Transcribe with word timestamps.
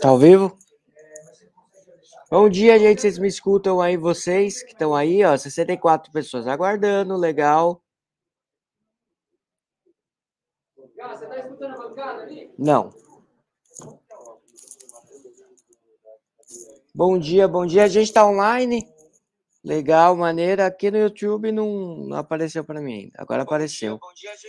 Tá 0.00 0.08
ao 0.08 0.18
vivo? 0.18 0.56
Bom 2.30 2.48
dia, 2.48 2.78
gente. 2.78 3.00
Vocês 3.00 3.18
me 3.18 3.28
escutam 3.28 3.80
aí, 3.80 3.96
vocês 3.96 4.62
que 4.62 4.72
estão 4.72 4.94
aí, 4.94 5.24
ó. 5.24 5.36
64 5.36 6.10
pessoas 6.10 6.46
aguardando, 6.46 7.16
legal. 7.16 7.82
Você 10.76 11.26
tá 11.26 11.38
escutando 11.38 11.74
a 11.74 11.88
bancada 11.88 12.22
ali? 12.22 12.54
Não. 12.58 12.90
Bom 16.94 17.18
dia, 17.18 17.48
bom 17.48 17.66
dia. 17.66 17.84
A 17.84 17.88
gente 17.88 18.08
está 18.08 18.26
online. 18.26 18.86
Legal, 19.64 20.16
maneira. 20.16 20.66
Aqui 20.66 20.90
no 20.90 20.98
YouTube 20.98 21.52
não, 21.52 21.96
não 22.08 22.16
apareceu 22.16 22.64
para 22.64 22.80
mim 22.80 22.94
ainda. 22.94 23.12
Agora 23.18 23.42
apareceu. 23.42 23.98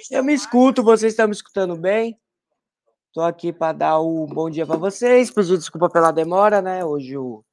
Eu 0.09 0.23
me 0.23 0.33
escuto, 0.33 0.83
vocês 0.83 1.13
estão 1.13 1.27
me 1.27 1.33
escutando 1.33 1.75
bem? 1.75 2.19
Estou 3.07 3.23
aqui 3.23 3.53
para 3.53 3.73
dar 3.73 3.99
o 3.99 4.23
um 4.23 4.27
bom 4.27 4.49
dia 4.49 4.65
para 4.65 4.75
vocês. 4.75 5.29
Pedir 5.29 5.57
desculpa 5.57 5.88
pela 5.88 6.11
demora, 6.11 6.63
né? 6.63 6.83
Hoje 6.83 7.15
o 7.15 7.45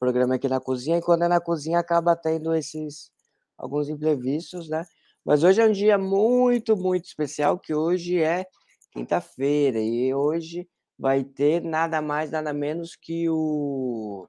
programa 0.00 0.34
é 0.34 0.36
aqui 0.36 0.48
na 0.48 0.60
cozinha. 0.60 0.98
E 0.98 1.02
quando 1.02 1.22
é 1.22 1.28
na 1.28 1.40
cozinha, 1.40 1.78
acaba 1.78 2.16
tendo 2.16 2.52
esses 2.52 3.12
alguns 3.56 3.88
imprevistos, 3.88 4.68
né? 4.68 4.84
Mas 5.24 5.44
hoje 5.44 5.60
é 5.60 5.66
um 5.66 5.72
dia 5.72 5.96
muito, 5.96 6.76
muito 6.76 7.04
especial, 7.04 7.56
que 7.56 7.72
hoje 7.72 8.20
é 8.20 8.46
quinta-feira. 8.92 9.78
E 9.78 10.12
hoje 10.12 10.68
vai 10.98 11.22
ter 11.22 11.62
nada 11.62 12.02
mais, 12.02 12.32
nada 12.32 12.52
menos 12.52 12.96
que 12.96 13.28
o 13.30 14.26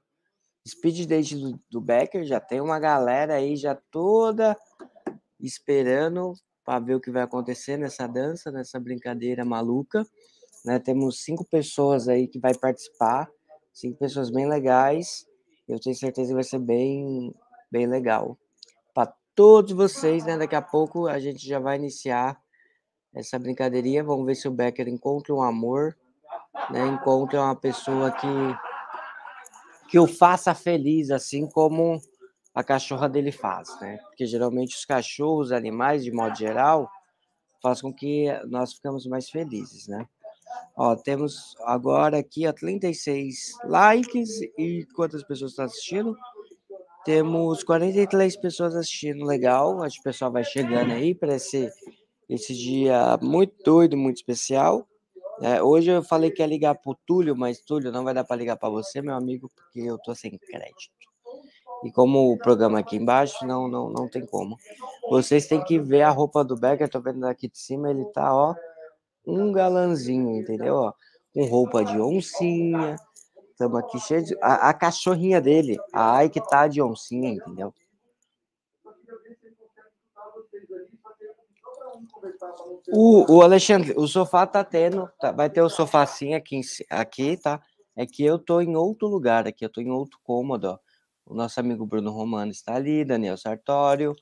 speed 0.68 1.06
date 1.06 1.36
do, 1.36 1.58
do 1.70 1.80
Becker. 1.80 2.24
Já 2.24 2.38
tem 2.40 2.60
uma 2.60 2.78
galera 2.78 3.34
aí 3.34 3.56
já 3.56 3.74
toda 3.90 4.56
esperando 5.40 6.34
para 6.64 6.78
ver 6.80 6.94
o 6.96 7.00
que 7.00 7.10
vai 7.10 7.22
acontecer 7.22 7.76
nessa 7.76 8.06
dança, 8.06 8.50
nessa 8.50 8.78
brincadeira 8.78 9.44
maluca. 9.44 10.06
Né? 10.64 10.78
Temos 10.78 11.22
cinco 11.24 11.44
pessoas 11.44 12.08
aí 12.08 12.28
que 12.28 12.38
vai 12.38 12.54
participar, 12.54 13.28
cinco 13.72 13.98
pessoas 13.98 14.30
bem 14.30 14.46
legais. 14.46 15.26
Eu 15.66 15.80
tenho 15.80 15.96
certeza 15.96 16.28
que 16.28 16.34
vai 16.34 16.44
ser 16.44 16.58
bem, 16.58 17.34
bem 17.70 17.86
legal 17.86 18.38
para 18.94 19.14
todos 19.34 19.72
vocês. 19.72 20.24
Né? 20.24 20.36
Daqui 20.36 20.54
a 20.54 20.62
pouco 20.62 21.06
a 21.06 21.18
gente 21.18 21.46
já 21.46 21.58
vai 21.58 21.76
iniciar 21.76 22.38
essa 23.14 23.38
brincadeirinha. 23.38 24.04
Vamos 24.04 24.26
ver 24.26 24.34
se 24.34 24.46
o 24.46 24.52
Becker 24.52 24.88
encontra 24.88 25.34
um 25.34 25.42
amor 25.42 25.96
né, 26.70 26.86
encontre 26.86 27.38
uma 27.38 27.56
pessoa 27.56 28.10
que 28.10 28.26
que 29.88 29.98
o 29.98 30.06
faça 30.06 30.54
feliz, 30.54 31.10
assim 31.10 31.46
como 31.48 32.00
a 32.54 32.62
cachorra 32.62 33.08
dele 33.08 33.32
faz, 33.32 33.68
né? 33.80 33.98
Porque 34.08 34.26
geralmente 34.26 34.76
os 34.76 34.84
cachorros, 34.84 35.46
os 35.46 35.52
animais, 35.52 36.04
de 36.04 36.12
modo 36.12 36.36
geral, 36.36 36.90
fazem 37.62 37.82
com 37.82 37.92
que 37.92 38.26
nós 38.46 38.74
ficamos 38.74 39.06
mais 39.06 39.30
felizes, 39.30 39.86
né? 39.88 40.06
Ó, 40.76 40.94
temos 40.96 41.54
agora 41.60 42.18
aqui 42.18 42.46
ó, 42.46 42.52
36 42.52 43.52
likes 43.64 44.40
e 44.56 44.86
quantas 44.94 45.22
pessoas 45.22 45.52
estão 45.52 45.64
assistindo? 45.64 46.16
Temos 47.04 47.62
43 47.64 48.36
pessoas 48.36 48.76
assistindo, 48.76 49.24
legal. 49.24 49.82
Acho 49.82 49.96
que 49.96 50.00
o 50.00 50.04
pessoal 50.04 50.30
vai 50.30 50.44
chegando 50.44 50.92
aí 50.92 51.14
para 51.14 51.36
esse, 51.36 51.70
esse 52.28 52.54
dia 52.54 53.18
muito 53.22 53.54
doido, 53.62 53.96
muito 53.96 54.16
especial. 54.16 54.86
É, 55.40 55.62
hoje 55.62 55.90
eu 55.90 56.02
falei 56.02 56.30
que 56.30 56.42
ia 56.42 56.46
ligar 56.46 56.74
pro 56.74 56.98
Túlio, 57.06 57.36
mas 57.36 57.60
Túlio, 57.60 57.92
não 57.92 58.04
vai 58.04 58.12
dar 58.12 58.24
para 58.24 58.36
ligar 58.36 58.56
para 58.56 58.68
você, 58.68 59.00
meu 59.00 59.14
amigo, 59.14 59.50
porque 59.54 59.80
eu 59.80 59.98
tô 59.98 60.14
sem 60.14 60.36
crédito. 60.36 60.90
E 61.84 61.92
como 61.92 62.32
o 62.32 62.38
programa 62.38 62.80
aqui 62.80 62.96
embaixo, 62.96 63.46
não, 63.46 63.68
não, 63.68 63.88
não 63.88 64.08
tem 64.08 64.26
como. 64.26 64.56
Vocês 65.08 65.46
têm 65.46 65.62
que 65.62 65.78
ver 65.78 66.02
a 66.02 66.10
roupa 66.10 66.44
do 66.44 66.56
Becker, 66.56 66.88
tô 66.88 67.00
vendo 67.00 67.20
daqui 67.20 67.48
de 67.48 67.58
cima, 67.58 67.90
ele 67.90 68.04
tá, 68.06 68.34
ó, 68.34 68.54
um 69.24 69.52
galanzinho, 69.52 70.36
entendeu? 70.36 70.74
Ó, 70.74 70.92
com 71.32 71.44
roupa 71.44 71.84
de 71.84 72.00
oncinha. 72.00 72.96
Estamos 73.52 73.78
aqui 73.78 74.00
cheio 74.00 74.24
de. 74.24 74.36
A, 74.40 74.70
a, 74.70 74.74
cachorrinha 74.74 75.40
dele, 75.40 75.76
a 75.92 76.24
Ike 76.24 76.40
tá 76.48 76.66
de 76.66 76.80
oncinha, 76.82 77.30
entendeu? 77.30 77.72
O, 82.92 83.36
o 83.36 83.42
Alexandre, 83.42 83.94
o 83.96 84.06
sofá 84.06 84.46
tá 84.46 84.64
tendo, 84.64 85.08
tá, 85.20 85.32
vai 85.32 85.50
ter 85.50 85.62
o 85.62 85.68
sofacinho 85.68 86.36
aqui, 86.36 86.60
aqui, 86.90 87.36
tá? 87.36 87.60
É 87.96 88.06
que 88.06 88.24
eu 88.24 88.38
tô 88.38 88.60
em 88.60 88.76
outro 88.76 89.08
lugar 89.08 89.46
aqui, 89.46 89.64
eu 89.64 89.70
tô 89.70 89.80
em 89.80 89.90
outro 89.90 90.18
cômodo, 90.22 90.68
ó. 90.68 90.78
O 91.26 91.34
nosso 91.34 91.60
amigo 91.60 91.84
Bruno 91.84 92.10
Romano 92.10 92.50
está 92.50 92.76
ali, 92.76 93.04
Daniel 93.04 93.36
Sartório, 93.36 94.14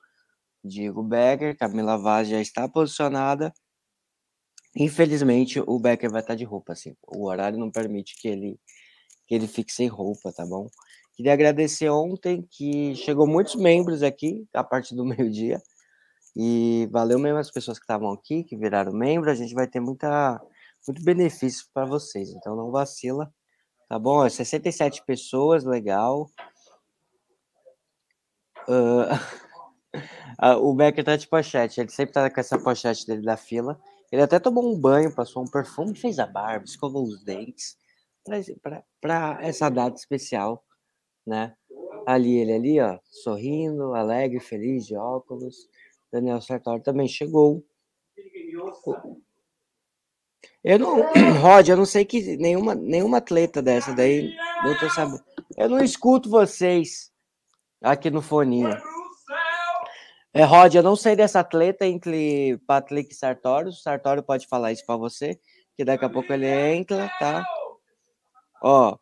Diego 0.65 1.03
Becker, 1.03 1.57
Camila 1.57 1.97
Vaz 1.97 2.29
já 2.29 2.41
está 2.41 2.69
posicionada. 2.69 3.53
Infelizmente, 4.75 5.61
o 5.61 5.79
Becker 5.79 6.11
vai 6.11 6.21
estar 6.21 6.35
de 6.35 6.45
roupa, 6.45 6.73
assim. 6.73 6.95
O 7.07 7.27
horário 7.27 7.59
não 7.59 7.71
permite 7.71 8.17
que 8.21 8.29
ele, 8.29 8.61
que 9.27 9.35
ele 9.35 9.47
fique 9.47 9.73
sem 9.73 9.89
roupa, 9.89 10.33
tá 10.33 10.45
bom? 10.45 10.69
Queria 11.15 11.33
agradecer 11.33 11.89
ontem 11.89 12.47
que 12.51 12.95
chegou 12.95 13.27
muitos 13.27 13.55
membros 13.55 14.03
aqui, 14.03 14.47
a 14.53 14.63
partir 14.63 14.95
do 14.95 15.05
meio-dia. 15.07 15.63
E 16.37 16.87
valeu 16.93 17.19
mesmo 17.19 17.39
as 17.39 17.51
pessoas 17.51 17.79
que 17.79 17.85
estavam 17.85 18.13
aqui, 18.13 18.45
que 18.45 18.57
viraram 18.57 18.93
membro. 18.93 19.31
A 19.31 19.35
gente 19.35 19.55
vai 19.55 19.67
ter 19.67 19.81
muita, 19.81 20.39
muito 20.87 21.03
benefício 21.03 21.67
para 21.73 21.87
vocês. 21.87 22.29
Então 22.31 22.55
não 22.55 22.71
vacila, 22.71 23.33
tá 23.89 23.99
bom? 23.99 24.29
67 24.29 25.03
pessoas, 25.07 25.65
legal. 25.65 26.31
Uh, 30.39 30.61
o 30.61 30.75
Becker 30.75 31.03
tá 31.03 31.17
de 31.17 31.27
pochete. 31.27 31.81
Ele 31.81 31.89
sempre 31.89 32.13
tá 32.13 32.29
com 32.29 32.39
essa 32.39 32.59
pochete 32.59 33.07
dele 33.07 33.23
da 33.23 33.39
fila. 33.39 33.81
Ele 34.13 34.21
até 34.21 34.39
tomou 34.39 34.71
um 34.71 34.79
banho, 34.79 35.15
passou 35.15 35.43
um 35.43 35.51
perfume, 35.51 35.95
fez 35.95 36.19
a 36.19 36.27
barba, 36.27 36.67
escovou 36.67 37.05
os 37.05 37.25
dentes 37.25 37.77
para 39.01 39.39
essa 39.41 39.69
data 39.69 39.97
especial, 39.97 40.65
né? 41.27 41.55
Ali, 42.07 42.39
ele 42.39 42.53
ali, 42.53 42.81
ó, 42.81 42.99
sorrindo, 43.11 43.95
alegre, 43.95 44.39
feliz, 44.39 44.87
de 44.87 44.97
óculos. 44.97 45.69
Daniel 46.13 46.41
Sartori 46.41 46.83
também 46.83 47.09
chegou. 47.09 47.65
Eu 50.63 50.79
não, 50.79 51.03
Rod, 51.41 51.69
eu 51.69 51.77
não 51.77 51.85
sei 51.85 52.05
que 52.05 52.37
nenhuma, 52.37 52.75
nenhuma 52.75 53.19
atleta 53.19 53.63
dessa 53.63 53.95
daí, 53.95 54.35
não 54.65 54.79
tô 54.79 54.91
sabendo. 54.91 55.23
Eu 55.57 55.69
não 55.69 55.79
escuto 55.83 56.29
vocês 56.29 57.13
aqui 57.83 58.11
no 58.11 58.21
foninho. 58.21 58.77
É, 60.35 60.45
Rod, 60.45 60.75
eu 60.75 60.83
não 60.83 60.97
sei 60.97 61.17
dessa 61.17 61.41
atleta 61.41 61.87
entre 61.87 62.59
Patrick 62.67 63.13
e 63.13 63.17
Sartório. 63.17 63.71
O 63.71 63.73
Sartório 63.73 64.23
pode 64.23 64.47
falar 64.47 64.73
isso 64.73 64.85
para 64.85 64.97
você, 64.97 65.41
que 65.75 65.85
daqui 65.85 66.05
a 66.05 66.11
pouco 66.11 66.33
ele 66.33 66.47
entra, 66.47 67.09
tá? 67.19 67.45
Ó. 68.63 68.99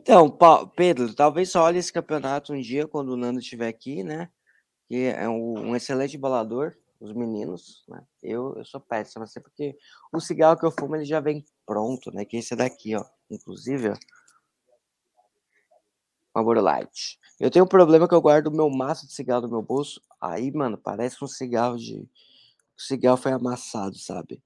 Então, 0.00 0.30
Pedro, 0.76 1.12
talvez 1.12 1.50
só 1.50 1.64
olhe 1.64 1.78
esse 1.78 1.92
campeonato 1.92 2.52
um 2.52 2.60
dia 2.60 2.86
quando 2.86 3.10
o 3.10 3.16
Nando 3.16 3.40
estiver 3.40 3.66
aqui, 3.66 4.04
né? 4.04 4.30
que 4.88 5.04
é 5.04 5.28
um, 5.28 5.74
excelente 5.76 6.16
embalador, 6.16 6.74
os 7.00 7.12
meninos, 7.12 7.84
né? 7.88 8.02
Eu, 8.22 8.54
eu 8.56 8.64
sou 8.64 8.80
péssimo, 8.80 9.24
assim, 9.24 9.40
porque 9.40 9.76
o 10.12 10.20
cigarro 10.20 10.58
que 10.58 10.64
eu 10.64 10.70
fumo 10.70 10.96
ele 10.96 11.04
já 11.04 11.20
vem 11.20 11.44
pronto, 11.66 12.12
né? 12.12 12.24
Que 12.24 12.38
esse 12.38 12.56
daqui, 12.56 12.96
ó. 12.96 13.04
Inclusive, 13.28 13.90
ó. 13.90 13.96
Marlboro 16.34 16.60
Light. 16.60 17.18
Eu 17.40 17.50
tenho 17.50 17.64
um 17.64 17.68
problema 17.68 18.08
que 18.08 18.14
eu 18.14 18.20
guardo 18.20 18.46
o 18.46 18.56
meu 18.56 18.70
maço 18.70 19.06
de 19.06 19.12
cigarro 19.12 19.42
no 19.42 19.48
meu 19.50 19.62
bolso. 19.62 20.00
Aí, 20.20 20.50
mano, 20.52 20.78
parece 20.78 21.22
um 21.22 21.28
cigarro 21.28 21.76
de. 21.76 22.08
O 22.76 22.80
cigarro 22.80 23.16
foi 23.16 23.32
amassado, 23.32 23.98
sabe? 23.98 24.42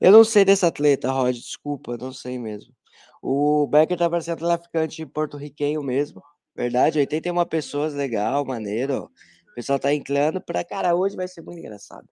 Eu 0.00 0.12
não 0.12 0.24
sei 0.24 0.44
desse 0.44 0.64
atleta, 0.64 1.10
Rod, 1.12 1.36
desculpa, 1.36 1.98
não 1.98 2.12
sei 2.12 2.38
mesmo. 2.38 2.72
O 3.22 3.68
Becker 3.68 3.96
tá 3.96 4.10
parecendo 4.10 4.38
traficante 4.38 5.06
porto-riquenho 5.06 5.80
mesmo. 5.80 6.20
Verdade, 6.56 6.98
81 6.98 7.44
pessoas, 7.46 7.94
legal, 7.94 8.44
maneiro. 8.44 9.04
O 9.52 9.54
pessoal 9.54 9.78
tá 9.78 9.94
inclinando 9.94 10.40
para, 10.40 10.64
cara, 10.64 10.96
hoje 10.96 11.14
vai 11.14 11.28
ser 11.28 11.40
muito 11.40 11.60
engraçado. 11.60 12.08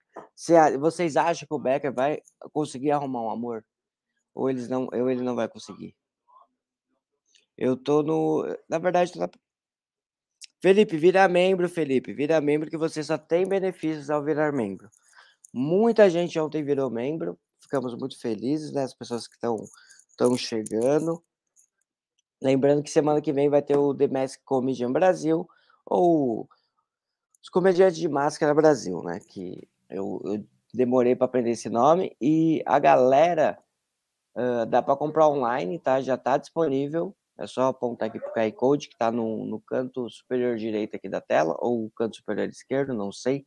vocês 0.79 1.17
acham 1.17 1.45
que 1.45 1.53
o 1.53 1.59
Becker 1.59 1.93
vai 1.93 2.21
conseguir 2.53 2.91
arrumar 2.91 3.23
um 3.23 3.29
amor? 3.29 3.65
Ou 4.33 4.49
eles 4.49 4.69
não, 4.69 4.87
ou 4.93 5.09
ele 5.09 5.21
não 5.21 5.35
vai 5.35 5.49
conseguir? 5.49 5.93
Eu 7.57 7.75
tô 7.75 8.01
no, 8.01 8.45
na 8.69 8.77
verdade, 8.77 9.11
tô 9.11 9.19
na... 9.19 9.29
Felipe, 10.61 10.95
vira 10.95 11.27
membro, 11.27 11.67
Felipe, 11.67 12.13
vira 12.13 12.39
membro 12.39 12.69
que 12.69 12.77
você 12.77 13.03
só 13.03 13.17
tem 13.17 13.45
benefícios 13.45 14.09
ao 14.09 14.23
virar 14.23 14.53
membro. 14.53 14.89
Muita 15.53 16.09
gente 16.09 16.39
ontem 16.39 16.63
virou 16.63 16.89
membro, 16.89 17.37
ficamos 17.59 17.93
muito 17.95 18.17
felizes, 18.17 18.71
né? 18.71 18.83
As 18.83 18.93
pessoas 18.93 19.27
que 19.27 19.33
estão 19.33 19.57
estão 20.21 20.37
chegando. 20.37 21.23
Lembrando 22.41 22.83
que 22.83 22.89
semana 22.89 23.21
que 23.21 23.33
vem 23.33 23.49
vai 23.49 23.61
ter 23.61 23.77
o 23.77 23.93
The 23.93 24.07
Mask 24.07 24.39
Comedian 24.45 24.91
Brasil 24.91 25.47
ou 25.85 26.47
os 27.41 27.49
comediantes 27.49 27.97
de 27.97 28.07
máscara 28.07 28.53
Brasil, 28.53 29.01
né? 29.03 29.19
Que 29.19 29.67
eu, 29.89 30.21
eu 30.25 30.45
demorei 30.73 31.15
para 31.15 31.25
aprender 31.25 31.51
esse 31.51 31.69
nome 31.69 32.15
e 32.21 32.63
a 32.65 32.79
galera 32.79 33.57
uh, 34.35 34.65
dá 34.65 34.81
para 34.81 34.95
comprar 34.95 35.27
online, 35.27 35.79
tá? 35.79 36.01
Já 36.01 36.15
está 36.15 36.37
disponível 36.37 37.15
É 37.37 37.47
só 37.47 37.67
apontar 37.67 38.09
aqui 38.09 38.19
para 38.19 38.29
o 38.29 38.33
QR 38.33 38.51
Code 38.53 38.87
que 38.87 38.95
está 38.95 39.11
no, 39.11 39.45
no 39.45 39.59
canto 39.59 40.09
superior 40.09 40.57
direito 40.57 40.95
aqui 40.95 41.09
da 41.09 41.21
tela, 41.21 41.55
ou 41.59 41.89
canto 41.91 42.17
superior 42.17 42.47
esquerdo, 42.47 42.93
não 42.93 43.11
sei. 43.11 43.45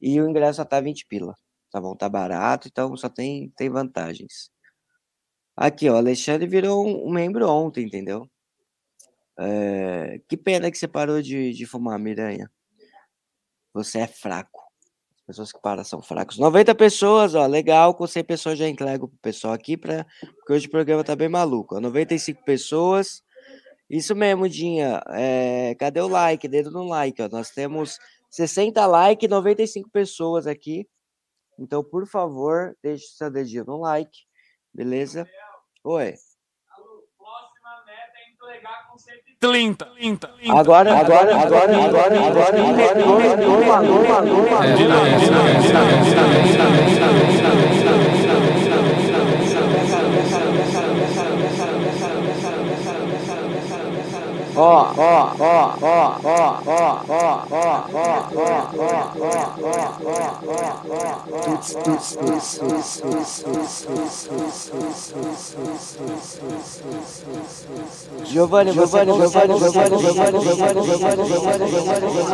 E 0.00 0.20
o 0.20 0.28
ingresso 0.28 0.62
está 0.62 0.80
20 0.80 1.06
pila. 1.06 1.34
Tá 1.70 1.80
bom? 1.80 1.94
Tá 1.94 2.08
barato, 2.08 2.68
então 2.68 2.96
só 2.96 3.08
tem, 3.08 3.50
tem 3.56 3.68
vantagens. 3.68 4.50
Aqui, 5.60 5.90
ó, 5.90 5.96
Alexandre 5.96 6.46
virou 6.46 6.86
um, 6.86 7.10
membro 7.10 7.50
ontem, 7.50 7.84
entendeu? 7.84 8.30
É, 9.36 10.20
que 10.28 10.36
pena 10.36 10.70
que 10.70 10.78
você 10.78 10.86
parou 10.86 11.20
de, 11.20 11.52
de 11.52 11.66
fumar, 11.66 11.98
Miranha. 11.98 12.48
Você 13.74 13.98
é 13.98 14.06
fraco. 14.06 14.60
As 15.16 15.26
pessoas 15.26 15.52
que 15.52 15.60
param 15.60 15.82
são 15.82 16.00
fracos. 16.00 16.38
90 16.38 16.76
pessoas, 16.76 17.34
ó, 17.34 17.44
legal. 17.44 17.92
Com 17.92 18.06
100 18.06 18.22
pessoas 18.22 18.56
já 18.56 18.68
entrego 18.68 19.08
pro 19.08 19.18
pessoal 19.18 19.52
aqui, 19.52 19.76
pra, 19.76 20.06
porque 20.20 20.52
hoje 20.52 20.68
o 20.68 20.70
programa 20.70 21.02
tá 21.02 21.16
bem 21.16 21.28
maluco. 21.28 21.74
Ó, 21.74 21.80
95 21.80 22.44
pessoas. 22.44 23.24
Isso 23.90 24.14
mesmo, 24.14 24.48
Dinha. 24.48 25.02
É, 25.08 25.74
cadê 25.74 26.00
o 26.00 26.06
like? 26.06 26.46
Dedo 26.46 26.70
no 26.70 26.84
like, 26.84 27.20
ó. 27.20 27.28
Nós 27.28 27.50
temos 27.50 27.98
60 28.30 28.86
likes 28.86 29.26
e 29.26 29.28
95 29.28 29.90
pessoas 29.90 30.46
aqui. 30.46 30.88
Então, 31.58 31.82
por 31.82 32.06
favor, 32.06 32.76
deixe 32.80 33.06
seu 33.08 33.28
dedinho 33.28 33.64
no 33.64 33.80
like, 33.80 34.20
beleza? 34.72 35.28
Oi. 35.84 36.14
Próxima 37.16 37.84
meta 37.86 38.18
é 38.18 38.32
entregar 38.32 38.88
com 38.90 38.98
130. 38.98 39.86
30. 39.86 40.34
Agora, 40.50 40.98
agora, 40.98 41.36
agora, 41.40 41.84
agora, 41.84 42.20
agora, 42.26 42.58
Ó, 43.00 43.12
ó, 43.12 43.70
ó, 43.86 44.24
ó, 44.24 44.44
ó, 47.74 47.77
ó, 54.58 54.92
ó, 54.96 55.22
ó, 55.38 55.62
ó, 55.80 56.18
ó, 56.22 56.50
ó, 56.64 56.92
ó, 57.08 57.32
ó, 57.38 57.62
ó, 57.62 58.18
Giovanni, 68.24 68.72
Giovanni, 68.72 69.12
Giovanni, 69.12 69.58
Giovanni, 69.58 69.98
Giovanni, 69.98 70.38
Giovanni, 70.38 70.44
Giovanni, 70.48 70.86
Giovanni, 70.88 71.28
Giovanni, 71.28 72.28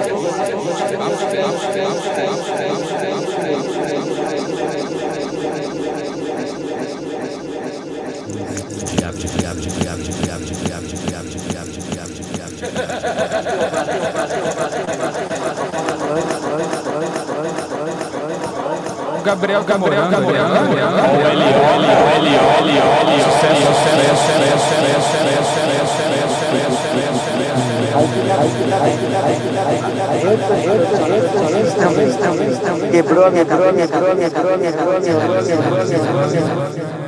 O 10.96 11.13
Gabriel, 19.24 19.64
Gabriel, 19.64 20.08
Gabriel, 20.10 20.48
Gabriel. 20.48 20.88
O 20.88 20.98
L, 21.24 21.42
L, 21.42 21.84
L, 22.14 22.28
L, 22.60 22.70
L, 22.70 23.10
sucesso, 23.24 23.72
sucesso, 23.74 24.34
Quebrou, 32.90 33.30
quebrou, 33.32 33.72
quebrou, 33.72 34.14
quebrou, 34.14 34.16
quebrou, 34.16 34.58
quebrou, 34.58 35.00
quebrou, 35.00 35.40
quebrou, 35.44 36.26
quebrou. 36.30 37.03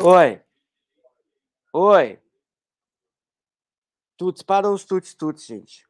Oi. 0.00 0.40
Oi. 1.72 2.18
Tuts, 4.16 4.42
parou 4.42 4.72
os 4.74 4.84
tuts, 4.84 5.14
tuts, 5.14 5.44
gente. 5.44 5.86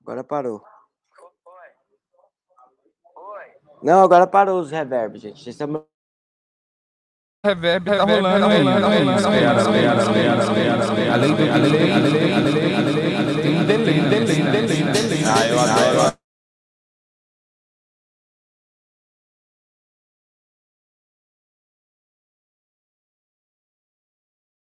Agora 0.00 0.22
parou. 0.22 0.62
Não, 3.82 4.02
agora 4.02 4.26
parou 4.26 4.60
os 4.60 4.70
reverbs, 4.70 5.22
gente. 5.22 5.42
Vocês 5.42 5.54
estão... 5.58 5.86
Reverb 7.44 7.84
tá 7.84 8.02
rolando, 8.04 8.40
tá 8.40 8.52
rolando, 8.52 8.80
tá 8.80 8.88
rolando. 8.88 9.28
Além 11.12 11.30
do 11.30 11.36
delay, 11.36 11.92
além, 11.92 11.92
além, 11.92 12.32
além, 12.32 12.65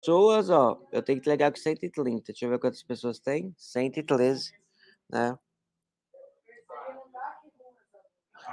Pessoas, 0.06 0.52
ó, 0.52 0.80
eu 0.92 1.02
tenho 1.02 1.20
que 1.20 1.28
ligar 1.28 1.52
com 1.52 1.58
130. 1.58 2.26
Deixa 2.28 2.46
eu 2.46 2.50
ver 2.52 2.60
quantas 2.60 2.84
pessoas 2.84 3.18
tem. 3.18 3.56
113, 3.58 4.54
né? 5.10 5.36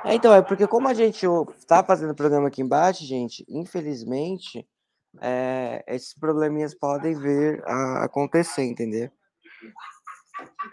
É, 0.02 0.14
então, 0.14 0.32
é 0.32 0.40
porque 0.40 0.66
como 0.66 0.88
a 0.88 0.94
gente 0.94 1.26
está 1.58 1.84
fazendo 1.84 2.12
o 2.12 2.16
programa 2.16 2.49
aqui 2.49 2.62
embaixo, 2.62 3.04
gente, 3.04 3.44
infelizmente, 3.50 4.66
é, 5.20 5.84
esses 5.88 6.14
probleminhas 6.14 6.75
podem 6.75 7.14
vir 7.14 7.62
a 7.66 8.05
acontecer, 8.05 8.64
entendeu? 8.64 9.10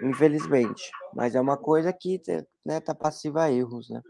Infelizmente. 0.02 0.90
Mas 1.14 1.36
é 1.36 1.42
uma 1.42 1.58
coisa 1.58 1.92
que 1.92 2.22
né, 2.66 2.80
tá 2.80 2.96
passiva 2.96 3.44
a 3.44 3.52
erros, 3.52 3.90
né? 3.90 4.02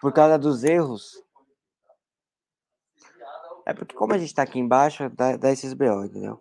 Por 0.00 0.14
causa 0.14 0.38
dos 0.38 0.64
erros. 0.64 1.22
É 3.64 3.72
porque 3.72 3.94
como 3.94 4.12
a 4.12 4.18
gente 4.18 4.28
está 4.28 4.42
aqui 4.42 4.58
embaixo, 4.58 5.08
dá, 5.10 5.36
dá 5.36 5.50
esses 5.50 5.72
BO, 5.72 6.04
entendeu? 6.04 6.40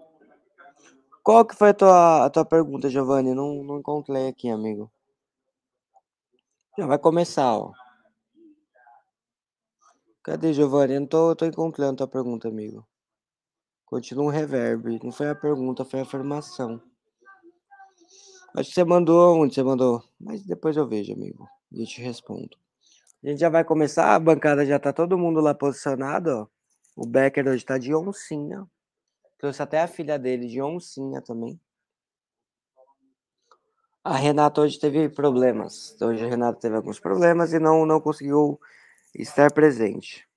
Qual 1.23 1.45
que 1.45 1.55
foi 1.55 1.69
a 1.69 1.73
tua, 1.73 2.25
a 2.25 2.29
tua 2.29 2.43
pergunta, 2.43 2.89
Giovanni? 2.89 3.33
Não, 3.35 3.63
não 3.63 3.79
encontrei 3.79 4.27
aqui, 4.27 4.49
amigo. 4.49 4.91
Já 6.77 6.87
vai 6.87 6.97
começar, 6.97 7.53
ó. 7.53 7.71
Cadê, 10.23 10.53
Giovanni? 10.53 10.95
Eu 10.95 11.01
não 11.01 11.07
tô, 11.07 11.35
tô 11.35 11.45
encontrando 11.45 11.97
tua 11.97 12.07
pergunta, 12.07 12.47
amigo. 12.47 12.87
Continua 13.85 14.25
um 14.25 14.29
reverb. 14.29 14.99
Não 15.03 15.11
foi 15.11 15.29
a 15.29 15.35
pergunta, 15.35 15.85
foi 15.85 15.99
a 15.99 16.03
afirmação. 16.03 16.81
Acho 18.55 18.69
que 18.69 18.75
você 18.75 18.83
mandou 18.83 19.37
onde 19.37 19.53
você 19.53 19.63
mandou. 19.63 20.03
Mas 20.19 20.43
depois 20.43 20.75
eu 20.75 20.87
vejo, 20.87 21.13
amigo. 21.13 21.47
E 21.71 21.81
eu 21.81 21.87
te 21.87 22.01
respondo. 22.01 22.57
A 23.23 23.29
gente 23.29 23.39
já 23.39 23.49
vai 23.49 23.63
começar. 23.63 24.15
A 24.15 24.19
bancada 24.19 24.65
já 24.65 24.79
tá 24.79 24.91
todo 24.91 25.17
mundo 25.17 25.39
lá 25.39 25.53
posicionado, 25.53 26.29
ó. 26.31 26.60
O 26.95 27.05
Becker 27.05 27.47
hoje 27.47 27.65
tá 27.65 27.77
de 27.77 27.93
oncinha. 27.95 28.67
Trouxe 29.37 29.61
até 29.61 29.81
a 29.81 29.87
filha 29.87 30.19
dele 30.19 30.47
de 30.47 30.61
oncinha 30.61 31.21
também. 31.21 31.59
A 34.03 34.15
Renata 34.15 34.61
hoje 34.61 34.79
teve 34.79 35.09
problemas. 35.09 35.99
Hoje 36.01 36.25
a 36.25 36.27
Renata 36.27 36.59
teve 36.59 36.75
alguns 36.75 36.99
problemas 36.99 37.53
e 37.53 37.59
não, 37.59 37.85
não 37.85 38.01
conseguiu 38.01 38.59
estar 39.15 39.51
presente. 39.53 40.27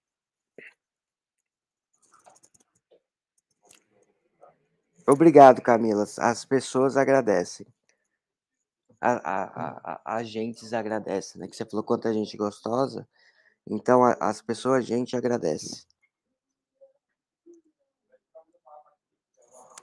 Obrigado, 5.07 5.61
Camila. 5.61 6.05
As 6.19 6.45
pessoas 6.45 6.97
agradecem. 6.97 7.67
A, 9.01 9.13
a, 9.13 9.93
a, 9.93 10.17
a, 10.17 10.23
gente 10.23 10.75
agradece, 10.75 11.39
né? 11.39 11.47
Que 11.47 11.55
você 11.55 11.65
falou 11.67 11.85
quanta 11.85 12.13
gente 12.13 12.37
gostosa. 12.39 13.07
Então, 13.67 14.03
a, 14.03 14.17
as 14.19 14.41
pessoas, 14.41 14.79
a 14.79 14.81
gente 14.81 15.15
agradece. 15.15 15.87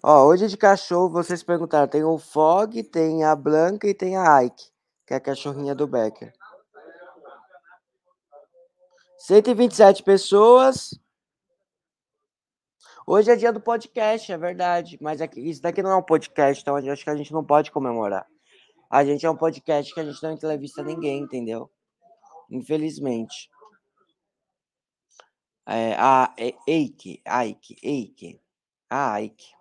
Ó, 0.03 0.25
hoje 0.25 0.47
de 0.47 0.57
cachorro, 0.57 1.09
vocês 1.09 1.43
perguntaram, 1.43 1.87
tem 1.87 2.03
o 2.03 2.17
Fog, 2.17 2.81
tem 2.83 3.23
a 3.23 3.35
Blanca 3.35 3.87
e 3.87 3.93
tem 3.93 4.17
a 4.17 4.41
Ike, 4.41 4.71
que 5.05 5.13
é 5.13 5.17
a 5.17 5.19
cachorrinha 5.19 5.75
do 5.75 5.85
Becker. 5.85 6.33
127 9.19 10.01
pessoas. 10.01 10.99
Hoje 13.05 13.31
é 13.31 13.35
dia 13.35 13.53
do 13.53 13.61
podcast, 13.61 14.31
é 14.31 14.37
verdade. 14.39 14.97
Mas 14.99 15.21
aqui, 15.21 15.39
isso 15.39 15.61
daqui 15.61 15.83
não 15.83 15.91
é 15.91 15.95
um 15.95 16.01
podcast, 16.01 16.63
então 16.63 16.75
acho 16.75 17.03
que 17.03 17.09
a 17.09 17.15
gente 17.15 17.31
não 17.31 17.45
pode 17.45 17.69
comemorar. 17.69 18.25
A 18.89 19.05
gente 19.05 19.23
é 19.23 19.29
um 19.29 19.37
podcast 19.37 19.93
que 19.93 19.99
a 19.99 20.03
gente 20.03 20.21
não 20.23 20.31
entrevista 20.31 20.81
ninguém, 20.81 21.21
entendeu? 21.21 21.69
Infelizmente. 22.49 23.51
É, 25.67 25.93
a 25.93 26.33
é, 26.39 26.55
Eike, 26.67 27.21
Ike, 27.23 27.77
Eike. 27.83 28.41
A 28.89 29.21
Ike. 29.21 29.60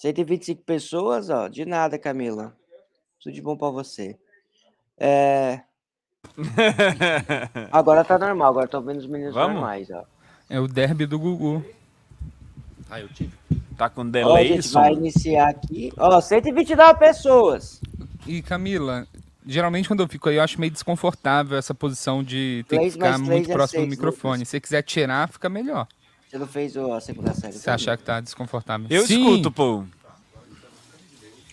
125 0.00 0.62
pessoas, 0.62 1.28
ó. 1.28 1.46
De 1.46 1.66
nada, 1.66 1.98
Camila. 1.98 2.56
Tudo 3.22 3.34
de 3.34 3.42
bom 3.42 3.54
pra 3.54 3.68
você. 3.68 4.18
É... 4.96 5.60
agora 7.70 8.02
tá 8.02 8.18
normal, 8.18 8.48
agora 8.48 8.66
tô 8.68 8.80
vendo 8.80 8.98
os 8.98 9.06
meninos 9.06 9.34
Vamos? 9.34 9.56
normais, 9.56 9.90
ó. 9.90 10.04
É 10.48 10.58
o 10.58 10.66
derby 10.66 11.04
do 11.04 11.18
Gugu. 11.18 11.62
Ah, 12.90 12.98
eu 12.98 13.08
tive. 13.08 13.32
Tá 13.76 13.90
com 13.90 14.00
Ó, 14.00 14.04
a 14.04 14.10
delay, 14.10 14.48
gente 14.48 14.68
som? 14.68 14.80
vai 14.80 14.94
iniciar 14.94 15.50
aqui. 15.50 15.92
Ó, 15.98 16.18
129 16.18 16.98
pessoas. 16.98 17.80
E 18.26 18.40
Camila, 18.40 19.06
geralmente 19.46 19.86
quando 19.86 20.02
eu 20.02 20.08
fico 20.08 20.30
aí, 20.30 20.36
eu 20.36 20.42
acho 20.42 20.58
meio 20.58 20.72
desconfortável 20.72 21.58
essa 21.58 21.74
posição 21.74 22.24
de 22.24 22.64
ter 22.68 22.78
que 22.78 22.90
ficar 22.92 23.18
muito 23.18 23.50
é 23.50 23.52
próximo 23.52 23.82
do 23.82 23.88
seis, 23.88 23.98
microfone. 23.98 24.32
Lucas. 24.38 24.48
Se 24.48 24.52
você 24.52 24.60
quiser 24.60 24.82
tirar, 24.82 25.28
fica 25.28 25.48
melhor. 25.50 25.86
Você 26.30 26.38
não 26.38 26.46
fez 26.46 26.76
o- 26.76 26.92
a 26.92 27.00
segunda 27.00 27.34
série. 27.34 27.54
Se 27.54 27.64
tá? 27.64 27.74
achar 27.74 27.96
que 27.96 28.04
tá 28.04 28.20
desconfortável. 28.20 28.86
Eu 28.88 29.04
Sim. 29.04 29.20
escuto, 29.20 29.50
pô. 29.50 29.84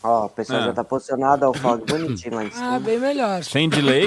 Ó, 0.04 0.26
o 0.26 0.30
pessoal 0.30 0.62
Ah. 0.62 0.66
já 0.66 0.74
tá 0.74 0.84
posicionado, 0.84 1.46
ó, 1.48 1.50
o 1.50 1.54
fog 1.56 1.84
bonitinho 1.84 2.36
lá 2.36 2.46
em 2.46 2.52
cima. 2.52 2.76
Ah, 2.76 2.80
bem 2.80 3.00
melhor. 3.00 3.44
Sem 3.44 3.68
delay? 3.68 4.06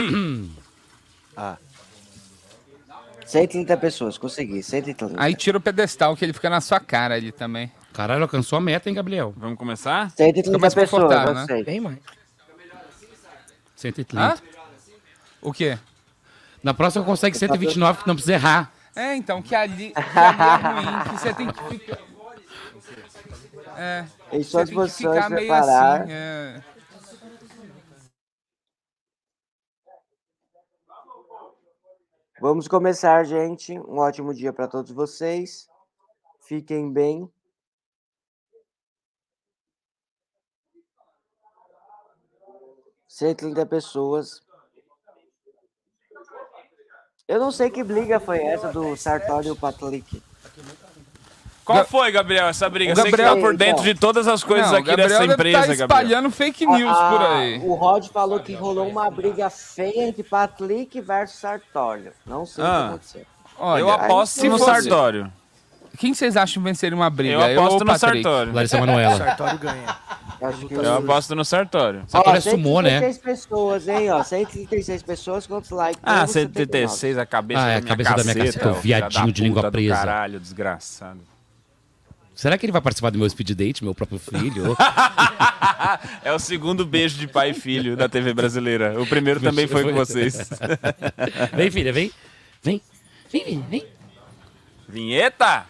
130 3.27 3.77
pessoas, 3.77 4.17
consegui, 4.17 4.62
130. 4.62 5.21
Aí 5.21 5.35
tira 5.35 5.59
o 5.59 5.61
pedestal 5.61 6.17
que 6.17 6.25
ele 6.25 6.33
fica 6.33 6.49
na 6.49 6.61
sua 6.61 6.79
cara 6.81 7.15
ali 7.15 7.33
também. 7.33 7.71
Caralho, 7.93 8.23
alcançou 8.23 8.57
a 8.57 8.61
meta, 8.61 8.89
hein, 8.89 8.95
Gabriel? 8.95 9.35
Vamos 9.37 9.59
começar? 9.59 10.11
130 10.12 10.57
mais 10.59 10.73
pessoas, 10.75 11.03
confortável, 11.03 11.35
né? 11.35 11.47
sei. 11.47 11.65
Bem 11.65 11.81
mais. 11.81 11.99
130. 13.77 14.23
Hã? 14.23 14.39
O 15.43 15.53
quê? 15.53 15.79
Na 16.62 16.73
próxima 16.75 17.05
consegue 17.05 17.37
129 17.37 18.03
que 18.03 18.07
não 18.09 18.15
precisa 18.15 18.35
errar. 18.35 18.73
É, 18.97 19.14
então, 19.14 19.40
que 19.40 19.54
ali, 19.54 19.92
que 19.92 19.99
ali 19.99 20.40
é 20.40 20.82
ruim, 20.82 21.04
que 21.04 21.11
você 21.18 21.35
tem 21.35 21.52
que 21.52 21.64
ficar... 21.64 21.99
É, 23.76 24.04
que 24.30 24.75
posições, 24.75 25.14
ficar 25.14 25.30
meio 25.30 25.49
preparar. 25.49 26.02
assim, 26.02 26.12
é... 26.12 26.64
Vamos 32.40 32.66
começar, 32.66 33.23
gente. 33.25 33.78
Um 33.78 33.99
ótimo 33.99 34.32
dia 34.32 34.50
para 34.50 34.66
todos 34.66 34.90
vocês. 34.90 35.68
Fiquem 36.40 36.90
bem. 36.90 37.30
Cento 43.06 43.30
e 43.30 43.35
trinta 43.35 43.66
pessoas. 43.66 44.42
Eu 47.31 47.39
não 47.39 47.53
sei 47.53 47.71
que 47.71 47.85
briga 47.85 48.19
foi 48.19 48.39
essa 48.39 48.73
do 48.73 48.97
Sartori 48.97 49.47
e 49.47 49.51
o 49.53 49.57
Patlick. 49.57 50.21
Qual 51.65 51.85
foi, 51.85 52.11
Gabriel, 52.11 52.49
essa 52.49 52.69
briga? 52.69 52.93
O 52.93 52.97
Você 52.97 53.03
que 53.05 53.11
Gabriel- 53.13 53.35
tá 53.37 53.41
por 53.41 53.57
dentro 53.57 53.85
de 53.85 53.95
todas 53.95 54.27
as 54.27 54.43
coisas 54.43 54.67
Não, 54.67 54.75
o 54.75 54.79
aqui 54.79 54.87
Gabriel 54.89 55.09
dessa 55.09 55.21
deve 55.21 55.33
empresa, 55.35 55.59
tá 55.59 55.67
Gabriel. 55.67 55.87
espalhando 55.87 56.31
fake 56.33 56.67
news 56.67 56.97
Ah, 56.99 57.11
por 57.11 57.23
aí. 57.23 57.59
O 57.61 57.75
Rod 57.75 58.09
falou 58.09 58.41
que 58.41 58.53
rolou 58.55 58.89
uma 58.89 59.09
briga 59.09 59.49
feia 59.49 60.09
entre 60.09 60.25
Patlick 60.25 61.01
versus 61.01 61.39
Sartório. 61.39 62.13
Não 62.27 62.45
sei 62.45 62.65
o 62.65 62.67
Ah. 62.67 62.71
que 62.71 62.89
aconteceu. 62.89 63.23
Olha, 63.61 63.81
Eu 63.81 63.91
aposto 63.91 64.45
no 64.45 64.59
fosse- 64.59 64.65
Sartório. 64.65 65.33
Quem 66.00 66.14
vocês 66.14 66.35
acham 66.35 66.62
vencer 66.62 66.95
uma 66.95 67.11
briga? 67.11 67.35
Eu 67.50 67.62
aposto 67.62 67.83
o 67.83 67.85
no? 67.85 67.99
Sartório. 67.99 68.54
Larissa 68.54 68.80
Manoela. 68.80 69.19
Sartório 69.19 69.59
ganha. 69.59 69.97
Acho 70.40 70.66
que 70.66 70.73
Eu 70.73 70.95
aposto 70.95 71.35
no 71.35 71.45
Sartório. 71.45 72.04
Sartório 72.07 72.38
é 72.38 72.40
sumô, 72.40 72.80
né? 72.80 73.00
136 73.00 73.19
pessoas, 73.19 73.87
hein? 73.87 74.11
Ó, 74.11 74.23
136 74.23 75.02
pessoas, 75.02 75.47
quantos 75.47 75.69
likes? 75.69 76.00
Ah, 76.02 76.21
Temos 76.21 76.30
136, 76.30 77.19
a 77.19 77.26
cabeça 77.26 77.61
Ah, 77.61 77.69
é, 77.69 77.73
da 77.73 77.76
a 77.76 77.80
minha 77.83 77.88
cabeça 77.88 78.14
da 78.14 78.23
minha 78.25 78.35
caceta, 78.35 78.59
caceta, 78.61 78.80
viadinho 78.80 79.30
de 79.30 79.42
língua 79.42 79.71
presa. 79.71 79.95
Caralho, 79.95 80.40
desgraçado. 80.40 81.21
Será 82.35 82.57
que 82.57 82.64
ele 82.64 82.73
vai 82.73 82.80
participar 82.80 83.11
do 83.11 83.19
meu 83.19 83.28
speed 83.28 83.50
date, 83.50 83.85
meu 83.85 83.95
próprio 83.95 84.19
filho? 84.19 84.75
É 86.23 86.33
o 86.33 86.38
segundo 86.38 86.87
beijo 86.87 87.19
de 87.19 87.26
pai 87.26 87.50
e 87.50 87.54
filho 87.54 87.97
da 87.97 88.09
TV 88.09 88.33
brasileira. 88.33 89.00
O 89.00 89.07
primeiro 89.07 89.40
também 89.40 89.66
foi 89.66 89.83
com 89.83 89.92
vocês. 89.92 90.49
vem, 91.57 91.71
filha, 91.71 91.92
vem. 91.92 92.12
Vem. 92.62 92.80
Vem, 93.33 93.45
vem, 93.45 93.66
vem. 93.69 93.87
Vinheta! 94.88 95.70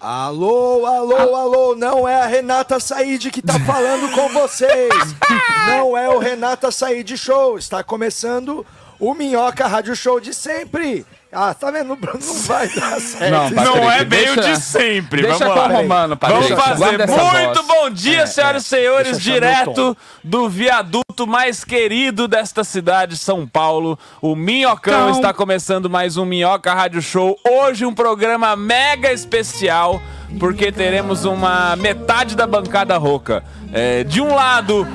Alô, 0.00 0.86
alô, 0.86 1.36
alô, 1.36 1.76
não 1.76 2.08
é 2.08 2.22
a 2.22 2.24
Renata 2.24 2.80
Said 2.80 3.30
que 3.30 3.42
tá 3.42 3.60
falando 3.60 4.10
com 4.14 4.30
vocês. 4.30 4.94
Não 5.68 5.94
é 5.94 6.08
o 6.08 6.18
Renata 6.18 6.70
Said 6.70 7.18
Show. 7.18 7.58
Está 7.58 7.84
começando 7.84 8.64
o 8.98 9.12
Minhoca 9.12 9.66
Rádio 9.66 9.94
Show 9.94 10.18
de 10.18 10.32
sempre. 10.32 11.04
Ah, 11.32 11.54
tá 11.54 11.70
vendo? 11.70 11.96
Não 11.96 12.34
vai 12.44 12.68
dar 12.68 13.00
certo. 13.00 13.30
Não, 13.30 13.50
Patrick, 13.54 13.64
Não 13.78 13.90
é 13.92 14.04
bem 14.04 14.30
o 14.30 14.34
deixa- 14.34 14.52
de 14.52 14.60
sempre. 14.60 15.22
Deixa 15.22 15.38
Vamos 15.38 15.54
com 15.54 15.60
lá. 15.60 15.68
o 15.68 15.76
Romano, 15.82 16.16
Patrick. 16.16 16.48
Vamos 16.48 16.64
fazer. 16.64 17.06
Muito 17.06 17.62
voz. 17.62 17.66
bom 17.68 17.90
dia, 17.90 18.26
senhoras 18.26 18.64
e 18.64 18.68
senhores, 18.68 19.12
Deixa 19.18 19.30
eu 19.30 19.36
achar 19.36 19.64
meu 19.64 19.74
direto 19.74 19.96
do 20.24 20.48
viaduto 20.48 21.26
mais 21.28 21.64
querido 21.64 22.26
desta 22.26 22.64
cidade, 22.64 23.16
São 23.16 23.46
Paulo. 23.46 23.96
O 24.20 24.34
Minhocão 24.34 24.92
Então- 25.08 25.10
está 25.20 25.32
começando 25.32 25.88
mais 25.88 26.16
um 26.16 26.24
Minhoca 26.24 26.74
Rádio 26.74 27.00
Show. 27.00 27.38
Hoje 27.48 27.86
um 27.86 27.94
programa 27.94 28.56
mega 28.56 29.12
especial, 29.12 30.02
porque 30.40 30.72
teremos 30.72 31.24
uma 31.24 31.76
metade 31.76 32.34
da 32.34 32.46
bancada 32.46 32.96
rouca. 32.96 33.44
É, 33.72 34.02
de 34.02 34.20
um 34.20 34.34
lado, 34.34 34.86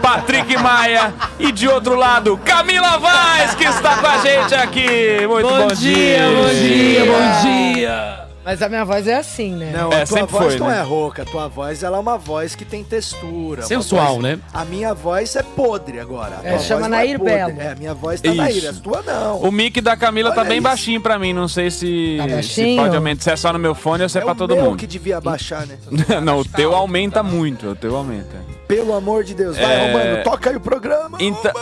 Patrick 0.00 0.56
Maia 0.56 1.12
e 1.38 1.52
de 1.52 1.68
outro 1.68 1.94
lado, 1.94 2.38
Camila 2.44 2.98
Vaz, 2.98 3.54
que 3.54 3.64
está 3.64 3.98
com 3.98 4.06
a 4.06 4.18
gente 4.18 4.54
aqui. 4.54 5.26
Muito 5.26 5.48
bom, 5.48 5.68
Bom 5.68 5.74
dia, 5.74 6.22
bom 6.30 6.48
dia, 6.48 7.04
bom 7.04 7.42
dia. 7.42 8.21
Mas 8.44 8.60
a 8.60 8.68
minha 8.68 8.84
voz 8.84 9.06
é 9.06 9.14
assim, 9.16 9.52
né? 9.54 9.70
Não, 9.72 9.92
É, 9.92 10.02
a 10.02 10.06
tua 10.06 10.18
sempre 10.18 10.32
voz 10.32 10.46
foi, 10.46 10.58
não 10.58 10.66
né? 10.68 10.78
é 10.78 10.82
rouca, 10.82 11.22
a 11.22 11.24
tua 11.24 11.46
voz 11.48 11.82
ela 11.82 11.96
é 11.96 12.00
uma 12.00 12.18
voz 12.18 12.54
que 12.56 12.64
tem 12.64 12.82
textura. 12.82 13.62
Sensual, 13.62 14.14
voz- 14.14 14.22
né? 14.22 14.38
A 14.52 14.64
minha 14.64 14.92
voz 14.92 15.36
é 15.36 15.42
podre 15.44 16.00
agora. 16.00 16.40
a 16.42 16.46
É, 16.46 16.58
chama 16.58 16.82
não 16.82 16.88
Nair 16.90 17.18
podre. 17.18 17.34
Belo. 17.34 17.60
É, 17.60 17.72
a 17.72 17.74
minha 17.76 17.94
voz 17.94 18.20
tá 18.20 18.28
Isso. 18.28 18.36
Nair, 18.38 18.68
a 18.68 18.72
tua 18.72 19.02
não. 19.02 19.38
O 19.42 19.52
mic 19.52 19.80
da 19.80 19.96
Camila 19.96 20.32
tá 20.32 20.40
Olha 20.40 20.48
bem 20.48 20.58
isso. 20.58 20.64
baixinho 20.64 21.00
pra 21.00 21.18
mim, 21.18 21.32
não 21.32 21.46
sei 21.46 21.70
se, 21.70 22.16
Tá 22.18 22.42
se 22.42 22.76
pode 22.76 22.96
aumentar, 22.96 23.22
se 23.22 23.30
é 23.30 23.36
só 23.36 23.52
no 23.52 23.58
meu 23.60 23.74
fone 23.76 24.02
ou 24.02 24.08
se 24.08 24.18
é, 24.18 24.22
é 24.22 24.24
pra 24.24 24.32
o 24.32 24.36
todo 24.36 24.54
meu 24.56 24.64
mundo. 24.64 24.76
que 24.76 24.86
devia 24.88 25.20
baixar, 25.20 25.64
né? 25.66 25.76
não, 26.22 26.38
o 26.40 26.44
teu 26.44 26.74
aumenta 26.74 27.22
muito, 27.22 27.68
o 27.70 27.76
teu 27.76 27.96
aumenta. 27.96 28.36
Pelo 28.72 28.94
amor 28.94 29.22
de 29.22 29.34
Deus. 29.34 29.54
Vai, 29.54 29.66
É. 29.66 29.86
Romano, 29.86 30.24
toca 30.24 30.48
aí 30.48 30.56
o 30.56 30.60
programa. 30.60 31.18
Então... 31.20 31.52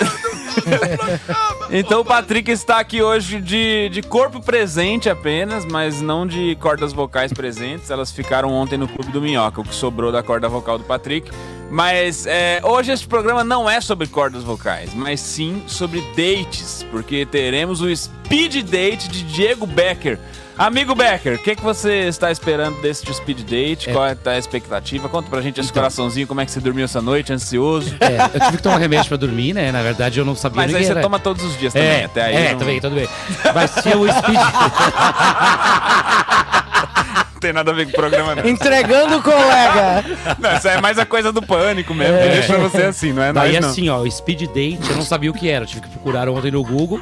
então 1.69 2.01
o 2.03 2.05
Patrick 2.05 2.49
está 2.49 2.79
aqui 2.79 3.03
hoje 3.03 3.41
de, 3.41 3.89
de 3.89 4.01
corpo 4.01 4.41
presente 4.41 5.11
apenas, 5.11 5.65
mas 5.65 6.01
não 6.01 6.25
de 6.25 6.55
cordas 6.61 6.93
vocais 6.93 7.33
presentes. 7.33 7.91
Elas 7.91 8.13
ficaram 8.13 8.53
ontem 8.53 8.77
no 8.77 8.87
Clube 8.87 9.11
do 9.11 9.21
Minhoca, 9.21 9.61
o 9.61 9.65
que 9.65 9.75
sobrou 9.75 10.13
da 10.13 10.23
corda 10.23 10.49
vocal 10.49 10.79
do 10.79 10.85
Patrick. 10.85 11.33
Mas 11.69 12.27
é, 12.27 12.61
hoje 12.63 12.93
este 12.93 13.09
programa 13.09 13.43
não 13.43 13.69
é 13.69 13.81
sobre 13.81 14.07
cordas 14.07 14.45
vocais, 14.45 14.95
mas 14.95 15.19
sim 15.19 15.65
sobre 15.67 16.01
dates, 16.17 16.87
porque 16.93 17.27
teremos 17.27 17.81
o 17.81 17.97
Speed 17.97 18.63
Date 18.63 19.09
de 19.09 19.25
Diego 19.25 19.67
Becker. 19.67 20.17
Amigo 20.61 20.95
Becker, 20.95 21.37
o 21.37 21.39
que, 21.39 21.57
que 21.57 21.63
você 21.63 22.01
está 22.07 22.31
esperando 22.31 22.79
desse 22.83 23.11
Speed 23.15 23.41
Date? 23.49 23.89
É. 23.89 23.93
Qual 23.95 24.05
é 24.07 24.15
a 24.27 24.37
expectativa? 24.39 25.09
Conta 25.09 25.31
pra 25.31 25.41
gente 25.41 25.59
esse 25.59 25.73
coraçãozinho, 25.73 26.27
como 26.27 26.43
é 26.43 26.45
que 26.45 26.51
você 26.51 26.61
dormiu 26.61 26.85
essa 26.85 27.01
noite, 27.01 27.33
ansioso. 27.33 27.97
É, 27.99 28.37
eu 28.37 28.41
tive 28.45 28.57
que 28.59 28.63
tomar 28.63 28.77
remédio 28.77 29.09
pra 29.09 29.17
dormir, 29.17 29.55
né? 29.55 29.73
Na 29.73 29.81
verdade, 29.83 30.19
eu 30.21 30.25
não 30.25 30.35
sabia 30.37 30.61
Mas 30.61 30.75
aí 30.75 30.85
você 30.85 30.91
era- 30.91 31.01
toma 31.01 31.19
todos 31.19 31.43
os 31.43 31.59
dias 31.59 31.73
também, 31.73 31.89
É, 31.89 32.05
até 32.05 32.23
aí. 32.25 32.35
é, 32.37 32.43
não- 32.51 32.59
tudo 32.59 32.67
bem, 32.67 32.79
tudo 32.81 32.95
bem. 32.95 33.09
Vai 33.55 33.67
ser 33.69 33.97
o 33.97 34.07
speed... 34.13 34.39
tem 37.41 37.55
nada 37.55 37.71
a 37.71 37.75
ver 37.75 37.87
com 37.87 37.93
o 37.93 37.95
programa, 37.95 38.35
não. 38.35 38.47
Entregando 38.47 39.17
o 39.17 39.23
colega. 39.23 40.05
Não, 40.39 40.57
isso 40.59 40.69
é 40.69 40.79
mais 40.79 40.99
a 40.99 41.07
coisa 41.07 41.33
do 41.33 41.41
pânico 41.41 41.95
mesmo. 41.95 42.19
Deixa 42.19 42.53
pra 42.53 42.59
você 42.69 42.83
assim, 42.83 43.15
não 43.15 43.23
é 43.23 43.33
Daí 43.33 43.53
nós, 43.55 43.63
não. 43.63 43.71
assim, 43.71 43.89
ó, 43.89 44.07
speed 44.11 44.43
date, 44.49 44.91
eu 44.91 44.97
não 44.97 45.05
sabia 45.07 45.31
o 45.31 45.35
que 45.35 45.49
era. 45.49 45.65
Tive 45.65 45.81
que 45.81 45.89
procurar 45.89 46.29
ontem 46.29 46.51
no 46.51 46.63
Google. 46.63 47.01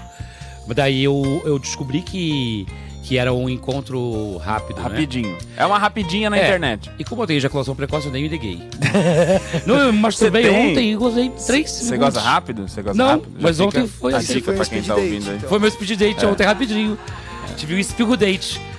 Mas 0.64 0.76
daí 0.76 1.02
eu, 1.02 1.42
eu 1.44 1.58
descobri 1.58 2.02
que, 2.02 2.68
que 3.08 3.16
era 3.16 3.32
um 3.32 3.48
encontro 3.48 4.36
rápido, 4.36 4.76
né? 4.76 4.82
Rapidinho. 4.82 5.34
É 5.56 5.64
uma 5.64 5.78
rapidinha 5.78 6.28
na 6.28 6.36
É. 6.36 6.44
internet. 6.44 6.90
E 6.98 7.04
como 7.04 7.22
eu 7.22 7.26
tenho 7.26 7.38
ejaculação 7.38 7.74
precoce, 7.74 8.06
eu 8.06 8.12
nem 8.12 8.22
me 8.24 8.28
liguei. 8.28 8.60
não, 9.64 9.76
eu 9.78 9.92
me 9.94 9.98
masturbei 9.98 10.46
ontem 10.50 10.92
e 10.92 10.94
gozei 10.94 11.30
três 11.46 11.70
Você 11.70 11.96
gosta 11.96 12.20
rápido? 12.20 12.68
Você 12.68 12.82
gosta 12.82 13.02
Não, 13.02 13.12
rápido? 13.12 13.32
Já 13.36 13.38
mas 13.40 13.60
ontem 13.60 13.86
foi 13.88 14.12
a 14.12 14.18
assim. 14.18 14.34
dica 14.34 14.44
Foi 14.44 14.54
pra 14.56 14.62
um 14.62 14.68
quem 14.68 14.82
tá 14.82 14.94
date, 14.94 15.04
ouvindo 15.06 15.30
aí. 15.30 15.36
então. 15.38 15.48
Foi 15.48 15.58
meu 15.58 15.70
speed 15.70 15.98
date 15.98 16.26
ontem 16.26 16.44
rapidinho. 16.44 16.98
Tive 17.56 17.76
um 17.76 17.78
espirro 17.78 18.14
date. 18.14 18.60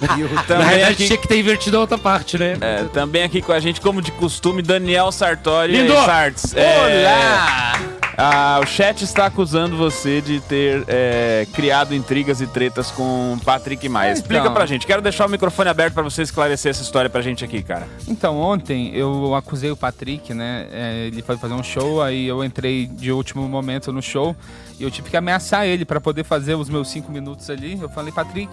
Na 0.00 0.42
Também 0.44 0.66
realidade, 0.66 0.92
aqui, 0.94 1.06
tinha 1.06 1.18
que 1.18 1.28
ter 1.28 1.38
invertido 1.38 1.76
a 1.76 1.80
outra 1.80 1.98
parte, 1.98 2.38
né? 2.38 2.56
é, 2.60 2.84
também 2.84 3.22
aqui 3.22 3.42
com 3.42 3.52
a 3.52 3.60
gente, 3.60 3.80
como 3.82 4.00
de 4.00 4.10
costume, 4.12 4.62
Daniel 4.62 5.12
Sartori 5.12 5.72
Lindo! 5.72 5.92
e 5.92 6.04
Sartes. 6.04 6.54
Olá! 6.54 7.78
Ah, 8.16 8.60
o 8.62 8.66
chat 8.66 9.02
está 9.02 9.26
acusando 9.26 9.76
você 9.76 10.20
de 10.20 10.40
ter 10.40 10.84
é, 10.86 11.46
criado 11.52 11.94
intrigas 11.94 12.40
e 12.40 12.46
tretas 12.46 12.90
com 12.90 13.38
Patrick 13.44 13.88
Maia. 13.88 14.12
Explica 14.12 14.42
Então. 14.42 14.52
pra 14.54 14.66
gente. 14.66 14.86
Quero 14.86 15.00
deixar 15.00 15.26
o 15.26 15.28
microfone 15.30 15.70
aberto 15.70 15.94
pra 15.94 16.02
você 16.02 16.22
esclarecer 16.22 16.70
essa 16.70 16.82
história 16.82 17.08
pra 17.08 17.22
gente 17.22 17.44
aqui, 17.44 17.62
cara. 17.62 17.88
Então, 18.06 18.38
ontem 18.38 18.94
eu 18.94 19.34
acusei 19.34 19.70
o 19.70 19.76
Patrick, 19.76 20.34
né? 20.34 20.66
é, 20.72 21.06
ele 21.06 21.22
foi 21.22 21.36
fazer 21.38 21.54
um 21.54 21.62
show, 21.62 22.02
aí 22.02 22.26
eu 22.26 22.44
entrei 22.44 22.86
de 22.86 23.10
último 23.12 23.48
momento 23.48 23.92
no 23.92 24.02
show 24.02 24.36
e 24.78 24.82
eu 24.82 24.90
tive 24.90 25.08
que 25.10 25.16
ameaçar 25.16 25.64
ele 25.66 25.84
pra 25.84 26.00
poder 26.00 26.24
fazer 26.24 26.54
os 26.54 26.68
meus 26.68 26.88
cinco 26.90 27.10
minutos 27.10 27.48
ali. 27.48 27.78
Eu 27.80 27.88
falei, 27.88 28.12
Patrick, 28.12 28.52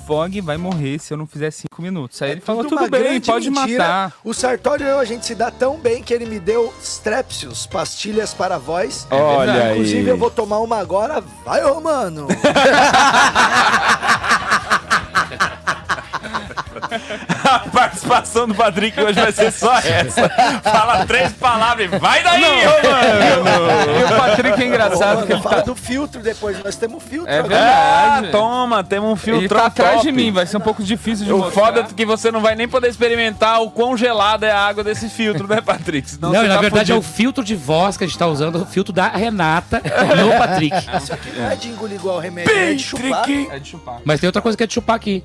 o 0.00 0.06
Fog 0.06 0.40
vai 0.40 0.56
morrer 0.56 0.98
se 0.98 1.12
eu 1.12 1.18
não 1.18 1.26
fizer 1.26 1.50
cinco 1.50 1.82
minutos. 1.82 2.20
Aí 2.22 2.30
ele 2.32 2.40
falou, 2.40 2.64
É 2.64 2.68
Tudo 2.68 2.88
bem, 2.88 3.20
pode 3.20 3.50
mentira. 3.50 3.78
matar. 3.84 4.12
O 4.24 4.32
Sartório 4.32 4.86
e 4.86 4.90
eu, 4.90 4.98
a 4.98 5.04
gente 5.04 5.26
se 5.26 5.34
dá 5.34 5.50
tão 5.50 5.78
bem 5.78 6.02
que 6.02 6.14
ele 6.14 6.24
me 6.26 6.40
deu 6.40 6.72
Strepsius, 6.82 7.66
pastilhas 7.66 8.32
para 8.32 8.54
a 8.54 8.58
voz. 8.58 9.06
Olha 9.10 9.52
aí. 9.52 9.72
Inclusive, 9.72 10.10
eu 10.10 10.16
vou 10.16 10.30
tomar 10.30 10.58
uma 10.58 10.78
agora. 10.78 11.20
Vai, 11.44 11.62
ô, 11.64 11.80
mano! 11.80 12.26
A 17.54 17.58
participação 17.70 18.46
do 18.46 18.54
Patrick 18.54 18.98
hoje 19.00 19.20
vai 19.20 19.32
ser 19.32 19.50
só 19.50 19.76
essa. 19.78 20.28
Fala 20.62 21.04
três 21.06 21.32
palavras 21.32 21.92
e 21.92 21.98
vai 21.98 22.22
daí, 22.22 22.42
ô, 22.44 22.90
mano! 22.90 23.98
E 23.98 24.04
o 24.04 24.16
Patrick 24.16 24.62
é 24.62 24.66
engraçado 24.66 25.26
que 25.26 25.32
ele 25.32 25.42
fala 25.42 25.56
tá... 25.56 25.62
do 25.62 25.74
filtro 25.74 26.20
depois. 26.22 26.62
Nós 26.62 26.76
temos 26.76 27.02
filtro 27.02 27.30
É 27.32 27.38
agora. 27.40 27.56
Ah, 27.58 28.10
verdade. 28.14 28.32
toma, 28.32 28.84
temos 28.84 29.10
um 29.12 29.16
filtro 29.16 29.42
Ele 29.42 29.48
tá 29.48 29.66
atrás 29.66 29.94
top. 29.96 30.06
de 30.06 30.12
mim, 30.12 30.30
vai 30.32 30.46
ser 30.46 30.56
um 30.56 30.60
pouco 30.60 30.82
difícil 30.82 31.26
de 31.26 31.32
O 31.32 31.38
mostrar. 31.38 31.60
foda 31.66 31.80
é 31.80 31.94
que 31.94 32.06
você 32.06 32.30
não 32.30 32.40
vai 32.40 32.54
nem 32.54 32.68
poder 32.68 32.88
experimentar 32.88 33.60
o 33.62 33.70
quão 33.70 33.96
gelada 33.96 34.46
é 34.46 34.52
a 34.52 34.58
água 34.58 34.84
desse 34.84 35.08
filtro, 35.08 35.48
né, 35.48 35.60
Patrick? 35.60 36.08
Senão 36.10 36.32
Não, 36.32 36.42
na 36.46 36.54
tá 36.54 36.60
verdade 36.60 36.92
é 36.92 36.94
o 36.94 37.02
fudido. 37.02 37.16
filtro 37.16 37.44
de 37.44 37.54
voz 37.56 37.96
que 37.96 38.04
a 38.04 38.06
gente 38.06 38.18
tá 38.18 38.26
usando, 38.26 38.62
o 38.62 38.66
filtro 38.66 38.92
da 38.92 39.08
Renata 39.08 39.82
no 40.16 40.38
Patrick. 40.38 40.76
Isso 40.96 41.12
aqui 41.12 41.30
não 41.36 41.50
é 41.50 41.56
de 41.56 41.68
engolir 41.68 41.96
igual 41.96 42.18
remédio, 42.18 42.52
é 42.54 42.72
de 42.74 42.82
chupar. 42.82 43.24
É 43.28 43.58
de 43.58 43.68
chupar. 43.68 43.96
Mas 44.04 44.20
tem 44.20 44.28
outra 44.28 44.40
coisa 44.42 44.56
que 44.56 44.62
é 44.64 44.66
de 44.66 44.74
chupar 44.74 44.96
aqui. 44.96 45.24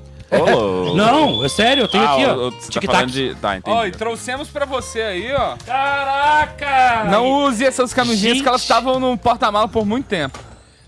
Não, 0.94 1.44
é 1.44 1.48
sério, 1.48 1.82
eu 1.84 1.88
tenho 1.88 2.04
Ah, 2.04 2.12
aqui, 2.14 2.24
ó. 2.26 2.50
você 2.50 2.80
tá 2.80 3.04
de... 3.04 3.34
Tá, 3.36 3.56
entendi. 3.56 3.76
Ó, 3.76 3.86
e 3.86 3.90
trouxemos 3.92 4.48
pra 4.48 4.64
você 4.64 5.00
aí, 5.00 5.32
ó. 5.32 5.56
Caraca! 5.64 7.04
Não 7.10 7.44
use 7.44 7.64
essas 7.64 7.92
camisinhas 7.94 8.34
Gente. 8.36 8.42
que 8.42 8.48
elas 8.48 8.62
estavam 8.62 8.98
no 8.98 9.16
porta-mala 9.16 9.68
por 9.68 9.84
muito 9.86 10.06
tempo. 10.06 10.38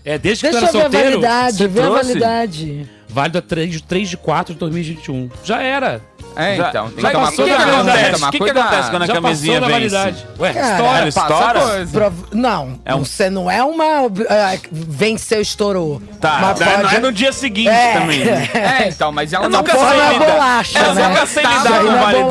É, 0.03 0.17
desde 0.17 0.45
que 0.45 0.51
Deixa 0.51 0.67
tu 0.67 0.75
eu 0.77 0.79
era 0.81 0.89
ver 0.89 0.97
a 0.97 0.99
solteiro, 1.01 1.21
validade, 1.21 1.57
você 1.57 1.67
vê 1.67 1.79
a 1.79 1.83
trouxe? 1.85 2.03
validade. 2.07 2.89
válido 3.07 3.37
a 3.37 3.41
3 3.41 3.71
de, 3.71 3.83
3 3.83 4.09
de 4.09 4.17
4 4.17 4.53
de 4.53 4.59
2021. 4.59 5.29
Já 5.43 5.61
era. 5.61 6.01
É, 6.39 6.55
Já- 6.55 6.69
então. 6.69 6.89
Tem 6.89 7.01
já 7.01 7.07
que 7.09 7.15
tomar 7.15 7.31
cuidado. 7.31 7.47
tem 7.47 7.65
que 7.65 8.09
O 8.09 8.13
tomar 8.13 8.31
que, 8.31 8.39
que 8.39 8.49
acontece 8.49 8.89
quando 8.89 9.01
a 9.03 9.05
Já 9.05 9.13
camisinha 9.13 9.59
passou 9.61 9.73
da 9.73 9.79
vence? 9.79 9.95
validade. 9.95 10.27
Ué, 10.39 10.53
Cara, 10.53 11.07
Estoura, 11.07 11.81
estoura? 11.83 12.13
Não, 12.31 12.79
É 12.85 12.95
um- 12.95 13.05
você 13.05 13.29
não 13.29 13.49
é 13.51 13.63
uma. 13.63 13.83
ah, 14.29 14.57
venceu, 14.71 15.41
estourou. 15.41 16.01
Tá, 16.19 16.39
Mas 16.41 16.59
não 16.59 16.67
é- 16.67 16.73
não 16.77 16.81
pode- 16.83 16.95
é 16.95 16.99
no 16.99 17.11
dia 17.11 17.33
seguinte 17.33 17.69
É. 17.69 17.93
também. 17.99 18.25
né? 18.25 18.49
É, 18.53 18.87
então, 18.89 19.11
mas 19.11 19.33
ela 19.33 19.49
não 19.49 19.59
nunca 19.59 19.71
sei 19.77 19.83
lidar. 20.13 20.19
bolacha, 20.31 20.79
Eu 20.79 20.93
né? 20.95 21.07
nunca 21.09 21.25
sei 21.25 21.43
lidar 21.43 21.79
com 21.81 21.97
validade. 21.97 22.23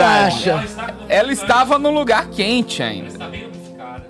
bolacha. 0.50 0.64
Ela 1.08 1.32
estava 1.32 1.78
no 1.78 1.90
lugar 1.90 2.26
quente 2.28 2.82
ainda. 2.82 3.18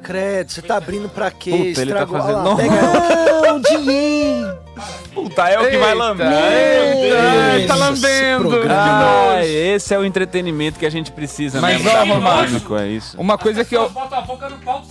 Credo, 0.02 0.50
você 0.50 0.62
tá 0.62 0.76
abrindo 0.76 1.08
pra 1.08 1.30
quê? 1.30 1.50
Puta, 1.50 1.80
ele 1.82 1.92
tá 1.92 2.06
fazendo- 2.06 2.38
Olha 2.38 2.48
lá, 2.50 2.56
pega 2.56 3.42
Não, 3.52 3.60
dinheiro. 3.60 4.58
Puta, 5.14 5.48
é 5.48 5.60
o 5.60 5.68
que 5.70 5.76
vai 5.78 5.94
lamber. 5.94 6.26
Tá 7.66 7.74
lambendo. 7.74 8.50
Ah, 8.70 9.44
esse 9.44 9.94
é 9.94 9.98
o 9.98 10.04
entretenimento 10.04 10.78
que 10.78 10.86
a 10.86 10.90
gente 10.90 11.10
precisa 11.12 11.60
Mas, 11.60 11.74
mesmo. 11.82 11.88
ó, 11.90 11.92
sabe? 11.92 12.10
Romano, 12.10 12.78
é 12.78 12.86
isso. 12.88 13.20
Uma 13.20 13.36
coisa 13.38 13.64
que 13.64 13.76
eu. 13.76 13.88
Bota 13.90 14.16
a 14.16 14.20
boca 14.22 14.48
no 14.48 14.56
pau, 14.58 14.82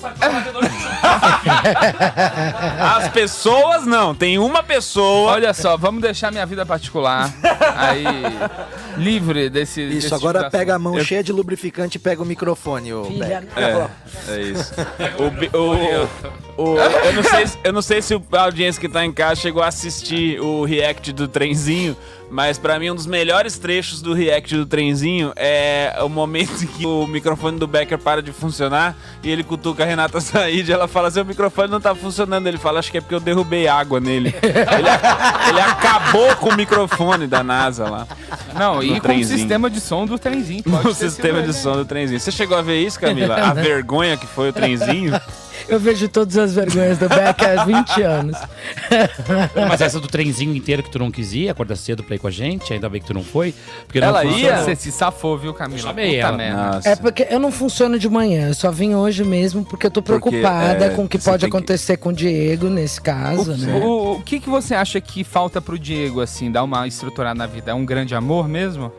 As 2.95 3.10
pessoas 3.10 3.86
não, 3.86 4.13
tem 4.15 4.38
uma 4.39 4.63
pessoa. 4.63 5.32
Olha 5.34 5.54
só, 5.54 5.78
vamos 5.78 6.02
deixar 6.02 6.32
minha 6.32 6.45
vida 6.45 6.65
particular 6.65 7.32
aí 7.78 8.04
livre 8.97 9.50
desse. 9.50 9.82
Isso, 9.82 10.10
desse 10.10 10.13
agora 10.13 10.39
tipo 10.39 10.52
pega 10.52 10.76
a 10.76 10.80
mão 10.80 11.00
cheia 11.04 11.23
de 11.23 11.32
lubrificante 11.32 11.97
e 11.97 12.00
pega 12.00 12.21
o 12.21 12.26
microfone, 12.26 12.93
ô. 12.93 13.06
É, 13.56 14.34
é 14.36 14.41
isso. 14.41 14.73
O, 15.17 15.58
o- 15.58 16.73
o- 16.73 16.78
eu, 16.80 17.13
não 17.13 17.23
sei, 17.23 17.47
se- 17.47 17.58
eu 17.63 17.73
não 17.73 17.82
sei 17.82 18.02
se 18.02 18.15
o- 18.15 18.23
a 18.32 18.41
audiência 18.43 18.80
que 18.82 18.89
tá 18.89 19.06
em 19.06 19.12
casa 19.12 19.36
chegou 19.41 19.62
a 19.63 19.71
assistir 19.78 20.40
o 20.42 20.66
react 20.66 21.13
do 21.13 21.28
trenzinho, 21.28 21.96
mas 22.32 22.58
pra 22.58 22.80
mim 22.80 22.90
um 22.90 22.96
dos 22.96 23.06
melhores 23.06 23.58
trechos 23.60 24.02
do 24.02 24.12
react 24.13 24.56
do 24.56 24.66
trenzinho 24.66 25.32
é 25.36 25.96
o 26.02 26.10
momento 26.10 26.63
em 26.63 26.68
que 26.68 26.86
o 26.86 27.06
microfone 27.06 27.60
do 27.60 27.68
Becker 27.68 27.98
para 28.00 28.22
de 28.22 28.32
funcionar 28.32 28.98
e 29.24 29.30
ele 29.30 29.44
cutuca 29.44 29.84
a 29.84 29.86
Renata 29.86 30.20
Said 30.22 30.68
e 30.68 30.72
ela 30.74 30.88
fala: 30.88 31.12
Seu 31.12 31.24
microfone 31.24 31.70
não 31.70 31.80
tá 31.80 31.94
funcionando. 31.94 32.48
Ele 32.48 32.58
fala: 32.58 32.80
Acho 32.80 32.92
que 32.92 32.98
é 32.98 33.02
porque 33.02 33.13
eu 33.16 33.20
derrubei 33.20 33.68
água 33.68 34.00
nele. 34.00 34.34
ele, 34.42 34.90
a- 34.90 35.46
ele 35.50 35.62
acabou 35.62 36.36
com 36.38 36.50
o 36.50 36.56
microfone 36.56 37.28
da 37.28 37.44
NASA 37.44 37.88
lá. 37.90 38.08
Não, 38.58 38.82
e 38.82 38.88
No 38.88 38.92
com 38.94 38.98
o 39.00 39.02
trenzinho. 39.02 39.38
sistema 39.40 39.70
de 39.70 39.80
som 39.80 40.06
do 40.08 40.18
trenzinho. 40.18 40.63
ter 40.63 40.96
sistema 40.96 41.42
de 41.44 41.54
som 41.54 41.74
do 41.74 41.86
trenzinho. 41.86 42.20
Você 42.20 42.32
chegou 42.32 42.58
a 42.58 42.62
ver 42.63 42.82
isso, 42.82 43.00
Camila? 43.00 43.36
A 43.36 43.54
vergonha 43.54 44.18
que 44.18 44.26
foi 44.26 44.50
o 44.50 44.54
trenzinho? 44.54 45.13
Eu 45.69 45.80
vejo 45.80 46.08
todas 46.08 46.38
as 46.38 46.53
vergonhas 46.56 46.97
do 46.97 47.10
Beck 47.10 47.43
há 47.45 47.65
20 47.65 48.01
anos. 48.01 48.38
Mas 49.69 49.82
essa 49.82 49.99
do 49.99 50.08
trenzinho 50.08 50.56
inteiro 50.56 50.82
que 50.82 50.89
tu 50.89 50.97
não 50.99 51.12
quis 51.12 51.34
ir, 51.34 51.49
acordar 51.49 51.75
cedo 51.75 52.03
pra 52.03 52.15
ir 52.15 52.19
com 52.19 52.27
a 52.27 52.32
gente, 52.32 52.73
ainda 52.73 52.88
bem 52.89 53.01
que 53.01 53.08
tu 53.08 53.13
não 53.13 53.23
foi. 53.23 53.53
Porque 53.86 53.99
Ela 53.99 54.23
não 54.23 54.32
ia? 54.32 54.58
Você 54.63 54.75
se 54.75 54.91
safou, 54.91 55.38
viu, 55.38 55.53
Camila? 55.53 55.80
Chamei 55.82 56.15
Puta 56.15 56.27
ela. 56.27 56.38
merda. 56.38 56.71
Nossa. 56.75 56.89
É 56.89 56.95
porque 56.95 57.27
eu 57.30 57.39
não 57.39 57.51
funciono 57.51 57.99
de 57.99 58.08
manhã, 58.10 58.47
eu 58.47 58.53
só 58.53 58.71
vim 58.71 58.95
hoje 58.95 59.23
mesmo 59.23 59.65
porque 59.65 59.88
eu 59.88 59.91
tô 59.91 60.01
Porque, 60.01 60.30
preocupada 60.30 60.86
é, 60.86 60.89
com 60.91 61.03
o 61.06 61.10
que 61.10 61.17
pode 61.17 61.41
tem 61.41 61.49
que- 61.49 61.58
acontecer 61.58 61.97
com 61.97 62.10
o 62.10 62.13
Diego 62.13 62.67
nesse 62.69 63.01
caso, 63.01 63.51
O, 63.51 63.58
né? 63.58 63.73
o- 63.84 64.12
o 64.13 64.21
que, 64.23 64.39
que 64.39 64.49
você 64.49 64.73
acha 64.73 65.01
que 65.01 65.23
falta 65.23 65.62
pro 65.62 65.77
Diego, 65.77 66.21
assim, 66.21 66.51
dar 66.51 66.63
uma 66.63 66.88
estruturada 66.88 67.36
na 67.38 67.45
vida? 67.45 67.71
É 67.71 67.73
um 67.73 67.86
grande 67.86 68.15
amor 68.15 68.47
mesmo? 68.47 68.91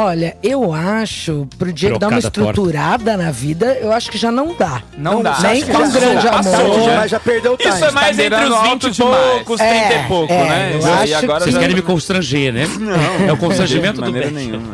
Olha, 0.00 0.36
eu 0.44 0.72
acho, 0.72 1.48
pro 1.58 1.72
Diego 1.72 1.98
dar 1.98 2.06
uma 2.06 2.20
torta. 2.22 2.40
estruturada 2.40 3.16
na 3.16 3.32
vida, 3.32 3.76
eu 3.80 3.92
acho 3.92 4.08
que 4.12 4.16
já 4.16 4.30
não 4.30 4.54
dá. 4.54 4.80
Não, 4.96 5.20
dá. 5.24 5.36
nem 5.40 5.50
Acho 5.60 5.64
que 5.64 5.72
com 5.72 5.78
já 5.86 5.98
grande 5.98 6.28
passou, 6.28 6.54
amor. 6.54 6.66
passou, 6.68 6.84
já. 6.84 6.96
Mas 6.98 7.10
já 7.10 7.18
perdeu 7.18 7.52
o 7.54 7.56
time. 7.56 7.74
Isso 7.74 7.84
é 7.84 7.90
mais 7.90 8.16
tá 8.16 8.22
entre 8.22 8.44
os 8.44 8.52
alto 8.54 8.86
20 8.86 8.96
e 8.98 9.02
poucos, 9.02 9.60
É, 9.60 9.88
30 9.88 9.94
e 10.04 10.06
pouco, 10.06 10.32
é, 10.32 10.36
né? 10.48 10.78
eu 10.80 10.94
acho 10.94 11.16
agora 11.16 11.40
Vocês 11.40 11.54
já- 11.56 11.60
querem 11.60 11.74
me 11.74 11.82
constranger, 11.82 12.52
né? 12.52 12.66
Não, 12.78 13.28
É 13.28 13.32
o 13.32 13.36
constrangimento 13.36 13.94
de 13.94 14.00
do 14.00 14.02
maneira 14.02 14.30
nenhuma. 14.30 14.68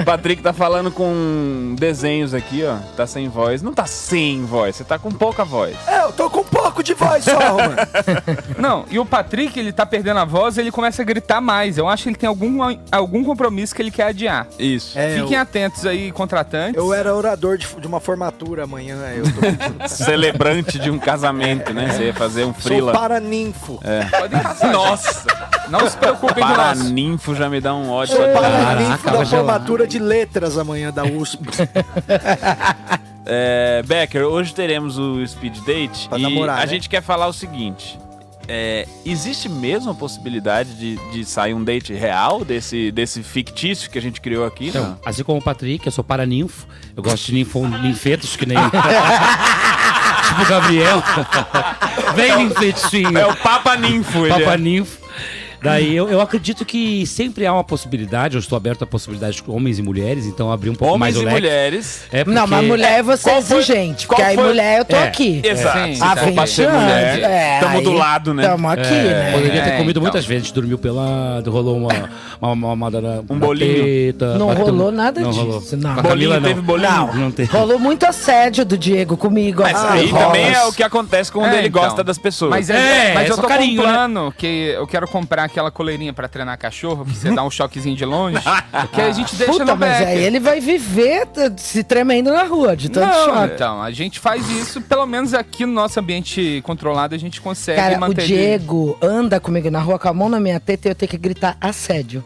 o 0.00 0.04
Patrick 0.04 0.42
tá 0.42 0.52
falando 0.52 0.90
com 0.90 1.76
desenhos 1.78 2.34
aqui, 2.34 2.64
ó. 2.64 2.78
Tá 2.96 3.06
sem 3.06 3.28
voz. 3.28 3.62
Não 3.62 3.72
tá 3.72 3.86
sem 3.86 4.44
voz, 4.44 4.74
você 4.74 4.82
tá 4.82 4.98
com 4.98 5.12
pouca 5.12 5.44
voz. 5.44 5.76
É, 5.86 6.02
eu 6.02 6.10
tô 6.10 6.28
com 6.28 6.40
um 6.40 6.44
pouco 6.44 6.82
de 6.82 6.94
voz 6.94 7.22
só, 7.22 7.38
mano. 7.38 7.76
Não, 8.58 8.84
e 8.90 8.98
o 8.98 9.06
Patrick, 9.06 9.56
ele 9.56 9.70
tá 9.72 9.86
perdendo 9.86 10.18
a 10.18 10.24
voz, 10.24 10.58
ele 10.58 10.72
começa 10.72 11.00
a 11.00 11.04
gritar 11.04 11.40
mais. 11.40 11.78
Eu 11.78 11.86
acho 11.86 12.02
que 12.02 12.08
ele 12.08 12.16
tem 12.16 12.28
algum, 12.28 12.58
algum 12.90 13.22
compromisso 13.22 13.72
que 13.72 13.80
ele 13.80 13.92
quer 13.92 14.08
adiar. 14.08 14.47
Isso. 14.58 14.98
É, 14.98 15.08
Fiquem 15.08 15.18
eu, 15.20 15.26
contratantes 15.28 15.86
aí, 15.86 16.12
contratantes. 16.12 16.76
eu 16.76 16.92
era 16.94 17.14
orador 17.14 17.56
de, 17.58 17.66
de 17.66 17.86
uma 17.86 18.00
formatura 18.00 18.64
amanhã, 18.64 18.96
eu 19.14 19.24
tô. 19.24 19.86
Celebrante 19.88 20.78
de 20.78 20.90
um 20.90 20.98
casamento, 20.98 21.72
né? 21.72 21.90
Você 21.90 22.04
ia 22.06 22.14
fazer 22.14 22.44
um 22.44 22.52
Sou 22.54 22.62
frila. 22.62 22.92
paraninfo. 22.92 23.80
Podem 24.10 24.40
passar. 24.40 24.72
Nossa! 24.72 25.26
Não 25.68 25.88
se 25.88 25.96
preocupem 25.96 26.42
com 26.42 26.54
Para 26.54 26.74
nós. 26.74 26.90
ninfo 26.90 27.34
já 27.34 27.48
me 27.48 27.60
dá 27.60 27.74
um 27.74 27.90
ódio. 27.90 28.16
Sou 28.16 28.24
paraninfo 28.28 29.10
da 29.10 29.26
formatura 29.26 29.86
de 29.86 29.98
letras 29.98 30.56
amanhã 30.56 30.92
da 30.92 31.04
USP. 31.04 31.40
É, 33.30 33.82
Becker, 33.84 34.22
hoje 34.24 34.54
teremos 34.54 34.96
o 34.96 35.22
Speed 35.26 35.58
Date 35.58 36.08
Pra 36.08 36.18
e 36.18 36.22
namorar, 36.22 36.56
a 36.56 36.60
né? 36.60 36.66
gente 36.66 36.88
quer 36.88 37.02
falar 37.02 37.26
o 37.26 37.32
seguinte. 37.34 37.98
É, 38.48 38.86
existe 39.04 39.48
mesmo 39.48 39.90
a 39.90 39.94
possibilidade 39.94 40.74
de, 40.74 40.96
de 41.12 41.24
sair 41.24 41.52
um 41.52 41.62
date 41.62 41.92
real 41.92 42.44
desse, 42.44 42.90
desse 42.90 43.22
fictício 43.22 43.90
que 43.90 43.98
a 43.98 44.02
gente 44.02 44.20
criou 44.20 44.46
aqui? 44.46 44.68
Então, 44.68 44.82
Não. 44.82 44.98
assim 45.04 45.22
como 45.22 45.38
o 45.38 45.42
Patrick, 45.42 45.84
eu 45.84 45.92
sou 45.92 46.02
paraninfo. 46.02 46.66
Eu 46.96 47.02
gosto 47.02 47.26
de 47.26 47.34
ninfo, 47.34 47.66
ninfetos, 47.66 48.34
que 48.36 48.46
nem. 48.46 48.56
tipo 50.28 50.42
o 50.42 50.46
Gabriel. 50.46 51.02
Vem, 52.16 52.46
ninfetinho. 52.46 53.18
É 53.18 53.26
o 53.26 53.36
Papa 53.36 53.76
Ninfo, 53.76 54.26
ele 54.26 54.30
Papa 54.30 54.54
é. 54.54 54.58
ninfo. 54.58 55.07
Daí 55.62 55.96
eu, 55.96 56.08
eu 56.08 56.20
acredito 56.20 56.64
que 56.64 57.06
sempre 57.06 57.44
há 57.46 57.52
uma 57.52 57.64
possibilidade, 57.64 58.36
eu 58.36 58.38
estou 58.40 58.56
aberto 58.56 58.82
a 58.84 58.86
possibilidades 58.86 59.42
de 59.42 59.50
homens 59.50 59.78
e 59.78 59.82
mulheres, 59.82 60.26
então 60.26 60.52
abrir 60.52 60.70
um 60.70 60.74
pouco 60.74 60.98
mais 60.98 61.16
Homens 61.16 61.26
o 61.26 61.28
e 61.28 61.34
leque. 61.34 61.40
mulheres. 61.46 62.02
É 62.12 62.24
Não, 62.24 62.46
mas 62.46 62.50
porque- 62.50 62.66
mulher 62.66 63.02
você 63.02 63.28
é 63.28 63.32
qual 63.32 63.42
foi- 63.42 63.58
exigente. 63.58 64.06
Porque 64.06 64.22
aí 64.22 64.34
foi- 64.36 64.44
mulher 64.46 64.78
eu 64.78 64.84
tô 64.84 64.96
É. 64.96 65.02
aqui. 65.08 65.40
Exato. 65.44 65.78
Sim, 65.78 65.98
Há 66.02 66.16
for 66.16 66.32
pra 66.32 66.44
20 66.44 66.50
ser 66.54 66.68
anos. 66.68 66.82
mulher, 66.82 67.20
é, 67.22 67.60
tamo 67.60 67.82
do 67.82 67.90
aí 67.90 67.96
lado, 67.96 68.34
né? 68.34 68.42
Tamo 68.48 68.68
aqui, 68.68 68.82
É, 68.82 69.02
né? 69.02 69.32
Poderia 69.32 69.62
ter 69.62 69.68
É, 69.70 69.76
comido 69.78 69.90
então. 69.90 70.02
muitas 70.02 70.24
vezes, 70.26 70.50
dormiu 70.52 70.78
pelado, 70.78 71.50
rolou 71.50 71.76
uma, 71.76 71.88
uma, 72.40 72.52
uma, 72.52 72.72
uma, 72.72 72.88
uma- 72.88 73.24
Um 73.28 73.38
bolinho. 73.38 73.84
teta, 74.12 74.38
Não 74.38 74.48
bateu- 74.48 74.64
rolou 74.66 74.92
nada 74.92 75.20
não 75.20 75.30
disso, 75.30 75.42
Rolou. 75.42 75.62
não. 75.72 75.94
Bolinho, 75.94 76.08
Camila, 76.08 76.40
não. 76.40 76.48
teve 76.48 76.60
bolinho? 76.60 76.88
Não. 76.90 77.14
Não 77.14 77.30
teve. 77.30 77.52
Rolou 77.52 77.78
muito 77.78 78.06
assédio 78.06 78.64
do 78.64 78.78
Diego 78.78 79.16
comigo. 79.16 79.62
Mas 79.62 79.76
ah, 79.76 79.92
aí 79.94 80.06
rola. 80.06 80.26
também 80.26 80.52
é 80.52 80.64
o 80.66 80.72
que 80.72 80.82
acontece 80.82 81.32
quando 81.32 81.52
É, 81.52 81.58
ele 81.58 81.68
então. 81.68 81.82
gosta 81.82 82.04
das 82.04 82.16
pessoas. 82.18 82.50
Mas, 82.50 82.70
É, 82.70 83.10
é, 83.10 83.14
mas 83.14 83.28
é 83.28 83.32
eu 83.32 83.36
tô 83.36 83.46
carinho, 83.48 83.82
com 83.82 83.88
um 83.88 83.90
né? 83.90 83.92
plano 83.94 84.34
que 84.36 84.46
eu 84.46 84.86
quero 84.86 85.08
comprar 85.08 85.47
aquela 85.48 85.70
coleirinha 85.70 86.12
pra 86.12 86.28
treinar 86.28 86.56
cachorro, 86.58 87.04
que 87.04 87.16
você 87.16 87.30
dá 87.30 87.42
um 87.44 87.50
choquezinho 87.50 87.96
de 87.96 88.04
longe, 88.04 88.38
que 88.92 89.00
aí 89.00 89.08
a 89.10 89.12
gente 89.12 89.34
deixa 89.36 89.52
Puta, 89.52 89.64
no 89.64 89.76
mas 89.76 89.98
back. 89.98 90.04
aí 90.04 90.22
ele 90.24 90.38
vai 90.40 90.60
viver 90.60 91.26
se 91.56 91.82
tremendo 91.82 92.32
na 92.32 92.44
rua, 92.44 92.76
de 92.76 92.88
tanto 92.88 93.06
Não, 93.12 93.24
choque. 93.24 93.54
então, 93.54 93.82
a 93.82 93.90
gente 93.90 94.18
faz 94.20 94.48
isso, 94.50 94.80
pelo 94.80 95.06
menos 95.06 95.34
aqui 95.34 95.66
no 95.66 95.72
nosso 95.72 95.98
ambiente 95.98 96.60
controlado, 96.64 97.14
a 97.14 97.18
gente 97.18 97.40
consegue 97.40 97.80
Cara, 97.80 97.96
o 97.96 98.00
manter... 98.00 98.22
ele- 98.22 98.28
Diego 98.28 98.96
anda 99.02 99.40
comigo 99.40 99.70
na 99.70 99.80
rua 99.80 99.98
com 99.98 100.08
a 100.08 100.12
mão 100.12 100.28
na 100.28 100.38
minha 100.40 100.60
teta 100.60 100.88
e 100.88 100.90
eu 100.90 100.94
tenho 100.94 101.08
que 101.10 101.18
gritar 101.18 101.56
assédio. 101.60 102.22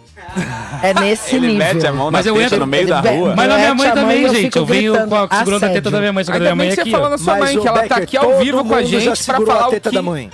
É 0.83 0.95
nesse 0.95 1.35
ele 1.37 1.49
nível. 1.49 1.67
mete 1.75 1.87
a 1.87 1.93
mão 1.93 2.11
Mas 2.11 2.25
na 2.27 2.31
eu 2.31 2.35
teta 2.35 2.47
entro- 2.47 2.61
no 2.61 2.67
meio 2.67 2.83
ele 2.85 2.91
da 2.91 3.01
rua. 3.01 3.35
Mas 3.37 3.49
na 3.49 3.57
minha 3.57 3.75
mãe 3.75 3.91
também, 3.93 4.23
eu 4.23 4.29
gente. 4.35 4.43
fico 4.45 4.59
Eu 4.59 4.67
venho 4.67 5.07
com 5.09 5.15
a, 5.17 5.29
segurando 5.39 5.65
a 5.65 5.69
teta 5.71 5.91
da 5.91 5.99
minha 5.99 6.13
mãe, 6.13 6.25
segurando 6.25 6.47
a 6.47 6.51
Ainda 6.51 6.55
minha 6.55 6.67
mãe 6.67 6.69
que 6.69 6.75
você 6.77 6.81
aqui, 6.83 6.91
ó. 6.91 6.93
falou 6.93 7.11
na 7.11 7.19
sua 7.19 7.37
mãe, 7.39 7.59
o 7.59 7.63
que 7.63 7.69
ela 7.69 7.77
tá 7.79 7.83
Becker, 7.83 8.03
aqui 8.05 8.17
ao 8.17 8.25
todo 8.27 8.39
vivo 8.45 8.65
com 8.65 8.75
a 8.75 8.83
gente 8.85 9.25
pra 9.25 9.41
falar 9.41 9.63
a 9.63 9.67
o 9.69 9.71
teta 9.71 9.91
que... 9.91 9.97
da 9.97 10.03
mãe. 10.03 10.31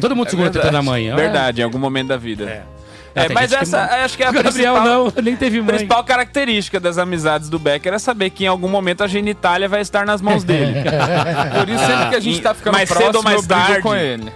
Todo 0.00 0.14
mundo 0.16 0.30
segura 0.30 0.48
a 0.48 0.52
teta 0.52 0.70
da 0.70 0.82
mãe. 0.82 1.14
Verdade, 1.14 1.60
em 1.60 1.64
algum 1.64 1.78
momento 1.84 2.08
da 2.08 2.16
vida. 2.16 2.44
É. 2.44 2.74
É, 3.16 3.26
É, 3.26 3.28
mas 3.28 3.50
que 3.50 3.56
essa 3.62 3.86
não- 3.86 4.04
acho 4.04 4.16
que 4.16 4.24
é 4.24 4.26
a 4.26 4.32
Gabriel 4.32 4.74
principal, 4.74 4.84
não, 4.84 5.12
nem 5.22 5.36
teve 5.36 5.58
mãe. 5.60 5.68
principal 5.68 6.02
característica 6.02 6.80
das 6.80 6.98
amizades 6.98 7.48
do 7.48 7.60
Becker 7.60 7.94
é 7.94 7.98
saber 8.00 8.30
que 8.30 8.42
em 8.44 8.48
algum 8.48 8.68
momento 8.68 9.04
a 9.04 9.06
genitália 9.06 9.68
vai 9.68 9.80
estar 9.80 10.04
nas 10.04 10.20
mãos 10.20 10.42
dele. 10.42 10.74
Por 11.56 11.68
isso, 11.68 11.84
sempre 11.86 12.08
que 12.08 12.16
a 12.16 12.20
gente 12.20 12.40
tá 12.42 12.52
ficando 12.54 12.74
Mais 12.74 12.88
cedo 12.88 12.98
próximo, 12.98 13.18
ou 13.18 13.22
mais 13.22 13.46
tarde. 13.46 13.82
com 13.82 13.94
ele. 13.94 14.32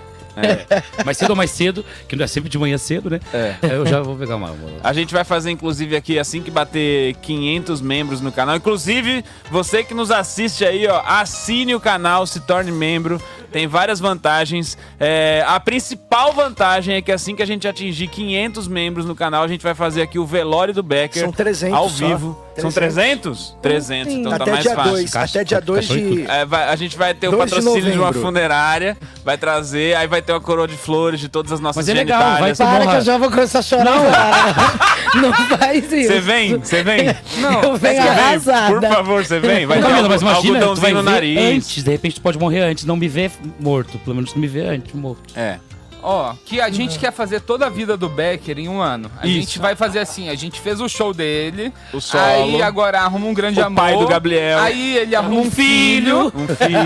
Mais 1.04 1.16
cedo 1.16 1.30
ou 1.30 1.36
mais 1.36 1.50
cedo, 1.50 1.84
que 2.08 2.16
não 2.16 2.24
é 2.24 2.26
sempre 2.26 2.48
de 2.48 2.58
manhã 2.58 2.78
cedo, 2.78 3.10
né? 3.10 3.20
É. 3.32 3.56
Eu 3.62 3.86
já 3.86 4.00
vou 4.00 4.16
pegar 4.16 4.36
uma. 4.36 4.54
A 4.82 4.92
gente 4.92 5.12
vai 5.12 5.24
fazer, 5.24 5.50
inclusive, 5.50 5.96
aqui, 5.96 6.18
assim 6.18 6.42
que 6.42 6.50
bater 6.50 7.14
500 7.16 7.80
membros 7.80 8.20
no 8.20 8.32
canal. 8.32 8.56
Inclusive, 8.56 9.24
você 9.50 9.82
que 9.84 9.94
nos 9.94 10.10
assiste 10.10 10.64
aí, 10.64 10.86
ó, 10.86 11.02
assine 11.04 11.74
o 11.74 11.80
canal, 11.80 12.26
se 12.26 12.40
torne 12.40 12.70
membro. 12.70 13.20
Tem 13.50 13.66
várias 13.66 13.98
vantagens. 13.98 14.76
É, 15.00 15.42
a 15.46 15.58
principal 15.58 16.32
vantagem 16.32 16.96
é 16.96 17.02
que 17.02 17.10
assim 17.10 17.34
que 17.34 17.42
a 17.42 17.46
gente 17.46 17.66
atingir 17.66 18.08
500 18.08 18.68
membros 18.68 19.06
no 19.06 19.14
canal, 19.14 19.42
a 19.42 19.48
gente 19.48 19.62
vai 19.62 19.74
fazer 19.74 20.02
aqui 20.02 20.18
o 20.18 20.26
velório 20.26 20.74
do 20.74 20.82
Becker. 20.82 21.22
São 21.22 21.32
300 21.32 21.76
Ao 21.76 21.88
só. 21.88 22.47
São 22.60 22.70
300? 22.72 23.56
300, 23.62 24.12
então 24.14 24.30
tá 24.30 24.36
Até 24.36 24.50
mais 24.50 24.62
dia 24.64 24.74
fácil. 24.74 24.90
2. 24.92 25.10
Caixa- 25.10 25.38
Até 25.40 25.44
dia 25.44 25.60
2 25.60 25.86
cachorro 25.88 26.06
e 26.12 26.16
de. 26.22 26.30
É, 26.30 26.44
vai- 26.44 26.68
a 26.68 26.76
gente 26.76 26.96
vai 26.96 27.14
ter 27.14 27.28
o 27.28 27.30
2 27.32 27.44
de 27.44 27.50
patrocínio 27.56 27.92
de, 27.92 27.98
uma 27.98 28.06
novembro. 28.06 28.20
funerária, 28.28 28.96
vai 29.24 29.38
trazer, 29.38 29.96
aí 29.96 30.06
vai 30.06 30.20
ter 30.22 30.32
uma 30.32 30.40
coroa 30.40 30.66
de 30.68 30.76
flores 30.76 31.20
de 31.20 31.28
todas 31.28 31.52
as 31.52 31.60
nossas 31.60 31.76
Mas 31.76 31.88
é 31.88 31.94
legal, 31.94 32.38
vai 32.38 32.54
Para 32.54 32.66
Morra. 32.66 32.90
que 32.90 32.96
eu 32.96 33.00
já 33.02 33.18
vou 33.18 33.30
começar 33.30 33.58
a 33.58 33.62
chorar 33.62 33.94
agora. 33.94 34.88
Não 35.22 35.32
faz 35.58 35.92
isso. 35.92 36.08
Você 36.12 36.20
vem? 36.20 36.58
Você 36.58 36.82
vem? 36.82 37.06
Não, 37.38 37.62
eu 37.62 37.76
venho 37.76 38.02
vem? 38.02 38.10
arrasada. 38.10 38.72
Por 38.88 38.88
favor, 38.88 39.24
você 39.24 39.38
vem. 39.40 39.66
Vai 39.66 39.78
ter 39.78 39.86
Camila, 39.88 40.08
mas 40.08 40.20
imagina, 40.22 40.60
tu 40.60 40.74
vai 40.76 40.92
no 40.92 41.02
ver 41.02 41.10
nariz. 41.10 41.38
antes, 41.38 41.82
de 41.82 41.90
repente 41.90 42.14
tu 42.16 42.20
pode 42.20 42.38
morrer 42.38 42.60
antes, 42.60 42.84
não 42.84 42.96
me 42.96 43.08
ver 43.08 43.30
morto, 43.58 43.98
pelo 44.00 44.16
menos 44.16 44.32
tu 44.32 44.38
me 44.38 44.46
vê 44.46 44.66
antes 44.66 44.92
morto. 44.94 45.22
É. 45.34 45.58
Ó, 46.02 46.32
que 46.44 46.60
a 46.60 46.70
gente 46.70 46.98
quer 46.98 47.12
fazer 47.12 47.40
toda 47.40 47.66
a 47.66 47.68
vida 47.68 47.96
do 47.96 48.08
Becker 48.08 48.58
em 48.58 48.68
um 48.68 48.80
ano. 48.80 49.10
A 49.20 49.26
Isso. 49.26 49.34
gente 49.40 49.58
vai 49.58 49.74
fazer 49.74 49.98
assim, 49.98 50.28
a 50.28 50.34
gente 50.34 50.60
fez 50.60 50.80
o 50.80 50.88
show 50.88 51.12
dele, 51.12 51.72
O 51.92 52.00
solo. 52.00 52.22
aí 52.24 52.62
agora 52.62 53.00
arruma 53.00 53.26
um 53.26 53.34
grande 53.34 53.60
O 53.60 53.64
amor. 53.66 53.76
pai 53.76 53.96
do 53.98 54.06
Gabriel. 54.06 54.60
Aí 54.60 54.96
ele 54.96 55.16
arruma 55.16 55.40
um 55.40 55.50
filho. 55.50 56.32
Um 56.34 56.46
filho. 56.46 56.78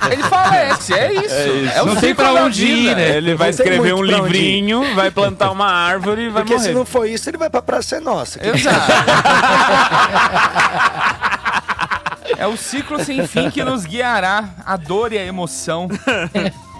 Aí 0.00 0.12
ele 0.12 0.22
falece, 0.24 0.92
é 0.94 1.12
isso. 1.14 1.34
É, 1.74 1.80
o 1.82 1.86
Não 1.86 1.94
tem 1.96 2.10
ciclo 2.10 2.24
pra 2.24 2.44
onde 2.44 2.66
ir, 2.66 2.96
né? 2.96 3.16
Ele 3.16 3.34
vai 3.36 3.50
escrever 3.50 3.94
um 3.94 4.02
livrinho, 4.02 4.94
vai 4.96 5.10
plantar 5.10 5.50
uma 5.52 5.66
árvore 5.70 6.22
e 6.22 6.28
vai 6.28 6.42
Porque 6.42 6.54
morrer. 6.56 6.66
se 6.68 6.74
não 6.74 6.84
for 6.84 7.08
isso, 7.08 7.30
ele 7.30 7.38
vai 7.38 7.48
pra 7.48 7.62
Praça 7.62 7.96
é 7.96 8.00
Nossa. 8.00 8.38
que- 8.40 8.48
Exato. 8.48 8.92
É 12.36 12.46
o 12.46 12.56
ciclo 12.56 13.02
sem 13.04 13.24
fim 13.26 13.48
que 13.50 13.62
nos 13.62 13.84
guiará 13.86 14.44
a 14.66 14.76
dor 14.76 15.12
e 15.12 15.18
a 15.18 15.24
emoção. 15.24 15.88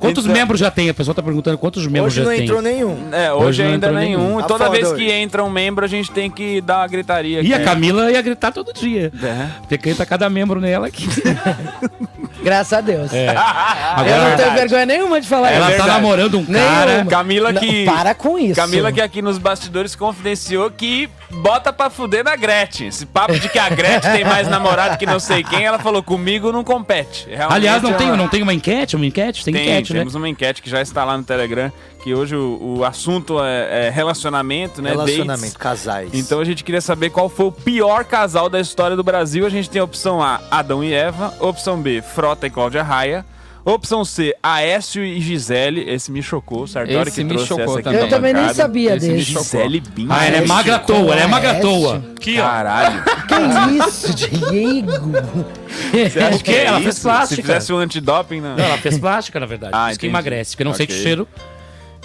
Quantos 0.00 0.24
Então- 0.24 0.34
membros 0.36 0.58
já 0.58 0.70
tem? 0.70 0.88
A 0.88 0.94
pessoa 0.94 1.14
tá 1.14 1.22
perguntando 1.22 1.58
quantos 1.58 1.86
membros 1.86 2.06
Hoje 2.14 2.16
já 2.16 2.28
não 2.28 2.34
tem. 2.34 2.42
entrou 2.44 2.62
nenhum. 2.62 3.08
É, 3.12 3.30
hoje, 3.32 3.44
Hoje 3.46 3.62
não 3.64 3.70
ainda 3.72 3.92
nenhum. 3.92 4.18
nenhum. 4.24 4.40
E 4.40 4.44
Toda 4.44 4.68
vez 4.70 4.84
foda 4.88 4.98
que 4.98 5.04
hoje. 5.06 5.12
entra 5.14 5.44
um 5.44 5.50
membro, 5.50 5.84
a 5.84 5.88
gente 5.88 6.10
tem 6.10 6.30
que 6.30 6.60
dar 6.62 6.78
uma 6.78 6.86
gritaria. 6.88 7.42
E 7.42 7.52
a. 7.54 7.62
Camila 7.62 8.10
ia 8.10 8.22
gritar 8.22 8.50
todo 8.50 8.72
dia. 8.72 9.12
É. 9.22 9.46
Porque 9.60 9.76
canta 9.78 10.04
cada 10.06 10.28
membro 10.30 10.58
nela 10.60 10.86
aqui. 10.86 11.06
Graças 12.42 12.72
a 12.72 12.80
Deus. 12.80 13.12
É. 13.12 13.28
Eu 13.28 13.34
não 13.34 13.40
Agora, 13.40 14.36
tenho 14.36 14.52
vergonha 14.54 14.86
nenhuma 14.86 15.20
de 15.20 15.28
falar 15.28 15.52
É 15.52 15.56
ela 15.56 15.68
isso. 15.68 15.76
tá 15.76 15.82
verdade. 15.84 16.02
namorando 16.02 16.38
um 16.38 16.44
cara. 16.46 16.92
Nenhuma. 16.92 17.10
Camila 17.10 17.52
Não, 17.52 17.60
que. 17.60 17.84
para 17.84 18.14
com 18.14 18.38
isso. 18.38 18.54
Camila 18.56 18.90
que 18.90 19.00
aqui 19.00 19.20
nos 19.20 19.36
bastidores 19.38 19.94
confidenciou 19.94 20.70
que 20.70 21.08
bota 21.30 21.72
pra 21.72 21.88
fuder 21.90 22.24
na 22.24 22.36
Gretchen. 22.36 22.88
Esse 22.88 23.06
papo 23.06 23.38
de 23.38 23.48
que 23.48 23.58
a 23.58 23.68
Gretchen 23.68 24.12
tem 24.12 24.24
mais 24.24 24.48
namorado 24.48 24.96
que 24.98 25.06
não 25.06 25.20
sei 25.20 25.42
quem, 25.44 25.64
ela 25.64 25.78
falou 25.78 26.02
comigo 26.02 26.50
não 26.52 26.64
compete. 26.64 27.26
Realmente 27.28 27.52
Aliás, 27.56 27.82
não 27.82 27.90
é 27.90 27.94
tem, 27.94 28.06
uma- 28.08 28.16
não 28.16 28.28
tem 28.28 28.42
uma 28.42 28.52
enquete? 28.54 28.96
Uma 28.96 29.06
enquete? 29.06 29.44
Tem, 29.44 29.54
Tem, 29.54 29.62
enquete, 29.64 29.92
né? 29.92 30.00
temos 30.00 30.14
uma 30.14 30.28
enquete 30.28 30.60
que 30.62 30.68
já 30.70 30.80
está 30.82 31.04
lá 31.04 31.16
no 31.16 31.22
Telegram, 31.24 31.72
que 32.02 32.14
hoje 32.14 32.34
o, 32.36 32.78
o 32.78 32.84
assunto 32.84 33.42
é, 33.42 33.86
é 33.86 33.90
relacionamento, 33.90 34.80
né? 34.82 34.90
Relacionamento, 34.90 35.40
dates. 35.40 35.56
casais. 35.56 36.10
Então 36.14 36.40
a 36.40 36.44
gente 36.44 36.64
queria 36.64 36.80
saber 36.80 37.10
qual 37.10 37.28
foi 37.28 37.46
o 37.46 37.52
pior 37.52 38.04
casal 38.04 38.48
da 38.48 38.60
história 38.60 38.96
do 38.96 39.02
Brasil. 39.04 39.46
A 39.46 39.50
gente 39.50 39.68
tem 39.70 39.80
a 39.80 39.84
opção 39.84 40.22
A, 40.22 40.40
Adão 40.50 40.82
e 40.82 40.92
Eva. 40.92 41.34
Opção 41.40 41.80
B, 41.80 42.02
Frota 42.02 42.46
e 42.46 42.50
Cláudia 42.50 42.82
Raia. 42.82 43.24
Opção 43.64 44.04
C, 44.04 44.34
Aécio 44.42 45.04
e 45.04 45.20
Gisele. 45.20 45.88
Esse 45.88 46.10
me 46.10 46.22
chocou. 46.22 46.66
Sartori 46.66 47.08
Esse 47.08 47.12
que 47.20 47.24
me 47.24 47.30
trouxe 47.30 47.46
chocou 47.48 47.64
essa 47.64 47.72
aqui 47.74 47.82
também. 47.84 48.00
Eu 48.00 48.08
também 48.08 48.32
nem 48.34 48.54
sabia 48.54 48.96
Esse 48.96 49.08
desse. 49.08 49.20
Gisele 49.32 49.80
Bim. 49.80 50.06
Ah, 50.08 50.24
ela 50.26 50.36
é 50.38 50.46
maga 50.46 50.76
à 50.76 50.78
toa, 50.78 51.12
ela 51.12 51.20
é 51.22 51.26
maga 51.26 51.50
à 51.52 51.60
toa. 51.60 52.02
Aqui, 52.16 52.38
ó. 52.40 52.42
Caralho. 52.44 53.02
Que 53.28 53.88
isso, 53.88 54.14
Diego? 54.14 55.12
Você 55.92 56.18
acha 56.20 56.36
O 56.36 56.42
quê? 56.42 56.52
Ela 56.52 56.80
fez 56.80 56.94
Se 56.96 57.02
plástica. 57.02 57.42
fizesse 57.42 57.72
um 57.72 57.76
antidoping, 57.78 58.40
não. 58.40 58.56
Não, 58.56 58.64
ela 58.64 58.78
fez 58.78 58.98
plástica, 58.98 59.38
na 59.38 59.46
verdade. 59.46 59.72
Ah, 59.74 59.84
Por 59.84 59.90
isso 59.90 60.00
que 60.00 60.06
entendi. 60.06 60.18
emagrece, 60.18 60.50
porque 60.52 60.64
não 60.64 60.74
sente 60.74 60.92
o 60.92 60.96
cheiro. 60.96 61.28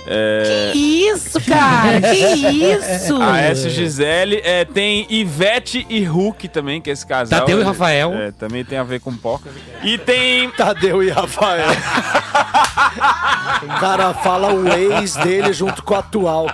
É... 0.08 0.72
Isso, 0.76 1.42
cara, 1.42 2.00
que 2.00 2.16
isso? 2.16 3.22
Aécio 3.22 3.68
e 3.68 3.70
Gisele. 3.72 4.42
É, 4.44 4.64
tem 4.64 5.08
Ivete 5.10 5.86
e 5.90 6.04
Hulk 6.04 6.48
também, 6.50 6.80
que 6.80 6.90
é 6.90 6.94
esse 6.94 7.06
casal. 7.06 7.40
Tadeu 7.40 7.58
e 7.60 7.62
É, 7.62 7.66
Rafael. 7.66 8.14
É, 8.14 8.32
também 8.32 8.64
tem 8.64 8.78
a 8.78 8.84
ver 8.84 9.00
com 9.00 9.16
pó. 9.16 9.40
E 9.84 9.98
tem 9.98 10.50
Tadeu 10.52 11.02
e 11.02 11.10
Rafael. 11.10 11.68
o 13.64 13.68
cara 13.80 14.14
fala 14.14 14.54
o 14.54 14.68
ex 14.68 15.16
dele 15.16 15.52
junto 15.54 15.82
com 15.84 15.94
o 15.94 15.98
atual. 15.98 16.48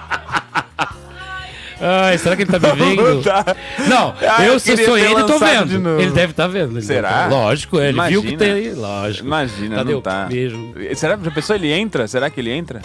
Ai, 1.84 2.16
será 2.20 2.36
que 2.36 2.44
ele 2.44 2.52
tá 2.52 2.60
me 2.60 2.72
vendo? 2.96 3.24
Tá. 3.24 3.44
Não, 3.88 4.14
Ah, 4.22 4.46
eu 4.46 4.54
eu 4.54 4.60
se 4.60 4.78
sou 4.86 4.98
ele, 4.98 5.16
tô 5.24 5.40
de 5.40 5.46
vendo. 5.46 6.00
Ele 6.00 6.12
deve 6.12 6.32
estar 6.32 6.48
vendo. 6.48 6.74
ele 6.78 6.82
Será? 6.86 7.10
tá- 7.10 7.28
Lógico, 7.28 7.80
ele 7.80 8.00
viu 8.04 8.22
que 8.22 8.34
Imagina. 8.34 8.38
tem. 8.38 8.74
Lógico. 8.74 9.26
Imagina, 9.28 9.76
Tadeu, 9.78 9.96
não 9.96 10.02
tá. 10.02 10.26
beijo. 10.26 10.74
Será 10.96 11.18
que 11.18 11.28
a 11.28 11.32
pessoa 11.32 11.58
ele 11.58 11.72
entra? 11.72 12.08
Será 12.08 12.30
que 12.30 12.40
ele 12.40 12.52
entra? 12.52 12.82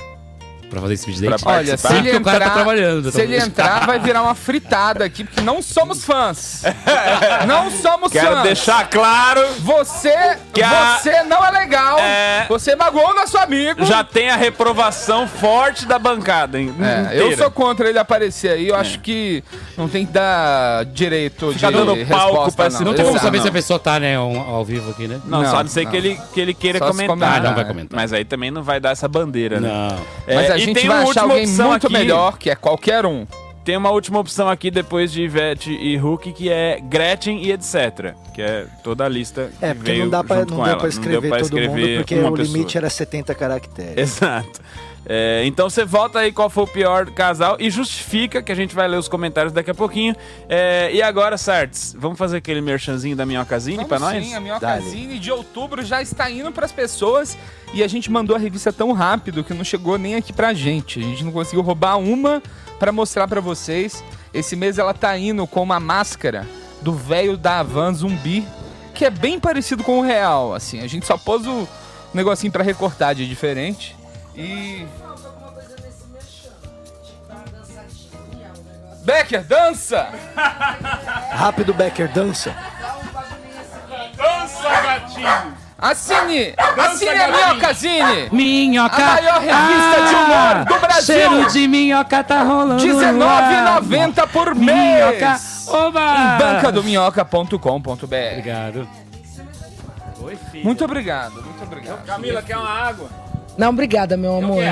Pra 0.71 0.81
fazer 0.81 0.95
esse 0.95 1.07
vídeo 1.07 1.21
Pra 1.29 1.37
date. 1.37 1.47
Olha, 1.47 1.77
se 1.77 1.87
ele 1.93 2.03
Porque 2.03 2.17
o 2.17 2.23
cara 2.23 2.39
tá 2.39 2.45
entrar, 2.47 2.55
trabalhando, 2.55 3.11
se 3.13 3.21
ele 3.21 3.37
entrar, 3.37 3.87
vai 3.87 3.99
virar 4.01 4.23
uma 4.23 4.35
fritada 4.35 5.05
aqui, 5.05 5.25
porque 5.25 5.41
não 5.41 5.63
somos 5.63 6.05
fãs. 6.05 6.63
Não 7.47 7.71
somos 7.71 8.11
Quero 8.13 8.33
fãs. 8.35 8.43
deixar 8.43 8.89
claro, 8.89 9.41
Você, 9.61 10.39
Que 10.53 10.63
a- 10.63 10.99
você 10.99 11.23
não 11.25 11.45
é 11.45 11.51
legal. 11.51 11.99
É. 11.99 12.47
Você 12.49 12.75
magoou 12.75 13.15
nosso 13.15 13.37
amigo. 13.39 13.85
já 13.85 14.03
tem 14.03 14.31
a 14.31 14.37
reprovação 14.37 15.27
forte 15.29 15.87
da 15.87 15.99
bancada, 15.99 16.59
hein? 16.59 16.75
É, 17.13 17.21
eu 17.21 17.37
sou 17.37 17.51
contra 17.51 17.89
ele 17.89 17.99
aparecer 17.99 18.51
aí. 18.53 18.69
Eu 18.69 18.77
acho 18.77 18.99
que 19.01 19.43
não 19.77 19.89
tem 19.89 20.05
que 20.07 20.13
dar 20.13 20.85
direito 20.87 21.53
Ficar 21.53 21.71
de 21.71 21.77
dando 21.77 22.07
palco 22.07 22.45
resposta, 22.45 22.53
pra 22.57 22.71
não. 22.71 22.81
Não 22.87 22.95
tem 22.95 23.05
como 23.05 23.19
saber 23.19 23.39
se 23.39 23.45
Não. 23.45 23.51
a 23.51 23.53
pessoa 23.53 23.79
tá, 23.79 24.01
né, 24.01 24.17
ao, 24.17 24.35
ao 24.37 24.65
vivo 24.65 24.91
aqui, 24.91 25.07
né? 25.07 25.21
Não, 25.25 25.43
Não, 25.43 25.51
só 25.51 25.63
não 25.63 25.71
sei 25.71 25.85
não. 25.85 25.91
que 25.91 25.97
ele, 25.97 26.21
que 26.35 26.41
ele 26.41 26.55
queira 26.55 26.79
Só 26.79 26.87
se 26.87 26.91
comentar. 26.93 27.17
comentar. 27.17 27.39
Ah, 27.39 27.49
não 27.49 27.55
vai 27.55 27.65
comentar. 27.65 27.97
Mas 28.01 28.13
aí 28.13 28.25
também 28.25 28.51
não 28.51 28.63
vai 28.63 28.81
dar 28.81 28.91
essa 28.91 29.07
bandeira, 29.09 29.61
né? 29.61 29.69
Não. 29.69 29.99
É, 30.27 30.35
Mas 30.35 30.51
a 30.57 30.59
e 30.59 30.65
gente 30.65 30.75
tem 30.81 30.87
vai 30.89 30.97
uma 30.97 31.11
achar 31.11 31.23
última 31.23 31.35
alguém 31.35 31.45
opção 31.51 31.69
muito 31.71 31.87
aqui. 31.87 31.93
melhor, 31.93 32.39
que 32.39 32.51
é 32.51 32.55
qualquer 32.57 33.07
um. 33.07 33.27
Tem 33.65 33.77
uma 33.77 33.91
última 33.91 34.21
opção 34.21 34.49
aqui 34.49 34.71
depois 34.71 35.11
de 35.11 35.23
Ivete 35.23 35.73
e 35.73 35.97
Hulk, 35.97 36.33
que 36.35 36.49
é 36.49 36.79
Gretchen 36.81 37.43
e 37.45 37.51
etc. 37.51 38.15
Que 38.33 38.41
é 38.41 38.67
toda 38.85 39.05
a 39.05 39.09
lista 39.09 39.51
que 39.59 39.65
É, 39.65 39.75
porque 39.75 39.91
veio 39.91 40.05
não, 40.05 40.11
dá 40.11 40.23
pra, 40.23 40.45
não 40.45 40.63
deu 40.63 40.77
pra 40.79 40.89
escrever 40.89 41.29
pra 41.29 41.41
todo 41.41 41.51
mundo, 41.53 41.63
escrever 41.65 41.97
porque 41.99 42.15
uma 42.15 42.31
o 42.31 42.33
pessoa. 42.35 42.57
limite 42.57 42.79
era 42.79 42.89
70 42.89 43.35
caracteres. 43.35 43.97
Exato. 43.97 44.61
É, 45.09 45.43
então 45.45 45.71
você 45.71 45.85
volta 45.85 46.19
aí 46.19 46.33
qual 46.33 46.51
foi 46.51 46.65
o 46.65 46.67
pior 46.67 47.07
casal 47.11 47.57
e 47.61 47.71
justifica 47.71 48.43
que 48.43 48.51
a 48.51 48.55
gente 48.57 48.75
vai 48.75 48.89
ler 48.89 48.97
os 48.97 49.07
comentários 49.09 49.53
daqui 49.53 49.71
a 49.71 49.75
pouquinho. 49.75 50.15
É, 50.49 50.91
e 50.93 51.01
agora, 51.01 51.37
Sartes, 51.39 51.95
vamos 51.97 52.19
fazer 52.19 52.39
aquele 52.39 52.61
merchanzinho 52.61 53.15
da 53.17 53.25
Minhocazine 53.25 53.77
Vamos 53.77 53.89
pra 53.89 53.99
nós? 54.01 54.25
Sim, 54.25 54.35
a 54.35 54.41
Minhocazine 54.41 55.19
de 55.21 55.31
outubro 55.31 55.85
já 55.85 56.03
está 56.03 56.29
indo 56.31 56.51
para 56.53 56.67
as 56.67 56.73
pessoas. 56.73 57.37
E 57.73 57.83
a 57.83 57.89
gente 57.89 58.11
mandou 58.11 58.37
a 58.37 58.39
revista 58.39 58.73
tão 58.73 58.93
rápido 58.93 59.45
que 59.45 59.53
não 59.53 59.65
chegou 59.65 59.99
nem 59.99 60.15
aqui 60.15 60.33
pra 60.33 60.55
gente. 60.55 60.99
A 60.99 61.03
gente 61.03 61.25
não 61.25 61.33
conseguiu 61.33 61.63
roubar 61.63 61.99
uma 61.99 62.43
pra 62.79 62.93
mostrar 62.93 63.29
pra 63.29 63.41
vocês. 63.41 64.03
Esse 64.33 64.57
mês 64.57 64.79
ela 64.79 64.95
tá 64.95 65.17
indo 65.19 65.47
com 65.47 65.63
uma 65.63 65.81
máscara 65.81 66.47
do 66.81 66.93
velho 66.93 67.37
da 67.37 67.59
Havan 67.59 67.93
zumbi, 67.93 68.47
que 68.95 69.05
é 69.05 69.11
bem 69.11 69.41
parecido 69.41 69.83
com 69.83 69.99
o 69.99 70.03
real, 70.03 70.55
assim. 70.55 70.81
A 70.81 70.87
gente 70.87 71.07
só 71.07 71.19
pôs 71.19 71.47
o 71.47 71.69
negocinho 72.15 72.53
pra 72.53 72.63
recortar 72.63 73.15
de 73.15 73.29
diferente. 73.29 73.97
E 74.35 74.87
Becker, 79.03 79.45
dança! 79.45 80.09
Rápido 81.31 81.73
Becker, 81.73 82.13
dança. 82.13 82.57
Dança, 84.17 84.69
gatinho! 84.69 85.66
Assine! 85.79 86.55
Assine 86.57 87.11
a 87.11 87.29
Minhocazine! 87.29 88.29
Minhoca! 88.33 88.97
A 88.97 89.15
maior 89.15 89.41
revista 89.41 90.07
de 90.09 90.15
humor 90.15 90.65
do 90.65 90.87
Brasil! 90.87 91.15
Cheiro 91.17 91.51
de 91.51 91.69
minhoca 91.69 92.25
tá 92.25 92.43
rolando. 92.43 92.83
no 93.13 93.25
ar. 93.29 93.83
R$19,90 93.83 94.29
por 94.29 94.55
Minhoca! 94.55 95.31
mês! 95.31 95.69
Oba! 95.69 96.01
Em 96.01 96.39
bancadominhoca.com.br 96.39 97.93
Obrigado. 97.93 98.89
Muito 100.65 100.85
obrigado, 100.85 101.43
muito 101.43 101.63
obrigado. 101.63 102.05
Camila, 102.07 102.43
quer 102.43 102.57
uma 102.57 102.69
água? 102.71 103.11
Não, 103.59 103.69
obrigada, 103.69 104.17
meu 104.17 104.37
amor. 104.37 104.63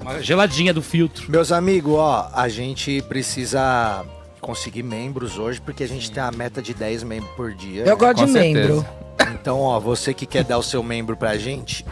Uma 0.00 0.20
geladinha 0.20 0.74
do 0.74 0.82
filtro. 0.82 1.30
Meus 1.30 1.52
amigos, 1.52 1.94
ó, 1.94 2.30
a 2.34 2.48
gente 2.48 3.00
precisa 3.02 4.04
conseguir 4.46 4.82
membros 4.82 5.38
hoje, 5.38 5.60
porque 5.60 5.84
a 5.84 5.88
gente 5.88 6.10
tem 6.10 6.20
a 6.22 6.30
meta 6.32 6.60
de 6.60 6.74
10 6.74 7.04
membros 7.04 7.30
por 7.36 7.54
dia. 7.54 7.84
Eu 7.84 7.96
gosto 7.96 8.16
Com 8.18 8.26
de 8.26 8.32
certeza. 8.32 8.68
membro. 8.68 8.86
Então, 9.40 9.60
ó, 9.60 9.78
você 9.78 10.12
que 10.12 10.26
quer 10.26 10.42
dar 10.42 10.58
o 10.58 10.62
seu 10.62 10.82
membro 10.82 11.16
pra 11.16 11.36
gente. 11.38 11.84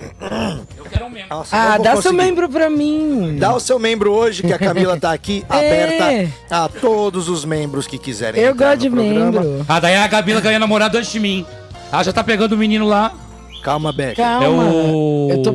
Eu 0.76 0.84
quero 0.84 1.06
um 1.06 1.10
membro. 1.10 1.28
Nossa, 1.30 1.56
Ah, 1.56 1.78
dá 1.78 1.92
seu 1.92 1.94
conseguir. 2.10 2.16
membro 2.16 2.48
pra 2.48 2.68
mim. 2.68 3.36
Dá 3.38 3.54
o 3.54 3.60
seu 3.60 3.78
membro 3.78 4.12
hoje, 4.12 4.42
que 4.42 4.52
a 4.52 4.58
Camila 4.58 4.98
tá 4.98 5.12
aqui 5.12 5.44
É. 5.50 5.54
aberta 5.54 6.32
a 6.50 6.68
todos 6.68 7.28
os 7.28 7.44
membros 7.44 7.86
que 7.86 7.98
quiserem. 7.98 8.40
Eu 8.42 8.54
gosto 8.54 8.78
de 8.78 8.90
programa. 8.90 9.40
membro. 9.42 9.64
Ah, 9.68 9.78
daí 9.78 9.94
a 9.96 10.08
Camila 10.08 10.40
ganha 10.40 10.58
namorado 10.58 10.98
antes 10.98 11.12
de 11.12 11.20
mim. 11.20 11.46
Ah, 11.92 12.02
já 12.02 12.12
tá 12.12 12.24
pegando 12.24 12.52
o 12.54 12.58
menino 12.58 12.86
lá. 12.86 13.12
Calma, 13.62 13.92
Becker. 13.92 14.16
Calma. 14.24 14.64
É 14.64 14.68
o- 14.92 15.28
Eu 15.30 15.42
tô 15.42 15.52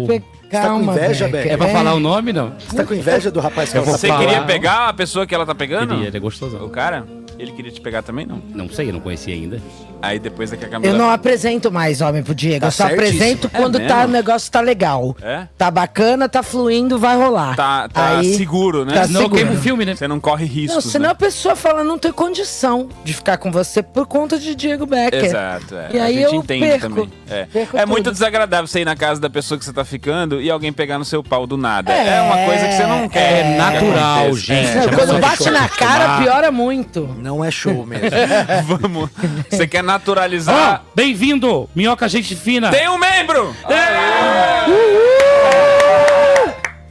pe... 0.56 0.62
tá 0.68 0.74
com 0.74 0.86
Calma, 0.86 0.94
inveja, 0.94 1.26
Becker. 1.26 1.32
Becker? 1.42 1.54
É 1.54 1.58
pra 1.58 1.68
falar 1.70 1.94
o 1.94 2.00
nome, 2.00 2.34
não? 2.34 2.54
Você 2.58 2.76
tá 2.76 2.84
com 2.86 2.94
inveja 2.94 3.32
do 3.32 3.40
rapaz 3.40 3.72
que 3.72 3.78
Eu 3.78 3.84
tá 3.84 3.92
Você 3.92 4.08
falar. 4.08 4.20
queria 4.20 4.42
pegar 4.44 4.90
a 4.90 4.94
pessoa 4.94 5.26
que 5.26 5.34
ela 5.36 5.46
tá 5.46 5.56
pegando? 5.56 5.90
Queria, 5.94 6.08
ele 6.08 6.18
é 6.18 6.20
gostoso. 6.20 6.58
O 6.58 6.70
cara? 6.70 7.06
Ele 7.38 7.52
queria 7.52 7.72
te 7.72 7.82
pegar 7.82 8.02
também, 8.02 8.26
não? 8.26 8.42
Não 8.54 8.70
sei, 8.70 8.90
eu 8.90 8.94
não 8.94 9.00
conhecia 9.02 9.34
ainda. 9.34 9.62
Aí 10.06 10.20
depois 10.20 10.52
é 10.54 10.58
que 10.58 10.66
a 10.66 10.70
Camila... 10.70 10.94
Eu 10.94 10.98
não 10.98 11.10
apresento 11.10 11.72
mais 11.72 12.02
homem 12.02 12.22
pro 12.24 12.34
Diego. 12.36 12.62
Tá 12.62 12.68
eu 12.68 12.72
só 12.72 12.88
certíssimo. 12.88 13.16
apresento 13.18 13.50
É 13.54 13.58
quando 13.58 13.80
tá, 13.80 13.96
mesmo? 13.98 14.10
o 14.10 14.12
negócio 14.12 14.52
tá 14.52 14.62
legal. 14.62 15.16
É? 15.22 15.48
Tá 15.58 15.72
bacana, 15.72 16.30
tá 16.30 16.44
fluindo, 16.44 16.98
vai 17.00 17.16
rolar. 17.16 17.56
Tá, 17.56 17.88
tá 17.90 18.18
Aí- 18.20 18.36
seguro, 18.36 18.86
né? 18.86 18.94
tá 18.94 19.08
Não, 19.08 19.30
queimo 19.30 19.54
o 19.54 19.58
filme, 19.58 19.86
né? 19.86 19.96
Você 19.96 20.08
não 20.08 20.20
corre 20.20 20.46
Não, 20.46 20.52
riscos, 20.54 20.86
senão 20.92 21.08
né? 21.08 21.12
a 21.12 21.16
pessoa 21.16 21.56
fala, 21.56 21.84
não 21.84 21.98
tem 21.98 22.12
condição 22.12 22.90
de 23.04 23.14
ficar 23.14 23.38
com 23.38 23.52
você 23.52 23.82
por 23.82 24.06
conta 24.06 24.38
de 24.38 24.54
Diego 24.56 24.86
Becker. 24.86 25.26
Exato, 25.26 25.76
é. 25.76 25.90
E 25.94 26.00
aí 26.00 26.18
a 26.24 26.28
gente 26.30 26.34
eu 26.36 26.40
entende 26.42 26.66
perco. 26.66 26.88
também. 26.90 27.12
É, 27.30 27.48
é 27.74 27.86
muito 27.86 28.12
desagradável 28.12 28.68
você 28.68 28.82
ir 28.82 28.86
na 28.86 28.96
casa 28.96 29.20
da 29.20 29.30
pessoa 29.30 29.58
que 29.58 29.66
você 29.66 29.74
tá 29.74 29.84
ficando 29.86 30.42
e 30.42 30.50
alguém 30.52 30.72
pegar 30.72 30.98
no 31.00 31.06
seu 31.06 31.24
pau 31.24 31.48
do 31.48 31.58
nada. 31.58 31.92
É, 31.92 32.22
uma 32.22 32.46
coisa 32.46 32.68
que 32.68 32.74
você 32.74 32.86
não 32.86 33.10
quer. 33.10 33.46
É 33.46 33.58
natural, 33.58 34.16
que 34.18 34.26
aconteça. 34.26 34.46
gente. 34.46 34.76
Não, 34.76 34.84
É, 34.84 34.88
quando 34.96 35.20
bate 35.22 35.44
show 35.44 35.52
na 35.52 35.70
cara, 35.70 36.04
tomar. 36.06 36.22
piora 36.24 36.52
muito. 36.52 37.16
Não 37.20 37.44
é 37.44 37.50
show 37.50 37.86
mesmo. 37.86 38.06
É, 38.08 38.62
Vamos. 38.66 39.10
Você 39.50 39.66
quer 39.68 39.84
Ó, 39.95 39.95
naturalizar. 39.96 40.84
bem-vindo! 40.94 41.70
Minhoca, 41.74 42.08
gente 42.10 42.36
fina! 42.36 42.70
Tem 42.70 42.90
um 42.90 42.98
membro! 42.98 43.56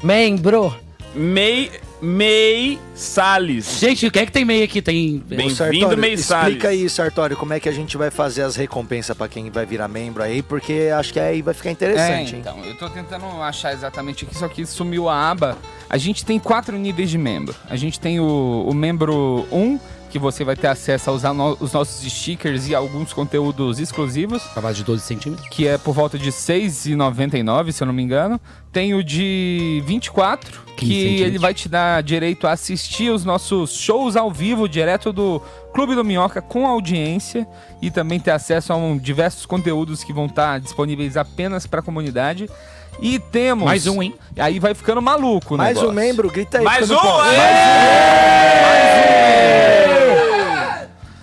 Membro. 0.03 0.75
Mei, 1.15 1.71
Mei 2.03 2.79
Salles. 2.95 3.79
Gente, 3.79 4.11
quem 4.11 4.23
é 4.23 4.27
que 4.27 4.33
tem 4.33 4.45
meio 4.45 4.65
aqui? 4.65 4.83
Tem. 4.83 5.19
Bem-vindo, 5.27 5.97
Meis 5.97 6.25
Salles. 6.25 6.49
Explica 6.49 6.69
aí, 6.69 6.89
Sartório, 6.89 7.37
como 7.37 7.53
é 7.53 7.61
que 7.61 7.69
a 7.69 7.73
gente 7.73 7.97
vai 7.97 8.11
fazer 8.11 8.43
as 8.43 8.57
recompensas 8.57 9.17
pra 9.17 9.29
quem 9.29 9.51
vai 9.51 9.65
virar 9.65 9.87
membro 9.89 10.23
aí, 10.23 10.43
porque 10.43 10.91
acho 10.97 11.13
que 11.13 11.21
aí 11.21 11.41
vai 11.43 11.55
ficar 11.55 11.71
interessante, 11.71 12.33
É, 12.33 12.37
hein? 12.37 12.41
então, 12.41 12.59
eu 12.65 12.75
tô 12.77 12.89
tentando 12.91 13.25
achar 13.43 13.73
exatamente 13.73 14.25
aqui, 14.25 14.37
só 14.37 14.49
que 14.49 14.67
sumiu 14.67 15.09
a 15.09 15.31
aba. 15.31 15.57
A 15.89 15.97
gente 15.97 16.25
tem 16.25 16.39
quatro 16.39 16.77
níveis 16.77 17.09
de 17.11 17.17
membro. 17.19 17.55
A 17.71 17.77
gente 17.77 18.01
tem 18.01 18.19
o, 18.19 18.67
o 18.69 18.75
membro 18.75 19.47
1, 19.53 19.79
que 20.15 20.19
você 20.21 20.45
vai 20.45 20.55
ter 20.55 20.69
acesso 20.69 21.11
a 21.11 21.13
usar 21.13 21.35
no- 21.35 21.57
os 21.59 21.73
nossos 21.73 22.01
stickers 22.09 22.69
e 22.69 22.75
alguns 22.75 23.13
conteúdos 23.13 23.81
exclusivos, 23.81 24.45
base 24.63 24.79
de 24.79 24.85
12 24.85 25.03
centímetros. 25.03 25.49
que 25.49 25.67
é 25.67 25.77
por 25.77 25.93
volta 25.93 26.17
de 26.17 26.27
R$ 26.27 26.31
6,99, 26.31 27.73
se 27.73 27.83
eu 27.83 27.87
não 27.89 27.93
me 27.93 28.01
engano. 28.01 28.41
Tem 28.71 28.95
o 28.95 29.03
de 29.03 29.83
24, 29.85 30.63
15 30.77 30.93
que 30.93 31.21
ele 31.21 31.37
vai 31.37 31.53
te 31.53 31.69
dar 31.69 32.01
direito 32.01 32.47
a 32.47 32.53
assistir 32.53 33.11
os 33.11 33.25
nossos 33.25 33.73
shows 33.73 34.15
ao 34.15 34.31
vivo, 34.31 34.69
direto 34.69 35.13
do 35.13 35.43
Clube 35.73 35.97
do 35.97 36.05
Minhoca, 36.05 36.41
com 36.41 36.65
audiência. 36.65 37.45
E 37.83 37.91
também 37.91 38.21
ter 38.21 38.31
acesso 38.31 38.73
a 38.73 38.77
um, 38.77 38.97
diversos 38.97 39.45
conteúdos 39.45 40.05
que 40.05 40.13
vão 40.13 40.27
estar 40.27 40.61
disponíveis 40.61 41.17
apenas 41.17 41.67
para 41.67 41.81
a 41.81 41.83
comunidade. 41.83 42.49
E 43.01 43.19
temos... 43.19 43.65
Mais 43.65 43.89
um, 43.89 44.01
hein? 44.01 44.15
Aí 44.39 44.61
vai 44.61 44.75
ficando 44.75 45.03
maluco 45.03 45.57
o 45.57 45.59
Mais 45.59 45.77
um 45.77 45.81
negócio. 45.81 46.01
membro, 46.01 46.31
grita 46.31 46.59
aí. 46.59 46.65
Mais 46.65 46.89
eu 46.89 46.95
não 46.97 47.03
um! 47.03 47.07
posso. 47.09 47.31
aê! 47.31 48.35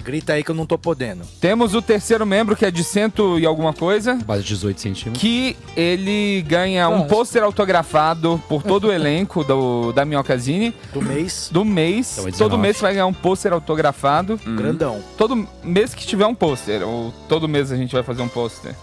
Grita 0.04 0.34
aí 0.34 0.44
que 0.44 0.52
eu 0.52 0.56
não 0.56 0.66
tô 0.66 0.78
podendo. 0.78 1.24
Temos 1.40 1.74
o 1.76 1.82
terceiro 1.82 2.26
membro, 2.26 2.56
que 2.56 2.66
é 2.66 2.72
de 2.72 2.84
cento 2.84 3.40
e 3.40 3.46
alguma 3.46 3.74
coisa. 3.74 4.16
Base 4.16 4.44
de 4.44 4.50
18 4.50 4.82
centímetros. 4.82 5.22
Que 5.22 5.56
ele 5.76 6.42
ganha 6.48 6.90
um 6.90 7.08
pôster 7.08 7.44
autografado 7.44 8.42
por 8.50 8.64
todo 8.64 8.88
o 8.88 8.92
elenco 8.94 9.44
do, 9.44 9.92
da 9.94 10.04
Minhocazine 10.06 10.74
Do 10.94 11.02
mês, 11.02 11.50
do 11.52 11.64
mês. 11.64 12.14
Então 12.14 12.28
é 12.28 12.32
19. 12.32 12.38
todo 12.50 12.60
mês 12.60 12.78
você 12.78 12.82
vai 12.82 12.94
ganhar 12.94 13.06
um 13.06 13.14
pôster 13.14 13.54
autografado. 13.54 14.38
grandão. 14.56 15.02
Todo 15.18 15.48
mês 15.64 15.94
que 15.94 16.06
tiver 16.06 16.26
um 16.26 16.36
pôster. 16.36 16.82
Ou 16.88 17.14
todo 17.28 17.48
mês 17.48 17.72
a 17.72 17.76
gente 17.78 17.94
vai 17.94 18.04
fazer 18.04 18.22
um 18.22 18.28
pôster. 18.28 18.76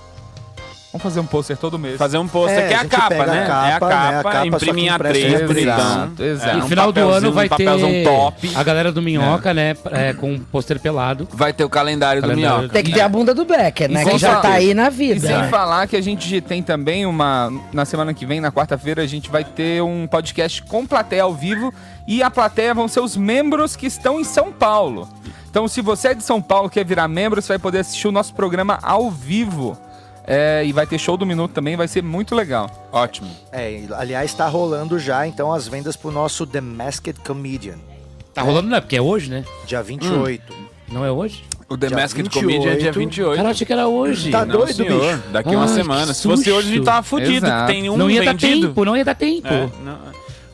Vamos 0.91 1.03
fazer 1.03 1.21
um 1.21 1.27
pôster 1.27 1.55
todo 1.59 1.79
mês. 1.79 1.99
Fazer 1.99 2.17
um 2.17 2.27
pôster 2.27 2.59
É, 2.61 2.69
que 2.69 2.73
é 2.73 2.77
a 2.79 2.81
a 2.81 2.85
capa, 2.87 3.15
a 3.23 3.27
né? 3.27 3.47
capa, 3.47 3.53
é 3.53 3.59
a 3.59 3.69
né? 3.69 3.75
A 3.75 3.79
capa, 3.79 4.33
capa, 4.33 4.47
imprime 4.47 4.83
em 4.83 4.89
impressa 4.89 5.19
A3, 5.21 5.43
em 5.43 5.47
bonitão. 5.47 5.75
Exato, 5.77 6.23
exato. 6.25 6.49
É, 6.51 6.55
no 6.57 6.65
um 6.65 6.69
final 6.69 6.93
do 6.93 7.01
ano 7.09 7.33
vai 7.33 7.45
um 7.47 7.49
ter 7.57 8.05
top. 8.05 8.51
a 8.55 8.63
galera 8.63 8.91
do 8.91 9.03
Minhoca, 9.03 9.53
né? 9.53 9.77
é, 9.93 10.15
com 10.15 10.33
um 10.33 10.39
pôster 10.39 10.81
pelado. 10.81 11.29
Vai 11.31 11.53
ter 11.53 11.63
o 11.65 11.69
calendário, 11.69 12.23
Calendário. 12.23 12.51
do 12.51 12.57
Minhoca. 12.61 12.73
Tem 12.73 12.83
que 12.83 12.93
ter 12.93 13.03
a 13.03 13.09
bunda 13.09 13.35
do 13.35 13.45
Becker, 13.45 13.91
né? 13.91 14.03
E 14.03 14.05
Que 14.07 14.17
já 14.19 14.29
falar- 14.31 14.41
tá 14.43 14.53
aí 14.53 14.73
na 14.73 14.87
E 14.87 14.91
vida. 14.91 15.27
sem 15.27 15.45
falar 15.51 15.87
que 15.87 15.95
a 15.97 16.01
gente 16.01 16.41
tem 16.41 16.63
também 16.63 17.05
uma. 17.05 17.53
Na 17.71 17.85
semana 17.85 18.15
que 18.15 18.25
vem, 18.25 18.41
na 18.41 18.51
quarta-feira, 18.51 19.03
a 19.03 19.07
gente 19.07 19.29
vai 19.31 19.45
ter 19.45 19.83
um 19.83 20.07
podcast 20.07 20.63
com 20.63 20.87
plateia 20.87 21.23
ao 21.25 21.35
vivo. 21.35 21.73
E 22.07 22.23
a 22.23 22.31
plateia 22.31 22.73
vão 22.73 22.89
ser 22.89 23.01
os 23.01 23.15
membros 23.15 23.77
que 23.77 23.87
estão 23.87 24.19
em 24.19 24.25
São 24.25 24.51
Paulo. 24.51 25.07
Então, 25.51 25.69
se 25.69 25.83
você 25.83 26.09
é 26.09 26.15
de 26.15 26.23
São 26.23 26.41
Paulo 26.41 26.69
e 26.69 26.71
quer 26.71 26.85
virar 26.87 27.07
membro, 27.09 27.43
você 27.43 27.49
vai 27.49 27.59
poder 27.59 27.81
assistir 27.81 28.09
o 28.09 28.13
nosso 28.13 28.33
programa 28.33 28.79
ao 28.83 29.11
vivo. 29.11 29.77
É, 30.31 30.63
e 30.63 30.73
vai 30.75 30.87
ter 30.87 30.99
show 30.99 31.17
do 31.17 31.25
minuto 31.25 31.53
também, 31.53 31.75
vai 31.75 31.89
ser 31.89 32.03
muito 32.03 32.35
legal. 32.35 32.71
Ótimo. 32.93 33.31
É, 33.51 33.81
aliás, 33.97 34.35
tá 34.35 34.47
rolando 34.47 34.99
já, 34.99 35.27
então, 35.27 35.51
as 35.53 35.67
vendas 35.67 35.97
pro 35.97 36.11
nosso 36.11 36.47
The 36.47 36.61
Masked 36.61 37.21
Comedian. 37.27 37.77
Tá 38.35 38.43
rolando, 38.43 38.69
não 38.69 38.77
é? 38.77 38.81
Porque 38.83 38.95
é 38.97 39.01
hoje, 39.01 39.31
né? 39.31 39.43
Dia 39.67 39.83
28. 39.83 40.53
Não 40.93 41.03
é 41.03 41.11
hoje? 41.11 41.45
O 41.67 41.77
The 41.79 41.87
Dia 41.89 41.97
Masked 41.97 42.23
28. 42.25 42.47
Comedian 42.47 42.73
é 42.73 42.77
dia 42.77 42.93
28. 42.93 43.37
Cara, 43.37 43.49
eu 43.49 43.51
achei 43.51 43.67
que 43.67 43.73
era 43.73 43.89
hoje. 43.89 44.31
Tá 44.31 44.45
Não, 44.45 44.59
doido, 44.59 44.75
senhor. 44.75 45.17
bicho? 45.17 45.29
Daqui 45.33 45.57
uma 45.57 45.69
semana. 45.69 46.13
Se 46.13 46.23
fosse 46.23 46.51
hoje, 46.51 46.69
a 46.69 46.75
gente 46.75 46.85
tava 46.85 47.03
fudido. 47.03 47.47
Tem 47.67 47.89
um 47.89 47.97
não 47.97 48.11
ia 48.11 48.23
dar 48.23 48.33
vendido. 48.35 48.69
tempo, 48.69 48.85
não 48.85 48.97
ia 48.97 49.05
dar 49.05 49.15
tempo. 49.15 49.49
É, 49.49 49.69
não- 49.83 49.99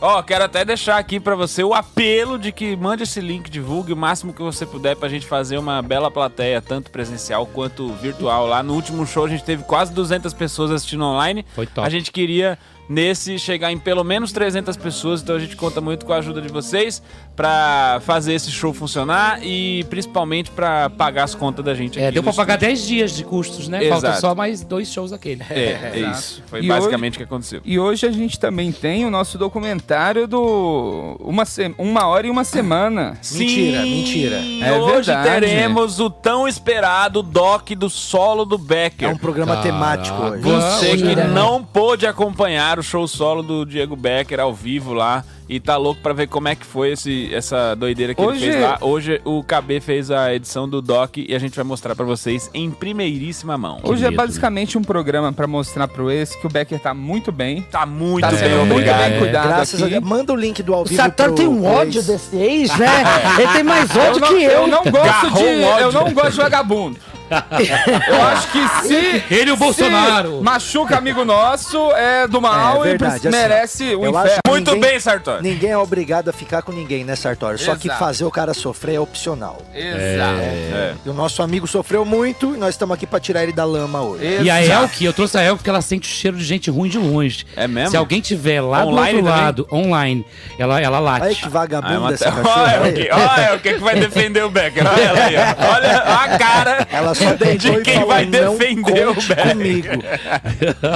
Ó, 0.07 0.23
quero 0.23 0.45
até 0.45 0.67
deixar 0.67 0.99
aqui 0.99 1.19
pra 1.19 1.35
você 1.35 1.64
o 1.64 1.73
apelo 1.73 2.38
de 2.38 2.53
que 2.53 2.77
mande 2.77 3.05
esse 3.05 3.23
link, 3.23 3.49
divulgue 3.49 3.90
o 3.90 3.97
máximo 3.97 4.35
que 4.35 4.43
você 4.43 4.67
puder 4.67 4.95
pra 4.97 5.09
gente 5.09 5.25
fazer 5.25 5.57
uma 5.57 5.81
bela 5.81 6.11
plateia, 6.11 6.61
tanto 6.61 6.90
presencial 6.90 7.47
quanto 7.47 7.88
virtual. 7.95 8.47
Lá 8.47 8.62
no 8.62 8.75
último 8.75 9.07
show 9.07 9.25
a 9.25 9.29
gente 9.31 9.43
teve 9.43 9.62
quase 9.62 9.95
200 9.95 10.35
pessoas 10.35 10.71
assistindo 10.71 11.07
online. 11.07 11.47
Foi 11.55 11.67
top. 11.67 11.87
A 11.87 11.90
gente 11.90 12.12
queria 12.12 12.59
nesse 12.88 13.38
chegar 13.38 13.73
em 13.73 13.79
pelo 13.79 14.05
menos 14.05 14.31
300 14.33 14.77
pessoas, 14.77 15.23
então 15.23 15.37
a 15.37 15.38
gente 15.38 15.57
conta 15.57 15.81
muito 15.81 16.05
com 16.05 16.12
a 16.12 16.16
ajuda 16.18 16.40
de 16.40 16.49
vocês 16.49 17.03
pra 17.35 18.01
fazer 18.05 18.35
esse 18.35 18.51
show 18.51 18.73
funcionar 18.73 19.40
e 19.42 19.85
principalmente 19.90 20.51
pra 20.51 20.88
pagar 20.90 21.25
as 21.25 21.35
contas 21.35 21.64
da 21.64 21.75
gente 21.75 21.99
É, 21.99 22.11
deu 22.12 22.23
pra 22.23 22.33
pagar 22.33 22.55
estúdio. 22.55 22.68
10 22.77 22.87
dias 22.87 23.16
de 23.16 23.25
custos, 23.25 23.68
né? 23.68 23.81
Falta 23.88 24.07
Exato. 24.09 24.20
só 24.20 24.35
mais 24.35 24.62
dois 24.62 24.92
shows 24.92 25.11
daquele. 25.11 25.42
É, 25.51 25.90
é 25.94 25.99
isso. 26.12 26.42
Foi 26.47 26.62
E 26.62 26.68
basicamente 26.68 27.14
o 27.14 27.16
que 27.18 27.25
aconteceu. 27.25 27.61
E 27.64 27.79
hoje 27.79 28.07
a 28.07 28.12
gente 28.12 28.38
também 28.38 28.70
tem 28.70 29.05
o 29.05 29.11
nosso 29.11 29.37
documentário 29.38 30.27
do 30.29 31.16
Uma, 31.20 31.44
Se- 31.44 31.75
uma 31.79 32.07
Hora 32.07 32.27
e 32.27 32.31
Uma 32.31 32.44
Semana. 32.44 33.18
Mentira, 33.33 33.83
mentira. 33.83 34.37
É 34.62 34.73
hoje 34.79 35.07
verdade. 35.12 35.47
teremos 35.47 35.99
o 36.01 36.09
tão 36.11 36.47
esperado 36.47 37.23
doc 37.23 37.70
do 37.70 37.88
solo 37.90 38.44
do 38.44 38.59
Becker. 38.59 39.09
É 39.09 39.12
um 39.12 39.16
programa 39.16 39.57
Caraca. 39.57 39.73
temático 39.73 40.23
hoje. 40.23 40.42
Você 40.42 40.90
hoje 40.92 41.03
que 41.14 41.20
é. 41.20 41.27
não 41.27 41.64
pôde 41.64 42.07
acompanhar 42.07 42.74
o 42.79 42.83
show 42.83 43.07
solo 43.09 43.43
do 43.43 43.65
Diego 43.65 43.97
Becker 43.97 44.41
ao 44.41 44.53
vivo 44.55 44.93
lá 44.93 45.25
e 45.49 45.61
tá 45.61 45.77
louco 45.77 46.01
pra 46.01 46.13
ver 46.15 46.27
como 46.27 46.49
é 46.49 46.55
que 46.55 46.65
foi 46.65 46.93
esse, 46.93 47.33
essa 47.35 47.75
doideira 47.75 48.15
que 48.15 48.23
Hoje- 48.23 48.45
ele 48.45 48.53
fez 48.53 48.63
lá. 48.65 48.79
Hoje 48.81 49.21
o 49.25 49.43
KB 49.45 49.79
fez 49.81 50.11
a 50.11 50.35
edição 50.35 50.67
do 50.69 50.81
Doc 50.81 51.19
e 51.19 51.35
a 51.35 51.39
gente 51.39 51.55
vai 51.55 51.65
mostrar 51.65 51.95
pra 51.95 52.05
vocês 52.05 52.49
em 52.55 52.71
primeiríssima 52.71 53.59
mão. 53.59 53.79
Hoje 53.83 54.05
é 54.07 54.11
medo. 54.11 54.17
basicamente 54.23 54.79
um 54.79 54.83
programa 54.83 55.33
pra 55.33 55.47
mostrar 55.47 55.87
pro 55.89 56.11
esse 56.11 56.39
que 56.41 56.47
o 56.47 56.51
Becker 56.51 56.81
tá 56.81 56.95
muito 56.95 57.31
bem. 57.31 57.61
Tá 57.63 57.85
muito 57.85 58.23
Tá 58.23 58.31
bem, 58.31 58.57
muito 58.57 58.73
obrigado. 58.73 58.99
bem 59.11 59.19
cuidado 59.19 59.49
Graças 59.49 59.83
a 59.83 59.85
aqui. 59.87 59.95
Deus. 59.99 60.05
Manda 60.09 60.33
o 60.33 60.37
link 60.37 60.63
do 60.63 60.73
ao 60.73 60.81
O 60.83 60.85
vivo 60.85 60.97
Sartori 60.97 61.29
pro- 61.29 61.37
tem 61.37 61.47
um 61.49 61.65
ódio 61.67 61.99
ex. 61.99 62.07
desse 62.07 62.37
ex, 62.37 62.79
né? 62.79 62.89
Ele 63.39 63.53
tem 63.53 63.63
mais 63.63 63.95
Eu 63.95 64.03
ódio 64.03 64.21
não, 64.21 64.29
que 64.29 64.35
eu. 64.45 64.51
eu 64.51 64.67
não 64.67 64.83
gosto 64.85 64.93
Garrou 65.05 65.43
de. 65.43 65.45
um. 65.45 65.79
Eu 65.79 65.93
não 65.93 66.13
gosto 66.15 66.31
de 66.31 66.37
vagabundo. 66.39 66.97
Eu 67.31 68.23
acho 68.23 68.53
que 68.53 68.69
se. 68.87 69.25
Ele 69.35 69.51
e 69.51 69.53
o 69.53 69.57
Bolsonaro. 69.57 70.43
machuca 70.43 70.97
amigo 70.99 71.25
nosso, 71.25 71.91
é 71.93 72.27
do 72.29 72.41
mal 72.41 72.85
É 72.85 72.89
e 72.89 72.91
verdade, 72.91 73.21
pre- 73.21 73.29
assim, 73.29 73.37
merece 73.39 73.85
o 73.95 74.05
eu 74.05 74.11
inferno. 74.11 74.41
que 74.45 74.51
Muito 74.51 74.75
ninguém- 74.75 74.91
bem, 74.91 75.01
Sartori. 75.01 75.43
Ninguém 75.43 75.71
é 75.71 75.79
obrigado 75.79 76.29
a 76.29 76.33
ficar 76.33 76.63
com 76.63 76.73
ninguém, 76.73 77.05
né, 77.05 77.17
Sartori? 77.17 77.59
Só 77.59 77.75
que 77.77 77.89
Exato. 77.89 77.99
fazer 77.99 78.25
o 78.25 78.31
cara 78.31 78.53
sofrer 78.55 78.97
é 78.97 79.01
opcional. 79.01 79.59
Exato. 79.75 80.41
É. 80.41 80.95
E 81.05 81.09
o 81.09 81.15
nosso 81.15 81.43
amigo 81.43 81.67
sofreu 81.67 82.05
muito 82.05 82.55
e 82.55 82.59
nós 82.59 82.71
estamos 82.71 82.95
aqui 82.95 83.07
pra 83.07 83.19
tirar 83.21 83.43
ele 83.43 83.53
da 83.53 83.65
lama 83.65 84.01
hoje. 84.03 84.43
E 84.43 84.51
a 84.51 84.63
Exato. 84.63 84.83
Elke, 84.85 85.05
eu 85.05 85.13
trouxe 85.13 85.39
a 85.39 85.43
Elke 85.43 85.59
porque 85.59 85.71
ela 85.71 85.81
sente 85.83 86.09
o 86.09 86.13
cheiro 86.13 86.37
de 86.37 86.45
gente 86.45 86.71
ruim 86.71 86.89
de 86.89 86.99
longe. 86.99 87.47
É 87.57 87.67
mesmo? 87.67 87.91
Se 87.91 87.97
alguém 87.97 88.21
tiver 88.21 88.61
lá 88.61 88.85
Online 88.85 88.93
do 88.93 89.17
outro 89.19 89.31
também? 89.33 89.45
lado, 89.45 89.69
online, 89.73 90.27
ela, 90.59 90.81
ela 90.81 90.99
late. 90.99 91.25
Olha 91.27 91.35
que 91.35 91.45
Ah, 91.45 91.47
é 91.47 91.51
vagabunda 91.51 91.99
uma- 92.01 92.13
essa 92.13 92.29
Olha 92.35 92.43
cachorra. 92.43 92.89
o 92.89 92.93
que, 92.93 93.09
olha 93.11 93.55
o 93.57 93.61
que 93.61 93.73
que 93.75 93.81
vai 93.81 93.95
defender 93.97 94.45
o 94.45 94.51
Becker. 94.51 94.85
Olha 94.87 95.03
ela 95.03 95.25
aí, 95.25 95.35
ó. 95.37 95.75
Olha 95.75 95.99
a 95.99 96.39
cara 96.39 96.87
Ela 96.91 97.13
só 97.14 97.33
de 97.35 97.81
quem 97.83 97.94
falou, 97.94 98.09
vai 98.09 98.27
defender 98.27 99.09
o 99.09 99.14
Becker. 99.14 99.48
comigo. 99.50 99.88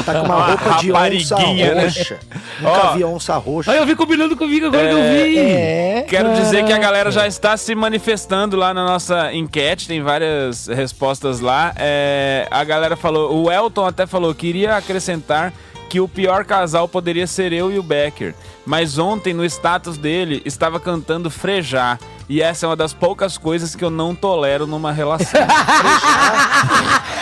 Tá 0.04 0.14
com 0.14 0.26
uma 0.26 0.36
Uma 0.38 0.46
roupa 0.46 0.78
de 0.80 0.92
onça 0.92 1.36
né? 1.36 1.84
roxa. 1.84 2.18
Nunca 2.60 2.86
Ó. 2.90 2.92
vi 2.94 3.04
onça 3.04 3.36
roxa. 3.36 3.70
Aí 3.72 3.78
eu 3.78 3.86
vi 3.86 3.94
combinando 3.96 4.36
comigo 4.36 4.66
agora 4.66 4.88
que 4.88 4.94
eu 4.94 4.98
É, 4.98 5.24
vi. 5.24 5.38
É. 5.38 6.06
Quero 6.08 6.32
dizer 6.34 6.64
que 6.64 6.72
a 6.72 6.78
galera 6.78 7.10
já 7.10 7.26
está 7.26 7.56
se 7.56 7.74
manifestando 7.74 8.56
lá 8.56 8.72
na 8.74 8.84
nossa 8.84 9.32
enquete, 9.32 9.86
tem 9.88 10.02
várias 10.02 10.66
respostas 10.66 11.40
lá. 11.40 11.72
É, 11.76 12.46
a 12.50 12.64
galera 12.64 12.96
falou, 12.96 13.44
o 13.44 13.50
Elton 13.50 13.86
até 13.86 14.06
falou, 14.06 14.34
queria 14.34 14.76
acrescentar 14.76 15.52
que 15.88 16.00
o 16.00 16.08
pior 16.08 16.44
casal 16.44 16.86
poderia 16.86 17.26
ser 17.26 17.52
eu 17.52 17.72
e 17.72 17.78
o 17.78 17.82
Becker. 17.82 18.34
Mas 18.66 18.98
ontem 18.98 19.32
no 19.32 19.44
status 19.44 19.96
dele 19.96 20.42
estava 20.44 20.78
cantando 20.78 21.30
frejar. 21.30 21.98
E 22.28 22.42
essa 22.42 22.66
é 22.66 22.68
uma 22.68 22.76
das 22.76 22.92
poucas 22.92 23.38
coisas 23.38 23.74
que 23.74 23.82
eu 23.82 23.88
não 23.90 24.14
tolero 24.14 24.66
numa 24.66 24.92
relação. 24.92 25.40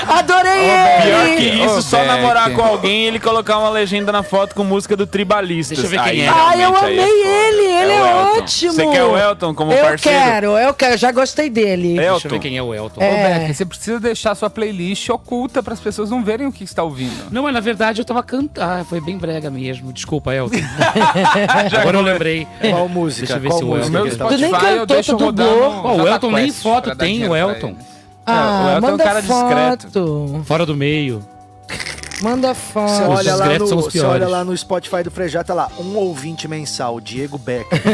Adorei 0.09 0.71
Pior 1.03 1.27
ele! 1.27 1.37
que 1.37 1.65
isso, 1.65 1.79
Ô, 1.79 1.83
só 1.83 1.99
Becker. 1.99 2.15
namorar 2.17 2.51
com 2.53 2.63
alguém 2.63 3.03
e 3.05 3.07
ele 3.07 3.19
colocar 3.21 3.59
uma 3.59 3.71
legenda 3.71 4.13
na 4.13 4.23
foto 4.23 4.55
com 4.55 4.63
música 4.65 4.97
do 4.97 5.07
Tribalistas. 5.07 5.79
Deixa 5.79 5.87
eu 5.87 5.91
ver 6.05 6.11
quem 6.11 6.23
Aí, 6.23 6.27
é. 6.27 6.29
Ai, 6.29 6.57
eu 6.57 6.61
é 6.61 6.79
amei 6.79 6.81
foda. 6.81 6.91
ele, 7.09 7.63
ele 7.67 7.93
é, 7.93 8.03
o 8.03 8.07
Elton. 8.07 8.39
ótimo. 8.43 8.73
Você 8.73 8.87
quer 8.87 9.05
o 9.05 9.17
Elton 9.19 9.55
como 9.55 9.73
eu 9.73 9.85
parceiro? 9.85 10.19
quero, 10.19 10.47
eu 10.59 10.75
quero, 10.75 10.97
já 10.97 11.11
gostei 11.13 11.51
dele. 11.51 11.95
Deixa 11.97 12.03
eu 12.11 12.15
Elton. 12.17 12.29
ver 12.29 12.39
quem 12.39 12.57
é 12.57 12.63
o 12.63 12.75
Elton. 12.75 13.01
Ô, 13.01 13.05
É. 13.05 13.53
Você 13.53 13.65
precisa 13.65 13.99
deixar 14.01 14.35
sua 14.35 14.49
playlist 14.51 15.09
oculta 15.09 15.63
para 15.63 15.75
as 15.75 15.81
pessoas 15.81 16.11
não 16.11 16.23
verem 16.23 16.47
o 16.47 16.53
que 16.53 16.63
está 16.65 16.83
ouvindo. 16.83 17.27
Não, 17.31 17.43
mas 17.43 17.53
na 17.55 17.61
verdade 17.61 18.01
eu 18.01 18.05
tava 18.05 18.23
cantando. 18.23 18.67
Ah, 18.67 18.85
foi 18.89 19.01
bem 19.01 19.19
brega 19.19 19.51
mesmo. 19.51 19.93
Desculpa, 19.93 20.33
Elton. 20.35 20.57
Agora 21.81 21.97
eu 21.97 22.03
lembrei. 22.03 22.47
Qual 22.71 22.89
música? 22.89 23.27
Deixa 23.27 23.39
eu 23.39 23.41
ver 23.41 23.49
Qual 23.49 23.59
se 23.59 23.65
o 23.65 23.69
música 23.69 23.91
meu 23.91 24.03
que 24.03 24.09
ele 24.09 24.17
tá- 24.17 24.27
Tu 24.29 24.37
nem 24.39 24.51
eu 24.51 24.59
cantou, 24.81 24.96
deixo 24.97 25.17
tu 25.17 25.25
rodando. 25.25 25.51
dublou. 25.51 25.83
Pô, 25.83 26.03
o 26.03 26.09
Elton 26.09 26.31
nem 26.33 26.53
foto 26.53 26.97
tem, 26.97 27.29
o 27.29 27.35
Elton. 27.37 27.77
Ah, 28.27 28.33
o 28.35 28.71
Elton 28.71 28.71
é 28.75 28.79
um 28.79 28.81
manda 28.93 29.05
cara 29.05 29.21
discreto. 29.21 29.83
foto. 29.93 30.43
Fora 30.45 30.67
do 30.67 30.77
meio. 30.77 31.25
Manda 32.23 32.55
Você 32.55 32.61
foto. 32.73 33.11
olha, 33.11 33.19
Os 33.19 33.25
lá 33.27 33.33
discretos 33.47 33.61
no, 33.61 33.67
são 33.69 33.79
os 33.79 33.85
você 33.93 34.01
olha 34.01 34.27
lá 34.29 34.43
no 34.45 34.57
Spotify 34.57 35.03
do 35.03 35.11
Frejá, 35.11 35.45
tá 35.45 35.53
lá, 35.53 35.69
um 35.79 35.97
ouvinte 35.97 36.49
mensal, 36.49 36.99
Diego 36.99 37.37
Becker. 37.39 37.83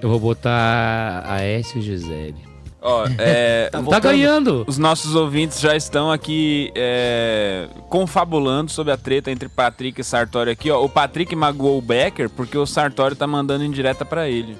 Eu 0.00 0.08
vou 0.08 0.18
botar 0.20 1.24
a 1.26 1.40
S 1.42 1.76
e 1.76 1.80
o 1.80 1.82
Gisele. 1.82 2.51
Ó, 2.82 3.06
é, 3.18 3.68
Tá, 3.70 3.80
voltando? 3.80 4.02
ganhando. 4.02 4.64
os 4.66 4.76
nossos 4.76 5.14
ouvintes 5.14 5.60
já 5.60 5.76
estão 5.76 6.10
aqui 6.10 6.72
é, 6.74 7.68
confabulando 7.88 8.70
sobre 8.70 8.92
a 8.92 8.96
treta 8.96 9.30
entre 9.30 9.48
Patrick 9.48 10.00
e 10.00 10.04
Sartori 10.04 10.50
aqui, 10.50 10.70
ó. 10.70 10.82
O 10.84 10.88
Patrick 10.88 11.34
magoou 11.36 11.78
o 11.78 11.82
Becker 11.82 12.28
porque 12.28 12.58
o 12.58 12.66
Sartori 12.66 13.14
tá 13.14 13.26
mandando 13.26 13.64
indireta 13.64 14.04
pra 14.04 14.28
ele. 14.28 14.56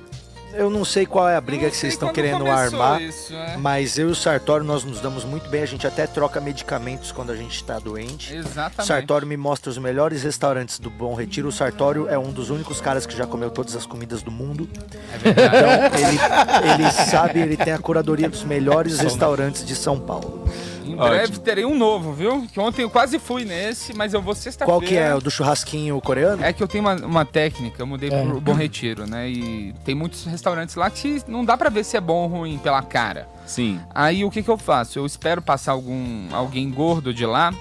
Eu 0.54 0.70
não 0.70 0.84
sei 0.84 1.06
qual 1.06 1.28
é 1.28 1.36
a 1.36 1.40
briga 1.40 1.64
Não 1.64 1.70
que 1.70 1.76
vocês 1.76 1.94
estão 1.94 2.12
querendo 2.12 2.46
armar, 2.46 3.00
isso, 3.00 3.34
é. 3.34 3.56
mas 3.56 3.98
eu 3.98 4.08
e 4.08 4.12
o 4.12 4.14
Sartório, 4.14 4.64
nós 4.64 4.84
nos 4.84 5.00
damos 5.00 5.24
muito 5.24 5.48
bem, 5.48 5.62
a 5.62 5.66
gente 5.66 5.86
até 5.86 6.06
troca 6.06 6.40
medicamentos 6.40 7.10
quando 7.10 7.30
a 7.30 7.36
gente 7.36 7.62
tá 7.64 7.78
doente. 7.78 8.32
O 8.32 8.36
Exatamente. 8.36 8.86
Sartório 8.86 9.26
me 9.26 9.36
mostra 9.36 9.70
os 9.70 9.78
melhores 9.78 10.22
restaurantes 10.22 10.78
do 10.78 10.90
Bom 10.90 11.14
Retiro. 11.14 11.48
O 11.48 11.52
Sartório 11.52 12.08
é 12.08 12.18
um 12.18 12.30
dos 12.30 12.50
únicos 12.50 12.80
caras 12.80 13.06
que 13.06 13.16
já 13.16 13.26
comeu 13.26 13.50
todas 13.50 13.74
as 13.74 13.86
comidas 13.86 14.22
do 14.22 14.30
mundo. 14.30 14.68
Então, 15.20 15.98
ele, 15.98 16.82
ele 16.82 16.90
sabe, 16.90 17.40
ele 17.40 17.56
tem 17.56 17.72
a 17.72 17.78
curadoria 17.78 18.28
dos 18.28 18.44
melhores 18.44 18.98
restaurantes 18.98 19.64
de 19.64 19.74
São 19.74 19.98
Paulo. 19.98 20.44
Em 20.84 20.96
breve 20.96 21.24
Ótimo. 21.24 21.38
terei 21.38 21.64
um 21.64 21.76
novo, 21.76 22.12
viu? 22.12 22.46
Que 22.52 22.58
ontem 22.60 22.82
eu 22.82 22.90
quase 22.90 23.18
fui 23.18 23.44
nesse, 23.44 23.94
mas 23.94 24.14
eu 24.14 24.22
vou 24.22 24.34
sexta-feira. 24.34 24.80
Qual 24.80 24.80
que 24.80 24.96
é? 24.96 25.14
O 25.14 25.20
do 25.20 25.30
churrasquinho 25.30 26.00
coreano? 26.00 26.44
É 26.44 26.52
que 26.52 26.62
eu 26.62 26.68
tenho 26.68 26.84
uma, 26.84 26.94
uma 26.94 27.24
técnica, 27.24 27.82
eu 27.82 27.86
mudei 27.86 28.10
pro 28.10 28.40
Bom 28.40 28.54
Retiro, 28.54 29.06
né? 29.06 29.28
E 29.28 29.74
tem 29.84 29.94
muitos 29.94 30.24
restaurantes 30.24 30.74
lá 30.74 30.90
que 30.90 31.22
não 31.26 31.44
dá 31.44 31.56
pra 31.56 31.70
ver 31.70 31.84
se 31.84 31.96
é 31.96 32.00
bom 32.00 32.22
ou 32.22 32.28
ruim 32.28 32.58
pela 32.58 32.82
cara. 32.82 33.28
Sim. 33.46 33.80
Aí 33.94 34.24
o 34.24 34.30
que 34.30 34.42
que 34.42 34.50
eu 34.50 34.58
faço? 34.58 34.98
Eu 34.98 35.06
espero 35.06 35.42
passar 35.42 35.72
algum 35.72 36.28
alguém 36.32 36.70
gordo 36.70 37.12
de 37.12 37.26
lá 37.26 37.52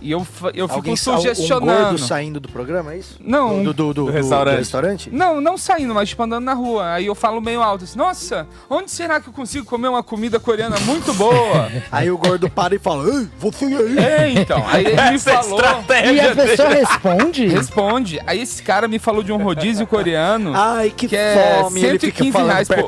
e 0.00 0.10
eu, 0.10 0.26
eu 0.54 0.66
fico 0.68 0.72
Alguém 0.78 0.96
sa- 0.96 1.12
um 1.12 1.16
sugestionando. 1.16 1.66
gordo 1.82 1.98
saindo 1.98 2.40
do 2.40 2.48
programa, 2.48 2.92
é 2.94 2.98
isso? 2.98 3.16
Não, 3.20 3.62
Do, 3.62 3.72
do, 3.72 3.72
do, 3.72 3.94
do- 3.94 4.04
do 4.06 4.10
restaurante. 4.10 4.56
restaurante? 4.58 5.10
Não, 5.12 5.40
não 5.40 5.56
saindo, 5.56 5.94
mas 5.94 6.08
tipo 6.08 6.22
andando 6.22 6.44
na 6.44 6.54
rua. 6.54 6.92
Aí 6.92 7.06
eu 7.06 7.14
falo 7.14 7.40
meio 7.40 7.62
alto 7.62 7.84
assim, 7.84 7.98
nossa, 7.98 8.46
onde 8.68 8.90
será 8.90 9.20
que 9.20 9.28
eu 9.28 9.32
consigo 9.32 9.64
comer 9.66 9.88
uma 9.88 10.02
comida 10.02 10.38
coreana 10.40 10.78
muito 10.80 11.12
boa? 11.14 11.70
Aí 11.90 12.10
o 12.10 12.18
gordo 12.18 12.48
para 12.50 12.74
e 12.74 12.78
fala, 12.78 13.04
Ei, 13.08 13.28
você 13.38 13.64
aí. 13.66 13.98
é, 13.98 14.28
então. 14.30 14.62
Aí 14.68 14.84
ele 14.86 14.94
me 15.10 15.14
é 15.16 15.18
falou. 15.18 15.58
estratégia 15.60 16.12
E 16.12 16.20
a 16.20 16.34
dele. 16.34 16.48
pessoa 16.50 16.68
responde? 16.68 17.46
Responde. 17.48 18.20
Aí 18.26 18.40
esse 18.40 18.62
cara 18.62 18.88
me 18.88 18.98
falou 18.98 19.22
de 19.22 19.32
um 19.32 19.42
rodízio 19.42 19.86
coreano. 19.86 20.52
Ai, 20.54 20.90
que, 20.94 21.08
que 21.08 21.16
é 21.16 21.58
fome. 21.62 21.80
Ele 21.82 21.98
fica 21.98 22.24
115 22.24 22.32
falando 22.32 22.50
reais 22.50 22.68
por, 22.68 22.84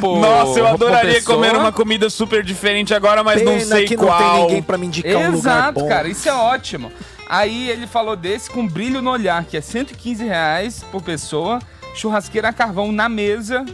por- 0.00 0.18
Nossa, 0.20 0.58
eu 0.58 0.66
adoraria 0.66 1.22
comer 1.22 1.54
uma 1.54 1.72
comida 1.72 2.08
super 2.10 2.42
diferente 2.44 2.94
agora, 2.94 3.22
mas 3.24 3.42
não 3.42 3.52
Pena 3.52 3.64
sei 3.64 3.84
que 3.86 3.96
qual. 3.96 4.08
não 4.08 4.18
tem 4.34 4.40
ninguém 4.42 4.62
pra 4.62 4.76
me 4.78 4.86
indicar 4.86 5.12
um 5.16 5.32
lugar 5.32 5.36
Exato, 5.36 5.80
bom. 5.80 5.88
cara, 5.88 5.95
isso 6.04 6.28
é 6.28 6.32
ótimo. 6.34 6.92
Aí 7.28 7.70
ele 7.70 7.86
falou 7.86 8.14
desse 8.14 8.50
com 8.50 8.66
brilho 8.66 9.00
no 9.00 9.10
olhar, 9.10 9.44
que 9.44 9.56
é 9.56 9.60
115 9.60 10.24
reais 10.24 10.84
por 10.92 11.02
pessoa, 11.02 11.58
churrasqueira 11.94 12.48
a 12.48 12.52
carvão 12.52 12.92
na 12.92 13.08
mesa, 13.08 13.64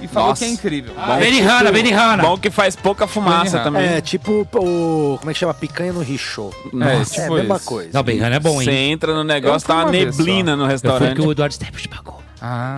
e 0.00 0.06
falou 0.08 0.30
Nossa. 0.30 0.44
que 0.44 0.50
é 0.50 0.52
incrível. 0.52 0.94
Ah, 0.96 1.16
Benihana, 1.16 1.72
Benihana. 1.72 2.22
Bom 2.22 2.36
que 2.36 2.50
faz 2.50 2.76
pouca 2.76 3.06
fumaça 3.06 3.58
Benihana. 3.58 3.64
também. 3.64 3.88
É, 3.96 4.00
tipo 4.00 4.46
o... 4.54 5.16
Como 5.18 5.30
é 5.30 5.32
que 5.34 5.38
chama? 5.40 5.54
Picanha 5.54 5.92
no 5.92 6.00
Richô. 6.00 6.52
Nossa, 6.72 6.90
É 6.92 7.20
a 7.20 7.22
tipo 7.24 7.34
mesma 7.34 7.56
isso. 7.56 7.64
coisa. 7.66 7.90
Não, 7.92 8.02
Benihana 8.02 8.36
é 8.36 8.40
bom, 8.40 8.56
Você 8.62 8.70
hein? 8.70 8.92
entra 8.92 9.12
no 9.14 9.20
Eu 9.20 9.24
negócio, 9.24 9.66
tá 9.66 9.74
uma 9.74 9.84
uma 9.84 9.90
vez 9.90 10.16
neblina 10.16 10.54
no 10.56 10.62
Eu 10.62 10.66
fui 10.66 10.72
restaurante. 10.72 11.14
que 11.16 11.22
o 11.22 11.32
Eduardo 11.32 11.54
Stebbins 11.54 11.86
pagou. 11.86 12.21
Ah. 12.44 12.74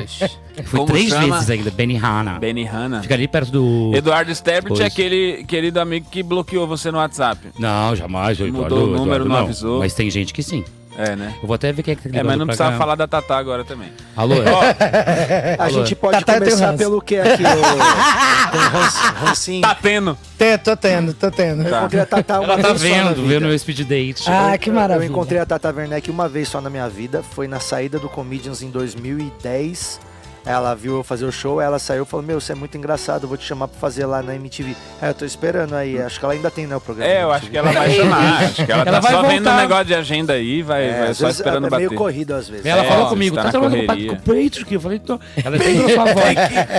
Fui 0.64 0.78
Como 0.78 0.86
três 0.86 1.10
chama? 1.10 1.34
vezes 1.34 1.50
ainda, 1.50 1.70
Benihana. 1.70 2.38
Benihana. 2.38 3.02
Fica 3.02 3.12
ali 3.12 3.28
perto 3.28 3.52
do... 3.52 3.92
Eduardo 3.94 4.32
Coisa. 4.68 4.84
é 4.84 4.86
aquele 4.86 5.44
querido 5.44 5.78
amigo 5.78 6.06
que 6.10 6.22
bloqueou 6.22 6.66
você 6.66 6.90
no 6.90 6.96
WhatsApp. 6.96 7.50
Não, 7.58 7.94
jamais. 7.94 8.40
Mudou 8.40 8.64
Eduardo, 8.64 8.76
o 8.76 8.86
número, 8.86 9.02
Eduardo, 9.02 9.28
não 9.28 9.36
avisou. 9.36 9.78
Mas 9.80 9.92
tem 9.92 10.08
gente 10.10 10.32
que 10.32 10.42
sim. 10.42 10.64
É, 10.96 11.16
né? 11.16 11.34
Eu 11.42 11.46
vou 11.48 11.54
até 11.54 11.72
ver 11.72 11.82
quem 11.82 11.92
é 11.92 11.96
que 11.96 12.08
tá 12.08 12.18
É, 12.18 12.22
mas 12.22 12.38
não 12.38 12.46
precisava 12.46 12.72
cá. 12.72 12.78
falar 12.78 12.94
da 12.94 13.06
Tatá 13.08 13.36
agora 13.36 13.64
também. 13.64 13.90
Alô? 14.16 14.34
A 15.58 15.64
Alô. 15.64 15.70
gente 15.80 15.94
pode 15.96 16.18
Tatá, 16.20 16.34
eu 16.34 16.38
começar 16.40 16.76
pelo 16.76 17.00
que 17.02 17.16
aqui? 17.18 17.42
O... 17.54 18.50
Tem 18.52 19.26
rancinho. 19.26 19.60
Tá 19.62 19.74
tendo. 19.74 20.16
Tô, 20.38 20.58
tô 20.62 20.76
tendo, 20.76 21.14
tô 21.14 21.30
tendo. 21.30 21.62
Eu 21.66 21.76
encontrei 21.76 22.00
a 22.00 22.06
Tatá 22.06 22.40
uma 22.40 22.52
Ela 22.54 22.62
tá 22.62 22.72
vez 22.72 22.80
só 22.80 22.88
na 22.88 23.02
vendo, 23.08 23.14
vida. 23.22 23.28
vendo 23.28 23.46
meu 23.48 23.58
speed 23.58 23.80
date. 23.80 24.24
Ah, 24.28 24.56
que 24.56 24.70
maravilha. 24.70 25.06
Eu 25.06 25.10
encontrei 25.10 25.38
a 25.40 25.46
Tata 25.46 25.72
Werneck 25.74 26.08
uma 26.10 26.28
vez 26.28 26.48
só 26.48 26.60
na 26.60 26.70
minha 26.70 26.88
vida. 26.88 27.22
Foi 27.22 27.48
na 27.48 27.58
saída 27.58 27.98
do 27.98 28.08
Comedians 28.08 28.62
em 28.62 28.70
2010. 28.70 30.00
Ela 30.46 30.74
viu 30.74 30.96
eu 30.96 31.04
fazer 31.04 31.24
o 31.24 31.32
show, 31.32 31.60
ela 31.60 31.78
saiu 31.78 32.02
e 32.02 32.06
falou: 32.06 32.24
Meu, 32.24 32.40
você 32.40 32.52
é 32.52 32.54
muito 32.54 32.76
engraçado, 32.76 33.26
vou 33.26 33.36
te 33.36 33.44
chamar 33.46 33.68
pra 33.68 33.78
fazer 33.80 34.04
lá 34.04 34.22
na 34.22 34.34
MTV. 34.34 34.76
É, 35.00 35.08
eu 35.08 35.14
tô 35.14 35.24
esperando 35.24 35.74
aí. 35.74 36.00
Acho 36.00 36.18
que 36.18 36.24
ela 36.24 36.34
ainda 36.34 36.50
tem, 36.50 36.66
né, 36.66 36.76
o 36.76 36.80
programa. 36.80 37.10
É, 37.10 37.22
eu 37.22 37.32
acho 37.32 37.50
que 37.50 37.56
ela 37.56 37.72
vai 37.72 37.90
chamar. 37.90 38.42
Acho 38.44 38.64
que 38.66 38.70
ela, 38.72 38.82
Ela 38.82 38.92
tá 38.92 39.00
vai 39.00 39.12
só 39.12 39.22
vendo 39.22 39.32
um 39.32 39.44
voltar. 39.44 39.56
negócio 39.62 39.84
de 39.86 39.94
agenda 39.94 40.32
aí, 40.34 40.62
vai, 40.62 40.84
É, 40.84 40.98
vai 41.06 41.14
só 41.14 41.26
vezes 41.26 41.40
esperando 41.40 41.66
é 41.66 41.70
bater. 41.70 41.86
meio 41.88 41.98
corrido 41.98 42.34
às 42.34 42.48
vezes. 42.48 42.66
Ela 42.66 42.84
É, 42.84 42.88
falou 42.88 43.08
comigo, 43.08 43.36
tá 43.36 43.48
trabalhando 43.50 43.76
com 43.86 44.12
o 44.12 44.16
Patrick? 44.16 44.74
Eu 44.74 44.80
falei, 44.80 44.98
tô. 44.98 45.18
Ela 45.42 45.58
tem 45.58 45.76
grosso 45.78 46.00
a 46.00 46.04
voz. 46.04 46.36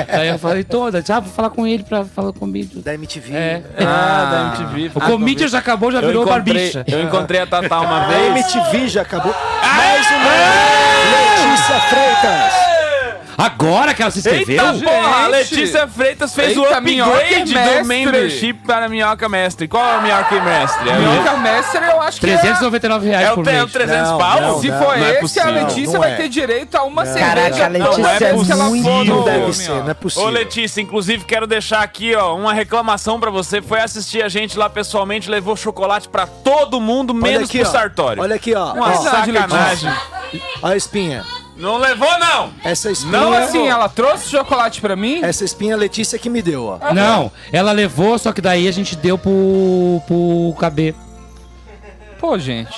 Aí 0.10 0.28
eu 0.28 0.40
falei, 0.40 0.63
toda, 0.63 1.04
ah, 1.10 1.19
vou 1.19 1.31
falar 1.33 1.50
com 1.50 1.65
ele 1.65 1.83
pra 1.83 2.06
falar 2.06 2.33
comigo. 2.33 2.81
Da 2.81 2.94
MTV. 2.94 3.33
É. 3.35 3.63
Ah, 3.79 4.54
da 4.58 4.63
MTV. 4.63 4.92
O 4.94 5.02
Comedian 5.02 5.48
já 5.48 5.58
acabou, 5.60 5.92
já 5.92 6.00
eu 6.02 6.08
virou 6.08 6.25
barbicha. 6.25 6.83
eu 6.87 7.02
encontrei 7.02 7.42
a 7.42 7.48
Tatá 7.48 7.79
uma 7.81 8.04
A 8.04 8.08
vez. 8.08 8.27
MTV 8.56 8.87
já 8.90 9.02
acabou. 9.02 9.33
Mais 9.75 10.06
uma! 10.08 11.46
Letícia 11.46 11.79
Freitas! 11.90 12.75
Agora 13.38 13.94
que 13.94 14.02
ela 14.02 14.12
se 14.12 14.19
inscreveu? 14.19 14.65
Eita 14.65 14.86
porra, 14.86 15.25
a! 15.25 15.27
Letícia 15.27 15.88
Freitas 15.88 16.33
fez 16.33 16.56
o 16.58 16.63
Eita, 16.63 16.79
Minhoca 16.79 17.17
upgrade 17.17 17.54
Mestre! 17.54 17.79
do 17.81 17.86
membership 17.88 18.54
para 18.65 18.88
Minhoca 18.88 19.27
Mestre. 19.27 19.67
Qual 19.67 19.86
é 19.86 19.98
o 19.98 20.02
Minhoca 20.02 20.42
Mestre? 20.42 20.90
É 20.90 20.94
o- 20.94 21.00
Minhoca 21.00 21.38
Mestre, 21.38 21.86
eu 21.86 22.02
acho 22.02 22.19
que 22.21 22.25
é... 22.29 22.38
399 22.38 23.08
reais 23.08 23.27
É 23.27 23.31
o, 23.31 23.36
por 23.36 23.44
te- 23.44 23.50
é 23.50 23.54
o 23.56 23.60
mês. 23.60 23.71
300 23.73 24.10
Não, 24.12 24.17
pau? 24.17 24.42
não, 24.42 24.62
Se 24.62 24.67
não, 24.69 24.77
for 24.79 24.98
não 24.98 25.06
é 25.06 25.19
esse, 25.23 25.40
a. 25.40 25.46
Letícia 25.50 25.94
Não 25.94 26.00
vai 26.00 26.12
é. 26.13 26.15
ter 26.15 26.29
direito 26.29 26.75
a 26.75 26.83
uma 26.83 27.04
Caraca, 27.06 27.33
cerveja. 27.36 27.65
a 27.65 27.67
Letícia 27.67 27.98
Não, 28.04 28.10
é 28.10 28.17
que 28.17 28.52
ela 28.52 28.63
muito- 28.65 28.83
for 28.83 29.06
Não 29.06 29.15
no- 29.17 29.23
deve 29.25 29.54
ser, 29.54 29.69
não 29.71 29.90
é 29.90 29.94
possível. 29.94 30.27
Ô 30.27 30.31
Letícia, 30.31 30.81
inclusive 30.81 31.25
quero 31.25 31.46
deixar 31.46 31.81
aqui, 31.81 32.15
ó, 32.15 32.36
uma 32.36 32.54
reclamação 32.54 33.19
pra 33.19 33.29
você. 33.29 33.62
Foi 33.62 33.81
assistir 33.81 34.23
a 34.23 34.29
gente 34.29 34.58
lá 34.58 34.69
pessoalmente, 34.69 35.29
levou 35.29 35.56
chocolate 35.56 36.08
pra 36.08 36.25
todo 36.25 36.79
mundo, 36.79 37.13
menos 37.13 37.50
aqui, 37.50 37.60
pro 37.60 37.67
ó. 37.67 37.71
Sartório. 37.71 38.21
Olha 38.23 38.36
aqui, 38.36 38.54
ó. 38.56 38.73
Uma 38.73 38.90
Ó, 38.92 38.94
sacanagem. 38.94 39.92
Olha 40.62 40.73
a 40.73 40.77
espinha. 40.77 41.23
Não 41.56 41.77
levou, 41.77 42.19
não! 42.19 42.51
Essa 42.63 42.91
espinha. 42.91 43.12
Não 43.12 43.31
assim, 43.31 43.67
ela 43.67 43.87
trouxe 43.87 44.29
chocolate 44.29 44.81
pra 44.81 44.95
mim? 44.95 45.23
Essa 45.23 45.45
espinha 45.45 45.75
a 45.75 45.77
Letícia 45.77 46.19
que 46.19 46.29
me 46.29 46.41
deu, 46.41 46.65
ó. 46.65 46.93
Não, 46.93 47.31
ela 47.51 47.71
levou, 47.71 48.17
só 48.19 48.33
que 48.33 48.41
daí 48.41 48.67
a 48.67 48.71
gente 48.71 48.95
deu 48.95 49.17
pro, 49.17 50.01
pro 50.06 50.53
KB. 50.60 50.93
Pô, 52.19 52.37
gente. 52.37 52.77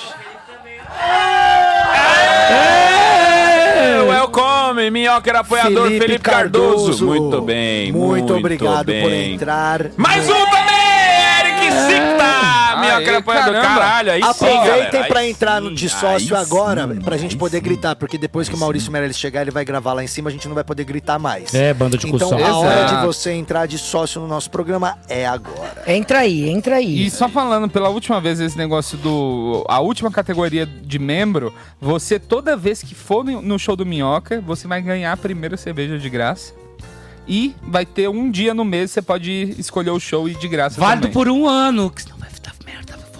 Welcome, 4.08 4.90
Minhoca 4.90 5.28
era 5.30 5.40
apoiador 5.40 5.88
Felipe, 5.88 6.18
Cardoso. 6.18 7.06
Muito 7.06 7.40
bem, 7.42 7.90
Muito, 7.92 8.34
obrigado 8.36 8.86
bem. 8.86 9.02
por 9.02 9.12
entrar. 9.12 9.90
Mais 9.96 10.28
um 10.28 10.44
também, 10.50 11.40
Eric 11.40 11.70
Zicta! 11.70 12.67
Aê, 12.96 13.16
apoiador. 13.16 13.52
caramba. 13.54 13.68
Caralho, 13.80 14.12
aí 14.12 14.22
sim, 14.22 14.28
Aproveitem 14.28 15.04
pra 15.04 15.26
entrar 15.26 15.58
sim, 15.62 15.68
no 15.68 15.74
de 15.74 15.84
aí 15.86 15.90
sócio 15.90 16.28
sim, 16.28 16.34
agora, 16.34 16.86
pra 17.04 17.16
gente 17.16 17.36
poder 17.36 17.58
sim. 17.58 17.62
gritar, 17.64 17.96
porque 17.96 18.18
depois 18.18 18.48
que 18.48 18.54
o 18.54 18.58
Maurício 18.58 18.90
Meirelles 18.92 19.18
chegar, 19.18 19.42
ele 19.42 19.50
vai 19.50 19.64
gravar 19.64 19.92
lá 19.92 20.02
em 20.04 20.06
cima, 20.06 20.28
a 20.28 20.32
gente 20.32 20.46
não 20.48 20.54
vai 20.54 20.64
poder 20.64 20.84
gritar 20.84 21.18
mais. 21.18 21.54
É, 21.54 21.72
banda 21.74 21.96
de 21.96 22.06
Então 22.08 22.30
cuzão. 22.30 22.44
a 22.46 22.58
hora 22.58 22.84
de 22.84 23.06
você 23.06 23.32
entrar 23.32 23.66
de 23.66 23.78
sócio 23.78 24.20
no 24.20 24.26
nosso 24.28 24.50
programa 24.50 24.98
é 25.08 25.26
agora. 25.26 25.82
Entra 25.86 26.20
aí, 26.20 26.48
entra 26.48 26.76
aí. 26.76 27.06
E 27.06 27.10
só 27.10 27.28
falando 27.28 27.68
pela 27.68 27.88
última 27.88 28.20
vez 28.20 28.40
esse 28.40 28.56
negócio 28.58 28.96
do. 28.98 29.64
A 29.68 29.80
última 29.80 30.10
categoria 30.10 30.66
de 30.66 30.98
membro, 30.98 31.52
você 31.80 32.18
toda 32.18 32.56
vez 32.56 32.82
que 32.82 32.94
for 32.94 33.24
no 33.24 33.38
no 33.48 33.58
show 33.58 33.74
do 33.76 33.86
Minhoca, 33.86 34.40
você 34.40 34.66
vai 34.68 34.82
ganhar 34.82 35.12
a 35.12 35.16
primeira 35.16 35.56
cerveja 35.56 35.98
de 35.98 36.10
graça. 36.10 36.52
E 37.26 37.54
vai 37.62 37.84
ter 37.84 38.08
um 38.08 38.30
dia 38.30 38.54
no 38.54 38.64
mês, 38.64 38.90
você 38.90 39.02
pode 39.02 39.54
escolher 39.58 39.90
o 39.90 40.00
show 40.00 40.28
e 40.28 40.34
de 40.34 40.48
graça. 40.48 40.80
Válido 40.80 41.02
também. 41.08 41.12
por 41.12 41.28
um 41.28 41.46
ano, 41.46 41.92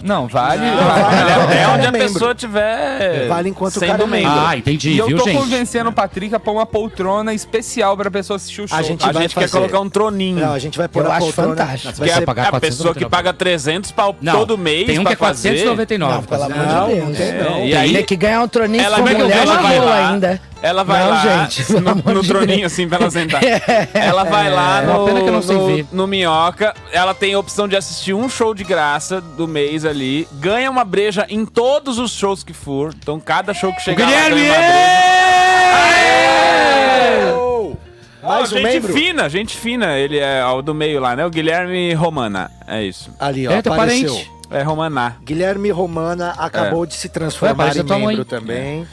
Não, 0.03 0.27
vale. 0.27 0.61
Não, 0.61 0.77
vale. 0.77 1.03
vale. 1.03 1.53
É 1.53 1.63
Não, 1.67 1.73
onde 1.73 1.85
a 1.85 1.89
é 1.89 1.91
membro. 1.91 2.13
pessoa 2.13 2.35
tiver. 2.35 3.27
Vale 3.27 3.49
enquanto 3.49 3.77
o 3.77 3.79
cara 3.79 4.03
é 4.03 4.07
membro. 4.07 4.31
Ah, 4.31 4.57
entendi, 4.57 4.91
E 4.91 4.97
eu 4.97 5.07
viu, 5.07 5.17
tô 5.17 5.25
gente? 5.25 5.37
convencendo 5.37 5.89
o 5.89 5.93
Patrick 5.93 6.33
a 6.33 6.39
pôr 6.39 6.51
uma 6.53 6.65
poltrona 6.65 7.33
especial 7.33 7.95
pra 7.97 8.09
pessoa 8.09 8.37
assistir 8.37 8.61
o 8.61 8.67
show. 8.67 8.77
A 8.77 8.81
gente 8.81 9.03
A 9.07 9.11
vai 9.11 9.23
gente 9.23 9.35
quer 9.35 9.49
colocar 9.49 9.79
um 9.79 9.89
troninho. 9.89 10.39
Não, 10.39 10.53
a 10.53 10.59
gente 10.59 10.77
vai 10.77 10.87
pôr 10.87 11.03
Eu 11.05 11.11
a 11.11 11.15
acho 11.17 11.25
poltrona. 11.27 11.49
fantástico. 11.55 11.93
Vai 11.97 12.07
que 12.09 12.13
ser- 12.15 12.21
é 12.21 12.25
pagar 12.25 12.41
a 12.53 12.59
pessoa 12.59 12.93
que 12.93 13.01
499. 13.05 13.09
paga 13.09 13.33
300 13.33 13.91
pau 13.91 14.15
Não, 14.21 14.33
todo 14.33 14.57
mês 14.57 14.85
tem 14.87 14.99
um 14.99 15.03
que 15.03 15.13
é 15.13 15.15
499. 15.15 16.13
Não, 16.15 16.23
pelo 16.23 16.43
amor 16.43 16.57
Não, 16.57 16.87
de 17.11 17.13
Deus. 17.13 17.69
E 17.69 17.75
aí, 17.75 17.93
Tem 17.93 18.03
que 18.05 18.15
ganhar 18.15 18.41
um 18.41 18.47
troninho 18.47 18.83
ela 18.83 18.99
com 19.01 19.07
eu 19.07 19.19
mulher 19.19 19.45
na 19.45 19.55
rua 19.57 19.95
ainda. 19.95 20.41
Ela 20.61 20.83
vai 20.83 20.99
Não, 21.03 21.09
lá 21.09 21.47
gente, 21.47 21.71
no, 21.73 21.95
no 22.13 22.21
troninho 22.23 22.65
assim 22.65 22.87
pra 22.87 22.97
ela 22.99 23.09
sentar. 23.09 23.41
Ela 23.93 24.25
vai 24.25 24.49
lá 24.51 24.81
É 24.81 24.87
uma 24.87 24.97
no, 24.99 25.05
pena 25.05 25.21
que 25.21 25.27
eu 25.29 25.31
não 25.33 25.41
sei 25.41 25.55
no, 25.55 25.87
no 26.01 26.07
Minhoca, 26.07 26.73
ela 26.91 27.13
tem 27.13 27.33
a 27.33 27.39
opção 27.39 27.65
de 27.67 27.77
assistir 27.77 28.13
um 28.13 28.27
show 28.27 28.53
de 28.53 28.65
graça 28.65 29.21
do 29.21 29.47
mês 29.47 29.85
ali, 29.85 30.27
ganha 30.33 30.69
uma 30.69 30.83
breja 30.83 31.25
em 31.29 31.45
todos 31.45 31.97
os 31.97 32.11
shows 32.11 32.43
que 32.43 32.51
for. 32.53 32.93
Então 32.93 33.19
cada 33.21 33.53
show 33.53 33.73
que 33.73 33.81
chegar 33.81 34.03
lá 34.05 34.11
Guilherme! 34.11 34.41
ganha 34.41 34.51
uma 34.51 34.57
breja. 34.67 35.99
Mais 38.21 38.39
Ó, 38.41 38.43
um 38.43 38.45
gente 38.45 38.63
membro? 38.63 38.93
fina, 38.93 39.29
gente 39.29 39.55
fina. 39.57 39.97
Ele 39.97 40.17
é 40.17 40.43
o 40.45 40.61
do 40.61 40.73
meio 40.73 40.99
lá, 40.99 41.15
né? 41.15 41.25
O 41.25 41.29
Guilherme 41.29 41.93
Romana. 41.93 42.51
É 42.67 42.83
isso. 42.83 43.09
Ali, 43.17 43.47
ó, 43.47 43.51
É, 43.51 43.59
apareceu. 43.59 44.09
parente. 44.13 44.31
É 44.51 44.61
Romaná. 44.63 45.15
Guilherme 45.23 45.69
Romana 45.69 46.33
acabou 46.37 46.85
de 46.85 46.95
se 46.95 47.07
transformar 47.07 47.75
em 47.77 47.83
membro 47.83 48.25
também. 48.25 48.85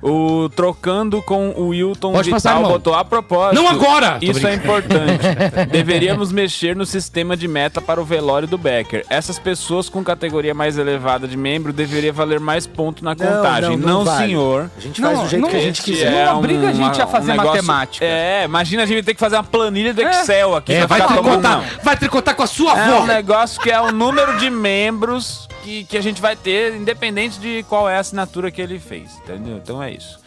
O 0.00 0.48
Trocando 0.50 1.20
com 1.22 1.50
o 1.50 1.68
Wilton 1.68 2.12
Pode 2.12 2.30
passar, 2.30 2.50
Vital 2.50 2.62
irmão. 2.62 2.72
botou 2.72 2.94
a 2.94 3.04
propósito. 3.04 3.60
Não 3.60 3.68
agora! 3.68 4.18
Isso 4.22 4.46
é 4.46 4.54
importante. 4.54 5.24
Deveríamos 5.72 6.30
mexer 6.30 6.76
no 6.76 6.86
sistema 6.86 7.36
de 7.36 7.48
meta 7.48 7.80
para 7.80 8.00
o 8.00 8.04
velório 8.04 8.46
do 8.46 8.56
Becker. 8.56 9.04
Essas 9.10 9.38
pessoas 9.38 9.88
com 9.88 10.04
categoria 10.04 10.54
mais 10.54 10.78
elevada 10.78 11.26
de 11.26 11.36
membro 11.36 11.72
deveria 11.72 12.12
valer 12.12 12.38
mais 12.38 12.66
ponto 12.66 13.04
na 13.04 13.16
contagem. 13.16 13.76
Não, 13.76 14.04
vale. 14.04 14.26
senhor. 14.26 14.70
A 14.76 14.80
gente 14.80 15.00
faz 15.00 15.18
do 15.20 15.28
jeito 15.28 15.48
que 15.48 15.56
a 15.56 15.60
gente 15.60 15.82
quiser. 15.82 16.26
Não 16.26 16.38
obriga 16.38 16.68
a 16.68 16.72
gente 16.72 17.02
a 17.02 17.06
fazer 17.06 17.34
matemática. 17.34 18.04
É, 18.04 18.44
imagina 18.44 18.84
a 18.84 18.86
gente 18.86 19.02
ter 19.02 19.14
que 19.14 19.20
fazer 19.20 19.34
uma 19.36 19.44
planilha 19.44 19.92
do 19.92 20.00
Excel 20.02 20.54
aqui 20.54 20.74
É, 20.74 20.86
vai 20.86 21.04
tricotar, 21.04 21.58
Não. 21.58 21.64
vai 21.82 21.96
tricotar 21.96 22.34
com 22.36 22.42
a 22.42 22.46
sua 22.46 22.78
É 22.78 22.84
avó. 22.88 23.00
um 23.02 23.06
negócio 23.06 23.60
que 23.60 23.70
é 23.70 23.80
o 23.80 23.90
número 23.90 24.38
de 24.38 24.48
membros 24.48 25.48
que, 25.68 25.84
que 25.84 25.96
a 25.98 26.00
gente 26.00 26.20
vai 26.22 26.34
ter, 26.34 26.74
independente 26.74 27.38
de 27.38 27.62
qual 27.68 27.88
é 27.88 27.96
a 27.96 28.00
assinatura 28.00 28.50
que 28.50 28.60
ele 28.62 28.78
fez, 28.78 29.14
entendeu? 29.18 29.58
Então 29.58 29.82
é 29.82 29.92
isso. 29.92 30.18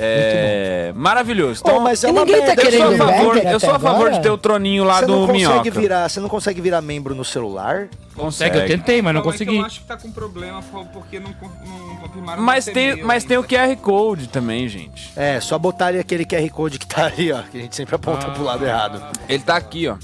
É 0.00 0.92
maravilhoso. 0.94 1.60
Então, 1.64 1.78
Oh, 1.78 1.80
mas 1.80 2.04
é 2.04 2.12
ninguém 2.12 2.40
tá 2.40 2.46
merda. 2.54 2.62
eu 2.62 2.70
sou 2.70 2.82
a 2.86 2.86
querendo 2.86 2.96
favor, 2.98 3.34
Becker 3.34 3.50
eu 3.52 3.60
sou 3.60 3.70
a 3.70 3.78
favor 3.80 3.96
agora? 4.06 4.10
de 4.12 4.22
ter 4.22 4.30
o 4.30 4.38
troninho 4.38 4.84
lá 4.84 5.00
Você 5.00 5.06
do 5.06 5.12
não 5.12 5.26
consegue 5.26 5.38
Minhoca. 5.48 5.70
virar, 5.72 6.08
você 6.08 6.20
não 6.20 6.28
consegue 6.28 6.60
virar 6.60 6.80
membro 6.80 7.14
no 7.16 7.24
celular? 7.24 7.88
Consegue, 8.14 8.58
eu 8.58 8.66
tentei, 8.66 9.02
mas 9.02 9.12
não 9.14 9.22
consegui. 9.22 9.56
Eu 9.56 9.64
acho 9.64 9.80
que 9.80 9.86
tá 9.86 9.96
com 9.96 10.10
problema 10.12 10.62
porque 10.92 11.18
não, 11.18 11.30
não 11.30 11.96
confirmaram. 11.96 12.42
Mas 12.42 12.64
tem, 12.64 12.90
e-mail 12.90 13.06
mas 13.06 13.24
tem 13.24 13.38
o. 13.38 13.42
QR 13.44 13.76
Code 13.76 14.28
também, 14.28 14.68
gente. 14.68 15.10
É, 15.16 15.40
só 15.40 15.58
botar 15.58 15.86
ali 15.86 15.98
aquele 15.98 16.24
QR 16.24 16.48
Code 16.50 16.78
que 16.78 16.86
tá 16.86 17.06
ali, 17.06 17.32
ó. 17.32 17.42
Que 17.42 17.58
a 17.58 17.60
gente 17.62 17.74
sempre 17.74 17.94
aponta 17.96 18.30
pro 18.30 18.44
lado 18.44 18.64
errado. 18.64 19.02
Ele 19.28 19.42
tá 19.42 19.56
aqui, 19.56 19.88
ó. 19.88 19.96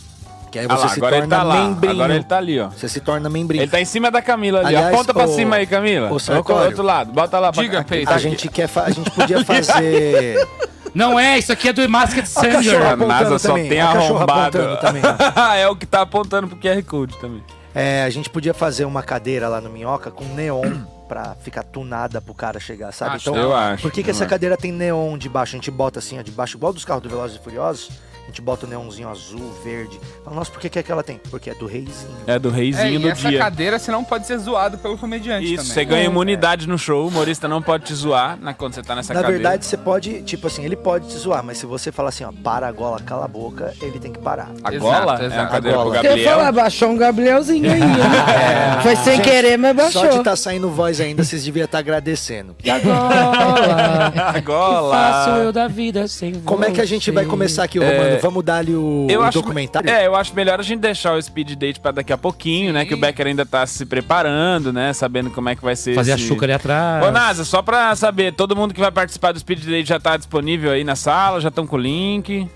Que 0.54 0.60
aí 0.60 0.66
Ah 0.68 0.76
você 0.76 0.82
lá, 0.84 0.88
se 0.90 0.98
agora 1.00 1.16
ele 1.16 1.26
torna 1.26 1.36
tá 1.36 1.42
lá. 1.42 1.64
membrinho. 1.64 1.92
Agora 1.94 2.14
ele 2.14 2.22
tá 2.24 2.36
ali, 2.38 2.60
ó. 2.60 2.68
Você 2.68 2.88
se 2.88 3.00
torna 3.00 3.28
membrinho. 3.28 3.62
Ele 3.64 3.70
tá 3.72 3.80
em 3.80 3.84
cima 3.84 4.08
da 4.08 4.22
Camila 4.22 4.60
ali. 4.60 4.68
Aliás, 4.68 4.94
Aponta 4.94 5.12
pra 5.12 5.24
ô- 5.24 5.34
cima 5.34 5.56
aí, 5.56 5.66
Camila. 5.66 6.06
ô, 6.06 6.10
Olha 6.12 6.18
Sartório. 6.20 6.66
outro 6.68 6.82
lado. 6.84 7.12
Bota 7.12 7.40
lá 7.40 7.50
pra 7.52 7.60
Diga, 7.60 7.80
aqui, 7.80 7.88
Peito. 7.90 8.08
tá 8.08 8.14
A 8.14 8.18
gente, 8.18 8.48
quer 8.48 8.68
fa- 8.68 8.84
a 8.84 8.90
gente 8.90 9.10
podia 9.10 9.42
fazer. 9.44 10.46
Não 10.94 11.18
é, 11.18 11.36
isso 11.40 11.50
aqui 11.52 11.70
é 11.70 11.72
do 11.72 11.88
Masked 11.88 12.20
A 12.22 12.24
Singer. 12.26 12.80
A 12.82 12.86
apontando 12.92 13.06
NASA 13.08 13.38
só 13.40 13.48
também, 13.48 13.68
tem 13.68 13.80
a 13.80 13.88
arrombado. 13.90 14.76
também. 14.76 15.02
é 15.58 15.66
o 15.68 15.74
que 15.74 15.86
tá 15.86 16.02
apontando 16.02 16.46
pro 16.46 16.56
QR 16.56 16.80
Code 16.84 17.18
também. 17.18 17.42
É, 17.74 18.04
a 18.04 18.10
gente 18.10 18.30
podia 18.30 18.54
fazer 18.54 18.84
uma 18.84 19.02
cadeira 19.02 19.48
lá 19.48 19.60
no 19.60 19.68
Minhoca 19.68 20.08
com 20.12 20.24
neon 20.36 20.62
pra 21.08 21.34
ficar 21.42 21.64
tunada 21.64 22.20
pro 22.20 22.32
cara 22.32 22.60
chegar, 22.60 22.92
sabe? 22.92 23.16
Acho 23.16 23.30
então, 23.30 23.42
eu 23.42 23.52
acho, 23.56 23.82
por 23.82 23.90
que, 23.90 24.04
que 24.04 24.10
essa 24.12 24.22
acho. 24.22 24.30
cadeira 24.30 24.56
tem 24.56 24.70
neon 24.70 25.18
debaixo? 25.18 25.56
A 25.56 25.58
gente 25.58 25.68
bota 25.72 25.98
assim, 25.98 26.16
ó, 26.16 26.22
debaixo, 26.22 26.56
igual 26.56 26.72
dos 26.72 26.84
carros 26.84 27.02
do 27.02 27.08
Velozes 27.08 27.36
e 27.36 27.42
Furiosos. 27.42 27.90
A 28.24 28.26
gente 28.28 28.40
bota 28.40 28.66
o 28.66 28.68
neonzinho 28.68 29.08
azul, 29.08 29.52
verde. 29.62 30.00
Fala, 30.24 30.34
nossa, 30.36 30.50
por 30.50 30.58
que, 30.60 30.68
que 30.68 30.78
é 30.78 30.82
que 30.82 30.90
ela 30.90 31.02
tem? 31.02 31.20
Porque 31.30 31.50
é 31.50 31.54
do 31.54 31.66
reizinho. 31.66 32.10
É 32.26 32.38
do 32.38 32.48
É, 32.48 32.52
reizinho 32.52 32.94
e 32.94 32.98
do 32.98 33.08
essa 33.10 33.28
dia. 33.28 33.38
cadeira 33.38 33.78
você 33.78 33.92
não 33.92 34.02
pode 34.02 34.26
ser 34.26 34.38
zoado 34.38 34.78
pelo 34.78 34.96
comediante 34.98 35.44
Isso, 35.46 35.56
também. 35.56 35.72
você 35.72 35.84
ganha 35.84 36.04
imunidade 36.04 36.66
no 36.66 36.78
show, 36.78 37.04
o 37.04 37.08
humorista 37.08 37.46
não 37.46 37.60
pode 37.62 37.84
te 37.84 37.94
zoar 37.94 38.38
na, 38.40 38.54
quando 38.54 38.74
você 38.74 38.82
tá 38.82 38.94
nessa 38.94 39.12
Na 39.12 39.20
cadeira. 39.20 39.42
verdade, 39.42 39.66
você 39.66 39.76
pode, 39.76 40.22
tipo 40.22 40.46
assim, 40.46 40.64
ele 40.64 40.74
pode 40.74 41.06
te 41.08 41.18
zoar, 41.18 41.44
mas 41.44 41.58
se 41.58 41.66
você 41.66 41.92
falar 41.92 42.08
assim, 42.08 42.24
ó, 42.24 42.32
para 42.32 42.66
a 42.66 42.72
gola, 42.72 42.98
cala 43.00 43.26
a 43.26 43.28
boca, 43.28 43.72
ele 43.82 43.98
tem 44.00 44.10
que 44.10 44.18
parar. 44.18 44.50
a 44.64 44.74
Exato, 44.74 44.78
gola 44.80 44.96
é 45.14 45.16
uma 45.18 45.24
exato. 45.26 45.50
cadeira 45.52 45.76
A 45.78 45.80
pro 45.82 45.90
gola. 45.90 46.06
Eu 46.06 46.16
ia 46.16 46.24
falar, 46.24 46.36
Gabriel. 46.44 46.52
baixou 46.64 46.88
um 46.90 46.96
Gabrielzinho 46.96 47.70
aí. 47.72 47.80
né? 47.80 48.80
Foi 48.82 48.96
sem 48.96 49.16
Gente, 49.16 49.24
querer, 49.28 49.56
mas 49.58 49.92
Só 49.92 50.00
baixou. 50.02 50.18
de 50.18 50.24
tá 50.24 50.34
saindo 50.34 50.70
voz 50.70 51.00
ainda, 51.00 51.22
vocês 51.22 51.44
deviam 51.44 51.66
estar 51.66 51.78
agradecendo. 51.78 52.56
E 52.64 52.70
agora? 52.70 54.06
A 54.30 54.32
Que 54.32 54.40
gola. 54.40 54.94
faço 54.94 55.30
eu 55.30 55.52
da 55.52 55.68
vida 55.68 56.08
sem 56.08 56.34
Como 56.40 56.64
é 56.64 56.70
que 56.70 56.80
a 56.80 56.84
gente 56.86 57.10
vai 57.10 57.24
começar 57.26 57.64
aqui, 57.64 57.78
É, 57.82 58.13
Romano? 58.16 58.30
Vamos 58.30 58.44
dar 58.44 58.56
ali 58.58 58.74
o, 58.74 59.06
Eu 59.10 59.20
o 59.20 59.22
acho, 59.24 59.38
documentário? 59.40 59.88
É, 59.90 60.06
eu 60.06 60.14
acho 60.14 60.34
melhor 60.34 60.58
a 60.60 60.62
gente 60.62 60.80
deixar 60.80 61.16
o 61.16 61.22
speed 61.22 61.54
date 61.56 61.80
pra 61.80 61.90
daqui 61.90 62.12
a 62.12 62.18
pouquinho, 62.18 62.72
né? 62.72 62.84
Que 62.84 62.94
o 62.94 62.96
Becker 62.96 63.26
ainda 63.26 63.44
tá 63.46 63.66
se 63.66 63.84
preparando, 63.86 64.72
né? 64.72 64.92
Sabendo 64.92 65.30
como 65.30 65.48
é 65.48 65.56
que 65.56 65.62
vai 65.64 65.76
ser 65.76 65.94
Fazer 65.94 66.12
a 66.12 66.14
esse... 66.16 66.26
chuca 66.26 66.46
ali 66.46 66.52
atrás. 66.52 67.04
Ô, 67.04 67.10
Nasa, 67.10 67.44
só 67.44 67.62
pra 67.62 67.94
saber, 67.96 68.32
todo 68.32 68.54
mundo 68.56 68.72
que 68.74 68.80
vai 68.80 68.90
participar 68.92 69.32
do 69.32 69.38
speed 69.38 69.64
date 69.64 69.88
já 69.88 69.98
tá 70.00 70.16
disponível 70.16 70.70
aí 70.72 70.84
na 70.84 70.96
sala, 70.96 71.40
já 71.40 71.48
estão 71.48 71.66
com 71.66 71.76
o 71.76 71.78
link. 71.80 72.48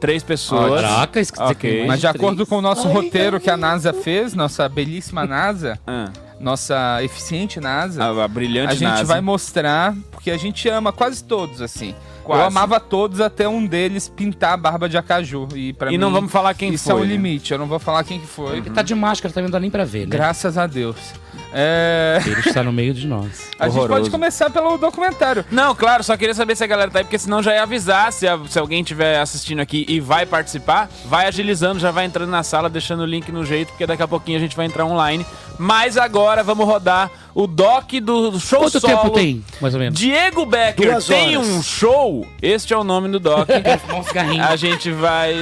Três 0.00 0.22
pessoas. 0.22 0.80
Caraca, 0.80 1.20
isso 1.20 1.32
que 1.32 1.38
você 1.38 1.44
Ok. 1.52 1.70
quer 1.70 1.76
mais 1.78 1.88
Mas 1.88 2.00
de 2.00 2.06
três. 2.08 2.14
acordo 2.14 2.46
com 2.46 2.58
o 2.58 2.62
nosso 2.62 2.86
roteiro 2.86 3.40
que 3.40 3.50
a 3.50 3.56
NASA 3.56 3.92
fez, 3.92 4.32
nossa 4.32 4.68
belíssima 4.68 5.26
NASA, 5.26 5.76
Ah, 5.84 6.10
nossa 6.38 7.02
eficiente 7.02 7.58
NASA, 7.58 8.04
a, 8.04 8.24
a 8.24 8.28
brilhante 8.28 8.70
a 8.72 8.76
gente 8.76 8.88
Nasa. 8.88 9.04
vai 9.04 9.20
mostrar, 9.20 9.96
porque 10.12 10.30
a 10.30 10.36
gente 10.36 10.68
ama 10.68 10.92
quase 10.92 11.24
todos, 11.24 11.60
assim. 11.60 11.96
Quase. 12.28 12.42
Eu 12.42 12.46
amava 12.48 12.78
todos 12.78 13.22
até 13.22 13.48
um 13.48 13.64
deles 13.64 14.06
pintar 14.06 14.52
a 14.52 14.56
barba 14.58 14.86
de 14.86 14.98
acaju. 14.98 15.48
E, 15.54 15.72
pra 15.72 15.88
E 15.88 15.92
mim, 15.92 15.96
não 15.98 16.12
vamos 16.12 16.30
falar 16.30 16.52
quem 16.52 16.74
isso 16.74 16.84
foi. 16.84 16.92
é 16.92 16.96
um 16.96 17.00
né? 17.00 17.06
limite, 17.06 17.52
eu 17.52 17.58
não 17.58 17.66
vou 17.66 17.78
falar 17.78 18.04
quem 18.04 18.20
que 18.20 18.26
foi. 18.26 18.58
Ele 18.58 18.68
tá 18.68 18.82
de 18.82 18.94
máscara, 18.94 19.32
também 19.32 19.44
não 19.46 19.52
dá 19.52 19.58
nem 19.58 19.70
pra 19.70 19.86
ver, 19.86 20.00
né? 20.06 20.10
Graças 20.14 20.58
a 20.58 20.66
Deus. 20.66 21.14
É, 21.52 22.20
Ele 22.26 22.40
está 22.40 22.62
no 22.62 22.72
meio 22.72 22.92
de 22.92 23.06
nós. 23.06 23.50
a 23.58 23.64
gente 23.66 23.74
pode 23.74 23.78
Horroroso. 23.92 24.10
começar 24.10 24.50
pelo 24.50 24.76
documentário. 24.76 25.44
Não, 25.50 25.74
claro, 25.74 26.04
só 26.04 26.16
queria 26.16 26.34
saber 26.34 26.56
se 26.56 26.62
a 26.64 26.66
galera 26.66 26.90
tá 26.90 26.98
aí, 26.98 27.04
porque 27.04 27.18
senão 27.18 27.42
já 27.42 27.54
ia 27.54 27.62
avisar 27.62 28.12
se, 28.12 28.26
a- 28.28 28.38
se 28.48 28.58
alguém 28.58 28.82
estiver 28.82 29.18
assistindo 29.20 29.60
aqui 29.60 29.84
e 29.88 29.98
vai 30.00 30.26
participar, 30.26 30.88
vai 31.06 31.26
agilizando, 31.26 31.78
já 31.80 31.90
vai 31.90 32.04
entrando 32.04 32.30
na 32.30 32.42
sala, 32.42 32.68
deixando 32.68 33.00
o 33.00 33.06
link 33.06 33.32
no 33.32 33.44
jeito, 33.44 33.68
porque 33.68 33.86
daqui 33.86 34.02
a 34.02 34.08
pouquinho 34.08 34.36
a 34.36 34.40
gente 34.40 34.56
vai 34.56 34.66
entrar 34.66 34.84
online. 34.84 35.24
Mas 35.58 35.96
agora 35.96 36.42
vamos 36.44 36.66
rodar 36.66 37.10
o 37.34 37.46
doc 37.46 37.92
do, 38.02 38.38
show 38.38 38.60
Quanto 38.60 38.78
solo. 38.80 38.96
tempo 38.96 39.10
tem, 39.10 39.44
mais 39.60 39.74
ou 39.74 39.80
menos? 39.80 39.98
Diego 39.98 40.46
Becker 40.46 40.92
Duas 40.92 41.06
tem 41.06 41.36
horas. 41.36 41.48
um 41.48 41.62
show. 41.62 42.26
Este 42.40 42.72
é 42.72 42.76
o 42.76 42.84
nome 42.84 43.08
do 43.08 43.18
doc. 43.18 43.48
A 44.48 44.56
gente 44.56 44.90
vai. 44.92 45.34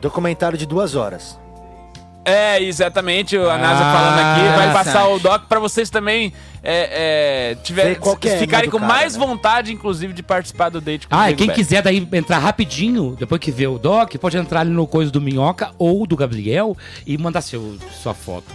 Documentário 0.00 0.56
de 0.56 0.66
duas 0.66 0.94
horas. 0.94 1.38
É, 2.24 2.62
exatamente, 2.62 3.36
a 3.36 3.58
NASA 3.58 3.84
Ah, 3.84 3.92
falando 3.92 4.18
aqui. 4.18 4.56
Vai 4.56 4.72
passar 4.72 5.08
o 5.08 5.18
doc 5.18 5.42
pra 5.48 5.60
vocês 5.60 5.90
também 5.90 6.32
é, 6.62 7.50
é, 7.52 7.54
tiver, 7.56 7.92
é, 7.92 8.38
ficarem 8.38 8.70
com 8.70 8.78
cara, 8.78 8.92
mais 8.92 9.14
né? 9.16 9.26
vontade, 9.26 9.72
inclusive, 9.72 10.12
de 10.14 10.22
participar 10.22 10.70
do 10.70 10.80
date 10.80 11.06
com 11.06 11.14
o 11.14 11.18
Ah, 11.18 11.30
e 11.30 11.34
quem 11.34 11.50
quiser 11.50 11.82
daí 11.82 12.06
entrar 12.12 12.38
rapidinho, 12.38 13.14
depois 13.18 13.38
que 13.40 13.50
vê 13.50 13.66
o 13.66 13.78
doc, 13.78 14.14
pode 14.16 14.36
entrar 14.38 14.60
ali 14.60 14.70
no 14.70 14.86
coisa 14.86 15.10
do 15.10 15.20
Minhoca 15.20 15.70
ou 15.78 16.06
do 16.06 16.16
Gabriel 16.16 16.76
e 17.06 17.18
mandar 17.18 17.42
seu, 17.42 17.76
sua 18.02 18.14
foto. 18.14 18.46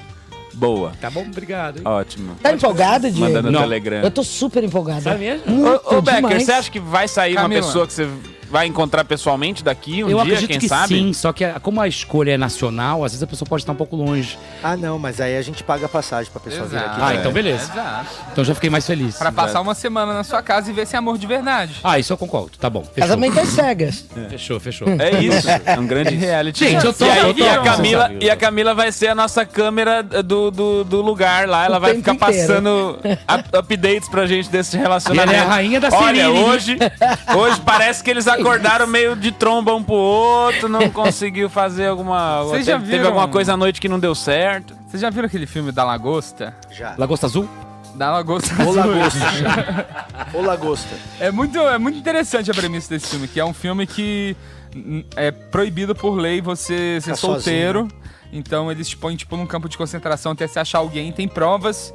Boa. 0.54 0.92
Tá 1.00 1.10
bom? 1.10 1.22
Obrigado. 1.22 1.78
hein? 1.78 1.84
Ótimo. 1.86 2.36
Tá 2.42 2.52
empolgado, 2.52 3.10
Diego? 3.10 3.20
Mandando 3.22 3.52
no. 3.52 3.60
Telegram. 3.60 4.02
Eu 4.02 4.12
tô 4.12 4.24
super 4.24 4.64
empolgada. 4.64 5.02
Sabe 5.02 5.20
mesmo? 5.20 5.44
Muito 5.48 5.82
Ô, 5.86 5.98
ô 5.98 6.02
Becker, 6.02 6.22
demais. 6.22 6.44
você 6.44 6.52
acha 6.52 6.72
que 6.72 6.80
vai 6.80 7.08
sair 7.08 7.36
Camila. 7.36 7.62
uma 7.62 7.66
pessoa 7.68 7.88
que 7.88 7.94
você 7.94 8.10
vai 8.50 8.68
encontrar 8.68 9.04
pessoalmente 9.04 9.64
daqui 9.64 10.04
um 10.04 10.10
Eu 10.10 10.18
dia, 10.24 10.34
acredito 10.34 10.50
quem 10.50 10.60
que 10.60 10.68
sabe? 10.68 10.88
sim, 10.96 11.14
só 11.14 11.32
que 11.32 11.44
a- 11.46 11.60
como 11.60 11.80
a 11.82 11.88
escolha 11.88 12.32
é 12.32 12.38
nacional, 12.38 13.04
às 13.04 13.12
vezes 13.12 13.24
a 13.24 13.28
pessoa 13.28 13.48
pode 13.48 13.62
estar 13.64 13.72
um 13.74 13.76
pouco 13.76 13.96
longe. 13.96 14.38
Ah, 14.64 14.76
não, 14.76 14.98
mas 15.00 15.22
aí 15.22 15.38
a 15.38 15.42
gente 15.42 15.64
paga 15.64 15.86
a 15.86 15.90
passagem 15.90 16.32
pra 16.32 16.42
pessoa 16.42 16.68
vir 16.68 16.78
aqui. 16.78 17.00
Ah, 17.02 17.16
então 17.16 17.32
beleza. 17.32 17.72
Exato. 17.72 18.10
Então 18.32 18.44
já 18.44 18.56
fiquei 18.56 18.70
mais 18.70 18.86
feliz. 18.86 19.16
Pra 19.18 19.32
passar 19.32 19.62
uma 19.62 19.74
semana 19.76 20.14
na 20.14 20.24
sua 20.24 20.42
casa 20.42 20.70
e 20.70 20.74
ver 20.74 20.86
se 20.88 20.96
é 20.96 21.00
amor 21.00 21.18
de 21.18 21.28
verdade. 21.28 21.76
Ah, 21.84 22.00
isso 22.00 22.12
eu 22.12 22.18
concordo. 22.18 22.52
Tá 22.58 22.70
bom. 22.70 22.82
Fechou. 22.84 23.02
Casamento 23.02 23.40
às 23.40 23.50
cegas. 23.50 24.06
Fechou, 24.30 24.60
fechou. 24.60 24.88
É 25.00 25.22
isso, 25.22 25.48
é 25.66 25.80
um 25.80 25.86
grande 25.88 26.16
reality. 26.16 26.60
Gente, 26.68 26.86
eu 26.86 26.94
tô- 26.94 27.06
e, 27.06 27.10
aí, 27.12 27.20
eu 27.20 27.34
tô- 27.34 27.40
e 27.44 27.48
a 27.50 27.62
Camila, 27.62 28.12
e 28.20 28.30
a 28.30 28.36
Camila 28.36 28.74
vai 28.74 28.92
ser 28.92 29.08
a 29.08 29.16
nossa 29.16 29.46
câmera 29.46 30.02
do, 30.04 30.50
do, 30.52 30.84
do 30.84 31.02
lugar 31.02 31.48
lá. 31.48 31.66
Ela 31.66 31.78
O 31.78 31.82
vai 31.82 31.96
ficar 31.96 32.14
inteiro. 32.16 32.48
passando 32.48 33.00
up- 33.32 33.58
updates 33.58 34.10
pra 34.10 34.26
gente 34.26 34.50
desse 34.50 34.78
relacionamento. 34.78 35.32
E 35.32 35.36
ela 35.36 35.44
é 35.44 35.46
a 35.46 35.50
rainha 35.50 35.80
da 35.80 35.90
Olha, 35.92 36.26
Cirine. 36.26 36.44
hoje, 36.44 36.78
hoje 37.36 37.62
parece 37.62 38.04
que 38.04 38.10
eles 38.10 38.28
acordaram 38.40 38.88
meio 38.88 39.16
de 39.16 39.32
tromba 39.32 39.74
um 39.76 39.84
pro 39.84 39.94
outro, 39.96 40.68
não 40.70 40.90
conseguiu 40.92 41.50
fazer 41.50 41.88
alguma. 41.88 42.44
Vocês 42.44 42.66
já 42.66 42.74
teve, 42.74 42.86
teve 42.86 42.98
viram- 42.98 43.08
alguma 43.10 43.28
coisa 43.28 43.54
à 43.54 43.58
noite 43.58 43.80
que 43.82 43.88
não 43.90 44.00
deu 44.00 44.14
certo. 44.16 44.76
Vocês 44.88 45.02
já 45.02 45.10
viram 45.10 45.28
aquele 45.28 45.46
filme 45.46 45.72
da 45.72 45.84
Lagosta? 45.84 46.56
Já. 46.72 46.96
Lagosta 46.98 47.26
Azul? 47.28 47.48
Da 47.96 48.12
Lagosta 48.12 48.54
Ô 48.64 48.70
Azul. 48.70 48.76
lagosta. 48.76 49.88
Ô 50.34 50.42
lagosta. 50.42 50.96
É 51.20 51.32
muito, 51.32 51.58
é 51.60 51.78
muito 51.78 51.98
interessante 51.98 52.50
a 52.50 52.54
premissa 52.54 52.90
desse 52.90 53.08
filme, 53.08 53.28
que 53.28 53.40
é 53.40 53.46
um 53.46 53.54
filme 53.54 53.86
que 53.86 54.36
é 55.16 55.32
proibido 55.32 55.94
por 55.96 56.12
lei 56.16 56.42
você 56.42 57.00
ser 57.02 57.02
Ficar 57.02 57.16
solteiro. 57.18 57.88
Então 58.32 58.72
eles 58.72 58.88
te 58.88 58.96
põem 58.96 59.16
tipo 59.16 59.36
num 59.36 59.46
campo 59.48 59.68
de 59.68 59.78
concentração 59.78 60.32
até 60.32 60.48
você 60.48 60.60
achar 60.60 60.78
alguém. 60.78 61.12
Tem 61.12 61.28
provas 61.28 61.94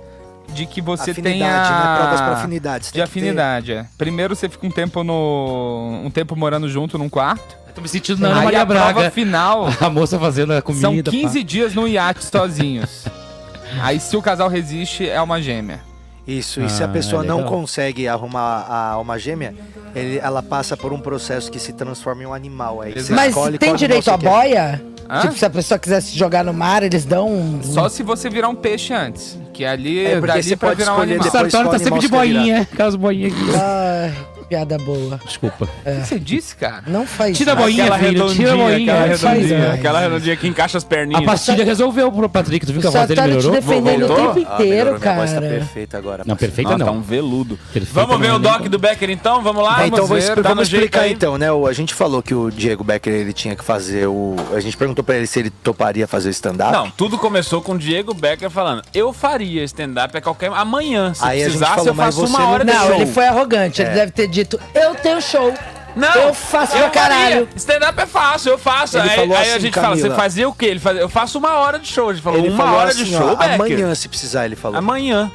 de 0.52 0.66
que 0.66 0.80
você 0.80 1.10
afinidade, 1.10 1.38
tenha 1.38 1.88
né? 1.92 1.96
Provas 1.98 2.20
pra 2.20 2.32
afinidade. 2.32 2.92
De 2.92 3.02
afinidade, 3.02 3.72
é. 3.72 3.86
Primeiro 3.98 4.36
você 4.36 4.48
fica 4.48 4.66
um 4.66 4.70
tempo 4.70 5.02
no 5.02 6.02
um 6.04 6.10
tempo 6.10 6.36
morando 6.36 6.68
junto 6.68 6.96
num 6.98 7.08
quarto. 7.08 7.56
Eu 7.68 7.74
tô 7.74 7.80
me 7.80 7.88
sentindo 7.88 8.20
na 8.20 8.28
Ana 8.28 8.42
Maria 8.42 8.62
a 8.62 8.66
prova 8.66 8.92
Braga. 8.92 9.10
final 9.10 9.66
A 9.80 9.90
moça 9.90 10.18
fazendo 10.18 10.52
a 10.52 10.62
comida. 10.62 10.80
são 10.82 10.96
pá. 11.02 11.10
15 11.10 11.42
dias 11.42 11.74
no 11.74 11.88
iate 11.88 12.24
sozinhos. 12.24 13.04
Aí 13.82 13.98
se 13.98 14.16
o 14.16 14.22
casal 14.22 14.48
resiste 14.48 15.08
é 15.08 15.20
uma 15.20 15.40
gêmea. 15.42 15.80
Isso, 16.26 16.62
e 16.62 16.70
se 16.70 16.82
a 16.82 16.86
Ah, 16.86 16.88
pessoa 16.88 17.22
não 17.22 17.38
legal. 17.38 17.50
consegue 17.52 18.08
arrumar 18.08 18.40
a 18.66 18.90
alma 18.92 19.18
gêmea, 19.18 19.54
ele- 19.94 20.18
ela 20.18 20.42
passa 20.42 20.74
por 20.74 20.90
um 20.92 20.98
processo 20.98 21.50
que 21.50 21.58
se 21.58 21.72
transforma 21.74 22.22
em 22.22 22.26
um 22.26 22.32
animal. 22.32 22.80
Aí 22.80 22.92
você 22.94 23.12
Mas 23.12 23.28
escolhe 23.28 23.58
tem 23.58 23.68
qual 23.70 23.76
direito 23.76 24.04
quer. 24.04 24.16
boia? 24.16 24.82
Hã? 25.08 25.20
Tipo, 25.22 25.34
se 25.38 25.44
a 25.44 25.50
pessoa 25.50 25.78
quiser 25.78 26.00
se 26.00 26.16
jogar 26.18 26.44
no 26.44 26.52
mar, 26.52 26.82
eles 26.82 27.04
dão 27.04 27.28
um... 27.30 27.62
Só 27.62 27.88
se 27.88 28.02
você 28.02 28.28
virar 28.30 28.48
um 28.48 28.54
peixe 28.54 28.92
antes. 28.92 29.38
Que 29.52 29.64
ali, 29.64 30.04
É, 30.04 30.12
porque 30.14 30.26
dali 30.26 30.42
você 30.42 30.56
pode 30.56 30.76
virar 30.76 30.94
um 30.94 30.98
O 30.98 31.02
animal. 31.02 31.30
qual 31.30 31.68
tá 31.68 31.78
sempre 31.78 32.00
de 32.00 32.08
boinha, 32.08 32.62
aquelas 32.72 32.96
boinhas 32.96 33.32
aqui. 33.32 33.42
Ai, 33.56 34.12
piada 34.54 34.78
boa. 34.78 35.20
Desculpa. 35.24 35.64
O 35.64 36.00
que 36.00 36.06
você 36.06 36.18
disse, 36.18 36.54
cara? 36.54 36.84
Não 36.86 37.04
faz 37.06 37.36
Tira 37.36 37.52
a 37.52 37.56
boinha, 37.56 37.84
aquela 37.84 37.98
filho, 37.98 38.10
redondinha, 38.12 38.36
tira 38.36 38.52
a 38.52 38.56
boinha. 38.56 38.92
aquela 38.94 39.06
Não 39.08 39.18
faz 39.18 39.34
redondinha, 39.38 39.58
mais. 39.58 39.74
aquela 39.80 40.00
redondinha 40.00 40.36
que 40.36 40.46
encaixa 40.48 40.78
as 40.78 40.84
A 40.84 40.86
perninhas. 40.86 41.24
pastilha 41.24 41.64
resolveu 41.64 42.12
pro 42.12 42.28
Patrick. 42.28 42.64
Tu 42.64 42.72
viu 42.72 42.80
que 42.80 42.86
a 42.86 42.90
voz 42.90 43.08
dele 43.08 43.20
te 43.20 43.26
melhorou? 43.26 43.52
defendendo 43.52 44.02
o 44.04 44.06
Voltou? 44.08 44.34
tempo 44.34 44.48
Ah, 44.48 44.54
inteiro, 44.54 44.68
melhorou, 44.68 45.00
minha 45.00 45.14
voz 45.16 45.30
tá 45.32 45.40
cara. 45.40 45.48
perfeita 45.54 45.98
agora. 45.98 46.22
Não, 46.24 46.36
perfeita 46.36 46.70
Nossa, 46.70 46.78
não. 46.84 46.86
tá 46.86 46.92
um 46.92 47.00
veludo. 47.02 47.58
Perfeita 47.72 48.00
Vamos 48.06 48.20
ver 48.20 48.28
não, 48.28 48.36
o 48.36 48.38
doc 48.38 48.62
do 48.68 48.78
Becker 48.78 49.10
então? 49.10 49.42
Vamos 49.42 49.62
lá? 49.64 49.76
Ah, 49.78 49.86
então 49.88 50.06
vamos 50.06 50.24
ver, 50.24 50.34
tá 50.36 50.48
vamos 50.48 50.68
explicar 50.72 51.00
aí. 51.02 51.12
então, 51.12 51.36
né? 51.36 51.50
O- 51.50 51.66
A 51.66 51.72
gente 51.72 51.92
falou 51.92 52.22
que 52.22 52.34
o 52.34 52.50
Diego 52.50 52.84
Becker 52.84 53.12
ele 53.12 53.32
tinha 53.32 53.56
que 53.56 53.64
fazer 53.64 54.06
o. 54.06 54.36
A 54.54 54.60
gente 54.60 54.76
perguntou 54.76 55.02
pra 55.04 55.16
ele 55.16 55.26
se 55.26 55.38
ele 55.40 55.50
toparia 55.50 56.06
fazer 56.06 56.28
o 56.28 56.30
stand-up. 56.30 56.72
Não, 56.72 56.90
tudo 56.90 57.18
começou 57.18 57.60
com 57.60 57.72
o 57.72 57.78
Diego 57.78 58.14
Becker 58.14 58.48
falando: 58.50 58.82
eu 58.94 59.12
faria 59.12 59.64
stand-up 59.64 60.16
a 60.16 60.20
qualquer. 60.20 60.52
Amanhã, 60.52 61.12
se 61.12 61.24
Aí 61.24 61.40
a 61.40 61.44
precisasse, 61.44 61.86
eu 61.88 61.94
faço 61.94 62.24
uma 62.26 62.38
não- 62.38 62.50
hora 62.52 62.64
de 62.64 62.72
Não, 62.72 62.86
show. 62.86 62.94
ele 62.94 63.06
foi 63.06 63.26
arrogante. 63.26 63.82
Ele 63.82 63.90
deve 63.90 64.12
ter 64.12 64.28
dito, 64.28 64.43
eu 64.74 64.94
tenho 64.94 65.20
show. 65.20 65.52
Não, 65.96 66.12
Eu 66.12 66.34
faço 66.34 66.76
pra 66.76 66.90
caralho. 66.90 67.48
Stand-up 67.54 68.00
é 68.00 68.06
fácil, 68.06 68.50
eu 68.50 68.58
faço. 68.58 68.98
Ele 68.98 69.08
aí 69.08 69.14
falou 69.16 69.36
aí 69.36 69.48
a 69.48 69.52
assim, 69.52 69.60
gente 69.60 69.74
fala: 69.74 69.88
Camila. 69.90 70.08
você 70.08 70.14
fazia 70.16 70.48
o 70.48 70.52
quê? 70.52 70.66
Ele 70.66 70.80
fazia, 70.80 71.02
eu 71.02 71.08
faço 71.08 71.38
uma 71.38 71.52
hora 71.54 71.78
de 71.78 71.86
show. 71.86 72.10
Ele 72.10 72.20
falou: 72.20 72.38
ele 72.40 72.48
uma 72.48 72.56
falou 72.64 72.80
hora 72.80 72.90
assim, 72.90 73.04
de 73.04 73.14
ó, 73.14 73.18
show, 73.18 73.36
Becker. 73.36 73.54
amanhã, 73.54 73.94
se 73.94 74.08
precisar, 74.08 74.44
ele 74.44 74.56
falou. 74.56 74.76
Amanhã. 74.76 75.30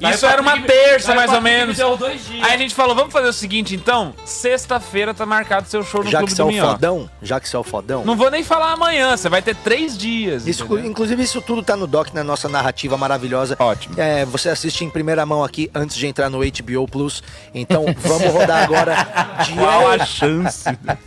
Isso 0.00 0.26
era 0.26 0.40
uma 0.40 0.60
terça, 0.60 1.14
mais 1.14 1.32
ou 1.32 1.40
menos. 1.40 1.76
deu 1.76 1.96
dois 1.96 2.24
dias. 2.26 2.44
Aí 2.44 2.54
a 2.54 2.56
gente 2.56 2.74
falou: 2.74 2.94
vamos 2.94 3.12
fazer 3.12 3.28
o 3.28 3.32
seguinte 3.32 3.74
então? 3.74 4.14
Sexta-feira 4.24 5.12
tá 5.12 5.26
marcado 5.26 5.68
seu 5.68 5.82
show 5.82 6.04
no 6.04 6.10
Já 6.10 6.18
que 6.20 6.26
Clube 6.26 6.36
você 6.36 6.42
é 6.42 6.44
o 6.44 6.48
Minhoca. 6.48 6.72
fodão, 6.72 7.10
já 7.22 7.40
que 7.40 7.48
você 7.48 7.56
é 7.56 7.58
o 7.58 7.64
fodão. 7.64 8.04
Não 8.04 8.16
vou 8.16 8.30
nem 8.30 8.42
falar 8.44 8.72
amanhã, 8.72 9.16
você 9.16 9.28
vai 9.28 9.42
ter 9.42 9.56
três 9.56 9.96
dias. 9.98 10.46
Isso, 10.46 10.64
entendeu? 10.64 10.86
inclusive, 10.86 11.22
isso 11.22 11.42
tudo 11.42 11.62
tá 11.62 11.74
no 11.76 11.86
doc, 11.86 12.12
na 12.12 12.22
nossa 12.22 12.48
narrativa 12.48 12.96
maravilhosa. 12.96 13.56
Ótimo. 13.58 13.94
É, 13.98 14.24
você 14.24 14.48
assiste 14.48 14.84
em 14.84 14.90
primeira 14.90 15.24
mão 15.26 15.42
aqui 15.42 15.70
antes 15.74 15.96
de 15.96 16.06
entrar 16.06 16.30
no 16.30 16.38
HBO 16.40 16.86
Plus. 16.88 17.22
Então 17.52 17.84
vamos 17.98 18.32
rodar 18.32 18.62
agora. 18.62 18.96
Qual 19.54 19.88
a 19.88 19.96
Diego, 19.96 20.06
chance? 20.10 20.64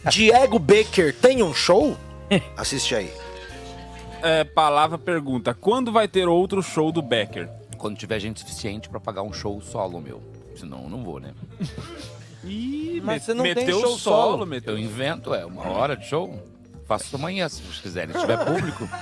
Diego 0.10 0.60
Baker 0.60 1.14
tem 1.16 1.42
um 1.44 1.54
show? 1.54 1.98
Assiste 2.58 2.96
aí. 2.96 3.12
É, 4.22 4.44
palavra 4.44 4.98
pergunta: 4.98 5.54
quando 5.54 5.92
vai 5.92 6.08
ter 6.08 6.28
outro 6.28 6.62
show 6.62 6.92
do 6.92 7.02
Becker? 7.02 7.50
Quando 7.82 7.98
tiver 7.98 8.20
gente 8.20 8.40
suficiente 8.42 8.88
pra 8.88 9.00
pagar 9.00 9.24
um 9.24 9.34
show 9.34 9.60
solo 9.60 10.00
meu. 10.00 10.22
Senão 10.56 10.84
eu 10.84 10.90
não 10.90 11.04
vou, 11.04 11.20
né? 11.20 11.34
Ih, 12.44 13.02
Mas 13.04 13.16
met- 13.16 13.24
você 13.26 13.34
não 13.34 13.44
tem 13.44 13.56
meteu 13.56 13.80
show 13.82 13.96
o 13.96 13.98
solo, 13.98 14.32
solo. 14.34 14.46
meteu. 14.46 14.74
Eu 14.74 14.80
invento, 14.80 15.34
é 15.34 15.44
uma 15.46 15.68
hora 15.68 15.98
de 15.98 16.06
show. 16.08 16.40
Faço 16.92 17.16
amanhã, 17.16 17.48
se 17.48 17.62
vocês 17.62 17.80
quiserem. 17.80 18.14
Se 18.14 18.20
tiver 18.20 18.44
público, 18.44 18.90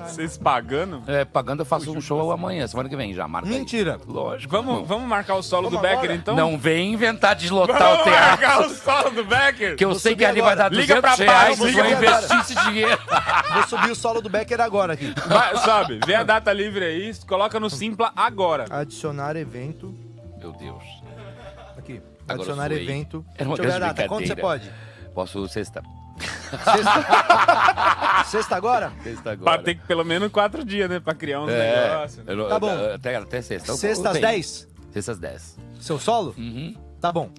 Vocês 0.00 0.38
pagando? 0.38 1.02
é, 1.06 1.22
pagando 1.22 1.60
eu 1.60 1.66
faço 1.66 1.92
um 1.92 2.00
show 2.00 2.32
amanhã, 2.32 2.66
semana 2.66 2.88
que 2.88 2.96
vem 2.96 3.12
já. 3.12 3.28
Marca 3.28 3.50
aí. 3.50 3.58
Mentira. 3.58 4.00
Lógico. 4.06 4.50
Vamos, 4.50 4.88
vamos 4.88 5.06
marcar 5.06 5.34
o 5.34 5.42
solo 5.42 5.64
Vamos 5.64 5.78
do 5.78 5.82
Becker 5.82 5.98
agora? 6.04 6.14
então? 6.14 6.34
Não 6.34 6.56
vem 6.56 6.94
inventar 6.94 7.36
de 7.36 7.50
lotar 7.50 7.78
Vamos 7.78 8.00
o 8.00 8.04
teatro. 8.04 8.28
marcar 8.30 8.60
o 8.66 8.70
solo 8.70 9.10
do 9.10 9.24
Becker? 9.26 9.76
Que 9.76 9.84
eu 9.84 9.90
Vou 9.90 9.98
sei 9.98 10.12
subir 10.12 10.24
que 10.24 10.30
ali 10.30 10.40
vai 10.40 10.52
agora. 10.52 10.70
dar 10.70 10.76
Liga 10.76 11.00
200 11.00 11.00
pra 11.00 11.32
reais, 11.32 11.50
eu 11.50 11.56
vou 11.56 11.66
liga 11.66 11.90
investir 11.90 12.40
esse 12.40 12.54
dinheiro. 12.54 12.98
Vou 13.52 13.62
subir 13.68 13.90
o 13.90 13.94
solo 13.94 14.22
do 14.22 14.30
Becker 14.30 14.60
agora 14.60 14.94
aqui. 14.94 15.12
Vai, 15.26 15.56
sobe, 15.58 16.00
vê 16.06 16.14
a 16.14 16.22
data 16.22 16.50
livre 16.50 16.82
aí, 16.84 17.14
coloca 17.26 17.60
no 17.60 17.68
Simpla 17.68 18.10
agora. 18.16 18.64
Adicionar 18.70 19.36
evento. 19.36 19.94
Meu 20.38 20.52
Deus. 20.52 20.82
Aqui. 21.76 22.00
Agora 22.26 22.34
Adicionar 22.40 22.72
evento. 22.72 23.24
Era 23.36 23.48
uma 23.48 23.56
Deixa 23.56 23.68
eu 23.68 23.72
ver 23.72 23.76
a 23.76 23.78
grande 23.78 23.94
data. 23.96 24.08
Quando 24.08 24.26
você 24.26 24.36
pode? 24.36 24.70
Posso 25.14 25.46
sexta. 25.48 25.82
Sexta, 26.18 28.24
Sexta 28.26 28.56
agora? 28.56 28.92
Sexta 29.02 29.30
agora. 29.32 29.56
Pra 29.56 29.62
ter 29.62 29.74
que 29.76 29.86
pelo 29.86 30.04
menos 30.04 30.30
quatro 30.30 30.64
dias, 30.64 30.88
né? 30.88 31.00
Pra 31.00 31.14
criar 31.14 31.40
uns 31.42 31.50
É, 31.50 31.88
negócios. 31.90 32.26
não- 32.26 32.48
Tá 32.48 32.58
bom. 32.58 32.94
Até, 32.94 33.16
até 33.16 33.42
sexta. 33.42 33.74
Sexta 33.74 34.10
às. 34.10 34.20
10? 34.20 34.68
Sexta 34.92 35.12
às 35.12 35.18
10. 35.18 35.56
Seu 35.80 35.98
solo? 35.98 36.34
Uhum. 36.36 36.74
Tá 37.00 37.12
bom. 37.12 37.30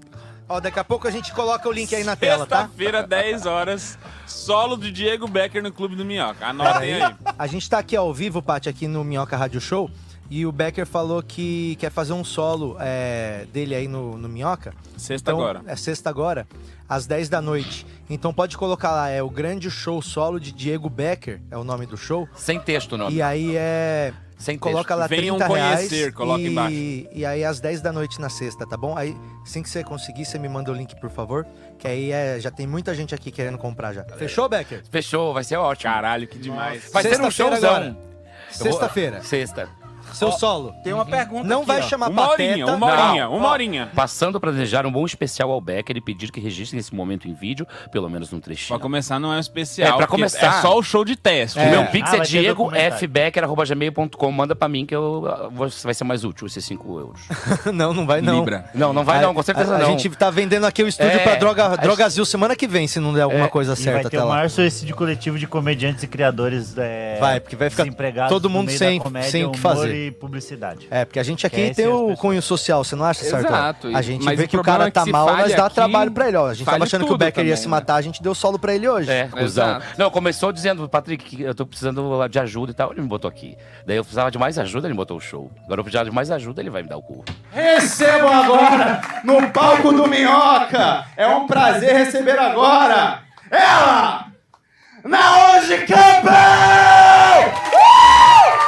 Ó, 0.47 0.59
daqui 0.59 0.79
a 0.79 0.83
pouco 0.83 1.07
a 1.07 1.11
gente 1.11 1.31
coloca 1.33 1.67
o 1.69 1.71
link 1.71 1.93
aí 1.93 2.03
na 2.03 2.15
tela, 2.15 2.47
tá? 2.47 2.61
Sexta-feira, 2.61 3.03
10 3.05 3.45
horas, 3.45 3.99
solo 4.25 4.77
de 4.77 4.91
Diego 4.91 5.27
Becker 5.27 5.61
no 5.61 5.71
Clube 5.71 5.95
do 5.95 6.03
Minhoca. 6.03 6.47
Anotem 6.47 6.95
aí. 7.03 7.15
A 7.37 7.45
gente 7.45 7.69
tá 7.69 7.77
aqui 7.77 7.95
ao 7.95 8.11
vivo, 8.11 8.41
Paty, 8.41 8.67
aqui 8.67 8.87
no 8.87 9.03
Minhoca 9.03 9.37
Rádio 9.37 9.61
Show. 9.61 9.91
E 10.29 10.45
o 10.45 10.51
Becker 10.51 10.85
falou 10.85 11.23
que 11.23 11.75
quer 11.79 11.89
fazer 11.89 12.13
um 12.13 12.23
solo 12.23 12.77
é, 12.79 13.45
dele 13.51 13.73
aí 13.73 13.87
no, 13.87 14.15
no 14.17 14.29
Minhoca. 14.29 14.73
Sexta 14.95 15.31
Então, 15.31 15.41
agora. 15.41 15.61
É 15.65 15.75
sexta 15.75 16.09
agora, 16.09 16.47
às 16.87 17.07
10 17.07 17.29
da 17.29 17.41
noite. 17.41 17.85
Então 18.09 18.31
pode 18.33 18.55
colocar 18.57 18.91
lá, 18.91 19.09
é 19.09 19.23
o 19.23 19.29
grande 19.29 19.71
show 19.71 20.01
solo 20.01 20.39
de 20.39 20.51
Diego 20.51 20.87
Becker, 20.89 21.41
é 21.49 21.57
o 21.57 21.63
nome 21.63 21.85
do 21.87 21.97
show. 21.97 22.27
Sem 22.35 22.59
texto 22.59 22.93
o 22.93 22.97
nome. 22.97 23.15
E 23.15 23.21
aí 23.21 23.55
é. 23.55 24.13
Sem 24.37 24.57
Coloca 24.57 24.83
texto. 24.95 24.99
lá 24.99 25.07
Venham 25.07 25.35
30 25.37 25.47
conhecer, 25.47 25.95
reais. 25.97 26.13
coloca 26.13 26.39
e, 26.41 26.47
embaixo. 26.47 26.75
E 27.11 27.25
aí 27.25 27.43
às 27.43 27.59
10 27.59 27.81
da 27.81 27.91
noite 27.91 28.21
na 28.21 28.29
sexta, 28.29 28.65
tá 28.65 28.77
bom? 28.77 28.97
Aí, 28.97 29.13
assim 29.43 29.61
que 29.61 29.69
você 29.69 29.83
conseguir, 29.83 30.23
você 30.23 30.39
me 30.39 30.47
manda 30.47 30.71
o 30.71 30.73
link, 30.73 30.95
por 31.01 31.09
favor. 31.09 31.45
Que 31.77 31.85
aí 31.89 32.09
é, 32.11 32.39
já 32.39 32.49
tem 32.49 32.65
muita 32.65 32.95
gente 32.95 33.13
aqui 33.13 33.31
querendo 33.31 33.57
comprar 33.57 33.91
já. 33.91 34.05
Fechou, 34.17 34.47
Becker? 34.47 34.81
Fechou, 34.89 35.33
vai 35.33 35.43
ser 35.43 35.57
ótimo. 35.57 35.91
Caralho, 35.91 36.25
que 36.25 36.39
demais. 36.39 36.89
Vai 36.93 37.03
ser 37.03 37.19
um 37.19 37.29
Sexta-feira 37.29 37.51
showzão. 37.55 37.69
agora. 37.69 37.85
Eu 37.87 37.93
vou- 37.93 38.63
Sexta-feira. 38.71 39.21
Sexta. 39.23 39.69
Seu 40.13 40.31
solo. 40.31 40.73
Tem 40.83 40.93
uma 40.93 41.05
pergunta 41.05 41.47
Não 41.47 41.59
aqui, 41.59 41.67
vai 41.67 41.79
ó. 41.79 41.83
chamar 41.83 42.09
Uma 42.09 42.27
pateta. 42.29 42.43
horinha, 42.51 42.65
uma 42.67 42.87
horinha, 42.87 43.29
uma 43.29 43.49
horinha. 43.49 43.89
Passando 43.95 44.39
para 44.39 44.51
desejar 44.51 44.85
um 44.85 44.91
bom 44.91 45.05
especial 45.05 45.51
ao 45.51 45.61
Becker 45.61 45.97
e 45.97 46.01
pedir 46.01 46.31
que 46.31 46.39
registrem 46.39 46.79
esse 46.79 46.93
momento 46.93 47.27
em 47.27 47.33
vídeo, 47.33 47.65
pelo 47.91 48.09
menos 48.09 48.31
num 48.31 48.39
trechinho. 48.39 48.69
Pra 48.77 48.79
começar, 48.81 49.19
não 49.19 49.33
é 49.33 49.37
um 49.37 49.39
especial. 49.39 49.87
É, 49.87 49.91
pra 49.91 49.99
porque 50.07 50.11
começar. 50.11 50.59
É 50.59 50.61
só 50.61 50.77
o 50.77 50.83
show 50.83 51.03
de 51.05 51.15
teste. 51.15 51.57
O 51.57 51.61
É. 51.61 51.69
meu 51.71 51.81
Ah, 51.81 51.85
pix 51.85 52.09
vai 52.11 52.19
é 52.19 52.23
ter 52.23 52.47
documentário. 52.47 52.89
diegofbecker.gmail.com. 52.97 54.31
Manda 54.31 54.55
pra 54.55 54.67
mim 54.67 54.85
que 54.85 54.95
eu, 54.95 55.25
ah, 55.27 55.49
vou- 55.51 55.67
vai 55.83 55.93
ser 55.93 56.03
mais 56.03 56.23
útil 56.23 56.47
esses 56.47 56.63
5 56.65 56.99
euros. 56.99 57.19
Não, 57.73 57.93
não 57.93 58.05
vai 58.05 58.21
não. 58.21 58.39
Libra. 58.39 58.69
Não, 58.73 58.93
não 58.93 59.03
vai 59.03 59.19
A- 59.19 59.21
não, 59.21 59.33
com 59.33 59.43
certeza 59.43 59.73
a, 59.73 59.77
a 59.77 59.79
não. 59.79 59.97
gente 59.97 60.09
tá 60.11 60.29
vendendo 60.29 60.65
aqui 60.65 60.83
o 60.83 60.87
estúdio 60.87 61.11
É, 61.13 61.19
pra 61.19 61.35
Droga, 61.35 61.65
a 61.65 61.75
Drogazil 61.75 62.25
semana 62.25 62.55
que 62.55 62.67
vem, 62.67 62.87
se 62.87 62.99
não 62.99 63.13
der 63.13 63.21
alguma 63.21 63.45
É, 63.45 63.47
coisa 63.47 63.73
E 63.73 63.75
vai 63.75 63.83
certa 63.83 64.09
ter 64.09 64.17
até 64.17 64.25
o 64.25 64.27
lá. 64.27 64.35
maior 64.35 64.49
suicídio 64.49 64.95
coletivo 64.95 65.37
de 65.37 65.47
comediantes 65.47 66.03
e 66.03 66.07
criadores 66.07 66.77
é, 66.77 67.17
Vai, 67.19 67.39
porque 67.39 67.55
vai 67.55 67.69
ficar 67.69 67.83
desempregados 67.83 68.29
todo 68.31 68.43
no 68.49 68.49
mundo 68.55 68.67
meio 68.67 68.77
sem- 68.77 68.99
comédia, 68.99 69.29
sem 69.29 69.45
o 69.45 69.51
que 69.51 69.59
humor 69.59 69.75
fazer. 69.75 69.93
E 70.07 70.11
publicidade. 70.11 70.87
É, 70.89 71.05
porque 71.05 71.19
a 71.19 71.23
gente 71.23 71.45
aqui 71.45 71.55
tem 71.55 71.65
é 71.65 71.69
as 71.87 71.93
o 71.93 71.99
pessoas. 71.99 72.19
cunho 72.19 72.41
social, 72.41 72.83
você 72.83 72.95
não 72.95 73.05
acha, 73.05 73.23
certo? 73.23 73.45
Exato, 73.47 73.87
A 73.95 74.01
gente 74.01 74.23
mas 74.25 74.37
vê 74.37 74.45
o 74.45 74.47
que 74.47 74.57
o 74.57 74.63
cara 74.63 74.87
é 74.87 74.91
tá 74.91 75.03
se 75.03 75.11
mal, 75.11 75.25
mas 75.27 75.53
dá 75.55 75.65
aqui, 75.65 75.75
trabalho 75.75 76.11
pra 76.11 76.27
ele, 76.27 76.37
ó. 76.37 76.47
A 76.47 76.53
gente 76.53 76.65
tava 76.65 76.83
achando 76.83 77.05
que 77.05 77.13
o 77.13 77.17
Becker 77.17 77.43
ia 77.43 77.51
também, 77.51 77.61
se 77.61 77.67
né? 77.67 77.71
matar, 77.71 77.95
a 77.95 78.01
gente 78.01 78.21
deu 78.21 78.33
solo 78.33 78.57
pra 78.57 78.73
ele 78.73 78.87
hoje. 78.87 79.11
É, 79.11 79.27
cuzão. 79.27 79.43
Exato. 79.45 79.85
Não, 79.97 80.09
começou 80.09 80.51
dizendo, 80.51 80.87
Patrick, 80.87 81.23
que 81.37 81.41
eu 81.43 81.53
tô 81.55 81.65
precisando 81.65 82.27
de 82.27 82.39
ajuda 82.39 82.71
e 82.71 82.75
tal. 82.75 82.91
Ele 82.91 83.01
me 83.01 83.07
botou 83.07 83.29
aqui. 83.29 83.57
Daí 83.85 83.97
eu 83.97 84.03
precisava 84.03 84.31
de 84.31 84.37
mais 84.37 84.57
ajuda, 84.57 84.87
ele 84.87 84.93
me 84.93 84.97
botou 84.97 85.17
o 85.17 85.21
show. 85.21 85.51
Agora 85.65 85.79
eu 85.79 85.83
precisava 85.83 86.09
de 86.09 86.15
mais 86.15 86.31
ajuda, 86.31 86.61
ele 86.61 86.69
vai 86.69 86.83
me 86.83 86.89
dar 86.89 86.97
o 86.97 87.01
cu. 87.01 87.23
Recebam 87.51 88.31
agora, 88.31 89.01
no 89.23 89.49
palco 89.51 89.91
do 89.91 90.07
Minhoca. 90.07 91.05
É 91.17 91.27
um 91.27 91.45
prazer 91.47 91.93
receber 91.93 92.37
agora 92.39 93.23
ela, 93.51 94.27
Naoji 95.03 95.85
Campbell! 95.87 97.53
Tá 97.71 98.58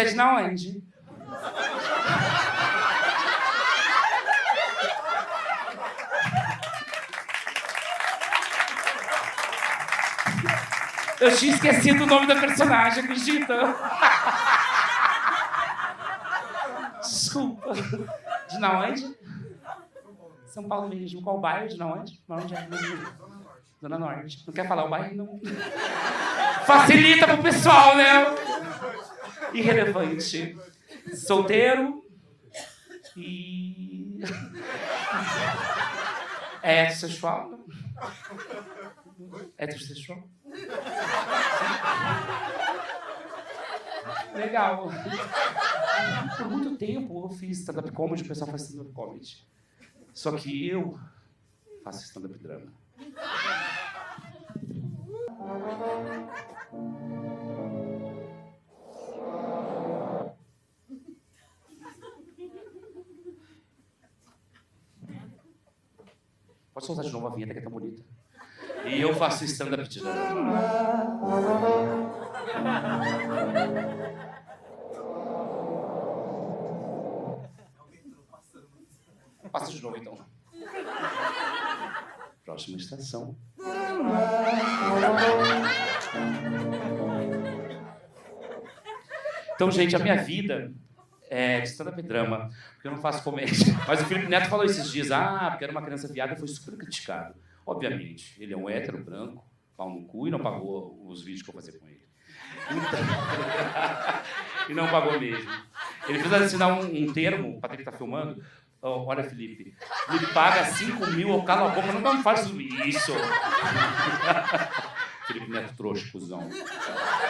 Você 0.00 0.10
de 0.10 0.16
na 0.16 0.36
onde? 0.36 0.82
Eu 11.20 11.36
tinha 11.36 11.54
esquecido 11.54 12.04
o 12.04 12.06
nome 12.06 12.26
da 12.26 12.36
personagem, 12.36 13.04
acredita? 13.04 13.76
Desculpa. 17.02 17.74
De 17.74 18.58
na 18.58 18.80
onde? 18.80 19.18
São 20.46 20.64
Paulo 20.66 20.88
mesmo. 20.88 21.20
Qual 21.22 21.38
bairro? 21.38 21.68
De 21.68 21.76
na 21.76 21.86
onde? 21.88 22.22
Onde 22.26 22.54
é? 22.54 22.68
Zona 23.82 23.98
Norte. 23.98 24.44
Não 24.46 24.54
quer 24.54 24.66
falar 24.66 24.84
o 24.84 24.88
bairro? 24.88 25.14
Não. 25.14 25.40
Facilita 26.64 27.26
pro 27.26 27.42
pessoal, 27.42 27.96
né? 27.96 28.24
Irrelevante. 29.52 30.56
Solteiro. 31.14 32.04
E. 33.16 34.20
É 36.62 36.82
heterossexual? 36.82 37.58
Heterossexual? 39.56 40.28
Legal. 44.34 44.90
Por 46.36 46.50
muito 46.50 46.76
tempo 46.76 47.24
eu 47.26 47.30
fiz 47.30 47.60
stand-up 47.60 47.90
comedy, 47.92 48.22
o 48.22 48.28
pessoal 48.28 48.50
faz 48.50 48.62
stand-up 48.62 48.92
comedy. 48.92 49.46
Só 50.12 50.32
que 50.36 50.68
eu 50.68 50.98
faço 51.82 52.04
stand-up 52.04 52.38
drama. 52.38 52.72
Pode 66.80 66.86
soltar 66.86 67.04
de 67.04 67.12
novo 67.12 67.26
a 67.26 67.30
vinheta 67.30 67.52
que 67.52 67.58
é 67.58 67.62
tão 67.62 67.70
bonita. 67.70 68.02
E 68.86 69.02
eu 69.02 69.14
faço 69.14 69.44
stand-up 69.44 69.86
drama. 70.00 70.58
Passa 79.52 79.72
de 79.72 79.82
novo 79.82 79.96
então. 79.98 80.18
Próxima 82.46 82.78
estação. 82.78 83.36
Então, 89.54 89.70
gente, 89.70 89.94
a 89.94 89.98
minha 89.98 90.16
vida 90.16 90.72
é 91.30 91.60
de 91.60 91.68
stand-up 91.68 92.02
drama, 92.02 92.50
porque 92.74 92.88
eu 92.88 92.90
não 92.90 93.00
faço 93.00 93.22
comédia. 93.22 93.72
Mas 93.86 94.02
o 94.02 94.04
Felipe 94.04 94.28
Neto 94.28 94.48
falou 94.48 94.64
esses 94.64 94.90
dias, 94.90 95.12
ah, 95.12 95.46
porque 95.50 95.62
era 95.62 95.72
uma 95.72 95.80
criança 95.80 96.12
viada, 96.12 96.36
foi 96.36 96.48
super 96.48 96.76
criticado. 96.76 97.36
Obviamente, 97.64 98.34
ele 98.42 98.52
é 98.52 98.56
um 98.56 98.68
hétero 98.68 98.98
branco, 98.98 99.44
pau 99.76 99.88
no 99.88 100.04
cu, 100.06 100.26
e 100.26 100.30
não 100.30 100.40
pagou 100.40 101.00
os 101.06 101.22
vídeos 101.22 101.42
que 101.42 101.50
eu 101.50 101.54
fazia 101.54 101.78
com 101.78 101.86
ele. 101.86 102.04
Então... 102.68 103.00
e 104.68 104.74
não 104.74 104.88
pagou 104.88 105.18
mesmo. 105.20 105.48
Ele 106.08 106.18
precisa 106.18 106.44
assinar 106.44 106.72
um, 106.72 107.04
um 107.04 107.12
termo, 107.12 107.56
o 107.56 107.60
Patrick 107.60 107.84
tá 107.84 107.92
filmando. 107.92 108.42
Ó, 108.82 109.04
olha, 109.04 109.22
Felipe, 109.22 109.76
me 110.08 110.26
paga 110.32 110.64
5 110.64 111.06
mil, 111.12 111.28
eu 111.28 111.42
calo 111.42 111.66
a 111.66 111.68
boca, 111.68 111.92
não 111.92 112.16
me 112.16 112.22
faz 112.22 112.46
isso. 112.46 113.12
Felipe 115.28 115.50
Neto 115.50 115.76
trouxa, 115.76 116.10
cuzão. 116.10 116.48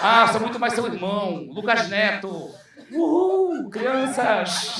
Ah, 0.00 0.28
sou 0.28 0.40
muito 0.40 0.58
mais 0.58 0.72
seu 0.72 0.86
irmão, 0.86 1.44
Lucas 1.50 1.90
Neto. 1.90 2.50
Uhul, 2.92 3.70
crianças! 3.70 4.78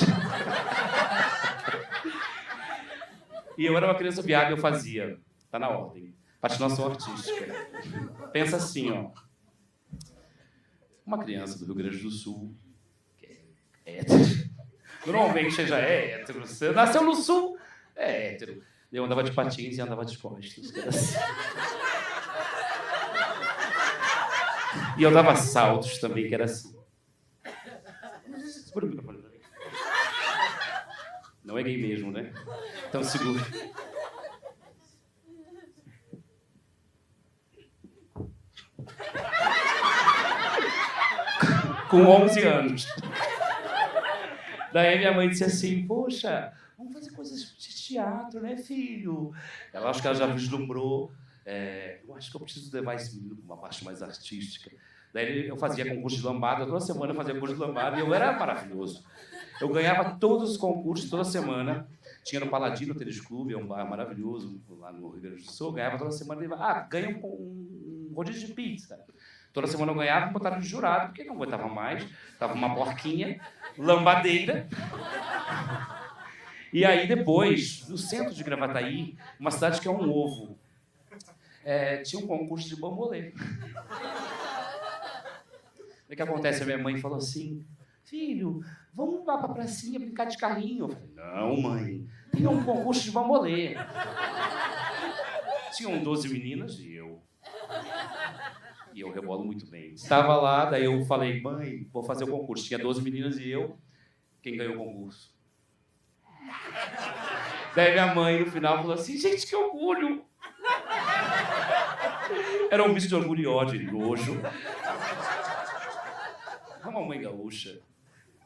E 3.57 3.65
eu 3.65 3.77
era 3.77 3.87
uma 3.87 3.95
criança 3.95 4.21
e 4.25 4.51
eu 4.51 4.57
fazia. 4.57 5.19
Tá 5.49 5.59
na 5.59 5.69
ordem. 5.69 6.15
Patinação 6.39 6.87
artística. 6.87 7.45
Pensa 8.33 8.57
assim, 8.57 8.91
ó. 8.91 9.11
Uma 11.05 11.19
criança 11.23 11.59
do 11.59 11.65
Rio 11.65 11.75
Grande 11.75 11.97
do 11.97 12.09
Sul, 12.09 12.55
que 13.17 13.25
é 13.85 13.99
hétero. 13.99 14.49
Normalmente 15.05 15.65
já 15.65 15.79
é 15.79 16.11
hétero. 16.11 16.39
Você 16.39 16.71
nasceu 16.71 17.03
no 17.03 17.13
Sul, 17.13 17.57
é 17.95 18.33
hétero. 18.33 18.63
Eu 18.91 19.05
andava 19.05 19.23
de 19.23 19.31
patins 19.31 19.77
e 19.77 19.81
andava 19.81 20.03
de 20.03 20.17
costas. 20.17 21.15
E 24.97 25.03
eu 25.03 25.11
dava 25.11 25.35
saltos 25.35 25.99
também, 25.99 26.27
que 26.27 26.33
era 26.33 26.45
assim. 26.45 26.80
Não 31.43 31.57
é 31.57 31.63
gay 31.63 31.77
mesmo, 31.81 32.11
né? 32.11 32.31
Então 32.87 33.03
segura. 33.03 33.41
Com 41.89 42.03
11 42.05 42.41
anos. 42.47 42.87
Daí 44.71 44.97
minha 44.97 45.11
mãe 45.11 45.29
disse 45.29 45.43
assim: 45.43 45.85
Poxa, 45.85 46.53
vamos 46.77 46.93
fazer 46.93 47.11
coisas 47.11 47.53
de 47.57 47.75
teatro, 47.75 48.39
né, 48.39 48.55
filho? 48.55 49.33
Ela 49.73 49.89
acho 49.89 50.01
que 50.01 50.07
ela 50.07 50.15
já 50.15 50.27
vislumbrou. 50.27 51.11
é, 51.45 51.99
eu 52.07 52.15
acho 52.15 52.29
que 52.29 52.37
eu 52.37 52.41
preciso 52.41 52.73
levar 52.73 52.95
esse 52.95 53.15
menino 53.17 53.35
para 53.35 53.45
uma 53.45 53.57
parte 53.57 53.83
mais 53.83 54.01
artística. 54.01 54.71
Daí 55.13 55.47
eu 55.47 55.57
fazia 55.57 55.93
concurso 55.93 56.17
de 56.17 56.25
lambada, 56.25 56.65
toda 56.65 56.79
semana 56.79 57.11
eu 57.11 57.15
fazia 57.15 57.33
concurso 57.33 57.55
de 57.55 57.61
lambada 57.61 57.97
e 57.97 57.99
eu 57.99 58.13
era 58.13 58.31
maravilhoso. 58.31 59.03
Eu 59.59 59.69
ganhava 59.69 60.17
todos 60.17 60.51
os 60.51 60.57
concursos 60.57 61.09
toda 61.09 61.23
semana. 61.23 61.87
Tinha 62.23 62.39
no 62.39 62.49
Paladino 62.49 62.95
Tênis 62.95 63.19
Clube, 63.19 63.53
é 63.53 63.57
um 63.57 63.65
bar 63.65 63.87
maravilhoso 63.87 64.61
lá 64.69 64.91
no 64.91 65.09
Rio 65.09 65.21
Grande 65.21 65.43
do 65.43 65.51
Sul. 65.51 65.67
Eu 65.67 65.73
ganhava 65.73 65.97
toda 65.97 66.11
semana. 66.11 66.55
Ah, 66.55 66.81
ganha 66.81 67.09
um, 67.09 67.19
um, 67.25 68.09
um 68.09 68.13
rodízio 68.15 68.47
de 68.47 68.53
pizza. 68.53 68.99
Toda 69.53 69.67
semana 69.67 69.91
eu 69.91 69.95
ganhava 69.95 70.29
e 70.29 70.33
botaram 70.33 70.59
de 70.59 70.67
jurado, 70.67 71.07
porque 71.07 71.23
não 71.23 71.35
aguentava 71.35 71.67
mais. 71.67 72.05
Tava 72.39 72.53
uma 72.53 72.73
porquinha, 72.73 73.39
lambadeira. 73.77 74.67
E 76.71 76.85
aí 76.85 77.07
depois, 77.07 77.87
no 77.89 77.97
centro 77.97 78.33
de 78.33 78.43
Gravataí, 78.43 79.17
uma 79.39 79.51
cidade 79.51 79.81
que 79.81 79.87
é 79.87 79.91
um 79.91 80.09
ovo, 80.09 80.57
é, 81.65 81.97
tinha 81.97 82.23
um 82.23 82.27
concurso 82.27 82.67
de 82.67 82.77
bambolê. 82.79 83.33
O 86.11 86.15
que 86.15 86.21
acontece? 86.21 86.63
A 86.63 86.65
minha 86.65 86.77
mãe 86.77 86.97
falou 86.97 87.17
assim: 87.17 87.65
Filho, 88.03 88.59
vamos 88.93 89.25
lá 89.25 89.37
pra 89.37 89.47
pracinha 89.47 89.97
brincar 89.97 90.25
de 90.25 90.37
carrinho. 90.37 90.85
Eu 90.85 90.89
falei: 90.89 91.09
Não, 91.15 91.61
mãe, 91.61 92.07
Tem 92.31 92.45
um 92.45 92.63
concurso 92.65 93.03
de 93.03 93.11
bambolê. 93.11 93.75
Tinham 95.73 96.03
12 96.03 96.27
meninas 96.27 96.79
e 96.79 96.95
eu. 96.95 97.21
E 98.93 98.99
eu 98.99 99.11
rebolo 99.13 99.45
muito 99.45 99.65
bem. 99.67 99.93
Estava 99.93 100.35
lá, 100.35 100.65
daí 100.65 100.83
eu 100.83 101.05
falei, 101.05 101.39
mãe, 101.39 101.87
vou 101.93 102.03
fazer 102.03 102.25
o 102.25 102.27
concurso. 102.27 102.65
Tinha 102.65 102.77
12 102.77 103.01
meninas 103.01 103.37
e 103.37 103.49
eu. 103.49 103.77
Quem 104.41 104.57
ganhou 104.57 104.75
o 104.75 104.85
concurso? 104.85 105.33
Daí 107.73 107.93
minha 107.93 108.13
mãe, 108.13 108.41
no 108.41 108.51
final, 108.51 108.79
falou 108.79 108.93
assim, 108.93 109.17
gente, 109.17 109.47
que 109.47 109.55
orgulho! 109.55 110.25
Era 112.69 112.83
um 112.83 112.93
misto 112.93 113.07
de 113.07 113.15
orgulho 113.15 113.41
e 113.41 113.47
ódio, 113.47 113.91
nojo. 113.91 114.41
Uma 116.89 117.05
mãe 117.05 117.21
gaúcha 117.21 117.79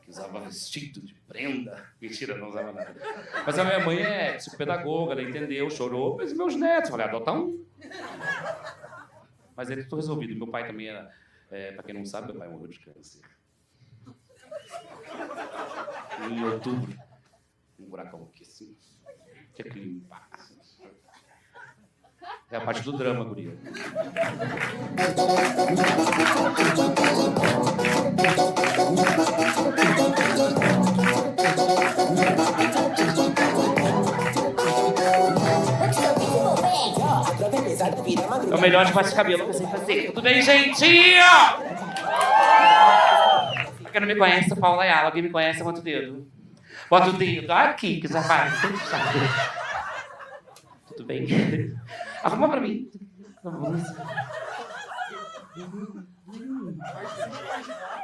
que 0.01 0.09
usava 0.09 0.39
vestido 0.41 1.01
de 1.01 1.13
prenda. 1.27 1.89
Mentira, 1.99 2.37
não 2.37 2.49
usava 2.49 2.71
nada. 2.71 2.95
Mas 3.45 3.57
a 3.57 3.63
minha 3.63 3.79
mãe 3.83 3.99
é 4.01 4.33
psicopedagoga, 4.33 5.13
ela 5.13 5.23
entendeu, 5.23 5.69
chorou. 5.69 6.17
Mas 6.17 6.31
meus 6.33 6.55
netos? 6.55 6.91
Falei, 6.91 7.07
adota 7.07 7.31
um. 7.31 7.65
Mas 9.55 9.71
aí 9.71 9.83
tudo 9.83 9.97
resolvido. 9.97 10.35
Meu 10.35 10.47
pai 10.47 10.67
também 10.67 10.89
era, 10.89 11.11
é, 11.49 11.71
pra 11.71 11.83
quem 11.83 11.95
não 11.95 12.05
sabe, 12.05 12.27
meu 12.27 12.37
pai 12.37 12.47
morreu 12.47 12.67
de 12.67 12.79
câncer. 12.79 13.21
Em 16.29 16.43
outubro. 16.43 16.95
Um 17.79 17.85
buracão 17.85 18.29
aqui 18.31 18.43
assim. 18.43 18.75
Tinha 19.53 19.69
que 19.69 19.79
limpar. 19.79 20.24
É 22.51 22.57
a 22.57 22.61
parte 22.61 22.83
do 22.83 22.93
drama, 22.93 23.23
guria. 23.23 23.57
É 38.51 38.55
o 38.55 38.61
melhor 38.61 38.85
de 38.85 38.91
de 38.93 39.15
cabelo 39.15 39.43
que 39.43 39.49
eu 39.49 39.53
sei 39.53 39.67
fazer. 39.67 40.05
Tudo 40.07 40.21
bem, 40.21 40.41
gente? 40.41 40.85
Quem 43.91 44.01
não 44.01 44.07
me 44.07 44.15
conhece, 44.15 44.55
Paula 44.55 44.83
Ayala. 44.83 45.07
Alguém 45.07 45.23
me 45.23 45.29
conhece, 45.29 45.63
bota 45.63 45.79
o 45.79 45.83
dedo. 45.83 46.27
Bota 46.89 47.09
o 47.09 47.13
dedo 47.13 47.51
aqui, 47.51 47.99
que 47.99 48.07
já 48.07 48.19
vai. 48.21 48.51
Tudo 50.87 51.05
bem? 51.05 51.25
Arruma 52.25 52.49
pra 52.49 52.59
mim. 52.59 52.89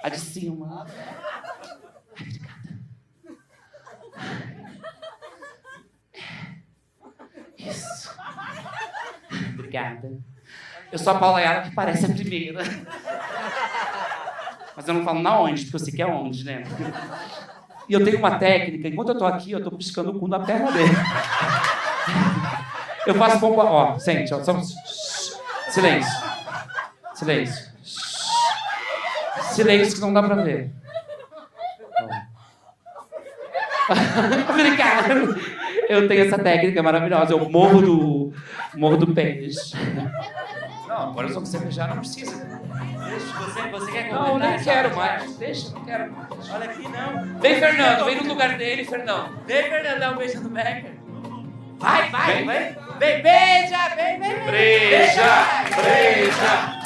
A 0.03 0.09
de 0.09 0.19
cima. 0.19 0.85
Obrigada. 2.13 2.79
Isso. 7.57 8.11
Obrigada. 9.55 10.19
Eu 10.91 10.99
sou 10.99 11.13
a 11.13 11.17
Paula 11.17 11.39
Ayala 11.39 11.63
que 11.63 11.73
parece 11.73 12.05
a 12.05 12.09
primeira. 12.09 12.61
Mas 14.75 14.87
eu 14.87 14.93
não 14.93 15.03
falo 15.03 15.19
na 15.19 15.39
onde, 15.39 15.63
porque 15.63 15.77
eu 15.77 15.79
sei 15.79 15.93
que 15.95 16.01
é 16.03 16.05
onde, 16.05 16.45
né? 16.45 16.61
E 17.89 17.93
eu 17.93 18.03
tenho 18.03 18.19
uma 18.19 18.37
técnica, 18.37 18.87
enquanto 18.87 19.09
eu 19.09 19.17
tô 19.17 19.25
aqui, 19.25 19.51
eu 19.51 19.63
tô 19.63 19.71
piscando 19.71 20.11
o 20.11 20.19
cu 20.19 20.27
na 20.27 20.39
perna 20.41 20.71
dele. 20.71 20.93
Eu 23.05 23.15
faço 23.15 23.39
pompa. 23.39 23.63
Ó, 23.63 23.99
sente, 23.99 24.33
ó. 24.33 24.41
Silêncio. 25.69 26.11
Silêncio. 27.13 27.71
Silêncio 29.51 29.95
que 29.95 30.01
não 30.01 30.13
dá 30.13 30.23
pra 30.23 30.35
ver. 30.35 30.71
Obrigado. 34.49 35.39
Eu 35.89 36.07
tenho 36.07 36.25
essa 36.25 36.37
técnica 36.37 36.81
maravilhosa. 36.81 37.33
Eu 37.33 37.49
morro 37.49 37.81
do, 37.81 38.33
morro 38.75 38.97
do 38.97 39.13
pênis. 39.13 39.73
Não, 40.87 41.09
agora 41.09 41.27
eu 41.27 41.33
só 41.33 41.39
você 41.39 41.59
beijar, 41.59 41.89
não 41.89 41.97
precisa. 41.97 42.45
Deixa, 43.11 43.25
você, 43.39 43.61
você 43.69 43.91
quer 43.91 44.11
Não, 44.11 44.19
eu 44.19 44.25
comentar 44.25 44.49
nem 44.49 44.55
essa 44.55 44.71
quero 44.71 44.95
mais. 44.95 45.35
Deixa, 45.37 45.71
não 45.71 45.83
quero 45.83 46.11
mais. 46.11 46.49
Olha 46.49 46.65
aqui, 46.65 46.87
não. 46.87 47.39
Vem, 47.39 47.59
Fernando, 47.59 48.05
vem 48.05 48.15
no 48.15 48.29
lugar 48.29 48.57
dele, 48.57 48.85
Fernando. 48.85 49.37
Vem, 49.45 49.63
Fernandão, 49.63 50.15
beijando 50.15 50.47
o 50.47 50.51
Becker. 50.51 51.00
Vai, 51.81 52.11
vai, 52.11 52.45
vai. 52.45 52.77
Vem, 52.99 53.21
beija, 53.23 53.95
vem, 53.95 54.19
vem, 54.19 54.35
vem. 54.35 54.45
Breja, 54.45 55.45
breja. 55.75 56.81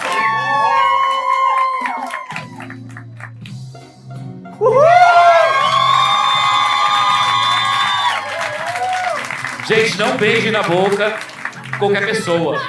Gente, 9.68 9.98
não 9.98 10.16
beije 10.16 10.50
na 10.52 10.64
boca 10.64 11.18
qualquer 11.78 12.06
pessoa. 12.06 12.62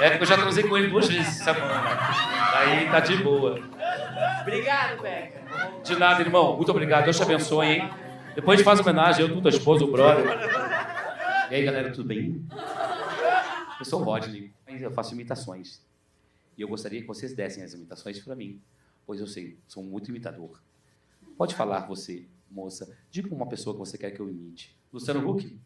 É 0.00 0.10
porque 0.10 0.24
eu 0.24 0.28
já 0.28 0.36
transei 0.36 0.64
com 0.64 0.76
ele 0.76 0.88
duas 0.88 1.08
vezes 1.08 1.40
essa 1.40 1.54
semana. 1.54 1.98
Aí 2.56 2.90
tá 2.90 3.00
de 3.00 3.16
boa. 3.16 3.58
Obrigado, 4.42 5.00
Becker. 5.00 5.40
De 5.82 5.98
nada, 5.98 6.20
irmão. 6.20 6.56
Muito 6.56 6.70
obrigado. 6.70 7.04
Deus 7.04 7.16
te 7.16 7.22
abençoe, 7.22 7.66
hein? 7.66 7.90
Depois 8.34 8.56
a 8.56 8.58
gente 8.58 8.64
faz 8.64 8.80
homenagem, 8.80 9.22
eu, 9.22 9.32
tu, 9.32 9.40
tua 9.40 9.48
esposa, 9.48 9.84
o 9.84 9.90
brother. 9.90 10.93
E 11.54 11.58
aí, 11.58 11.64
galera, 11.64 11.92
tudo 11.92 12.08
bem? 12.08 12.44
Eu 13.78 13.84
sou 13.84 14.00
o 14.00 14.02
Rodney, 14.02 14.52
mas 14.66 14.82
eu 14.82 14.90
faço 14.90 15.14
imitações. 15.14 15.80
E 16.58 16.62
eu 16.62 16.66
gostaria 16.66 17.00
que 17.00 17.06
vocês 17.06 17.32
dessem 17.32 17.62
as 17.62 17.72
imitações 17.74 18.18
para 18.18 18.34
mim, 18.34 18.60
pois 19.06 19.20
eu 19.20 19.26
sei, 19.28 19.56
sou 19.68 19.80
muito 19.80 20.10
imitador. 20.10 20.60
Pode 21.38 21.54
falar, 21.54 21.86
você, 21.86 22.26
moça. 22.50 22.92
Diga 23.08 23.32
uma 23.32 23.46
pessoa 23.46 23.72
que 23.72 23.78
você 23.78 23.96
quer 23.96 24.10
que 24.10 24.18
eu 24.18 24.28
imite. 24.28 24.76
Luciano 24.92 25.30
Huck? 25.30 25.56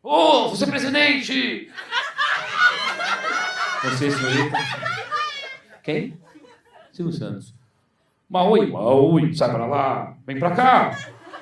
Ô, 0.00 0.50
você 0.50 0.62
é 0.62 0.68
presidente! 0.68 1.72
Você, 3.82 4.12
senhorita? 4.12 4.58
Quem? 5.82 6.16
Silvio 6.92 7.12
Santos. 7.12 7.52
Maui, 8.28 8.70
Maui, 8.70 9.34
sai 9.34 9.50
pra 9.50 9.66
lá, 9.66 10.16
vem 10.24 10.38
pra 10.38 10.54
cá. 10.54 10.96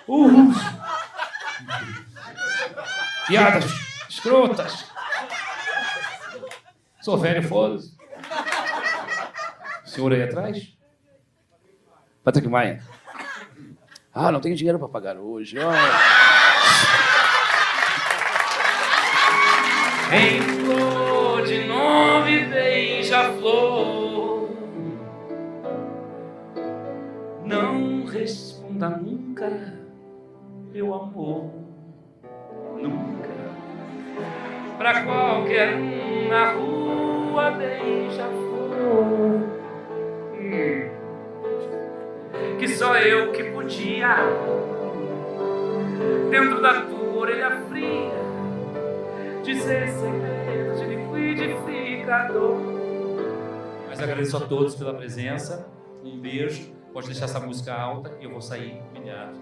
Uhul. 0.08 0.54
Piadas 3.29 3.64
escrotas. 4.09 4.87
Sou 7.03 7.18
velho, 7.18 7.47
foda-se. 7.47 7.95
Senhor 9.85 10.12
aí 10.12 10.22
atrás? 10.22 10.74
Patrick 12.24 12.49
Maia. 12.49 12.83
Ah, 14.14 14.33
não 14.33 14.41
tenho 14.41 14.57
dinheiro 14.57 14.79
pra 14.79 14.89
pagar 14.89 15.16
hoje. 15.16 15.57
Em 20.11 20.41
flor 20.41 21.45
de 21.47 21.64
nome 21.66 22.47
beija-flor. 22.47 24.49
Não 27.45 28.07
responda 28.07 28.89
nunca, 28.89 29.51
meu 30.72 30.95
amor. 30.95 31.53
Nunca. 32.81 33.17
Pra 34.79 35.03
qualquer 35.03 35.74
um 35.74 36.29
na 36.29 36.53
rua 36.53 37.51
beija-flor. 37.51 39.43
Hum. 40.41 40.89
Que 42.59 42.68
só 42.68 42.97
eu 42.97 43.33
que 43.33 43.45
podia, 43.45 44.16
dentro 46.31 46.62
da 46.62 46.83
tua 46.83 47.18
orelha 47.18 47.51
fria, 47.68 48.12
dizer 49.43 49.89
segredos 49.89 50.81
de 50.81 50.87
liquidificador. 50.87 52.57
Mas 53.89 54.01
agradeço 54.01 54.37
a 54.37 54.41
todos 54.41 54.76
pela 54.76 54.95
presença. 54.95 55.68
Um 56.05 56.18
beijo. 56.20 56.72
Pode 56.93 57.07
deixar 57.07 57.24
essa 57.26 57.41
música 57.41 57.74
alta 57.74 58.12
e 58.20 58.24
eu 58.24 58.31
vou 58.31 58.41
sair 58.41 58.81
humilhado. 58.91 59.39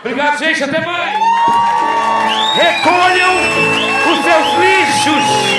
Obrigado, 0.00 0.38
gente. 0.38 0.64
Até 0.64 0.84
mais. 0.84 1.18
Recolham 2.56 3.87
os 4.38 4.46
seus 4.46 4.58
lixos. 4.58 5.57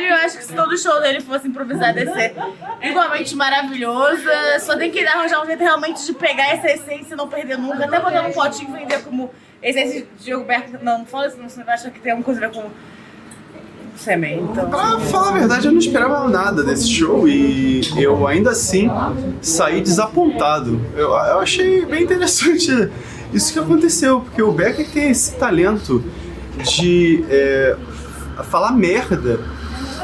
Caralho. 0.00 0.06
Eu 0.08 0.26
acho 0.26 0.38
que 0.38 0.44
se 0.44 0.54
todo 0.54 0.76
show 0.78 1.00
dele 1.00 1.20
fosse 1.20 1.48
improvisado, 1.48 1.98
ia 1.98 2.12
ser 2.12 2.34
igualmente 2.82 3.36
maravilhoso. 3.36 4.24
Só 4.60 4.76
tem 4.76 4.90
que 4.90 5.04
arranjar 5.04 5.42
um 5.42 5.46
jeito 5.46 5.60
realmente 5.60 6.04
de 6.04 6.12
pegar 6.14 6.48
essa 6.48 6.70
essência 6.70 7.14
e 7.14 7.16
não 7.16 7.28
perder 7.28 7.58
nunca. 7.58 7.84
Até 7.84 8.00
botar 8.00 8.22
num 8.22 8.32
potinho 8.32 8.76
e 8.76 8.80
vender 8.80 9.02
como 9.02 9.30
essência 9.62 10.02
de 10.02 10.24
Diego 10.24 10.44
Berto. 10.44 10.78
Não, 10.82 10.98
não 10.98 11.06
fala 11.06 11.28
isso, 11.28 11.36
não. 11.36 11.48
Você 11.48 11.62
vai 11.62 11.74
achar 11.74 11.90
que 11.90 12.00
tem 12.00 12.12
alguma 12.12 12.24
coisa 12.24 12.44
a 12.44 12.48
ver 12.48 12.54
com 12.54 12.70
Sêmen, 13.96 14.40
então. 14.50 14.70
Pra 14.70 14.98
falar 14.98 15.28
a 15.28 15.32
verdade, 15.32 15.66
eu 15.66 15.72
não 15.72 15.78
esperava 15.78 16.26
nada 16.26 16.62
desse 16.62 16.88
show 16.88 17.28
e 17.28 17.82
eu 17.98 18.26
ainda 18.26 18.50
assim 18.50 18.88
saí 19.42 19.82
desapontado. 19.82 20.80
Eu, 20.94 21.08
eu 21.10 21.38
achei 21.40 21.84
bem 21.84 22.04
interessante 22.04 22.90
isso 23.34 23.52
que 23.52 23.58
aconteceu, 23.58 24.22
porque 24.22 24.40
o 24.40 24.52
Becker 24.52 24.88
tem 24.90 25.10
esse 25.10 25.34
talento 25.36 26.02
de 26.64 27.24
é, 27.28 27.76
falar 28.44 28.72
merda 28.72 29.38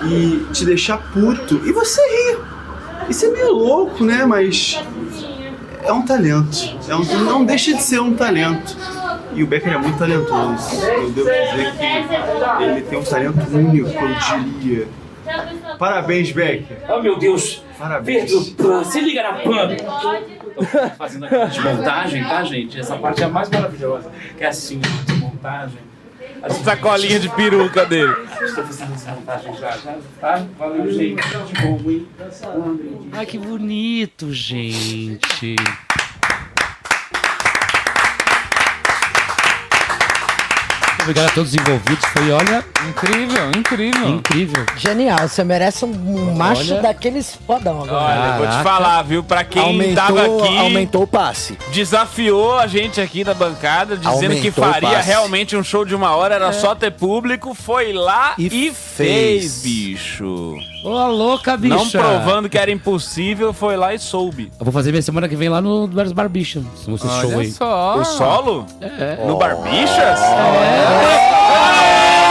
e 0.05 0.47
te 0.53 0.65
deixar 0.65 0.99
puto 1.13 1.61
e 1.65 1.73
você 1.73 2.01
rir. 2.01 2.39
Isso 3.09 3.27
é 3.27 3.29
meio 3.29 3.53
louco, 3.53 4.05
né? 4.05 4.25
Mas 4.25 4.81
é 5.83 5.93
um 5.93 6.03
talento. 6.03 6.77
É 6.89 6.97
um, 6.97 7.05
não 7.25 7.45
deixa 7.45 7.75
de 7.75 7.83
ser 7.83 8.01
um 8.01 8.15
talento. 8.15 8.77
E 9.35 9.43
o 9.43 9.47
Becker 9.47 9.75
é 9.75 9.79
muito 9.79 9.99
talentoso. 9.99 10.85
Eu 10.85 11.11
devo 11.11 11.29
dizer 11.29 11.73
que 11.77 12.63
ele 12.65 12.81
tem 12.83 12.99
um 12.99 13.05
talento 13.05 13.57
único, 13.57 13.89
eu 13.89 14.41
diria. 14.61 14.89
Parabéns, 15.79 16.33
Becker. 16.33 16.79
Oh, 16.89 17.03
meu 17.03 17.19
Deus. 17.19 17.63
Parabéns. 17.79 18.33
Pedro 18.33 18.55
Pan, 18.55 18.85
se 18.85 19.01
liga 19.01 19.23
na 19.23 19.33
Pan. 19.35 19.77
Tô 19.77 20.91
fazendo 20.97 21.27
aqui 21.27 21.35
a 21.35 21.45
desmontagem, 21.45 22.25
tá, 22.25 22.43
gente? 22.45 22.81
Essa 22.81 22.97
parte 22.97 23.23
é 23.23 23.27
a 23.27 23.29
mais 23.29 23.51
maravilhosa. 23.51 24.11
Que 24.37 24.45
é 24.45 24.49
assim, 24.49 24.81
desmontagem. 25.07 25.86
A 26.43 26.51
Sacolinha 26.51 27.19
de 27.19 27.29
peruca 27.31 27.85
dele. 27.85 28.13
Estou 28.43 28.65
fazendo 28.65 28.95
essa 28.95 29.13
montagem 29.13 29.57
já, 29.57 29.71
já, 29.77 29.99
tá? 30.21 30.47
Valeu, 30.59 30.93
gente. 30.93 31.23
De 31.23 31.63
bom, 31.63 31.91
hein? 31.91 32.09
Ai, 33.13 33.27
que 33.27 33.39
bonito, 33.39 34.33
gente. 34.33 35.57
Obrigado 41.07 41.29
a 41.29 41.33
todos 41.35 41.51
os 41.51 41.55
envolvidos. 41.61 42.05
Foi, 42.07 42.31
olha. 42.33 42.65
Incrível, 42.89 43.51
incrível. 43.57 44.09
Incrível. 44.09 44.67
Genial, 44.77 45.29
você 45.29 45.45
merece 45.45 45.85
um, 45.85 46.35
macho 46.35 46.73
Olha. 46.73 46.83
daqueles 46.83 47.39
fodão 47.47 47.85
agora. 47.85 47.95
Olha, 48.33 48.39
vou 48.39 48.47
te 48.49 48.63
falar, 48.65 49.03
viu? 49.03 49.23
Pra 49.23 49.45
quem 49.45 49.63
Aumentou- 49.63 49.95
tava 49.95 50.23
aqui. 50.45 50.59
aumentou 50.59 51.03
o 51.05 51.07
passe. 51.07 51.57
Desafiou 51.73 52.59
a 52.59 52.67
gente 52.67 53.01
aqui 53.01 53.23
da 53.23 53.35
bancada, 53.35 53.97
dizendo 53.97 54.15
Aumentou 54.15 54.41
que 54.43 54.51
faria 54.51 55.01
realmente 55.01 55.57
um 55.57 55.63
show 55.63 55.85
de 55.85 55.95
uma 55.95 56.17
hora, 56.17 56.35
era 56.35 56.53
só 56.53 56.75
ter 56.75 56.91
público. 56.91 57.55
Foi 57.55 57.93
lá 57.93 58.35
e, 58.37 58.49
fez, 58.51 58.75
fez. 58.75 59.63
bicho. 59.63 60.55
Ô, 60.87 61.07
louca, 61.09 61.57
bicha. 61.57 61.75
Não 61.75 61.91
provando 61.91 62.49
que 62.49 62.57
era 62.57 62.71
impossível, 62.71 63.53
foi 63.53 63.77
lá 63.77 63.93
e 63.93 63.99
soube. 63.99 64.53
Eu 64.57 64.65
vou 64.65 64.73
fazer 64.73 64.93
minha 64.93 65.03
semana 65.03 65.29
que 65.29 65.35
vem 65.35 65.49
lá 65.49 65.61
no 65.61 65.89
Bares 65.89 66.13
Barbicha. 66.13 66.63
Se 66.77 66.89
você 66.89 67.09
show 67.09 67.41
aí. 67.41 67.51
só. 67.51 67.99
O 67.99 68.05
solo? 68.05 68.65
É. 68.81 69.27
No 69.27 69.37
Barbichas? 69.37 70.21
É. 70.21 71.37
Camila 71.57 72.26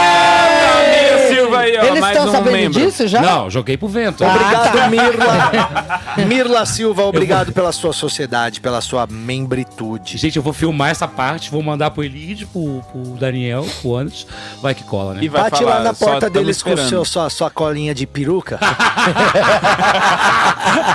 Eles 1.84 2.00
mais 2.00 2.16
estão 2.16 2.30
um 2.30 2.32
sabendo 2.32 2.52
membro. 2.52 2.80
disso 2.80 3.06
já? 3.08 3.20
Não, 3.20 3.50
joguei 3.50 3.76
pro 3.76 3.88
vento. 3.88 4.24
Obrigado, 4.24 4.90
Mirla. 4.90 6.00
Mirla 6.26 6.66
Silva, 6.66 7.02
obrigado 7.04 7.52
pela 7.52 7.72
sua 7.72 7.92
sociedade, 7.92 8.60
pela 8.60 8.80
sua 8.80 9.06
membritude. 9.06 10.16
Gente, 10.18 10.36
eu 10.36 10.42
vou 10.42 10.52
filmar 10.52 10.90
essa 10.90 11.06
parte, 11.08 11.50
vou 11.50 11.62
mandar 11.62 11.90
pro 11.90 12.02
Elide, 12.04 12.46
pro, 12.46 12.82
pro 12.90 13.02
Daniel, 13.18 13.66
pro 13.80 13.96
Anderson. 13.96 14.26
Vai 14.62 14.74
que 14.74 14.84
cola, 14.84 15.14
né? 15.14 15.28
Bate 15.28 15.62
lá 15.64 15.80
na 15.80 15.92
porta 15.94 16.30
deles 16.30 16.62
com 16.62 16.76
seu, 16.76 17.04
sua, 17.04 17.28
sua 17.30 17.50
colinha 17.50 17.94
de 17.94 18.06
peruca. 18.06 18.58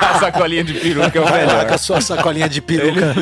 A 0.01 0.19
sacolinha 0.19 0.63
de 0.63 0.73
peruca 0.73 1.17
é 1.17 1.21
o 1.21 1.25
Vai 1.25 1.45
melhor. 1.45 1.65
com 1.67 1.73
a 1.73 1.77
sua 1.77 2.01
sacolinha 2.01 2.47
de 2.49 2.61
peruca. 2.61 3.15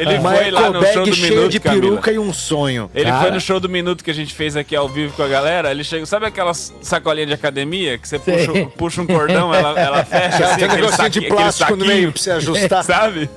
Ele 0.00 0.18
Uma 0.18 0.32
foi 0.34 0.50
lá 0.50 0.70
no 0.70 0.84
show 0.86 1.04
do 1.04 1.14
cheia 1.14 1.30
Minuto, 1.30 1.50
de 1.50 1.60
Camila. 1.60 1.82
peruca 1.82 2.12
e 2.12 2.18
um 2.18 2.32
sonho. 2.32 2.90
Ele 2.94 3.04
Cara. 3.10 3.22
foi 3.22 3.30
no 3.30 3.40
show 3.40 3.60
do 3.60 3.68
Minuto 3.68 4.02
que 4.02 4.10
a 4.10 4.14
gente 4.14 4.34
fez 4.34 4.56
aqui 4.56 4.74
ao 4.74 4.88
vivo 4.88 5.12
com 5.14 5.22
a 5.22 5.28
galera. 5.28 5.70
Ele 5.70 5.84
chegou, 5.84 6.06
sabe 6.06 6.26
aquelas 6.26 6.72
sacolinha 6.92 7.26
de 7.26 7.32
academia 7.32 7.96
que 7.98 8.06
você 8.08 8.18
puxa, 8.18 8.52
puxa 8.76 9.02
um 9.02 9.06
cordão, 9.06 9.54
ela, 9.54 9.78
ela 9.80 10.04
fecha 10.06 10.36
Tem 10.38 10.44
um 10.46 10.50
assim, 10.50 10.64
aquele 10.64 10.74
negocinho 10.74 10.96
saquinho- 10.96 11.22
de 11.24 11.28
plástico 11.28 11.76
no 11.76 11.84
meio 11.86 12.12
pra 12.12 12.22
você 12.22 12.30
ajustar. 12.32 12.84
Sabe? 12.84 13.30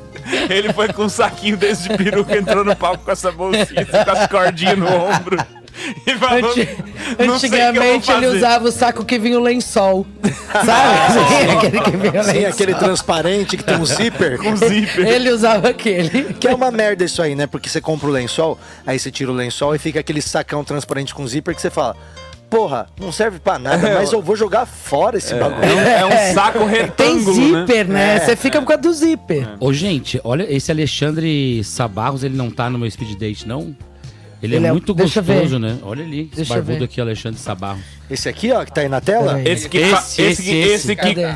Ele 0.49 0.74
foi 0.74 0.88
com 0.91 1.03
um 1.03 1.10
saquinho 1.10 1.56
desse 1.58 1.88
de 1.88 1.97
peruca, 1.97 2.36
entrou 2.38 2.64
no 2.66 2.76
palco 2.76 3.03
com 3.06 3.12
essa 3.12 3.32
bolsinha, 3.32 3.86
com 3.86 4.12
as 4.12 4.28
cordinhas 4.28 4.78
no 4.78 4.88
ombro. 4.88 5.38
E 6.08 6.16
falou, 6.16 6.51
Anti- 6.51 6.70
"Não 7.28 7.38
sei 7.38 7.49
o 7.49 7.51
que 7.51 7.58
eu 7.60 7.74
vou 7.74 7.84
Antigamente 7.95 8.12
ele 8.12 8.22
fazer." 8.26 8.38
usava 8.38 8.68
o 8.68 8.72
saco 8.72 9.03
que 9.06 9.20
vinha 9.20 9.38
o 9.38 9.43
lençol. 9.43 10.08
Sabe? 10.53 11.14
Sim, 11.36 11.51
aquele 11.58 11.82
que 11.82 11.91
vinha 11.97 12.22
o 12.22 12.24
Sim, 12.24 12.32
lençol. 12.32 12.49
aquele 12.49 12.76
transparente 12.76 13.58
que 13.58 13.64
tem 13.64 13.76
um 13.76 13.86
zíper. 13.86 14.38
Com 14.38 14.56
zíper. 14.56 15.06
Ele 15.06 15.30
usava 15.32 15.68
aquele. 15.70 16.34
Que 16.36 16.47
é 16.47 16.56
uma 16.56 16.72
merda 16.72 17.03
isso 17.03 17.22
aí, 17.22 17.36
né? 17.36 17.45
Porque 17.45 17.68
você 17.70 17.82
compra 17.82 18.08
o 18.08 18.12
lençol, 18.12 18.58
aí 18.88 18.97
você 18.97 19.12
tira 19.12 19.30
o 19.30 19.34
lençol 19.36 19.76
e 19.76 19.78
fica 19.78 19.99
aquele 19.99 20.22
sacão 20.22 20.64
transparente 20.64 21.14
com 21.14 21.28
zíper 21.28 21.53
que 21.53 21.62
você 21.62 21.70
fala. 21.70 21.95
Porra, 22.56 22.88
não 22.99 23.12
serve 23.12 23.39
pra 23.39 23.60
nada, 23.60 23.93
mas 23.95 24.12
eu 24.14 24.22
vou 24.22 24.36
jogar 24.36 24.66
fora 24.66 25.18
esse 25.18 25.36
bagulho. 25.36 25.64
É 25.66 26.06
um 26.06 26.34
saco 26.34 26.60
Tem 26.60 26.68
retângulo, 26.70 27.34
zíper, 27.34 27.88
né? 27.88 28.16
É. 28.16 28.20
Você 28.20 28.36
fica 28.36 28.62
por 28.62 28.68
causa 28.68 28.82
do 28.82 28.93
zíper. 28.93 29.47
Ô, 29.60 29.74
gente, 29.74 30.20
olha, 30.24 30.45
esse 30.49 30.72
Alexandre 30.72 31.64
Sabarros, 31.64 32.24
ele 32.24 32.36
não 32.38 32.49
tá 32.49 32.70
no 32.70 32.78
meu 32.80 32.89
speed 32.89 33.18
date, 33.18 33.47
não? 33.47 33.76
Ele, 34.41 34.56
Ele 34.58 34.66
é 34.66 34.70
é- 34.70 34.72
muito 34.72 34.93
gostoso, 34.93 35.24
ver. 35.24 35.60
né? 35.60 35.78
Olha 35.82 36.03
ali, 36.03 36.22
esse 36.28 36.36
Deixa 36.38 36.53
eu 36.53 36.58
barbudo 36.64 36.84
aqui, 36.86 37.01
Alexandre 37.01 37.39
Sabarros. 37.39 37.84
Esse 38.10 38.30
aqui, 38.30 38.51
ó, 38.51 38.64
que 38.64 38.72
tá 38.72 38.82
aí 38.82 38.89
na 38.89 39.01
tela? 39.01 39.41
Esse 39.41 39.68
que, 39.68 39.78
Esse, 39.78 40.22
esse, 40.22 40.43
que- 40.43 40.49
esse, 40.51 40.74
esse 40.74 40.95
que, 40.95 41.16
Cadê? 41.16 41.36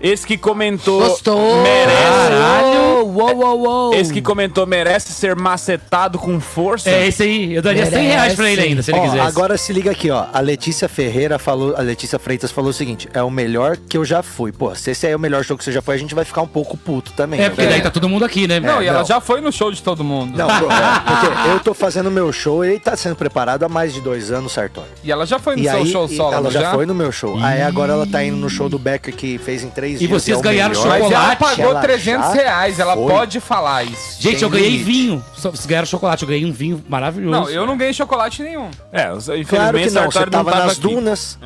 Esse 0.00 0.26
que 0.26 0.36
comentou 0.36 1.00
Gostou? 1.00 1.62
merece. 1.62 2.02
Caralho! 2.02 2.84
Uou, 3.06 3.36
uou, 3.36 3.60
uou! 3.60 3.94
Esse 3.94 4.12
que 4.12 4.20
comentou 4.20 4.66
merece 4.66 5.12
ser 5.12 5.36
macetado 5.36 6.18
com 6.18 6.40
força. 6.40 6.90
É 6.90 7.06
esse 7.06 7.22
aí, 7.22 7.54
eu 7.54 7.62
daria 7.62 7.86
100 7.86 8.06
reais 8.06 8.34
pra 8.34 8.50
ele 8.50 8.60
ainda, 8.62 8.82
se 8.82 8.90
ele 8.90 8.98
Ó, 8.98 9.02
quisesse. 9.02 9.20
agora 9.26 9.56
se 9.56 9.72
liga 9.72 9.90
aqui, 9.90 10.10
ó. 10.10 10.26
A 10.32 10.40
Letícia 10.40 10.88
Ferreira 10.88 11.38
falou, 11.38 11.74
a 11.76 11.80
Letícia 11.80 12.18
Freitas 12.18 12.50
falou 12.50 12.70
o 12.70 12.72
seguinte: 12.72 13.08
é 13.12 13.22
o 13.22 13.30
melhor 13.30 13.76
que 13.76 13.96
eu 13.96 14.04
já 14.04 14.22
fui. 14.22 14.52
Pô, 14.52 14.74
se 14.74 14.90
esse 14.90 15.06
aí 15.06 15.12
é 15.12 15.16
o 15.16 15.18
melhor 15.20 15.44
show 15.44 15.56
que 15.56 15.64
você 15.64 15.72
já 15.72 15.80
foi, 15.82 15.94
a 15.94 15.98
gente 15.98 16.14
vai 16.14 16.24
ficar 16.24 16.42
um 16.42 16.46
pouco 16.46 16.76
puto 16.76 17.12
também. 17.12 17.40
É, 17.40 17.48
porque 17.48 17.62
né? 17.62 17.70
daí 17.70 17.82
tá 17.82 17.90
todo 17.90 18.08
mundo 18.08 18.24
aqui, 18.24 18.46
né? 18.46 18.60
Não, 18.60 18.82
e 18.82 18.86
ela 18.86 19.00
não. 19.00 19.06
já 19.06 19.20
foi 19.20 19.40
no 19.40 19.52
show 19.52 19.70
de 19.70 19.82
todo 19.82 20.02
mundo. 20.02 20.36
Não, 20.36 20.48
é, 20.50 20.60
porque 20.60 21.48
eu 21.50 21.60
tô 21.60 21.74
fazendo 21.74 22.10
meu 22.10 22.32
show, 22.32 22.64
ele 22.64 22.78
tá 22.80 22.96
sendo 22.96 23.16
preparado 23.16 23.62
há 23.64 23.68
mais 23.68 23.92
de 23.94 24.00
dois 24.00 24.30
anos, 24.30 24.52
Sartori. 24.52 24.88
E 25.02 25.12
ela 25.12 25.26
já 25.26 25.38
foi 25.38 25.56
no 25.56 25.62
E 25.62 25.64
seu 25.64 25.76
aí, 25.76 25.86
show 25.86 26.08
solo, 26.08 26.34
ela 26.34 26.50
já, 26.50 26.72
foi 26.72 26.86
no 26.86 26.94
meu 26.94 27.12
show. 27.12 27.38
Aí 27.42 27.62
agora 27.62 27.92
ela 27.92 28.06
tá 28.06 28.24
indo 28.24 28.36
no 28.36 28.48
show 28.50 28.68
do 28.68 28.78
Becker 28.78 29.14
que 29.14 29.38
fez 29.38 29.62
em 29.62 29.70
três 29.70 29.93
E 29.94 29.98
dias. 30.06 30.10
vocês 30.10 30.36
é 30.36 30.40
o 30.40 30.42
ganharam 30.42 30.74
melhor. 30.74 30.88
Mas 30.88 31.00
ela 31.02 31.10
chocolate, 31.10 31.38
pagou 31.56 31.70
ela 31.72 31.80
300 31.80 32.26
já 32.26 32.32
reais, 32.32 32.78
ela 32.80 32.94
foi. 32.94 33.06
pode 33.12 33.40
falar 33.40 33.84
isso. 33.84 34.20
Gente, 34.22 34.42
eu 34.42 34.50
ganhei 34.50 34.70
limite. 34.70 34.84
vinho. 34.84 35.24
Só- 35.36 35.50
Vocês 35.50 35.66
ganharam 35.66 35.86
chocolate, 35.86 36.22
eu 36.22 36.28
ganhei 36.28 36.44
um 36.44 36.52
vinho 36.52 36.82
maravilhoso. 36.88 37.40
Não, 37.40 37.50
eu 37.50 37.66
não 37.66 37.76
ganhei 37.76 37.92
chocolate 37.92 38.42
nenhum. 38.42 38.70
É, 38.92 39.12
os- 39.12 39.28
infelizmente 39.28 39.46
Claro 39.48 39.72
que 39.78 39.84
não, 39.90 40.02
você 40.02 40.12
Sartori 40.12 40.30
tava 40.30 40.50
tava 40.50 40.64
nas 40.64 40.72
aqui. 40.72 40.80
dunas. 40.82 41.38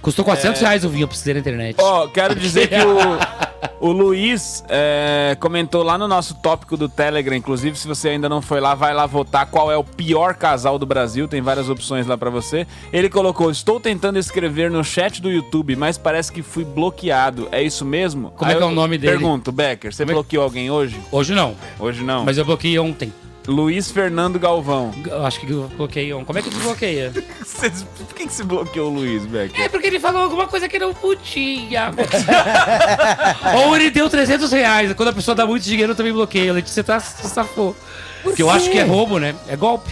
Custou 0.00 0.24
400 0.24 0.60
reais 0.60 0.84
o 0.84 0.88
vinho, 0.88 1.02
eu 1.04 1.08
precisei 1.08 1.34
na 1.34 1.40
internet. 1.40 1.76
Ó, 1.78 2.06
quero 2.08 2.34
dizer 2.34 2.68
que 2.68 2.76
o, 2.76 3.18
o 3.80 3.90
Luiz 3.92 4.64
é, 4.68 5.36
comentou 5.40 5.82
lá 5.82 5.96
no 5.98 6.06
nosso 6.08 6.34
tópico 6.34 6.76
do 6.76 6.88
Telegram, 6.88 7.34
inclusive, 7.36 7.76
se 7.78 7.86
você 7.86 8.10
ainda 8.10 8.28
não 8.28 8.40
foi 8.42 8.60
lá, 8.60 8.74
vai 8.74 8.92
lá 8.94 9.06
votar 9.06 9.46
qual 9.46 9.70
é 9.70 9.76
o 9.76 9.84
pior 9.84 10.34
casal 10.34 10.78
do 10.78 10.86
Brasil, 10.86 11.26
tem 11.28 11.40
várias 11.40 11.68
opções 11.68 12.06
lá 12.06 12.16
pra 12.16 12.30
você. 12.30 12.66
Ele 12.92 13.08
colocou, 13.08 13.50
estou 13.50 13.78
tentando 13.80 14.18
escrever 14.18 14.70
no 14.70 14.82
chat 14.84 15.20
do 15.22 15.30
YouTube, 15.30 15.76
mas 15.76 15.96
parece 15.98 16.32
que 16.32 16.42
fui 16.42 16.64
bloqueado, 16.64 17.48
é 17.52 17.62
isso 17.62 17.84
mesmo? 17.84 18.30
Como 18.36 18.50
é 18.50 18.54
Aí 18.54 18.58
que 18.58 18.64
é 18.64 18.66
o 18.66 18.70
nome 18.72 18.98
dele? 18.98 19.12
Pergunto, 19.18 19.52
Becker, 19.52 19.92
você 19.94 20.04
Como 20.04 20.12
é- 20.12 20.14
bloqueou 20.14 20.44
alguém 20.44 20.70
hoje? 20.70 20.96
Hoje 21.12 21.34
não, 21.34 21.54
Hoje 21.78 22.02
não. 22.02 22.24
mas 22.24 22.36
eu 22.38 22.44
bloqueei 22.44 22.78
ontem. 22.78 23.12
Luiz 23.48 23.90
Fernando 23.90 24.38
Galvão. 24.38 24.92
Eu 25.06 25.24
acho 25.24 25.40
que 25.40 25.52
ontem. 25.54 26.24
Como 26.26 26.38
é 26.38 26.42
que 26.42 26.48
eu 26.48 26.52
desbloqueia? 26.52 27.12
Cê- 27.46 27.70
Por 27.70 28.14
que, 28.14 28.26
que 28.26 28.32
você 28.32 28.44
bloqueou 28.44 28.90
o 28.90 28.94
Luiz, 28.94 29.24
Becker? 29.24 29.58
É 29.64 29.68
porque 29.70 29.86
ele 29.86 29.98
falou 29.98 30.22
alguma 30.22 30.46
coisa 30.46 30.68
que 30.68 30.78
não 30.78 30.92
podia. 30.92 31.90
Ou 33.64 33.74
ele 33.74 33.90
deu 33.90 34.08
300 34.10 34.52
reais. 34.52 34.92
Quando 34.92 35.08
a 35.08 35.12
pessoa 35.14 35.34
dá 35.34 35.46
muito 35.46 35.62
dinheiro, 35.62 35.92
eu 35.92 35.96
também 35.96 36.12
bloqueio. 36.12 36.52
Letícia 36.52 36.84
tá, 36.84 37.00
se 37.00 37.26
safou. 37.26 37.74
Porque 38.22 38.42
eu 38.42 38.50
acho 38.50 38.70
que 38.70 38.78
é 38.78 38.82
roubo, 38.84 39.18
né? 39.18 39.34
É 39.48 39.56
golpe. 39.56 39.90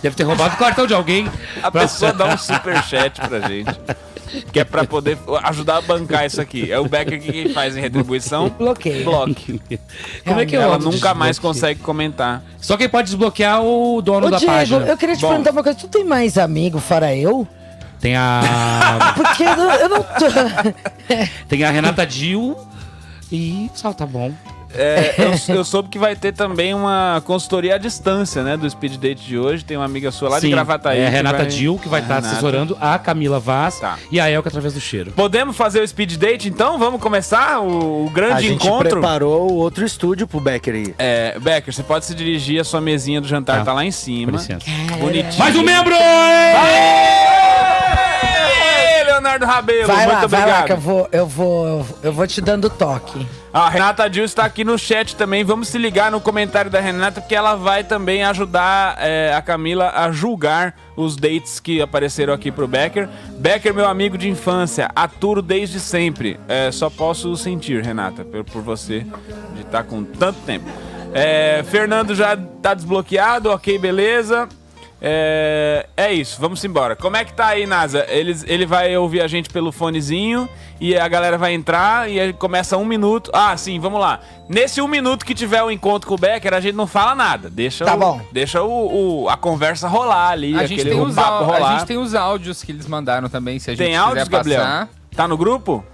Deve 0.00 0.14
ter 0.14 0.22
roubado 0.22 0.54
o 0.54 0.58
cartão 0.58 0.86
de 0.86 0.94
alguém. 0.94 1.28
A 1.60 1.70
pessoa 1.72 2.12
dá 2.12 2.26
um 2.26 2.38
superchat 2.38 3.20
pra 3.28 3.40
gente. 3.48 3.70
Que 4.52 4.60
é 4.60 4.64
pra 4.64 4.84
poder 4.84 5.18
ajudar 5.44 5.76
a 5.78 5.80
bancar 5.80 6.24
isso 6.26 6.40
aqui. 6.40 6.70
É 6.70 6.78
o 6.78 6.88
Becker 6.88 7.20
que 7.20 7.32
quem 7.32 7.48
faz 7.52 7.76
em 7.76 7.80
retribuição. 7.80 8.48
Bloqueio. 8.50 9.04
Bloque. 9.04 9.60
Como 10.24 10.40
é 10.40 10.46
que 10.46 10.56
eu 10.56 10.60
Ela 10.62 10.78
nunca 10.78 11.14
mais 11.14 11.38
consegue 11.38 11.80
comentar. 11.80 12.42
Só 12.60 12.76
quem 12.76 12.88
pode 12.88 13.06
desbloquear 13.08 13.56
é 13.58 13.60
o 13.60 14.00
dono 14.02 14.26
Ô, 14.26 14.30
da 14.30 14.38
Diego, 14.38 14.52
página. 14.52 14.86
eu 14.86 14.96
queria 14.96 15.16
te 15.16 15.22
Bom. 15.22 15.28
perguntar 15.28 15.50
uma 15.52 15.62
coisa. 15.62 15.78
Tu 15.78 15.88
tem 15.88 16.04
mais 16.04 16.36
amigo 16.38 16.78
fora 16.78 17.14
eu? 17.14 17.46
Tem 18.00 18.14
a. 18.16 19.12
Porque 19.16 19.42
eu, 19.42 19.56
não- 19.56 19.72
eu 19.72 19.88
não 19.88 20.02
tô... 20.02 20.26
tem 21.48 21.64
a 21.64 21.70
Renata 21.70 22.06
Dil. 22.06 22.56
E 23.32 23.70
só 23.74 23.92
tá 23.92 24.06
bom. 24.06 24.32
É, 24.74 25.14
eu, 25.48 25.56
eu 25.56 25.64
soube 25.64 25.88
que 25.88 25.98
vai 25.98 26.14
ter 26.16 26.32
também 26.32 26.74
uma 26.74 27.22
consultoria 27.24 27.76
à 27.76 27.78
distância, 27.78 28.42
né? 28.42 28.56
Do 28.56 28.68
Speed 28.68 28.96
Date 28.96 29.24
de 29.24 29.38
hoje. 29.38 29.64
Tem 29.64 29.76
uma 29.76 29.86
amiga 29.86 30.10
sua 30.10 30.28
lá 30.28 30.36
de 30.36 30.42
Sim, 30.42 30.50
Gravataí. 30.50 30.98
É 31.00 31.06
a 31.06 31.10
Renata 31.10 31.38
vai- 31.38 31.46
Dil, 31.46 31.78
que 31.78 31.88
vai 31.88 32.00
A 32.00 32.02
estar 32.02 32.14
Renata. 32.16 32.32
assessorando 32.32 32.76
a 32.80 32.98
Camila 32.98 33.38
Vaz 33.40 33.80
Tá. 33.80 33.98
e 34.10 34.20
a 34.20 34.28
Elka 34.28 34.48
através 34.48 34.74
do 34.74 34.80
cheiro. 34.80 35.12
Podemos 35.12 35.56
fazer 35.56 35.80
o 35.80 35.88
Speed 35.88 36.16
Date 36.16 36.48
então? 36.48 36.78
Vamos 36.78 37.00
começar 37.00 37.60
o, 37.60 38.04
o 38.04 38.08
A 38.08 38.12
grande 38.12 38.48
gente 38.48 38.66
encontro? 38.66 38.90
preparou 38.90 39.52
outro 39.52 39.84
estúdio 39.84 40.26
pro 40.26 40.40
Becker 40.40 40.74
aí. 40.74 40.94
É, 40.98 41.38
Becker, 41.38 41.72
você 41.72 41.82
pode 41.82 42.04
se 42.04 42.14
dirigir, 42.14 42.60
a 42.60 42.64
sua 42.64 42.80
mesinha 42.80 43.20
do 43.20 43.26
jantar 43.28 43.58
Tá. 43.58 43.64
tá, 43.66 43.72
lá 43.72 43.84
em 43.84 43.88
Com 43.88 43.92
cima. 43.92 44.32
licença. 44.32 44.66
Bonitinho. 44.98 45.38
Mais 45.38 45.56
um 45.56 45.62
membro! 45.62 45.94
Leonardo 49.26 49.46
Rabelo. 49.46 49.86
Vai 49.88 50.06
Muito 50.06 50.08
lá, 50.08 50.26
vai 50.26 50.40
obrigado. 50.40 50.60
lá 50.60 50.62
que 50.66 50.72
eu 50.72 50.80
vou, 50.80 51.08
eu 51.10 51.26
vou, 51.26 51.86
eu 52.02 52.12
vou 52.12 52.26
te 52.26 52.40
dando 52.40 52.70
toque. 52.70 53.26
A 53.52 53.68
Renata 53.68 54.08
Dil 54.08 54.24
está 54.24 54.44
aqui 54.44 54.62
no 54.64 54.78
chat 54.78 55.16
também. 55.16 55.42
Vamos 55.42 55.68
se 55.68 55.78
ligar 55.78 56.10
no 56.12 56.20
comentário 56.20 56.70
da 56.70 56.78
Renata, 56.78 57.20
porque 57.20 57.34
ela 57.34 57.56
vai 57.56 57.82
também 57.82 58.22
ajudar 58.22 58.96
é, 59.00 59.34
a 59.34 59.42
Camila 59.42 59.90
a 59.94 60.12
julgar 60.12 60.74
os 60.94 61.16
dates 61.16 61.58
que 61.58 61.80
apareceram 61.80 62.32
aqui 62.32 62.52
pro 62.52 62.68
Becker. 62.68 63.08
Becker, 63.38 63.74
meu 63.74 63.86
amigo 63.86 64.16
de 64.16 64.28
infância, 64.28 64.90
aturo 64.94 65.42
desde 65.42 65.80
sempre. 65.80 66.38
É, 66.46 66.70
só 66.70 66.88
posso 66.88 67.34
sentir, 67.36 67.82
Renata, 67.82 68.24
por, 68.24 68.44
por 68.44 68.62
você 68.62 69.06
de 69.54 69.62
estar 69.62 69.84
com 69.84 70.04
tanto 70.04 70.38
tempo. 70.40 70.66
É, 71.12 71.64
Fernando 71.70 72.14
já 72.14 72.36
tá 72.36 72.74
desbloqueado, 72.74 73.50
ok, 73.50 73.78
beleza. 73.78 74.48
É, 75.00 75.86
é 75.96 76.12
isso, 76.12 76.40
vamos 76.40 76.64
embora. 76.64 76.96
Como 76.96 77.16
é 77.16 77.24
que 77.24 77.32
tá 77.32 77.48
aí, 77.48 77.66
NASA? 77.66 78.06
Eles, 78.08 78.44
ele 78.48 78.64
vai 78.64 78.96
ouvir 78.96 79.20
a 79.20 79.28
gente 79.28 79.50
pelo 79.50 79.70
fonezinho 79.70 80.48
e 80.80 80.96
a 80.96 81.06
galera 81.06 81.36
vai 81.36 81.52
entrar 81.52 82.10
e 82.10 82.18
aí 82.18 82.32
começa 82.32 82.76
um 82.78 82.84
minuto. 82.84 83.30
Ah, 83.34 83.54
sim, 83.56 83.78
vamos 83.78 84.00
lá. 84.00 84.20
Nesse 84.48 84.80
um 84.80 84.88
minuto 84.88 85.24
que 85.26 85.34
tiver 85.34 85.62
o 85.62 85.70
encontro 85.70 86.08
com 86.08 86.14
o 86.14 86.18
Becker, 86.18 86.54
a 86.54 86.60
gente 86.60 86.74
não 86.74 86.86
fala 86.86 87.14
nada. 87.14 87.50
Deixa, 87.50 87.84
Tá 87.84 87.94
o- 87.94 87.98
bom. 87.98 88.20
deixa 88.32 88.62
o, 88.62 89.24
o- 89.24 89.28
a 89.28 89.36
conversa 89.36 89.86
rolar 89.86 90.30
ali, 90.30 90.54
A 90.56 90.64
gente, 90.66 90.80
aquele 90.80 90.94
tem 90.96 91.04
os 91.04 91.14
papo 91.14 91.44
rolar. 91.44 91.68
a 91.74 91.78
gente 91.78 91.86
tem 91.86 91.98
os 91.98 92.14
áudios 92.14 92.62
que 92.62 92.72
eles 92.72 92.86
mandaram 92.86 93.28
também, 93.28 93.58
se 93.58 93.70
a 93.70 93.74
gente 93.74 93.78
Tem 93.78 93.88
quiser 93.92 93.98
áudios, 93.98 94.28
Gabriel? 94.28 94.60
passar. 94.62 94.88
Tá 95.14 95.28
no 95.28 95.36
grupo? 95.36 95.84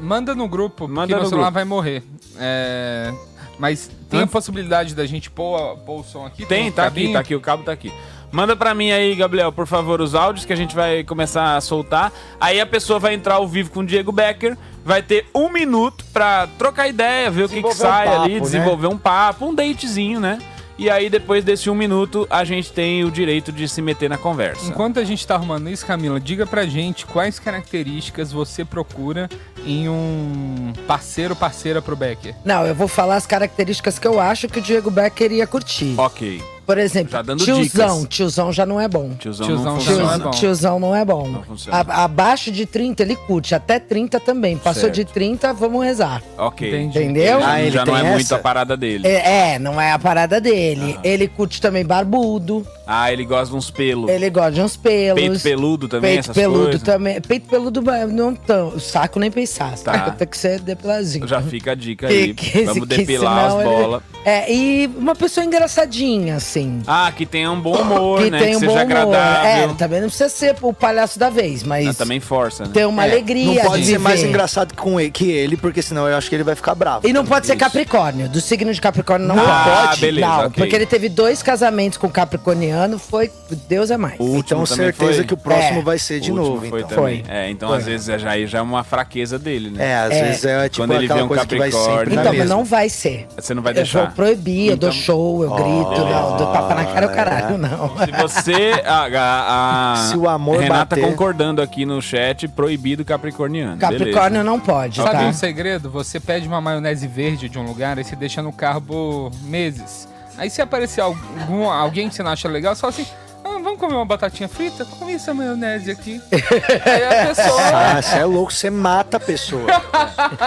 Manda 0.00 0.34
no 0.34 0.48
grupo, 0.48 0.76
porque 0.86 0.92
Manda 0.94 1.14
meu 1.14 1.22
no 1.24 1.28
celular 1.28 1.46
grupo. 1.46 1.54
vai 1.54 1.64
morrer. 1.64 2.02
É, 2.38 3.12
Mas 3.58 3.90
tem 4.08 4.20
Hã? 4.20 4.24
a 4.24 4.26
possibilidade 4.26 4.94
da 4.94 5.04
gente 5.06 5.30
pôr, 5.30 5.76
pôr 5.78 6.00
o 6.00 6.04
som 6.04 6.24
aqui? 6.24 6.46
Tem, 6.46 6.70
tá 6.70 6.86
aqui, 6.86 7.12
tá 7.12 7.18
aqui, 7.20 7.34
o 7.34 7.40
cabo 7.40 7.64
tá 7.64 7.72
aqui. 7.72 7.92
Manda 8.30 8.54
pra 8.54 8.74
mim 8.74 8.90
aí, 8.90 9.14
Gabriel, 9.14 9.50
por 9.50 9.66
favor, 9.66 10.00
os 10.02 10.14
áudios 10.14 10.44
que 10.44 10.52
a 10.52 10.56
gente 10.56 10.74
vai 10.74 11.02
começar 11.02 11.56
a 11.56 11.60
soltar. 11.60 12.12
Aí 12.38 12.60
a 12.60 12.66
pessoa 12.66 12.98
vai 12.98 13.14
entrar 13.14 13.36
ao 13.36 13.48
vivo 13.48 13.70
com 13.70 13.80
o 13.80 13.86
Diego 13.86 14.12
Becker, 14.12 14.56
vai 14.84 15.02
ter 15.02 15.26
um 15.34 15.50
minuto 15.50 16.04
pra 16.12 16.46
trocar 16.58 16.88
ideia, 16.88 17.30
ver 17.30 17.44
o 17.44 17.48
que, 17.48 17.62
que 17.62 17.68
Desenvolver 17.68 17.86
um 17.88 17.90
sai 17.90 18.06
papo, 18.06 18.22
ali, 18.22 18.34
né? 18.34 18.40
desenvolver 18.40 18.86
um 18.86 18.98
papo, 18.98 19.46
um 19.46 19.54
datezinho, 19.54 20.20
né? 20.20 20.38
E 20.78 20.88
aí 20.88 21.10
depois 21.10 21.44
desse 21.44 21.68
um 21.68 21.74
minuto 21.74 22.26
a 22.30 22.44
gente 22.44 22.72
tem 22.72 23.04
o 23.04 23.10
direito 23.10 23.50
de 23.50 23.68
se 23.68 23.82
meter 23.82 24.08
na 24.08 24.16
conversa. 24.16 24.64
Enquanto 24.66 25.00
a 25.00 25.04
gente 25.04 25.26
tá 25.26 25.34
arrumando 25.34 25.68
isso, 25.68 25.84
Camila, 25.84 26.20
diga 26.20 26.46
pra 26.46 26.66
gente 26.66 27.04
quais 27.04 27.40
características 27.40 28.30
você 28.30 28.64
procura 28.64 29.28
em 29.66 29.88
um 29.88 30.72
parceiro 30.86 31.34
parceira 31.34 31.82
pro 31.82 31.96
Becker. 31.96 32.34
Não, 32.44 32.64
eu 32.64 32.74
vou 32.74 32.86
falar 32.86 33.16
as 33.16 33.26
características 33.26 33.98
que 33.98 34.06
eu 34.06 34.20
acho 34.20 34.48
que 34.48 34.60
o 34.60 34.62
Diego 34.62 34.90
Becker 34.90 35.32
ia 35.32 35.46
curtir. 35.46 35.94
Ok. 35.98 36.40
Por 36.68 36.76
exemplo, 36.76 37.10
Tá 37.12 37.22
dando 37.22 37.42
tiozão. 37.42 38.00
dicas. 38.02 38.08
Tiozão 38.14 38.52
já 38.52 38.66
não 38.66 38.78
é 38.78 38.86
bom. 38.86 39.12
Tiozão, 39.18 39.46
Tiozão 39.46 39.64
não 39.64 39.80
já 39.80 39.86
funciona. 39.90 40.02
não 40.04 40.12
é 40.12 40.18
bom. 40.18 40.30
Tiozão 40.32 40.78
não 40.80 40.94
é 40.96 41.04
bom. 41.04 41.42
funciona. 41.46 41.78
A- 41.88 42.04
abaixo 42.04 42.52
de 42.52 42.66
30 42.66 43.02
ele 43.02 43.16
curte, 43.16 43.54
até 43.54 43.78
30 43.80 44.20
também. 44.20 44.58
Passou 44.58 44.82
Certo. 44.82 44.94
de 44.96 45.04
30, 45.06 45.54
vamos 45.54 45.82
rezar. 45.82 46.22
Ok. 46.36 46.68
Entendi. 46.68 46.98
Entendeu? 46.98 47.40
Já, 47.40 47.50
Ah, 47.52 47.62
ele 47.62 47.70
já 47.70 47.86
não 47.86 47.96
é 47.96 48.02
muito 48.02 48.20
essa? 48.20 48.36
a 48.36 48.38
parada 48.38 48.76
dele. 48.76 49.08
É, 49.08 49.54
é, 49.54 49.58
não 49.58 49.80
é 49.80 49.92
a 49.92 49.98
parada 49.98 50.38
dele. 50.42 50.98
Ele 51.02 51.26
curte 51.26 51.58
também 51.58 51.86
barbudo. 51.86 52.66
Ah, 52.90 53.12
ele 53.12 53.24
gosta 53.26 53.50
de 53.52 53.56
uns 53.56 53.70
pelos. 53.70 54.08
Ele 54.10 54.30
gosta 54.30 54.50
de 54.52 54.62
uns 54.62 54.74
pelos. 54.76 55.20
Peito 55.20 55.42
peludo 55.42 55.88
também, 55.88 56.10
Peito 56.12 56.20
essas 56.20 56.34
peludo 56.36 56.62
coisas. 56.64 56.82
também. 56.82 57.20
Peito 57.20 57.46
peludo 57.46 57.82
não 58.10 58.34
tão. 58.34 58.80
Saco 58.80 59.20
nem 59.20 59.30
pensar. 59.30 59.76
Tá. 59.78 60.10
Tem 60.12 60.26
que 60.26 60.38
ser 60.38 60.58
depiladinho. 60.60 61.28
Já 61.28 61.42
fica 61.42 61.72
a 61.72 61.74
dica 61.74 62.06
aí. 62.08 62.32
Que- 62.32 62.50
que- 62.50 62.64
Vamos 62.64 62.88
que 62.88 62.96
depilar 62.96 63.44
as 63.46 63.54
ele- 63.56 63.64
bolas. 63.64 64.02
É, 64.24 64.52
e 64.52 64.86
uma 64.96 65.14
pessoa 65.14 65.44
engraçadinha, 65.44 66.36
assim. 66.36 66.82
Ah, 66.86 67.12
que 67.14 67.24
tenha 67.26 67.50
um 67.50 67.60
bom 67.60 67.76
humor, 67.76 68.22
que 68.22 68.30
né? 68.30 68.38
tem 68.38 68.50
que 68.50 68.56
um 68.56 68.60
seja 68.60 68.72
bom 68.72 68.78
humor. 68.78 68.82
agradável. 68.82 69.70
É, 69.70 69.74
também 69.74 70.00
não 70.00 70.08
precisa 70.08 70.28
ser 70.30 70.56
o 70.62 70.72
palhaço 70.72 71.18
da 71.18 71.28
vez, 71.30 71.62
mas 71.62 71.86
Ah, 71.88 71.94
também 71.94 72.20
força, 72.20 72.64
né? 72.64 72.70
ter 72.72 72.86
uma 72.86 73.04
É, 73.06 73.10
alegria 73.10 73.62
Não 73.62 73.70
pode 73.70 73.82
de 73.82 73.88
ser 73.90 73.98
mais 73.98 74.22
engraçado 74.22 74.74
com 74.74 74.98
ele, 75.00 75.10
que 75.10 75.30
ele, 75.30 75.56
porque 75.56 75.82
senão 75.82 76.08
eu 76.08 76.16
acho 76.16 76.28
que 76.28 76.34
ele 76.36 76.42
vai 76.44 76.54
ficar 76.54 76.74
bravo. 76.74 77.06
E 77.06 77.12
não 77.12 77.24
pode 77.24 77.46
ser 77.46 77.56
Capricórnio. 77.56 78.28
Do 78.28 78.40
signo 78.40 78.72
de 78.72 78.80
Capricórnio 78.80 79.26
não 79.28 79.38
Ah, 79.38 79.86
pode. 79.88 80.00
beleza, 80.00 80.26
não, 80.26 80.38
ok. 80.46 80.50
porque 80.56 80.74
ele 80.76 80.86
teve 80.86 81.08
dois 81.08 81.42
casamentos 81.42 81.96
com 81.98 82.08
Capricorniano, 82.10 82.77
foi. 82.98 83.30
Deus 83.68 83.90
é 83.90 83.96
mais. 83.96 84.20
O 84.20 84.36
Então 84.36 84.64
certeza 84.66 85.14
foi? 85.14 85.24
que 85.24 85.34
o 85.34 85.36
próximo 85.36 85.80
É. 85.80 85.82
vai 85.82 85.98
ser 85.98 86.20
de 86.20 86.30
novo, 86.30 86.66
foi 86.68 86.80
então. 86.82 86.90
Foi. 86.98 87.24
É, 87.26 87.50
então 87.50 87.70
Foi. 87.70 87.78
às 87.78 87.84
vezes 87.86 88.08
é 88.08 88.18
já, 88.18 88.38
já 88.46 88.58
é 88.58 88.62
uma 88.62 88.84
fraqueza 88.84 89.38
dele, 89.38 89.70
né? 89.70 89.84
É, 89.90 89.96
às 89.96 90.10
É. 90.12 90.22
vezes 90.24 90.44
é 90.44 90.68
tipo 90.68 90.82
Quando 90.86 90.92
ele 90.94 91.06
vê 91.06 91.12
aquela 91.12 91.24
um 91.24 91.28
coisa 91.28 91.46
que 91.46 91.56
vai 91.56 91.70
sempre 91.72 91.86
Capricórnio. 91.88 92.20
Então, 92.20 92.34
mas 92.36 92.48
não 92.48 92.64
vai 92.64 92.88
ser. 92.88 93.26
Você 93.34 93.54
não 93.54 93.62
vai 93.62 93.72
Eu 93.72 93.76
vou 93.76 93.82
deixar. 93.84 94.14
proibir, 94.14 94.68
eu 94.70 94.76
dou 94.76 94.90
Então- 94.90 95.00
show, 95.02 95.42
eu 95.42 95.50
grito, 95.50 96.04
não, 96.04 96.36
dou 96.36 96.52
tapa 96.52 96.74
na 96.74 96.84
cara, 96.84 97.06
o 97.06 97.14
caralho, 97.14 97.58
não. 97.58 97.88
Se 97.98 98.12
você. 98.12 98.82
A, 98.84 99.06
a- 99.06 99.92
a- 99.94 100.08
Se 100.10 100.16
o 100.16 100.28
amor 100.28 100.60
Renata 100.60 100.94
bater. 100.96 101.04
concordando 101.10 101.62
aqui 101.62 101.84
no 101.86 102.00
chat, 102.02 102.46
proibido 102.48 103.04
capricorniano. 103.04 103.78
Capricórnio 103.78 104.44
não 104.44 104.60
pode, 104.60 104.96
Sabe 104.96 105.10
tá? 105.12 105.22
um 105.26 105.32
segredo? 105.32 105.90
Você 105.90 106.20
pede 106.20 106.46
uma 106.46 106.60
maionese 106.60 107.06
verde 107.06 107.48
de 107.48 107.58
um 107.58 107.62
lugar 107.64 107.98
e 107.98 108.04
você 108.04 108.14
deixa 108.14 108.42
no 108.42 108.52
carro 108.52 108.80
por 108.82 109.30
meses. 109.44 110.06
Aí 110.38 110.48
se 110.48 110.62
aparecer 110.62 111.00
algum, 111.00 111.68
alguém 111.68 112.08
que 112.08 112.14
você 112.14 112.22
não 112.22 112.30
acha 112.30 112.48
legal, 112.48 112.74
você 112.74 112.80
fala 112.80 112.92
assim, 112.92 113.06
ah, 113.44 113.58
vamos 113.62 113.78
comer 113.78 113.94
uma 113.94 114.04
batatinha 114.04 114.48
frita? 114.48 114.84
Come 114.84 115.14
essa 115.14 115.34
maionese 115.34 115.90
aqui. 115.90 116.20
Aí 116.30 117.04
a 117.04 117.26
pessoa... 117.26 117.62
Ah, 117.62 118.00
você 118.02 118.18
é 118.18 118.24
louco, 118.24 118.52
você 118.52 118.70
mata 118.70 119.16
a 119.16 119.20
pessoa. 119.20 119.66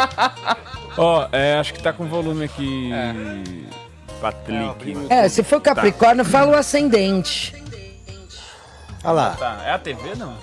Ó, 0.98 1.28
é, 1.32 1.56
acho 1.60 1.74
que 1.74 1.84
tá 1.84 1.92
com 1.92 2.06
volume 2.08 2.46
aqui. 2.46 2.92
Patrick. 4.22 5.08
É, 5.10 5.28
se 5.28 5.44
for 5.44 5.60
Capricórnio, 5.60 6.24
fala 6.24 6.52
o 6.52 6.56
ascendente. 6.56 7.54
Olha 9.04 9.12
lá. 9.14 9.30
Tá, 9.32 9.62
é 9.66 9.72
a 9.72 9.80
TV 9.80 10.16
não? 10.16 10.36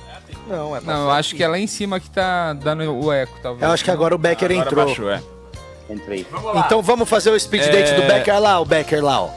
Não, 0.49 0.74
é 0.74 0.80
Não, 0.80 1.05
eu 1.05 1.11
acho 1.11 1.34
que 1.36 1.42
é 1.42 1.49
lá 1.49 1.59
em 1.59 1.66
cima 1.66 2.01
que 2.01 2.11
tá 2.11 2.55
dando 2.55 2.90
o 2.92 3.12
eco, 3.12 3.38
talvez. 3.42 3.62
Eu 3.62 3.70
acho 3.70 3.84
que 3.84 3.90
agora 3.90 4.14
o 4.14 4.18
Becker 4.18 4.51
Agora 4.51 4.66
entrou. 4.66 4.86
baixou, 4.86 5.11
é. 5.11 5.22
Entrei. 5.89 6.26
Então 6.66 6.82
vamos 6.82 7.09
fazer 7.09 7.30
o 7.30 7.39
speed 7.39 7.64
date 7.70 7.91
É. 7.93 7.95
do 8.01 8.03
Becker 8.07 8.41
lá, 8.41 8.61
o 8.61 8.64
Becker 8.64 9.03
lá, 9.05 9.22
ó. 9.22 9.30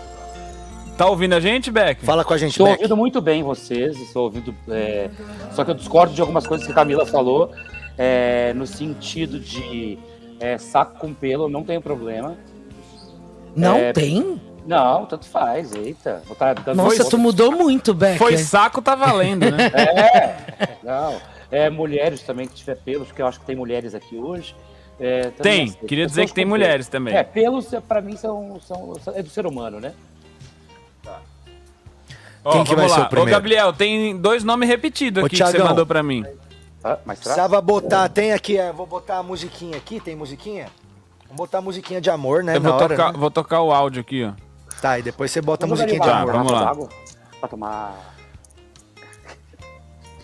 Tá 0.98 1.08
ouvindo 1.08 1.34
a 1.34 1.40
gente, 1.40 1.72
Beck? 1.72 2.04
Fala 2.06 2.24
com 2.24 2.34
a 2.34 2.38
gente, 2.38 2.52
Estou 2.52 2.68
ouvindo 2.70 2.96
muito 2.98 3.22
bem 3.22 3.42
vocês, 3.42 3.98
estou 4.00 4.26
ouvindo. 4.26 4.54
é, 4.70 5.10
Só 5.54 5.64
que 5.64 5.72
eu 5.72 5.76
discordo 5.76 6.14
de 6.14 6.22
algumas 6.22 6.46
coisas 6.46 6.66
que 6.68 6.72
a 6.72 6.76
Camila 6.76 7.06
falou, 7.06 7.52
é, 7.98 8.54
no 8.54 8.68
sentido 8.68 9.40
de 9.40 9.98
é, 10.40 10.58
saco 10.58 11.00
com 11.00 11.14
pelo, 11.14 11.50
não 11.50 11.64
tenho 11.64 11.82
problema. 11.82 12.36
Não 13.56 13.78
É, 13.78 13.94
tem? 13.94 14.40
Não, 14.66 15.06
tanto 15.08 15.26
faz, 15.26 15.74
eita. 15.74 16.22
Vou 16.28 16.36
tá 16.36 16.54
dando 16.54 16.78
Nossa, 16.78 17.10
tu 17.10 17.18
mudou 17.18 17.52
muito, 17.52 17.94
Becker. 17.96 18.18
Foi 18.20 18.38
saco, 18.38 18.80
tá 18.82 18.94
valendo, 18.94 19.50
né? 19.50 19.72
É, 19.74 20.68
não. 20.84 21.16
É, 21.50 21.70
mulheres 21.70 22.22
também 22.22 22.48
que 22.48 22.54
tiver 22.54 22.76
pelos, 22.76 23.08
porque 23.08 23.22
eu 23.22 23.28
acho 23.28 23.40
que 23.40 23.46
tem 23.46 23.56
mulheres 23.56 23.96
aqui 23.96 24.18
hoje. 24.18 24.56
É, 25.02 25.32
Tem, 25.32 25.64
aceito. 25.66 25.86
queria 25.88 26.06
dizer 26.06 26.28
que 26.28 26.34
tem 26.34 26.46
mulheres 26.46 26.88
também. 26.88 27.16
É, 27.16 27.24
pelos 27.24 27.74
é, 27.74 27.82
pra 27.82 28.00
mim 28.02 28.16
são, 28.16 28.60
são, 28.62 28.94
são- 29.04 29.16
é 29.16 29.24
do 29.24 29.30
ser 29.30 29.46
humano, 29.48 29.80
né? 29.80 29.94
Ó, 32.44 32.52
Quem 32.54 32.64
que 32.64 32.76
vamos 32.76 32.90
vai 32.90 32.90
ser 32.90 33.00
lá. 33.02 33.06
o 33.06 33.10
primeiro? 33.10 33.30
Ô, 33.30 33.34
Gabriel, 33.34 33.74
tem 33.74 34.18
dois 34.18 34.44
nomes 34.44 34.68
repetidos 34.68 35.22
Ô, 35.22 35.26
aqui 35.26 35.36
que 35.36 35.44
você 35.44 35.52
Thiagão. 35.52 35.68
mandou 35.70 35.86
pra 35.86 36.02
mim. 36.02 36.24
Ah, 36.84 36.98
mas? 37.06 37.20
Precisava 37.20 37.62
botar, 37.62 38.10
tem 38.10 38.34
aqui, 38.34 38.58
é, 38.58 38.72
vou 38.74 38.88
botar 38.88 39.18
a 39.18 39.24
musiquinha 39.24 39.78
aqui, 39.78 40.00
tem 40.00 40.16
musiquinha? 40.16 40.68
Vamos 41.26 41.38
botar 41.38 41.60
a 41.60 41.62
musiquinha 41.62 42.02
de 42.02 42.10
amor, 42.10 42.44
né? 42.44 42.58
Eu 42.58 42.62
vou 42.62 42.72
na 42.72 42.78
hora, 42.78 42.88
tocar, 42.90 43.14
né? 43.14 43.20
vou 43.20 43.30
tocar 43.32 43.62
o 43.62 43.72
áudio 43.72 44.02
aqui, 44.02 44.24
ó. 44.24 44.34
Tá, 44.82 44.98
e 44.98 45.04
depois 45.04 45.30
você 45.30 45.40
bota 45.42 45.66
a 45.68 45.70
musiquinha 45.70 46.00
de 46.00 46.10
amor. 46.10 46.26
Tá, 46.34 46.38
vamos 46.38 46.52
lá. 46.52 46.76
Pra 47.40 47.48
tomar. 47.50 48.16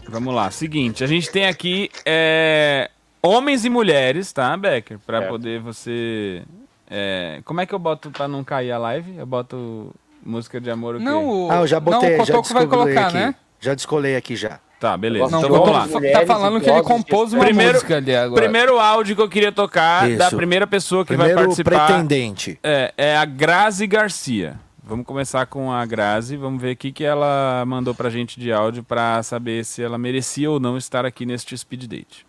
Vamos 0.10 0.34
lá. 0.34 0.50
Seguinte, 0.50 1.04
a 1.04 1.08
gente 1.08 1.30
tem 1.30 1.46
aqui 1.46 1.92
é, 2.06 2.90
homens 3.22 3.66
e 3.66 3.70
mulheres, 3.70 4.32
tá, 4.32 4.56
Becker? 4.58 5.00
Pra 5.06 5.20
Certo. 5.20 5.32
poder 5.32 5.60
você. 5.60 6.44
é, 6.90 7.42
como 7.46 7.60
é 7.62 7.66
que 7.66 7.74
eu 7.76 7.80
boto 7.80 8.10
pra 8.12 8.28
não 8.28 8.44
cair 8.44 8.72
a 8.72 8.78
live? 8.78 9.18
Eu 9.18 9.26
boto 9.26 9.94
música 10.24 10.60
de 10.60 10.70
amor 10.70 10.96
o 10.96 10.98
quê? 11.00 11.04
Não, 11.06 11.28
o, 11.48 11.52
Ah, 11.52 11.58
eu 11.58 11.68
já 11.68 11.80
botei, 11.80 12.18
não, 12.18 12.24
o 12.24 12.26
já 12.26 12.34
vai 12.34 12.42
descolei 12.42 12.68
colocar, 12.68 13.08
aqui. 13.08 13.14
né? 13.18 13.36
Já 13.60 13.74
descolei 13.76 14.16
aqui 14.16 14.36
já. 14.36 14.60
Tá, 14.80 14.96
beleza. 14.96 15.28
Não, 15.32 15.40
então 15.40 15.50
vamos 15.50 15.72
lá. 15.72 15.88
tá 16.12 16.26
falando 16.28 16.62
que 16.62 16.70
ele 16.70 16.84
compôs 16.84 17.34
uma 17.34 17.44
Primeiro- 17.44 17.74
música 17.74 17.98
ali 17.98 18.16
agora. 18.16 18.40
Primeiro 18.44 18.80
áudio 18.80 19.16
que 19.16 19.22
eu 19.24 19.28
queria 19.30 19.52
tocar 19.52 20.08
da 20.16 20.28
Isso. 20.28 20.36
primeira 20.38 20.68
pessoa 20.68 21.04
que 21.04 21.16
vai 21.16 21.30
Primeiro 21.30 21.42
participar. 21.50 21.88
pretendente. 21.88 22.60
É, 22.64 22.94
é 22.96 23.18
a 23.18 23.26
Grazi 23.26 23.88
Garcia. 23.88 24.60
Vamos 24.84 25.06
começar 25.08 25.48
com 25.48 25.72
a 25.72 25.84
Grazi, 25.84 26.38
vamos 26.38 26.62
ver 26.62 26.74
o 26.74 26.78
que, 26.78 26.92
que 26.92 27.04
ela 27.04 27.64
mandou 27.66 27.96
pra 27.96 28.10
gente 28.12 28.40
de 28.40 28.54
áudio 28.54 28.84
pra 28.84 29.24
saber 29.24 29.66
se 29.66 29.82
ela 29.82 29.98
merecia 29.98 30.50
ou 30.50 30.60
não 30.60 30.78
estar 30.78 31.06
aqui 31.08 31.26
neste 31.26 31.58
speed 31.58 31.86
date. 31.88 32.27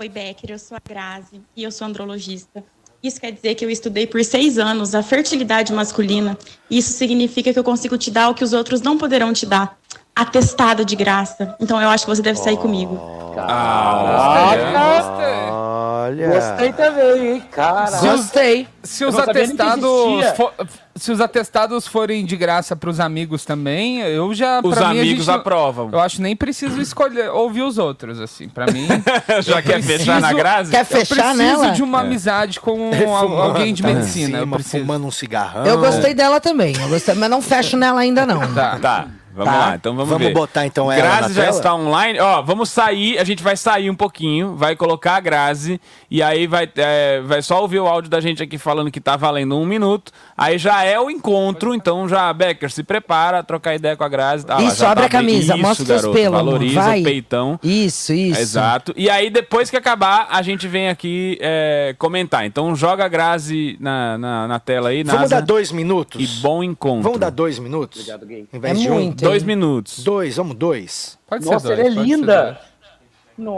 Oi, 0.00 0.08
Becker, 0.08 0.52
eu 0.52 0.58
sou 0.58 0.78
a 0.78 0.80
Grazi 0.80 1.42
e 1.54 1.62
eu 1.62 1.70
sou 1.70 1.86
andrologista. 1.86 2.64
Isso 3.02 3.20
quer 3.20 3.32
dizer 3.32 3.54
que 3.54 3.62
eu 3.62 3.68
estudei 3.68 4.06
por 4.06 4.24
seis 4.24 4.56
anos 4.56 4.94
a 4.94 5.02
fertilidade 5.02 5.74
masculina. 5.74 6.38
Isso 6.70 6.94
significa 6.94 7.52
que 7.52 7.58
eu 7.58 7.62
consigo 7.62 7.98
te 7.98 8.10
dar 8.10 8.30
o 8.30 8.34
que 8.34 8.42
os 8.42 8.54
outros 8.54 8.80
não 8.80 8.96
poderão 8.96 9.30
te 9.34 9.44
dar. 9.44 9.78
Atestado 10.20 10.84
de 10.84 10.94
graça. 10.96 11.54
Então 11.60 11.80
eu 11.80 11.88
acho 11.88 12.04
que 12.04 12.10
você 12.10 12.22
deve 12.22 12.38
sair 12.38 12.56
comigo. 12.58 13.00
Ah, 13.38 14.52
Gostei. 14.72 15.26
Olha. 15.26 15.60
Olha. 16.00 16.28
Gostei 16.28 16.72
também, 16.72 17.28
hein, 17.34 17.42
cara. 17.52 17.86
Se 17.86 18.08
os- 18.08 18.20
Gostei. 18.22 18.68
Se 18.82 19.04
Eu 19.04 19.08
os, 19.10 19.18
atestados 19.18 19.84
existia. 19.84 20.34
fo- 20.34 20.50
se 20.96 21.12
os 21.12 21.20
atestados 21.20 21.86
forem 21.86 22.24
de 22.24 22.36
graça 22.36 22.74
pros 22.74 22.98
amigos 22.98 23.44
também, 23.44 24.00
eu 24.00 24.34
já. 24.34 24.60
Os 24.64 24.74
pra 24.74 24.88
mim, 24.88 25.00
amigos 25.00 25.26
gente 25.26 25.30
aprovam. 25.38 25.88
Eu 25.92 26.00
acho 26.00 26.20
nem 26.20 26.34
preciso 26.34 26.80
escolher 26.80 27.30
ouvir 27.30 27.62
os 27.62 27.78
outros, 27.78 28.20
assim. 28.20 28.48
Pra 28.48 28.66
mim. 28.66 28.88
Já 29.42 29.58
eu 29.58 29.62
quer 29.62 29.80
fechar 29.82 30.20
na 30.20 30.32
Grazi? 30.32 30.70
Quer 30.72 30.80
eu 30.80 30.84
fechar 30.86 31.14
preciso 31.34 31.36
nela? 31.36 31.70
de 31.70 31.82
uma 31.82 31.98
É. 31.98 32.00
amizade 32.02 32.58
com 32.60 32.90
al- 33.14 33.42
alguém 33.42 33.72
de 33.72 33.82
tá 33.82 33.88
medicina. 33.88 34.38
eu 34.38 34.42
cima, 34.42 34.56
preciso. 34.56 34.78
fumando 34.84 35.06
um 35.06 35.10
cigarrão. 35.10 35.64
Eu 35.64 35.78
gostei 35.78 36.12
dela 36.14 36.40
também. 36.40 36.74
Eu 36.80 36.88
gostei, 36.88 37.14
mas 37.14 37.30
não 37.30 37.40
fecho 37.40 37.76
nela 37.76 38.00
ainda, 38.00 38.26
não. 38.26 38.40
Tá. 38.54 38.78
Tá. 38.80 39.06
Vamos 39.32 39.52
Tá. 39.52 39.58
lá, 39.58 39.76
então 39.76 39.94
vamos, 39.94 40.08
Vamos 40.10 40.26
ver. 40.26 40.34
botar, 40.34 40.66
então, 40.66 40.90
ela 40.90 41.00
Grazi 41.02 41.34
já 41.34 41.42
tela? 41.44 41.56
está 41.56 41.74
online. 41.74 42.18
Ó, 42.18 42.42
vamos 42.42 42.68
sair, 42.68 43.18
a 43.18 43.24
gente 43.24 43.42
vai 43.42 43.56
sair 43.56 43.88
um 43.88 43.94
pouquinho, 43.94 44.56
vai 44.56 44.74
colocar 44.74 45.16
a 45.16 45.20
Grazi 45.20 45.80
e 46.10 46.20
aí 46.22 46.46
vai, 46.48 46.68
é, 46.76 47.20
vai 47.20 47.40
só 47.40 47.60
ouvir 47.62 47.78
o 47.78 47.86
áudio 47.86 48.10
da 48.10 48.20
gente 48.20 48.42
aqui 48.42 48.58
falando 48.58 48.90
que 48.90 49.00
tá 49.00 49.16
valendo 49.16 49.56
um 49.56 49.64
minuto. 49.64 50.10
Aí 50.40 50.56
já 50.56 50.82
é 50.82 50.98
o 50.98 51.10
encontro, 51.10 51.74
então 51.74 52.08
já, 52.08 52.32
Becker, 52.32 52.70
se 52.70 52.82
prepara, 52.82 53.42
trocar 53.42 53.74
ideia 53.74 53.94
com 53.94 54.02
a 54.02 54.08
Grazi. 54.08 54.46
Ah, 54.48 54.62
Isso, 54.62 54.86
abre 54.86 55.02
tá 55.02 55.06
a 55.06 55.10
camisa, 55.10 55.54
mostra 55.54 55.82
Isso, 55.82 55.84
seus 55.84 56.00
garoto, 56.00 56.14
pelos, 56.18 56.38
amor, 56.40 56.44
Valoriza 56.54 56.80
vai. 56.80 57.00
o 57.00 57.04
peitão. 57.04 57.60
Isso, 57.62 58.14
isso. 58.14 58.40
Exato. 58.40 58.94
E 58.96 59.10
aí, 59.10 59.28
depois 59.28 59.68
que 59.68 59.76
acabar, 59.76 60.28
a 60.30 60.40
gente 60.40 60.66
vem 60.66 60.88
aqui 60.88 61.36
é, 61.42 61.94
comentar. 61.98 62.46
Então, 62.46 62.74
joga 62.74 63.04
a 63.04 63.08
Grazi 63.08 63.76
na, 63.78 64.16
na, 64.16 64.48
na 64.48 64.58
tela 64.58 64.88
aí. 64.88 65.02
Vamos 65.02 65.20
Nasa. 65.20 65.34
dar 65.36 65.42
dois 65.42 65.70
minutos? 65.70 66.18
E 66.22 66.40
bom 66.40 66.64
encontro. 66.64 67.02
Vamos 67.02 67.20
dar 67.20 67.28
dois 67.30 67.58
minutos? 67.58 68.00
Obrigado, 68.00 68.24
gay. 68.24 68.48
Em 68.50 68.58
vez 68.58 68.78
É 68.78 68.80
de 68.80 68.90
um? 68.90 68.94
muito, 68.94 69.22
Dois 69.22 69.42
hein? 69.42 69.46
minutos. 69.46 70.02
Dois, 70.02 70.36
vamos 70.36 70.56
dois. 70.56 71.18
Pode 71.28 71.44
Nossa, 71.44 71.66
ser 71.68 71.72
ela 71.74 71.82
dois, 71.82 71.92
é 71.92 71.96
pode 71.96 72.08
ser 72.08 72.16
linda. 72.16 72.60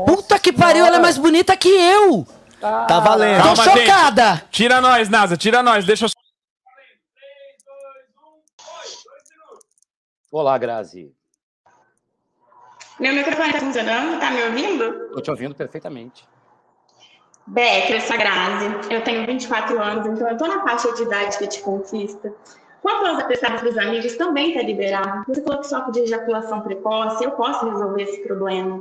Puta 0.07 0.39
que 0.39 0.53
pariu, 0.53 0.85
ela 0.85 0.97
é 0.97 1.01
mais 1.01 1.16
bonita 1.16 1.57
que 1.57 1.68
eu. 1.68 2.26
Tá 2.61 3.01
valendo. 3.01 3.37
Tô 3.39 3.55
Calma, 3.55 3.64
gente. 3.64 3.87
chocada. 3.87 4.43
Tira 4.51 4.80
nós, 4.80 5.09
Nasa, 5.09 5.37
tira 5.37 5.62
nós. 5.62 5.85
Deixa 5.85 6.05
eu 6.07 6.09
Olá, 10.33 10.57
Grazi. 10.57 11.12
Meu 12.99 13.12
microfone 13.12 13.53
tá 13.53 13.61
funcionando? 13.61 14.18
Tá 14.18 14.30
me 14.30 14.43
ouvindo? 14.45 15.11
Tô 15.11 15.20
te 15.20 15.30
ouvindo 15.30 15.55
perfeitamente. 15.55 16.26
Becker, 17.47 17.97
eu 17.97 18.01
sou 18.01 18.14
a 18.14 18.18
Grazi. 18.18 18.64
Eu 18.91 19.05
tenho 19.05 19.26
24 19.26 19.78
anos, 19.78 20.07
então 20.07 20.26
eu 20.26 20.39
tô 20.39 20.47
na 20.47 20.62
faixa 20.62 20.91
de 20.95 21.03
idade 21.03 21.37
que 21.37 21.47
te 21.47 21.61
conquista. 21.61 22.33
Quanto 22.80 23.09
aos 23.09 23.18
atestados 23.18 23.61
dos 23.61 23.76
amigos, 23.76 24.16
também 24.16 24.55
tá 24.55 24.62
liberado. 24.62 25.22
Você 25.28 25.43
falou 25.43 25.61
que 25.61 25.66
só 25.66 25.91
de 25.91 26.01
ejaculação 26.01 26.62
precoce, 26.62 27.22
eu 27.22 27.33
posso 27.33 27.68
resolver 27.68 28.03
esse 28.03 28.22
problema. 28.22 28.80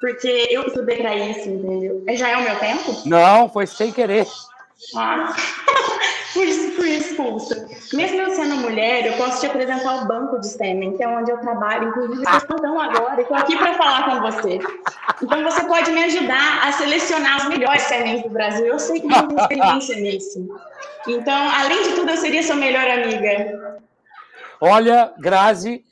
Porque 0.00 0.46
eu 0.48 0.62
estudei 0.62 0.98
pra 0.98 1.16
isso, 1.16 1.48
entendeu? 1.48 2.04
Já 2.12 2.28
é 2.28 2.36
o 2.36 2.42
meu 2.42 2.56
tempo? 2.60 3.02
Não, 3.04 3.48
foi 3.48 3.66
sem 3.66 3.90
querer. 3.90 4.28
Ah, 4.94 5.34
fui, 6.32 6.52
fui 6.72 6.90
expulsa. 6.90 7.66
Mesmo 7.92 8.20
eu 8.20 8.34
sendo 8.34 8.56
mulher, 8.56 9.06
eu 9.06 9.12
posso 9.14 9.40
te 9.40 9.46
apresentar 9.46 10.02
o 10.02 10.06
banco 10.06 10.38
de 10.40 10.48
sêmen, 10.48 10.96
que 10.96 11.02
é 11.02 11.08
onde 11.08 11.30
eu 11.30 11.38
trabalho. 11.38 11.88
Inclusive, 11.88 12.24
vocês 12.24 12.42
estão 12.42 12.80
agora, 12.80 13.24
tô 13.24 13.34
aqui 13.34 13.56
para 13.56 13.74
falar 13.74 14.10
com 14.10 14.20
você. 14.20 14.58
Então, 15.22 15.42
você 15.42 15.64
pode 15.64 15.90
me 15.90 16.04
ajudar 16.04 16.66
a 16.66 16.72
selecionar 16.72 17.38
os 17.38 17.48
melhores 17.48 17.82
sêmens 17.82 18.22
do 18.22 18.28
Brasil. 18.28 18.66
Eu 18.66 18.78
sei 18.78 19.00
que 19.00 19.08
você 19.08 19.26
tem 19.26 19.38
experiência 19.38 19.96
nisso. 19.96 20.48
Então, 21.06 21.50
além 21.60 21.82
de 21.84 21.92
tudo, 21.94 22.10
eu 22.10 22.16
seria 22.16 22.42
sua 22.42 22.56
melhor 22.56 22.86
amiga. 22.88 23.80
Olha, 24.60 25.12
Grazi, 25.18 25.84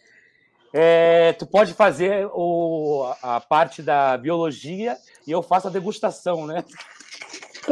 é, 0.72 1.34
tu 1.34 1.47
pode 1.47 1.74
fazer 1.74 2.26
o, 2.32 3.12
a 3.22 3.40
parte 3.40 3.82
da 3.82 4.16
biologia 4.16 4.97
e 5.26 5.30
eu 5.30 5.43
faço 5.43 5.68
a 5.68 5.70
degustação, 5.70 6.47
né? 6.47 6.64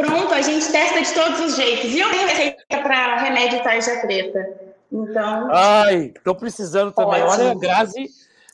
Pronto, 0.01 0.33
a 0.33 0.41
gente 0.41 0.71
testa 0.71 1.03
de 1.03 1.13
todos 1.13 1.41
os 1.41 1.57
jeitos. 1.57 1.91
E 1.91 2.01
eu 2.01 2.11
tenho 2.11 2.27
receita 2.27 2.65
para 2.69 3.17
remédio 3.19 3.63
tarja 3.63 4.01
preta. 4.01 4.49
Então, 4.91 5.49
Ai, 5.53 6.13
tô 6.25 6.35
precisando 6.35 6.93
também. 6.93 7.23
Ótimo. 7.23 7.43
Olha, 7.43 7.53
a 7.53 7.55
Grazi 7.55 8.09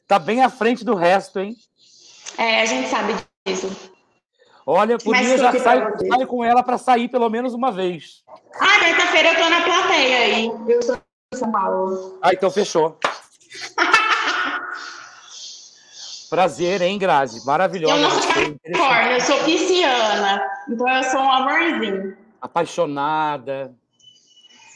tá 0.06 0.18
bem 0.18 0.42
à 0.42 0.50
frente 0.50 0.84
do 0.84 0.94
resto, 0.94 1.40
hein? 1.40 1.56
é, 2.36 2.62
a 2.62 2.64
gente 2.66 2.88
sabe 2.88 3.14
disso. 3.46 3.70
Olha, 4.66 4.98
por 4.98 5.16
mim 5.16 5.24
eu 5.24 5.38
já 5.38 5.52
saio, 5.58 5.94
saio 6.10 6.26
com 6.26 6.44
ela 6.44 6.62
para 6.62 6.76
sair 6.76 7.08
pelo 7.08 7.30
menos 7.30 7.54
uma 7.54 7.70
vez. 7.70 8.24
Ah, 8.58 8.80
quarta-feira 8.80 9.28
eu 9.32 9.36
tô 9.36 9.48
na 9.48 9.62
plateia 9.62 10.18
aí. 10.18 10.52
Eu 10.66 10.82
sou 10.82 10.96
de 11.32 11.38
São 11.38 11.52
Paulo. 11.52 12.18
Ah, 12.20 12.32
então 12.32 12.50
fechou. 12.50 12.98
Prazer, 16.36 16.82
hein, 16.82 16.98
Grazi? 16.98 17.46
Maravilhosa. 17.46 17.94
Eu 17.94 18.00
não 18.02 18.10
sou 18.10 18.20
você, 18.20 18.56
Capricórnio, 18.62 19.12
eu 19.12 19.20
sou 19.22 19.38
pisciana. 19.44 20.46
Então 20.68 20.86
eu 20.86 21.02
sou 21.04 21.20
um 21.20 21.32
amorzinho. 21.32 22.14
apaixonada. 22.42 23.74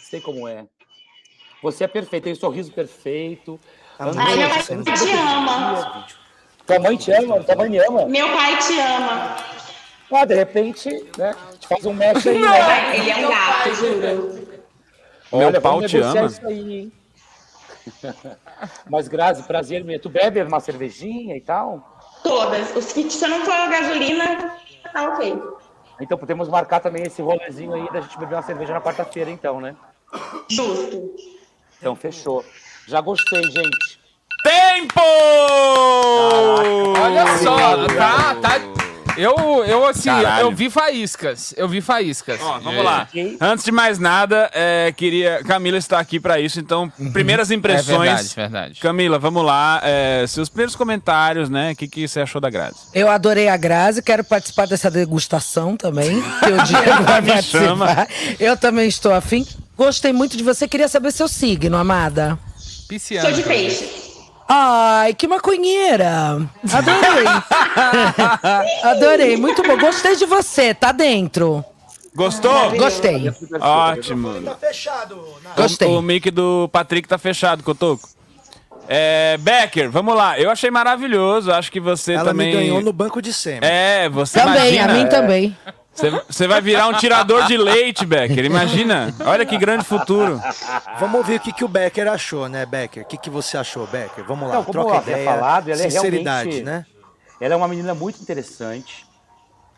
Sei 0.09 0.23
como 0.23 0.49
é. 0.49 0.65
Você 1.63 1.85
é 1.85 1.87
perfeita, 1.87 2.25
tem 2.25 2.33
um 2.33 2.37
sorriso 2.37 2.73
perfeito. 2.73 3.61
Ai, 3.99 4.09
Ai, 4.17 4.37
meu 4.39 4.49
pai 4.49 4.65
Anda 4.71 4.93
te 4.95 5.11
ama. 5.13 6.07
Tua 6.67 6.79
mãe 6.79 6.97
te 6.97 7.13
ama, 7.13 7.45
tua 7.45 7.57
mãe 7.57 7.69
me 7.69 7.79
ama. 7.79 8.07
Meu 8.07 8.29
pai 8.33 8.57
te 8.57 8.81
ama. 8.81 9.37
Ah, 10.13 10.25
de 10.25 10.35
repente, 10.35 10.89
né? 11.19 11.35
Te 11.59 11.69
faz 11.69 11.85
um 11.85 11.93
match 11.93 12.25
aí, 12.27 12.39
Meu 12.39 12.51
né? 12.51 12.59
pai, 12.59 13.01
ele 13.01 13.11
é 13.11 13.17
um 13.19 13.29
gato, 13.29 13.75
juro. 13.75 14.49
Meu 15.31 15.49
Olha, 15.49 15.61
pau 15.61 15.87
te 15.87 15.99
ama. 15.99 16.25
Isso 16.25 16.47
aí, 16.47 16.73
hein? 16.73 16.93
Mas, 18.89 19.09
Grazi, 19.09 19.43
prazer 19.43 19.85
mesmo. 19.85 20.03
Tu 20.03 20.09
bebe 20.09 20.43
uma 20.43 20.61
cervejinha 20.61 21.37
e 21.37 21.41
tal? 21.41 21.99
Todas. 22.23 22.75
Os 22.77 22.93
que 22.93 23.11
se 23.11 23.27
não 23.27 23.45
for 23.45 23.69
gasolina, 23.69 24.55
tá 24.93 25.09
ok. 25.09 25.43
Então 26.01 26.17
podemos 26.17 26.49
marcar 26.49 26.81
também 26.81 27.03
esse 27.03 27.21
rolezinho 27.21 27.75
aí 27.75 27.93
da 27.93 28.01
gente 28.01 28.19
beber 28.19 28.37
uma 28.37 28.43
cerveja 28.43 28.73
na 28.73 28.81
quarta-feira, 28.81 29.31
então, 29.31 29.61
né? 29.61 29.77
Justo. 30.49 31.15
Então, 31.79 31.95
fechou. 31.95 32.45
Já 32.87 33.01
gostei, 33.01 33.43
gente. 33.43 34.01
Tempo! 34.43 35.01
Olha 36.99 37.39
só, 37.39 37.87
tá, 37.97 38.35
tá. 38.41 38.80
Eu, 39.21 39.65
eu 39.65 39.87
assim, 39.87 40.09
Caralho. 40.09 40.47
eu 40.47 40.53
vi 40.53 40.71
faíscas. 40.71 41.55
Eu 41.57 41.69
vi 41.69 41.81
faíscas. 41.81 42.41
Ó, 42.41 42.59
vamos 42.61 42.85
lá. 42.85 43.09
Antes 43.41 43.65
de 43.65 43.73
mais 43.73 43.99
nada, 43.99 44.51
é, 44.53 44.93
queria. 44.97 45.43
Camila 45.45 45.77
está 45.77 45.99
aqui 45.99 46.19
para 46.19 46.41
isso, 46.41 46.59
então, 46.59 46.91
primeiras 47.13 47.51
impressões. 47.51 48.11
É 48.11 48.15
verdade, 48.15 48.35
verdade. 48.37 48.81
Camila, 48.81 49.19
vamos 49.19 49.45
lá. 49.45 49.81
é, 49.85 50.25
seus 50.27 50.49
primeiros 50.49 50.75
comentários, 50.75 51.49
né? 51.51 51.73
O 51.73 51.77
que, 51.77 51.87
que 51.89 52.09
você 52.09 52.21
achou 52.21 52.41
da 52.41 52.51
Grazi? 52.51 52.79
Eu 52.95 53.09
adorei 53.09 53.49
a 53.49 53.57
Grazi, 53.57 54.03
quero 54.03 54.25
participar 54.25 54.67
dessa 54.67 54.91
degustação 54.91 55.77
também. 55.77 56.21
Que 56.23 56.53
o 56.53 56.63
Diego 56.65 57.03
vai 57.05 57.21
Me 57.21 57.43
chama. 57.43 58.09
Eu 58.39 58.57
também 58.57 58.89
estou 58.89 59.13
afim. 59.13 59.47
Gostei 59.77 60.13
muito 60.13 60.37
de 60.37 60.43
você. 60.43 60.67
Queria 60.69 60.89
saber 60.89 61.13
seu 61.13 61.29
signo, 61.29 61.77
amada. 61.77 62.39
Pisciano. 62.89 63.29
Sou 63.29 63.37
de 63.37 63.43
peixe. 63.43 64.10
Ai, 64.53 65.15
que 65.15 65.29
maconheira! 65.29 66.41
Adorei! 66.73 67.25
Adorei, 68.83 69.37
muito 69.37 69.63
bom. 69.63 69.77
Gostei 69.79 70.17
de 70.17 70.27
você, 70.27 70.75
tá 70.75 70.91
dentro. 70.91 71.65
Gostou? 72.17 72.73
Gostei. 72.73 73.31
Ótimo. 73.61 74.43
Tá 74.43 74.57
fechado. 74.57 75.25
Gostei. 75.57 75.87
O, 75.87 75.99
o 75.99 76.03
mic 76.03 76.31
do 76.33 76.69
Patrick 76.73 77.07
tá 77.07 77.17
fechado, 77.17 77.63
Cotoco. 77.63 78.09
É, 78.89 79.37
Becker, 79.39 79.89
vamos 79.89 80.17
lá. 80.17 80.37
Eu 80.41 80.51
achei 80.51 80.69
maravilhoso. 80.69 81.53
Acho 81.53 81.71
que 81.71 81.79
você 81.79 82.15
Ela 82.15 82.25
também. 82.25 82.49
me 82.49 82.53
ganhou 82.61 82.81
no 82.83 82.93
banco 82.93 83.23
de 83.23 83.33
sêmen. 83.33 83.61
É, 83.63 84.09
você 84.09 84.41
Também, 84.41 84.75
imagina. 84.75 84.93
a 84.93 84.97
mim 84.97 85.07
também. 85.09 85.57
Você, 86.29 86.47
vai 86.47 86.61
virar 86.61 86.89
um 86.89 86.95
tirador 86.95 87.47
de 87.47 87.57
leite, 87.57 88.07
Becker. 88.07 88.45
Imagina. 88.45 89.15
Olha 89.25 89.45
que 89.45 89.57
grande 89.59 89.85
futuro. 89.85 90.41
Vamos 90.99 91.17
ouvir 91.19 91.37
o 91.37 91.41
que, 91.41 91.53
que 91.53 91.65
o 91.65 91.69
Becker 91.69 92.09
achou, 92.09 92.49
né, 92.49 92.65
Becker? 92.65 93.03
O 93.03 93.07
que, 93.07 93.17
que 93.19 93.31
você 93.31 93.57
achou, 93.57 93.87
Becker? 93.87 94.25
Vamos 94.27 94.49
lá, 94.49 94.57
Não, 94.57 94.65
como 94.65 94.73
troca 94.85 95.11
ideia. 95.11 95.25
falado, 95.25 95.69
ela 95.71 95.83
é 95.83 95.91
sinceridade, 95.91 96.51
realmente- 96.51 96.65
né? 96.65 96.87
Ela 97.41 97.55
é 97.55 97.57
uma 97.57 97.69
menina 97.69 97.95
muito 97.95 98.21
interessante. 98.21 99.07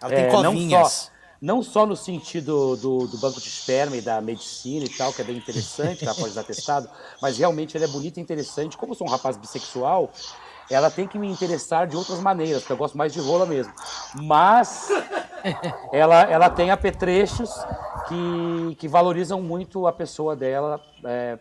Ela 0.00 0.10
tem 0.10 0.24
É, 0.24 0.28
covinhas. 0.30 0.72
Não 0.80 0.88
só, 0.88 1.10
não 1.40 1.62
só 1.62 1.86
no 1.86 1.96
sentido 1.96 2.76
do, 2.76 3.06
do 3.06 3.18
banco 3.18 3.40
de 3.40 3.48
esperma 3.48 3.96
e 3.96 4.00
da 4.00 4.20
medicina 4.20 4.84
e 4.84 4.88
tal, 4.88 5.12
que 5.12 5.22
é 5.22 5.24
bem 5.24 5.36
interessante, 5.36 5.98
que 5.98 6.04
ela 6.04 6.14
pode 6.14 6.34
dar 6.34 6.42
testado, 6.44 6.88
mas 7.22 7.38
realmente 7.38 7.76
ela 7.76 7.86
é 7.86 7.88
bonita 7.88 8.18
e 8.18 8.22
interessante. 8.22 8.76
Como 8.76 8.92
eu 8.92 8.96
sou 8.96 9.06
um 9.06 9.10
rapaz 9.10 9.36
bissexual, 9.36 10.12
ela 10.72 10.90
tem 10.90 11.06
que 11.06 11.18
me 11.18 11.30
interessar 11.30 11.86
de 11.86 11.96
outras 11.96 12.20
maneiras, 12.20 12.62
porque 12.62 12.72
eu 12.72 12.76
gosto 12.76 12.96
mais 12.96 13.12
de 13.12 13.20
rola 13.20 13.46
mesmo. 13.46 13.72
Mas 14.14 14.88
ela, 15.92 16.22
ela 16.22 16.50
tem 16.50 16.70
apetrechos 16.70 17.50
que, 18.08 18.76
que 18.76 18.88
valorizam 18.88 19.40
muito 19.42 19.86
a 19.86 19.92
pessoa 19.92 20.34
dela, 20.36 20.80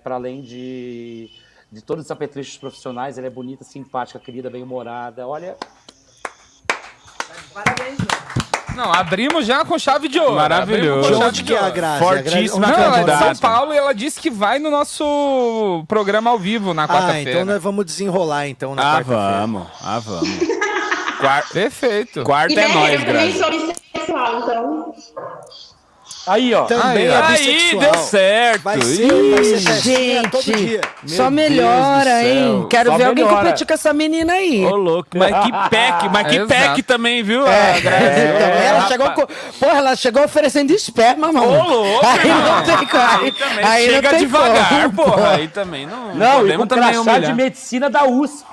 para 0.03 0.15
além 0.15 0.41
de, 0.41 1.29
de 1.71 1.81
todos 1.81 2.05
os 2.05 2.11
apetrechos 2.11 2.57
profissionais. 2.57 3.17
Ela 3.17 3.27
é 3.27 3.29
bonita, 3.29 3.63
simpática, 3.63 4.19
querida, 4.19 4.49
bem-humorada. 4.49 5.27
Olha, 5.27 5.55
Não, 8.83 8.93
abrimos 8.93 9.45
já 9.45 9.63
com 9.63 9.77
chave 9.77 10.07
de 10.07 10.19
ouro. 10.19 10.35
Maravilhoso. 10.35 11.07
De 11.09 11.15
onde 11.15 11.43
que 11.43 11.53
é 11.53 11.59
a. 11.59 11.69
Grazi? 11.69 11.99
Fortíssima 12.03 12.67
Não, 12.67 12.73
ela 12.73 12.99
é 12.99 13.03
de 13.03 13.17
São. 13.17 13.35
Paulo 13.35 13.73
e 13.73 13.77
ela 13.77 13.93
disse 13.93 14.19
que 14.19 14.29
vai 14.29 14.59
no 14.59 14.71
nosso 14.71 15.83
programa 15.87 16.29
ao 16.29 16.39
vivo 16.39 16.73
na 16.73 16.83
Ah, 16.83 16.87
quarta-feira. 16.87 17.31
então 17.31 17.45
nós 17.45 17.61
vamos 17.61 17.85
desenrolar 17.85 18.47
então 18.47 18.73
na 18.75 18.81
Ah, 18.81 18.95
quarta-feira. 18.95 19.39
vamos. 19.41 19.67
Ah, 19.83 19.99
vamos. 19.99 20.29
Quar- 21.19 21.47
Perfeito. 21.53 22.23
Quarta 22.23 22.53
E 22.53 22.57
é 22.59 22.67
nós, 22.67 22.93
eu 22.93 23.05
também 23.05 23.31
Grazi. 23.31 23.37
sou 23.37 23.49
bissexual, 23.51 24.39
então. 24.39 24.93
Aí, 26.27 26.53
ó. 26.53 26.65
Também 26.65 27.07
é 27.07 27.15
Aí, 27.17 27.31
bissexual. 27.35 27.81
deu 27.81 27.93
certo. 27.95 28.61
Vai 28.61 28.81
ser, 28.81 29.07
vai 29.31 29.43
ser 29.43 30.29
todo 30.29 30.41
Gente, 30.43 30.57
dia. 30.65 30.81
só 31.07 31.23
Meu 31.23 31.31
melhora, 31.31 32.23
hein? 32.23 32.67
Quero 32.69 32.91
Só 32.91 32.97
ver 32.97 33.05
alguém 33.05 33.23
melhora. 33.25 33.43
competir 33.43 33.65
com 33.65 33.73
essa 33.73 33.91
menina 33.91 34.33
aí. 34.33 34.63
Ô, 34.65 34.75
louco, 34.75 35.09
mas 35.17 35.43
que 35.45 35.51
pack, 35.51 36.09
mas 36.09 36.27
que 36.27 36.45
pack 36.45 36.83
também, 36.83 37.23
viu? 37.23 37.45
É, 37.47 37.71
a 37.75 37.79
Grazi? 37.79 38.05
também 38.05 38.65
ela 38.67 38.87
chegou 38.87 39.09
com... 39.11 39.27
Porra, 39.59 39.77
ela 39.77 39.95
chegou 39.95 40.23
oferecendo 40.23 40.71
esperma, 40.71 41.31
mano. 41.31 41.47
Ô, 41.59 41.63
louco, 41.63 42.05
Aí 42.05 42.19
irmão. 42.29 42.55
não 42.55 42.63
tem 42.63 42.87
como. 42.87 43.03
Aí 43.23 43.31
também 43.31 43.65
Aí 43.65 43.87
não 43.87 43.93
chega 43.95 44.09
tem 44.09 44.19
devagar, 44.19 44.69
como, 44.69 44.91
porra. 44.91 45.29
Aí 45.31 45.47
também 45.47 45.87
não, 45.87 46.13
Não, 46.15 46.33
e 46.37 46.41
podemos 46.41 46.57
com 46.57 46.67
também 46.67 46.83
crachá 46.83 47.01
humilhar. 47.01 47.21
de 47.21 47.33
medicina 47.33 47.89
da 47.89 48.05
USP. 48.05 48.45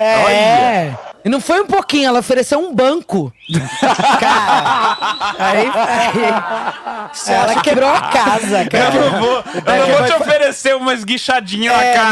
É. 0.00 0.94
E 1.22 1.28
não 1.28 1.40
foi 1.40 1.60
um 1.60 1.66
pouquinho, 1.66 2.08
ela 2.08 2.20
ofereceu 2.20 2.58
um 2.58 2.74
banco. 2.74 3.30
Cara, 4.18 4.96
aí, 5.38 5.70
aí 5.74 7.34
ela 7.34 7.60
quebrou 7.60 7.90
a 7.90 8.00
casa, 8.08 8.64
cara. 8.64 8.94
Eu 8.94 9.10
não 9.10 9.20
vou, 9.20 9.44
eu 9.54 9.86
não 9.88 9.98
vou 9.98 10.06
te 10.06 10.12
oferecer 10.14 10.74
uma 10.76 10.94
esguichadinha 10.94 11.72
na 11.76 11.84
É, 11.84 11.94
cara. 11.94 12.10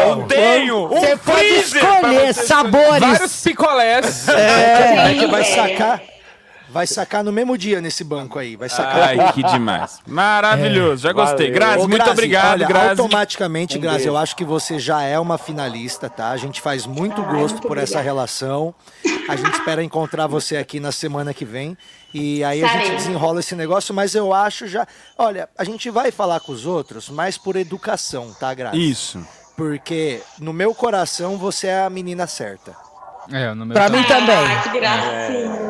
não. 0.00 0.20
Eu 0.20 0.26
tenho 0.26 0.86
um 0.86 0.88
Você 0.88 1.16
pode 1.16 1.38
freezer 1.38 1.80
pra 1.84 1.94
escolher 1.94 2.34
sabores. 2.34 3.00
Vários 3.00 3.40
picolés. 3.42 4.28
É, 4.28 5.14
que 5.16 5.26
vai 5.26 5.44
sacar. 5.44 6.00
Vai 6.72 6.86
sacar 6.86 7.24
no 7.24 7.32
mesmo 7.32 7.58
dia 7.58 7.80
nesse 7.80 8.04
banco 8.04 8.38
aí. 8.38 8.54
Vai 8.54 8.68
sacar. 8.68 9.08
Ai, 9.08 9.32
que 9.32 9.42
demais. 9.42 9.98
Maravilhoso, 10.06 11.02
já 11.02 11.12
gostei. 11.12 11.46
Valeu. 11.46 11.54
Grazi, 11.54 11.78
muito 11.78 11.94
Grazi, 11.96 12.10
obrigado, 12.12 12.52
olha, 12.52 12.66
Grazi. 12.66 12.88
Automaticamente, 12.90 13.76
Um 13.76 13.80
Grazi, 13.80 13.96
beijo. 13.98 14.10
eu 14.10 14.16
acho 14.16 14.36
que 14.36 14.44
você 14.44 14.78
já 14.78 15.02
é 15.02 15.18
uma 15.18 15.36
finalista, 15.36 16.08
tá? 16.08 16.30
A 16.30 16.36
gente 16.36 16.60
faz 16.60 16.86
muito 16.86 17.22
gosto 17.22 17.60
por 17.62 17.76
essa 17.76 18.00
relação. 18.00 18.74
A 19.28 19.34
gente 19.36 19.52
espera 19.52 19.82
encontrar 19.82 20.26
você 20.26 20.56
aqui 20.56 20.78
na 20.78 20.92
semana 20.92 21.34
que 21.34 21.44
vem. 21.44 21.76
E 22.14 22.42
aí 22.44 22.62
a 22.64 22.68
gente 22.68 22.90
desenrola 22.96 23.40
esse 23.40 23.54
negócio, 23.54 23.94
mas 23.94 24.14
eu 24.14 24.32
acho 24.32 24.66
já. 24.66 24.86
Olha, 25.18 25.48
a 25.58 25.64
gente 25.64 25.90
vai 25.90 26.10
falar 26.10 26.40
com 26.40 26.52
os 26.52 26.66
outros, 26.66 27.08
mas 27.08 27.36
por 27.36 27.56
educação, 27.56 28.32
tá, 28.38 28.52
Grazi? 28.54 28.90
Isso. 28.90 29.24
Porque 29.56 30.20
no 30.38 30.52
meu 30.52 30.74
coração 30.74 31.36
você 31.36 31.66
é 31.66 31.82
a 31.84 31.90
menina 31.90 32.26
certa. 32.26 32.74
É, 33.30 33.52
no 33.54 33.66
meu 33.66 33.74
Pra 33.74 33.88
mim 33.88 34.02
também. 34.04 34.34
Ah, 34.34 34.62
que 34.62 34.80
gracinha. 34.80 35.12
É, 35.12 35.69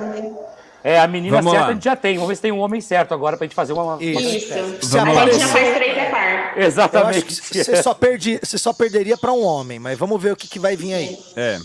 a 0.83 1.07
menina 1.07 1.37
Vamos 1.37 1.53
certa 1.53 1.67
lá. 1.67 1.71
a 1.71 1.75
gente 1.75 1.85
já 1.85 1.95
tem. 1.97 2.15
Vamos 2.15 2.29
ver 2.29 2.37
se 2.37 2.43
tem 2.43 2.53
um 2.53 2.59
homem 2.61 2.81
certo 2.81 3.13
agora 3.13 3.37
pra 3.37 3.45
gente 3.47 3.55
fazer 3.55 3.73
uma. 3.73 3.83
uma- 3.97 4.03
Isso. 4.03 4.21
Isso. 4.21 4.47
Se 4.89 4.99
a 4.99 5.05
gente 5.05 5.15
já 5.15 5.21
aparecer- 5.23 5.47
faz 5.49 5.75
três 5.77 5.97
é 5.99 6.11
par. 6.11 6.59
Exatamente. 6.59 7.35
você 7.65 7.83
só, 7.83 7.95
perdi, 7.95 8.39
você 8.43 8.59
só 8.59 8.73
perderia 8.73 9.17
pra 9.19 9.33
um 9.33 9.43
homem, 9.45 9.79
mas 9.79 9.99
vamos 9.99 10.21
ver 10.23 10.33
o 10.33 10.37
que, 10.37 10.49
que 10.49 10.59
vai 10.59 10.77
vir 10.77 10.95
aí. 10.95 11.19
É. 11.37 11.59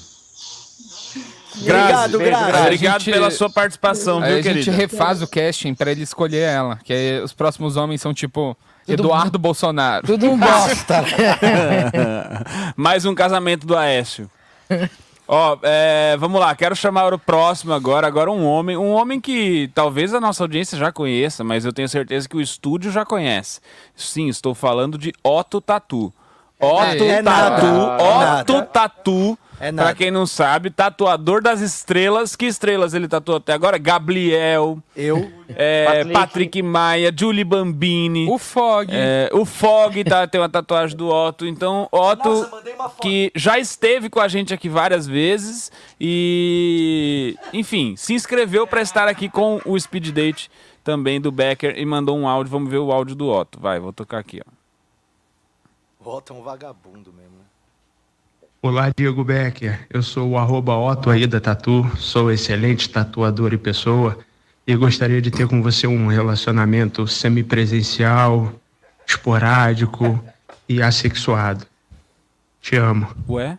Obrigado, 1.58 2.18
beijo, 2.18 2.32
Grazi. 2.32 2.48
Grazi. 2.52 2.64
Obrigado 2.66 2.96
A 2.96 3.00
gente- 3.00 3.12
pela 3.14 3.32
sua 3.32 3.50
participação, 3.50 4.20
viu, 4.20 4.30
a 4.30 4.42
gente 4.42 4.66
querida? 4.66 4.72
refaz 4.74 5.22
o 5.22 5.28
casting 5.28 5.74
pra 5.74 5.90
ele 5.90 6.04
escolher 6.04 6.42
ela. 6.42 6.78
Que 6.84 6.92
aí 6.92 7.22
os 7.22 7.32
próximos 7.32 7.78
homens 7.78 8.02
são 8.02 8.14
tipo 8.14 8.58
Eduardo 8.86 9.40
Bolsonaro. 9.40 10.06
Tudo 10.06 10.30
um 10.30 10.38
bosta. 10.38 11.04
Mais 12.76 13.06
um 13.06 13.16
casamento 13.16 13.66
do 13.66 13.78
Aécio. 13.78 14.30
Ó, 15.28 15.58
é, 15.64 16.16
vamos 16.20 16.40
lá, 16.40 16.54
quero 16.56 16.76
chamar 16.76 17.14
o 17.14 17.18
próximo 17.18 17.74
agora. 17.74 18.06
Agora 18.06 18.32
um 18.32 18.46
homem, 18.46 18.78
um 18.78 18.92
homem 18.92 19.20
que 19.20 19.70
talvez 19.74 20.14
a 20.14 20.22
nossa 20.22 20.44
audiência 20.44 20.78
já 20.78 20.92
conheça, 20.92 21.44
mas 21.44 21.66
eu 21.66 21.74
tenho 21.74 21.90
certeza 21.90 22.30
que 22.30 22.38
o 22.38 22.42
estúdio 22.42 22.92
já 22.92 23.04
conhece. 23.04 23.60
Sim, 23.96 24.28
estou 24.28 24.54
falando 24.54 24.98
de 24.98 25.12
Otto 25.24 25.60
Tatu. 25.60 26.14
Otto 26.60 27.04
É 27.04 27.22
Tatu, 27.24 27.66
é 27.66 28.42
Otto. 28.42 28.62
Tatu. 28.72 29.40
É 29.60 29.72
nada. 29.72 29.90
Pra 29.90 29.96
quem 29.96 30.12
não 30.12 30.26
sabe, 30.26 30.70
tatuador 30.70 31.42
das 31.42 31.62
estrelas. 31.62 32.36
Que 32.36 32.46
estrelas 32.46 32.94
ele 32.94 33.08
tatuou 33.08 33.38
até 33.38 33.54
agora? 33.54 33.78
Gabriel, 33.78 34.80
Eu. 34.96 35.32
é, 35.50 35.86
Patrick. 35.86 36.14
Patrick 36.14 36.62
Maia, 36.64 37.14
Julie 37.18 37.44
Bambini. 37.44 38.28
O 38.30 38.38
Fog. 38.38 38.90
É, 38.92 39.30
o 39.34 39.46
Fog 39.46 40.04
tá, 40.04 40.28
tem 40.28 40.42
uma 40.42 40.50
tatuagem 40.50 40.98
do 40.98 41.08
Otto. 41.10 41.46
Então, 41.46 41.88
Otto, 41.92 42.50
que 43.02 43.32
já 43.36 43.58
esteve 43.58 44.10
com 44.10 44.20
a 44.20 44.28
gente 44.28 44.54
aqui 44.54 44.68
várias 44.68 45.08
vezes 45.08 45.72
e, 46.00 47.38
enfim, 47.54 47.96
se 47.96 48.14
inscreveu 48.14 48.68
para 48.68 48.82
estar 48.82 49.08
aqui 49.08 49.30
com 49.30 49.62
o 49.66 49.80
Speed 49.80 50.10
Date 50.12 50.52
também 50.84 51.20
do 51.22 51.32
Becker 51.32 51.78
e 51.78 51.86
mandou 51.86 52.18
um 52.18 52.28
áudio. 52.28 52.52
Vamos 52.52 52.70
ver 52.70 52.78
o 52.80 52.92
áudio 52.92 53.16
do 53.16 53.30
Otto. 53.30 53.60
Vai, 53.60 53.80
vou 53.80 53.94
tocar 53.94 54.20
aqui, 54.20 54.42
ó. 54.46 54.56
Otto 56.18 56.34
é 56.34 56.36
um 56.36 56.44
vagabundo 56.44 57.12
mesmo? 57.14 57.35
Olá, 58.68 58.90
Diego 58.98 59.24
Becker. 59.24 59.86
Eu 59.92 60.02
sou 60.02 60.32
o 60.32 60.38
arroba 60.40 60.76
Otto 60.76 61.12
aí 61.12 61.28
da 61.28 61.40
Tatu, 61.40 61.88
sou 62.00 62.32
excelente 62.32 62.90
tatuador 62.90 63.54
e 63.54 63.60
pessoa 63.60 64.18
e 64.66 64.76
gostaria 64.76 65.22
de 65.22 65.30
ter 65.30 65.48
com 65.48 65.62
você 65.62 65.86
um 65.86 66.08
relacionamento 66.08 67.06
semipresencial, 67.06 68.52
esporádico 69.06 70.20
e 70.68 70.82
assexuado. 70.82 71.68
Te 72.60 72.76
amo. 72.76 73.08
Ué? 73.30 73.56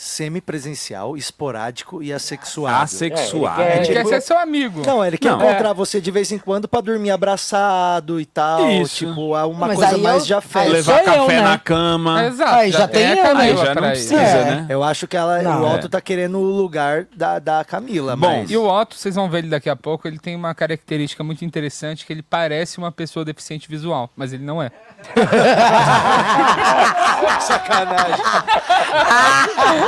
Semipresencial, 0.00 1.16
esporádico 1.16 2.00
e 2.00 2.12
assexuado. 2.12 2.84
Assexuado. 2.84 3.62
É, 3.62 3.78
Ele 3.78 3.80
ele 3.86 3.86
quer 3.94 3.98
tipo- 3.98 4.08
ser 4.10 4.20
seu 4.20 4.38
amigo. 4.38 4.82
Não, 4.86 5.04
ele 5.04 5.18
quer 5.18 5.32
Não. 5.32 5.38
encontrar 5.42 5.72
você 5.72 6.00
de 6.00 6.08
vez 6.12 6.30
em 6.30 6.38
quando 6.38 6.68
pra 6.68 6.80
dormir 6.80 7.10
abraçado 7.10 8.20
e 8.20 8.24
tal. 8.24 8.70
Isso. 8.70 9.04
Tipo, 9.06 9.36
é 9.36 9.42
uma 9.44 9.66
Mas 9.66 9.76
coisa 9.76 9.98
mais 9.98 10.20
eu- 10.20 10.26
de 10.26 10.34
afeto. 10.34 10.62
aí 10.62 10.68
Levar 10.68 10.92
sou 10.92 11.02
eu, 11.14 11.22
café 11.24 11.36
né? 11.36 11.42
na 11.42 11.58
cama. 11.58 12.24
Exato. 12.26 12.54
Aí 12.54 12.70
já 12.70 12.86
tem 12.86 13.02
é 13.04 13.10
eu, 13.12 13.16
né? 13.16 13.22
Aí 13.22 13.34
Camila 13.48 13.64
já 13.66 13.74
não 13.74 13.82
precisa. 13.82 14.20
É. 14.20 14.44
né? 14.44 14.66
Eu 14.68 14.84
acho 14.84 15.08
que 15.08 15.16
ela, 15.16 15.42
Não. 15.42 15.64
o 15.64 15.66
É. 15.66 15.74
Otto 15.74 15.88
tá 15.88 16.00
querendo 16.00 16.38
o 16.38 16.44
lugar 16.44 17.06
da, 17.16 17.40
da 17.40 17.64
Camila. 17.64 18.14
Bom, 18.14 18.28
mas... 18.40 18.50
E 18.52 18.56
o 18.56 18.68
Otto, 18.68 18.94
vocês 18.94 19.16
vão 19.16 19.28
ver 19.28 19.38
ele 19.38 19.48
daqui 19.48 19.68
a 19.68 19.74
pouco, 19.74 20.06
ele 20.06 20.20
tem 20.20 20.36
uma 20.36 20.54
característica 20.54 21.24
muito 21.24 21.44
interessante 21.44 22.06
que 22.06 22.12
ele 22.12 22.22
parece 22.22 22.78
uma 22.78 22.92
pessoa 22.92 23.24
deficiente 23.24 23.68
visual, 23.68 24.08
mas 24.14 24.32
ele 24.32 24.44
não 24.44 24.62
é. 24.62 24.70
Sacanagem. 27.40 28.24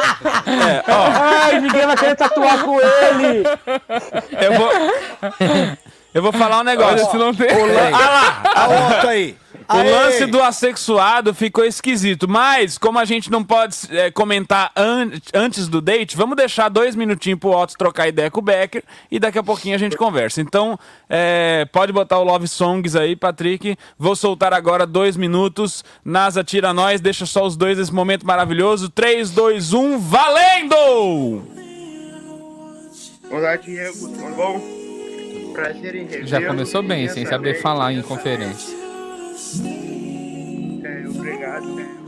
Ai, 0.86 1.60
ninguém 1.60 1.86
vai 1.86 1.96
querer 1.96 2.16
tatuar 2.16 2.58
com 2.64 2.80
ele. 2.80 3.44
Eu 4.40 4.52
vou. 4.54 4.70
Eu 6.12 6.22
vou 6.22 6.32
falar 6.32 6.60
um 6.60 6.64
negócio. 6.64 6.96
Olha, 6.96 7.04
se 7.10 7.16
não 7.16 7.34
tem. 7.34 7.48
Ah 7.92 8.10
lá! 8.10 8.42
A 8.54 8.68
Otto 8.68 9.08
aí. 9.08 9.36
O 9.72 9.76
Aê! 9.76 9.90
lance 9.90 10.26
do 10.26 10.42
assexuado 10.42 11.32
ficou 11.32 11.64
esquisito, 11.64 12.28
mas 12.28 12.76
como 12.76 12.98
a 12.98 13.04
gente 13.04 13.30
não 13.30 13.44
pode 13.44 13.76
é, 13.90 14.10
comentar 14.10 14.72
an- 14.74 15.12
antes 15.32 15.68
do 15.68 15.80
date, 15.80 16.16
vamos 16.16 16.36
deixar 16.36 16.68
dois 16.68 16.96
minutinhos 16.96 17.38
pro 17.38 17.50
Otto 17.50 17.78
trocar 17.78 18.08
ideia 18.08 18.28
com 18.30 18.40
o 18.40 18.42
Becker 18.42 18.82
e 19.10 19.20
daqui 19.20 19.38
a 19.38 19.42
pouquinho 19.44 19.76
a 19.76 19.78
gente 19.78 19.96
conversa. 19.96 20.40
Então, 20.40 20.76
é, 21.08 21.64
pode 21.72 21.92
botar 21.92 22.18
o 22.18 22.24
Love 22.24 22.48
Songs 22.48 22.96
aí, 22.96 23.14
Patrick. 23.14 23.76
Vou 23.96 24.16
soltar 24.16 24.52
agora 24.52 24.84
dois 24.84 25.16
minutos. 25.16 25.84
NASA 26.04 26.42
tira 26.42 26.72
nós, 26.74 27.00
deixa 27.00 27.24
só 27.24 27.46
os 27.46 27.56
dois 27.56 27.78
nesse 27.78 27.94
momento 27.94 28.26
maravilhoso. 28.26 28.88
3, 28.88 29.30
2, 29.30 29.72
1, 29.72 29.98
valendo! 30.00 31.44
Olá, 33.30 33.54
Diego, 33.54 34.08
tudo 34.08 34.34
bom? 34.34 34.60
Prazer 35.52 35.94
em 35.94 36.06
revê 36.06 36.26
Já 36.26 36.42
começou 36.44 36.82
bem, 36.82 37.08
sem 37.08 37.24
saber 37.24 37.60
falar 37.60 37.92
em 37.92 38.02
conferência. 38.02 38.79
É, 40.84 41.08
obrigado. 41.08 41.66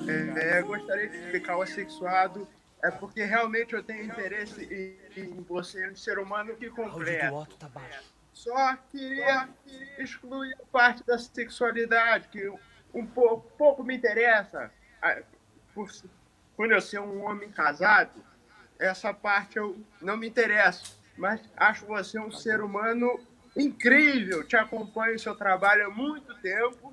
É, 0.09 0.59
é, 0.59 0.63
gostaria 0.63 1.09
de 1.09 1.17
explicar 1.17 1.57
o 1.57 1.63
assexuado. 1.63 2.47
É 2.83 2.91
porque 2.91 3.25
realmente 3.25 3.75
eu 3.75 3.83
tenho 3.83 4.05
interesse 4.05 4.65
em, 5.17 5.21
em 5.21 5.41
você, 5.43 5.89
um 5.89 5.97
ser 5.97 6.19
humano 6.19 6.55
que 6.57 6.69
completa. 6.71 7.47
Só 8.33 8.77
queria 8.91 9.49
excluir 9.99 10.55
a 10.55 10.65
parte 10.73 11.05
da 11.05 11.19
sexualidade, 11.19 12.29
que 12.29 12.53
um 12.93 13.07
pouco, 13.07 13.51
pouco 13.57 13.85
me 13.85 13.97
interessa. 13.97 14.71
Por, 15.75 15.89
por 16.57 16.71
eu 16.71 16.81
ser 16.81 17.01
um 17.01 17.25
homem 17.25 17.51
casado, 17.51 18.25
essa 18.79 19.15
parte 19.15 19.59
eu 19.59 19.79
não 20.01 20.17
me 20.17 20.29
interesso. 20.29 20.99
Mas 21.17 21.41
acho 21.57 21.87
você 21.87 22.19
um 22.19 22.33
ser 22.33 22.61
humano 22.61 23.21
incrível. 23.57 24.43
Te 24.45 24.57
acompanho 24.57 25.15
o 25.15 25.19
seu 25.19 25.35
trabalho 25.35 25.87
há 25.87 25.91
muito 25.91 26.35
tempo. 26.41 26.93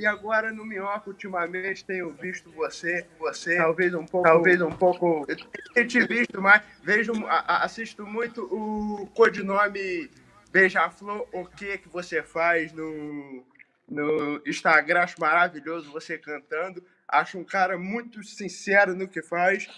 E 0.00 0.06
agora 0.06 0.50
no 0.50 0.64
Minhoca, 0.64 1.10
ultimamente, 1.10 1.84
tenho 1.84 2.10
visto 2.14 2.50
você, 2.52 3.06
você, 3.18 3.58
talvez 3.58 3.92
um 3.92 4.06
pouco, 4.06 4.26
talvez 4.26 4.58
um 4.62 4.70
pouco, 4.70 5.26
eu 5.28 5.36
tenho 5.74 5.86
te 5.86 6.06
visto 6.06 6.40
mais, 6.40 6.62
vejo, 6.82 7.12
assisto 7.28 8.06
muito 8.06 8.42
o 8.44 9.06
codinome 9.08 10.10
Beija-Flor, 10.50 11.28
o 11.34 11.44
que 11.44 11.76
que 11.76 11.88
você 11.90 12.22
faz 12.22 12.72
no, 12.72 13.44
no 13.86 14.40
Instagram, 14.46 15.02
acho 15.02 15.20
maravilhoso 15.20 15.92
você 15.92 16.16
cantando, 16.16 16.82
acho 17.06 17.38
um 17.38 17.44
cara 17.44 17.76
muito 17.76 18.22
sincero 18.24 18.94
no 18.94 19.06
que 19.06 19.20
faz, 19.20 19.68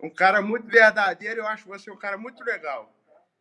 um 0.00 0.10
cara 0.10 0.42
muito 0.42 0.66
verdadeiro, 0.66 1.42
eu 1.42 1.46
acho 1.46 1.68
você 1.68 1.88
um 1.88 1.96
cara 1.96 2.18
muito 2.18 2.42
legal. 2.42 2.92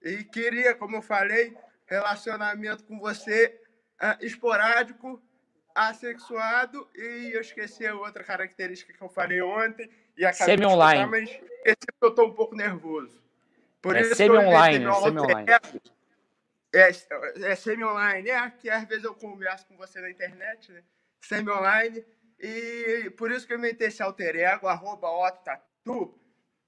E 0.03 0.23
queria, 0.23 0.75
como 0.75 0.97
eu 0.97 1.01
falei, 1.01 1.57
relacionamento 1.87 2.83
com 2.83 2.99
você 2.99 3.59
ah, 3.99 4.15
esporádico, 4.21 5.19
assexuado 5.77 6.87
e 6.95 7.31
eu 7.35 7.41
esqueci 7.41 7.85
a 7.85 7.95
outra 7.95 8.23
característica 8.23 8.91
que 8.91 9.01
eu 9.01 9.07
falei 9.07 9.39
ontem 9.41 9.87
e 10.17 10.25
acabei 10.25 10.55
Semi-online. 10.55 11.01
escutar, 11.01 11.07
mas 11.07 11.29
esqueci 11.29 11.87
porque 11.87 12.05
eu 12.05 12.15
tô 12.15 12.25
um 12.25 12.33
pouco 12.33 12.55
nervoso. 12.55 13.21
Por 13.79 13.95
É 13.95 14.01
isso 14.01 14.15
semi-online, 14.15 14.85
alter 14.85 15.03
semi-online. 15.03 15.51
É, 16.73 17.51
é 17.51 17.55
semi-online, 17.55 18.29
é, 18.29 18.49
que 18.49 18.69
às 18.71 18.87
vezes 18.87 19.03
eu 19.03 19.13
converso 19.13 19.67
com 19.67 19.77
você 19.77 20.01
na 20.01 20.09
internet, 20.09 20.71
né? 20.71 20.81
Semi-online. 21.21 22.03
E 22.39 23.11
por 23.15 23.31
isso 23.31 23.45
que 23.45 23.53
eu 23.53 23.59
inventei 23.59 23.87
esse 23.87 24.01
alter 24.01 24.35
ego, 24.35 24.67
arroba 24.67 25.07
Otto 25.09 25.43
Tatu. 25.43 26.19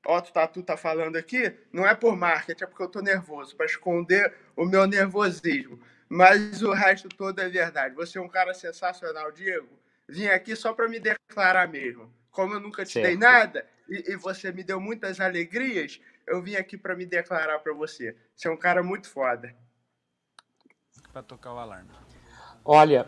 Otto 0.06 0.31
Tatu 0.31 0.61
tá 0.61 0.77
falando 0.77 1.15
aqui, 1.15 1.52
não 1.73 1.86
é 1.86 1.95
por 1.95 2.15
marketing, 2.15 2.64
é 2.64 2.68
porque 2.68 2.84
eu 2.84 2.88
tô 2.88 3.02
nervoso, 3.02 3.56
para 3.56 3.65
esconder 3.65 4.34
o 4.56 4.65
meu 4.65 4.86
nervosismo. 4.86 5.80
Mas 6.10 6.64
o 6.64 6.73
resto 6.73 7.07
todo 7.07 7.40
é 7.40 7.48
verdade. 7.48 7.94
Você 7.94 8.18
é 8.18 8.22
um 8.22 8.27
cara 8.27 8.53
sensacional, 8.56 9.31
Diego. 9.31 9.69
Vim 10.07 10.26
aqui 10.26 10.56
só 10.56 10.73
para 10.73 10.90
me 10.90 10.99
declarar 10.99 11.68
mesmo. 11.68 12.11
Como 12.31 12.56
eu 12.56 12.60
nunca 12.60 12.84
te 12.84 12.95
dei 12.95 13.11
Certo. 13.11 13.19
nada 13.19 13.68
e, 13.88 14.14
e 14.14 14.15
você 14.15 14.52
me 14.52 14.64
deu 14.64 14.81
muitas 14.81 15.19
alegrias, 15.19 16.02
eu 16.26 16.41
vim 16.41 16.56
aqui 16.56 16.77
para 16.77 16.95
me 16.95 17.06
declarar 17.06 17.60
para 17.60 17.73
você. 17.73 18.15
Você 18.36 18.48
é 18.48 18.52
um 18.52 18.57
cara 18.57 18.81
muito 18.81 19.07
foda. 19.07 19.56
Pra 21.14 21.22
tocar 21.22 21.53
o 21.53 21.60
alarme. 21.60 21.90
Olha, 22.65 23.07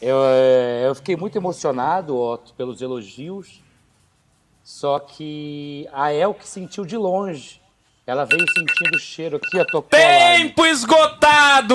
eu, 0.00 0.18
eh, 0.24 0.86
eu 0.86 0.94
fiquei 0.94 1.16
muito 1.16 1.38
emocionado, 1.38 2.16
Otto, 2.16 2.52
pelos 2.54 2.82
elogios. 2.82 3.62
Só 4.62 4.98
que 4.98 5.88
a 5.92 6.12
El 6.12 6.34
que 6.34 6.46
sentiu 6.46 6.84
de 6.84 6.96
longe. 6.96 7.61
Ela 8.06 8.24
veio 8.24 8.44
sentindo 8.52 8.96
o 8.96 8.98
cheiro 8.98 9.36
aqui, 9.36 9.60
a 9.60 9.64
tocou. 9.64 9.82
Tempo 9.88 10.66
esgotado! 10.66 11.74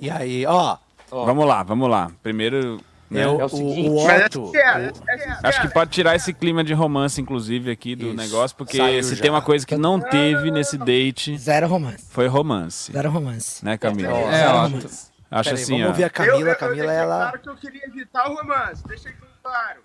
E 0.00 0.10
aí, 0.10 0.44
ó. 0.46 0.76
Vamos 1.10 1.46
lá, 1.46 1.62
vamos 1.62 1.88
lá. 1.88 2.10
Primeiro. 2.22 2.80
né? 3.10 3.20
É 3.22 3.28
o- 3.28 3.40
É 3.40 3.44
o 3.44 3.48
seguinte- 3.48 3.88
o 3.88 3.96
Otto- 3.98 4.52
Acho 5.44 5.60
que 5.60 5.68
pode 5.68 5.90
tirar 5.90 6.16
esse 6.16 6.32
clima 6.34 6.64
de 6.64 6.74
romance, 6.74 7.20
inclusive, 7.20 7.70
aqui 7.70 7.94
do 7.94 8.12
negócio, 8.12 8.56
porque 8.56 8.76
Saiu 8.78 9.02
se 9.04 9.14
já. 9.14 9.22
tem 9.22 9.30
uma 9.30 9.42
coisa 9.42 9.64
que 9.64 9.76
não 9.76 10.00
teve 10.00 10.50
nesse 10.50 10.76
date. 10.76 11.36
Zero 11.38 11.68
romance. 11.68 12.04
Foi 12.10 12.26
romance. 12.26 12.90
Zero 12.92 13.10
romance. 13.10 13.64
Né, 13.64 13.78
Camila? 13.78 14.08
É, 14.18 14.30
Zero 14.32 14.52
romance. 14.58 15.10
Acho 15.30 15.50
Peraí, 15.50 15.62
assim, 15.62 15.72
vamos 15.72 15.86
ó. 15.86 15.88
ouvir 15.90 16.04
a 16.04 16.10
Camila. 16.10 16.36
Eu- 16.38 16.46
eu 16.48 16.56
Camila, 16.56 16.76
deixei 16.86 16.96
ela. 17.02 17.16
claro 17.16 17.38
que 17.40 17.48
eu 17.48 17.54
queria 17.56 17.86
evitar 17.86 18.30
o 18.30 18.34
romance. 18.34 18.82
Deixei 18.86 19.12
claro. 19.42 19.80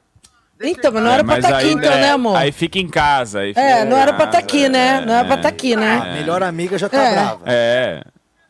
Então, 0.61 0.91
mas 0.91 1.03
não 1.03 1.11
era 1.11 1.23
pra 1.23 1.36
Mas 1.36 1.45
estar 1.45 1.57
aqui, 1.57 1.68
aí, 1.68 1.72
então, 1.73 1.91
é, 1.94 2.02
né, 2.02 2.11
amor? 2.11 2.36
Aí 2.36 2.52
fica 2.52 2.80
em 2.80 2.88
casa. 2.90 3.40
Aí 3.40 3.52
É, 3.52 3.53
fica 3.53 3.86
não 3.86 3.98
em 3.98 4.02
era 4.02 4.14
pra 4.14 4.26
estar 4.26 4.38
casa, 4.41 4.45
aqui, 4.45 4.68
né? 4.69 5.02
Não 5.06 5.14
era 5.14 5.26
pra 5.26 5.36
é, 5.36 5.38
estar 5.38 5.49
aqui, 5.49 5.76
né? 5.76 5.98
A 5.98 6.14
melhor 6.15 6.44
amiga 6.44 6.77
já 6.77 6.90
tá 6.90 6.98
É. 7.02 7.11
brava. 7.14 7.41
É. 7.45 8.03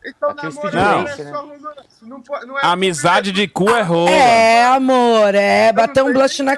Então, 0.04 0.30
Aqui 0.30 0.42
namoro 0.44 0.74
não 0.74 0.80
é 0.80 1.04
né? 1.04 1.10
só 1.30 1.40
romance. 1.40 1.86
Não, 2.02 2.22
não 2.46 2.58
é 2.58 2.66
Amizade 2.66 3.30
de 3.32 3.46
cu 3.46 3.68
é 3.70 3.82
rola. 3.82 4.10
É, 4.10 4.64
amor, 4.64 5.34
é. 5.34 5.72
Bater 5.72 6.02
um 6.02 6.12
blush 6.12 6.42
na. 6.42 6.56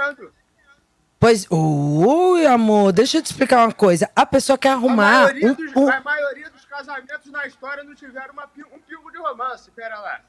Pois. 1.21 1.47
Ui, 1.51 2.47
amor, 2.47 2.93
deixa 2.93 3.19
eu 3.19 3.23
te 3.23 3.27
explicar 3.27 3.65
uma 3.67 3.73
coisa. 3.73 4.09
A 4.17 4.25
pessoa 4.25 4.57
quer 4.57 4.71
A 4.71 4.73
arrumar. 4.73 5.25
maioria, 5.25 5.51
um- 5.51 5.55
dos, 5.55 5.77
um- 5.77 5.91
a 5.91 6.01
maioria 6.01 6.51
dos 6.51 6.65
casamentos 6.65 7.31
na 7.31 7.47
história 7.47 7.85
não 7.85 7.95
tiveram 7.95 8.33
uma 8.33 8.45
um 8.45 8.79
pingo 8.89 9.11
de 9.13 9.19
romance. 9.19 9.71
Pera 9.73 9.99
lá. 9.99 10.21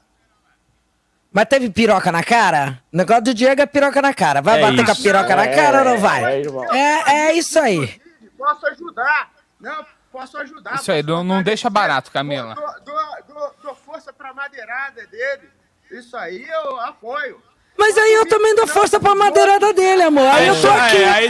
Mas 1.34 1.46
teve 1.46 1.68
piroca 1.68 2.12
na 2.12 2.22
cara? 2.22 2.78
O 2.92 2.96
negócio 2.96 3.24
do 3.24 3.34
Diego 3.34 3.60
é 3.60 3.66
piroca 3.66 4.00
na 4.00 4.14
cara. 4.14 4.40
Vai 4.40 4.60
É 4.60 4.62
bater 4.62 4.84
com 4.84 4.90
a 4.90 4.94
isso. 4.94 5.02
piroca 5.02 5.34
na 5.34 5.44
É, 5.46 5.54
cara 5.56 5.78
ou 5.80 5.84
não 5.84 5.94
é, 5.94 5.96
vai? 5.96 6.42
É, 6.72 7.12
é 7.28 7.32
isso 7.34 7.58
aí. 7.58 8.00
Posso 8.38 8.64
ajudar? 8.68 9.30
Não, 9.60 9.84
posso 10.12 10.38
ajudar. 10.38 10.74
Isso 10.76 10.92
aí, 10.92 11.02
não, 11.02 11.24
não 11.24 11.42
deixa 11.42 11.68
barato, 11.68 12.12
Camila. 12.12 12.54
Dou, 12.54 12.64
dou, 12.86 13.34
dou, 13.34 13.54
dou 13.64 13.74
força 13.74 14.12
pra 14.12 14.32
madeirada 14.32 15.04
dele. 15.08 15.48
Isso 15.90 16.16
aí 16.16 16.46
eu 16.48 16.78
apoio. 16.80 17.42
Mas 17.76 17.98
aí 17.98 18.14
eu 18.14 18.28
também 18.28 18.54
dou 18.54 18.68
força 18.68 19.00
pra 19.00 19.16
madeirada 19.16 19.72
dele, 19.72 20.02
amor. 20.04 20.28
Aí 20.32 20.46
eu 20.46 20.54
tô 20.54 20.60
chama- 20.68 20.86
aqui. 20.86 20.96
é, 21.02 21.08
aí 21.10 21.24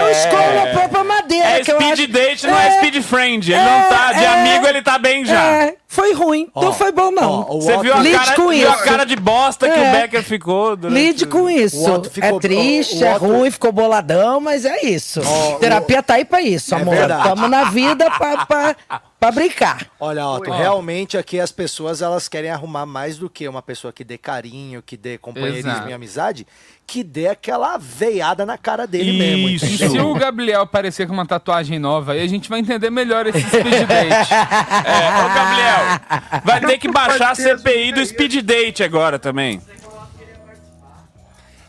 eu 0.00 0.06
é, 0.06 0.12
escolho 0.12 0.58
a 0.60 0.68
é. 0.68 0.72
própria 0.72 1.04
madeira. 1.04 1.46
É 1.46 1.62
speed 1.62 1.92
acho- 1.92 2.08
date, 2.08 2.46
não 2.46 2.58
é, 2.58 2.78
speed 2.78 3.02
friend. 3.02 3.52
Ele 3.52 3.60
é, 3.60 3.64
não 3.64 3.88
tá 3.90 4.12
de 4.14 4.24
é, 4.24 4.26
amigo, 4.28 4.66
ele 4.66 4.80
tá 4.80 4.96
bem 4.98 5.26
já. 5.26 5.42
É, 5.44 5.76
foi 5.94 6.12
ruim. 6.12 6.48
Ó, 6.54 6.64
não 6.64 6.72
foi 6.72 6.90
bom, 6.90 7.10
não. 7.12 7.46
ó, 7.48 7.54
o 7.56 7.60
Você 7.62 7.78
viu 7.78 7.94
a, 7.94 7.98
Lide 8.00 8.16
cara, 8.18 8.34
com 8.34 8.48
viu 8.48 8.68
a 8.68 8.74
isso. 8.74 8.84
cara 8.84 9.04
de 9.04 9.16
bosta 9.16 9.68
que 9.70 9.78
É. 9.78 9.88
o 9.88 9.92
Becker 9.92 10.22
ficou 10.24 10.74
durante... 10.76 10.94
Lide 11.00 11.26
com 11.26 11.48
isso. 11.48 11.88
O 11.90 12.04
ficou- 12.04 12.36
é 12.36 12.40
triste, 12.40 13.02
o 13.02 13.06
é 13.06 13.14
Otto- 13.16 13.24
ruim, 13.26 13.50
ficou 13.50 13.70
boladão, 13.70 14.40
mas 14.40 14.64
é 14.64 14.84
isso. 14.84 15.20
Ó, 15.24 15.58
Terapia 15.58 16.02
tá 16.02 16.14
aí 16.14 16.24
pra 16.24 16.42
isso, 16.42 16.74
É 16.74 16.80
amor. 16.80 16.94
verdade. 16.96 17.22
Tamo 17.28 17.46
na 17.48 17.64
vida 17.70 18.10
pra, 18.10 18.44
pra, 18.44 18.76
pra 19.20 19.30
brincar. 19.30 19.86
Olha, 20.00 20.26
Otto, 20.28 20.50
Oi. 20.50 20.56
realmente 20.58 21.16
aqui 21.16 21.38
as 21.38 21.52
pessoas 21.52 22.02
elas 22.02 22.28
querem 22.28 22.50
arrumar 22.50 22.84
mais 22.86 23.16
do 23.16 23.30
que 23.30 23.46
uma 23.46 23.62
pessoa 23.62 23.92
que 23.92 24.02
dê 24.02 24.18
carinho, 24.18 24.82
que 24.82 24.96
dê 24.96 25.16
companheirismo 25.16 25.70
Exato. 25.70 25.88
e 25.88 25.92
amizade, 25.92 26.46
que 26.86 27.02
dê 27.02 27.28
aquela 27.28 27.76
veiada 27.78 28.44
na 28.44 28.58
cara 28.58 28.86
dele 28.86 29.18
mesmo. 29.18 29.48
Isso. 29.48 29.64
E 29.64 29.74
entendeu? 29.74 29.90
se 29.90 30.00
o 30.00 30.14
Gabriel 30.14 30.62
aparecer 30.62 31.06
com 31.06 31.12
uma 31.12 31.26
tatuagem 31.26 31.78
nova 31.78 32.12
aí, 32.12 32.20
a 32.20 32.26
gente 32.26 32.48
vai 32.48 32.60
entender 32.60 32.90
melhor 32.90 33.26
esse 33.26 33.40
speed 33.40 33.86
date. 33.86 34.30
É, 34.84 35.24
ô 35.24 35.34
Gabriel, 35.34 36.42
vai 36.44 36.60
ter 36.60 36.78
que 36.78 36.90
baixar 36.90 37.30
a 37.30 37.34
CPI 37.34 37.92
do 37.92 38.04
speed 38.04 38.42
date 38.42 38.82
agora 38.82 39.18
também. 39.18 39.60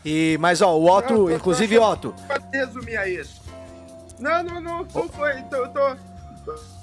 E, 0.04 0.36
mas 0.38 0.62
ó, 0.62 0.76
o 0.76 0.88
Otto, 0.88 1.30
inclusive 1.30 1.78
Otto, 1.78 2.14
Pode 2.28 2.44
resumir 2.52 2.96
a 2.96 3.08
isso. 3.08 3.42
Não, 4.18 4.42
não, 4.42 4.60
não, 4.60 4.78
não 4.84 5.08
foi. 5.08 5.32
Eu 5.32 5.42
tô, 5.44 5.68
tô, 5.68 5.96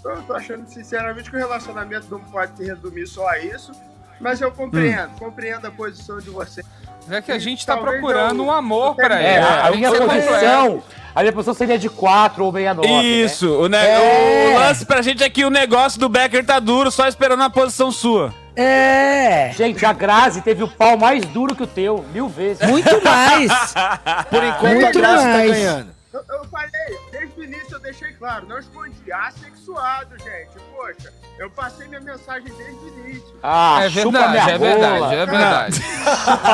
tô, 0.02 0.22
tô 0.28 0.34
achando 0.34 0.68
sinceramente 0.68 1.30
que 1.30 1.36
o 1.36 1.40
relacionamento 1.40 2.08
não 2.10 2.20
pode 2.20 2.58
se 2.58 2.66
resumir 2.66 3.08
só 3.08 3.28
a 3.30 3.40
isso. 3.40 3.72
Mas 4.20 4.42
eu 4.42 4.52
compreendo, 4.52 5.12
compreendo 5.18 5.68
a 5.68 5.72
posição 5.72 6.20
de 6.20 6.30
você. 6.30 6.64
É 7.10 7.22
que 7.22 7.32
a 7.32 7.40
gente 7.40 7.66
tá 7.66 7.76
Talvez 7.76 8.00
procurando 8.00 8.40
eu- 8.40 8.46
um 8.46 8.52
amor 8.52 8.96
pra 8.96 9.22
É, 9.22 9.36
ele. 9.36 9.46
a 9.46 9.68
Tem 9.70 9.78
minha 9.78 9.92
posição. 9.92 10.84
A 11.16 11.20
minha 11.22 11.32
posição 11.34 11.54
seria 11.54 11.78
de 11.78 11.90
4 11.90 12.44
ou 12.44 12.52
69. 12.52 12.88
né? 12.92 13.04
Isso, 13.04 13.48
o, 13.48 13.68
ne- 13.70 13.78
É. 13.78 14.54
o 14.56 14.60
lance 14.60 14.84
pra 14.86 15.02
gente 15.04 15.24
é 15.24 15.30
que 15.30 15.46
o 15.46 15.50
negócio 15.52 16.00
do 16.00 16.10
Becker 16.10 16.44
tá 16.44 16.60
duro, 16.60 16.90
só 16.90 17.08
esperando 17.08 17.44
a 17.44 17.50
posição 17.52 17.92
sua. 17.92 18.34
É. 18.56 19.52
Gente, 19.56 19.86
a 19.86 19.94
Grazi 19.94 20.42
teve 20.42 20.64
o 20.64 20.68
pau 20.68 20.98
mais 20.98 21.24
duro 21.26 21.56
que 21.56 21.64
o 21.64 21.68
teu, 21.68 22.04
mil 22.12 22.28
vezes. 22.28 22.68
Muito 22.68 23.04
mais. 23.04 23.52
por 24.30 24.44
enquanto 24.44 24.66
a 24.66 24.82
Muito 24.82 24.98
Graça 25.00 25.24
tá 25.24 25.30
mais. 25.30 25.52
ganhando. 25.52 25.94
Eu, 26.14 26.24
eu 26.30 26.46
falei, 26.46 26.70
desde 27.12 27.40
o 27.40 27.44
início 27.44 27.74
eu 27.76 27.80
deixei 27.80 28.12
claro, 28.14 28.48
não 28.48 28.58
escondi. 28.60 29.12
Assexuado, 29.12 30.16
gente. 30.18 30.64
Poxa, 30.76 31.12
eu 31.40 31.50
passei 31.50 31.88
minha 31.88 32.00
mensagem 32.02 32.52
desde 32.58 32.76
o 32.86 33.00
início. 33.08 33.36
Ah, 33.42 33.80
É 33.84 33.90
chupa 33.90 34.20
verdade, 34.20 34.52
é 34.52 34.58
verdade, 34.58 35.16
é 35.16 35.26
verdade. 35.26 35.82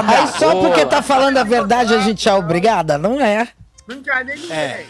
Aí 0.07 0.27
só 0.39 0.55
porque 0.61 0.85
tá 0.85 1.01
falando 1.01 1.37
a 1.37 1.43
verdade 1.43 1.93
a 1.93 1.99
gente 1.99 2.27
é 2.27 2.33
obrigada? 2.33 2.97
Não 2.97 3.19
é. 3.19 3.47
Não 3.87 3.97
enganei 3.97 4.35
ninguém. 4.35 4.51
É. 4.57 4.85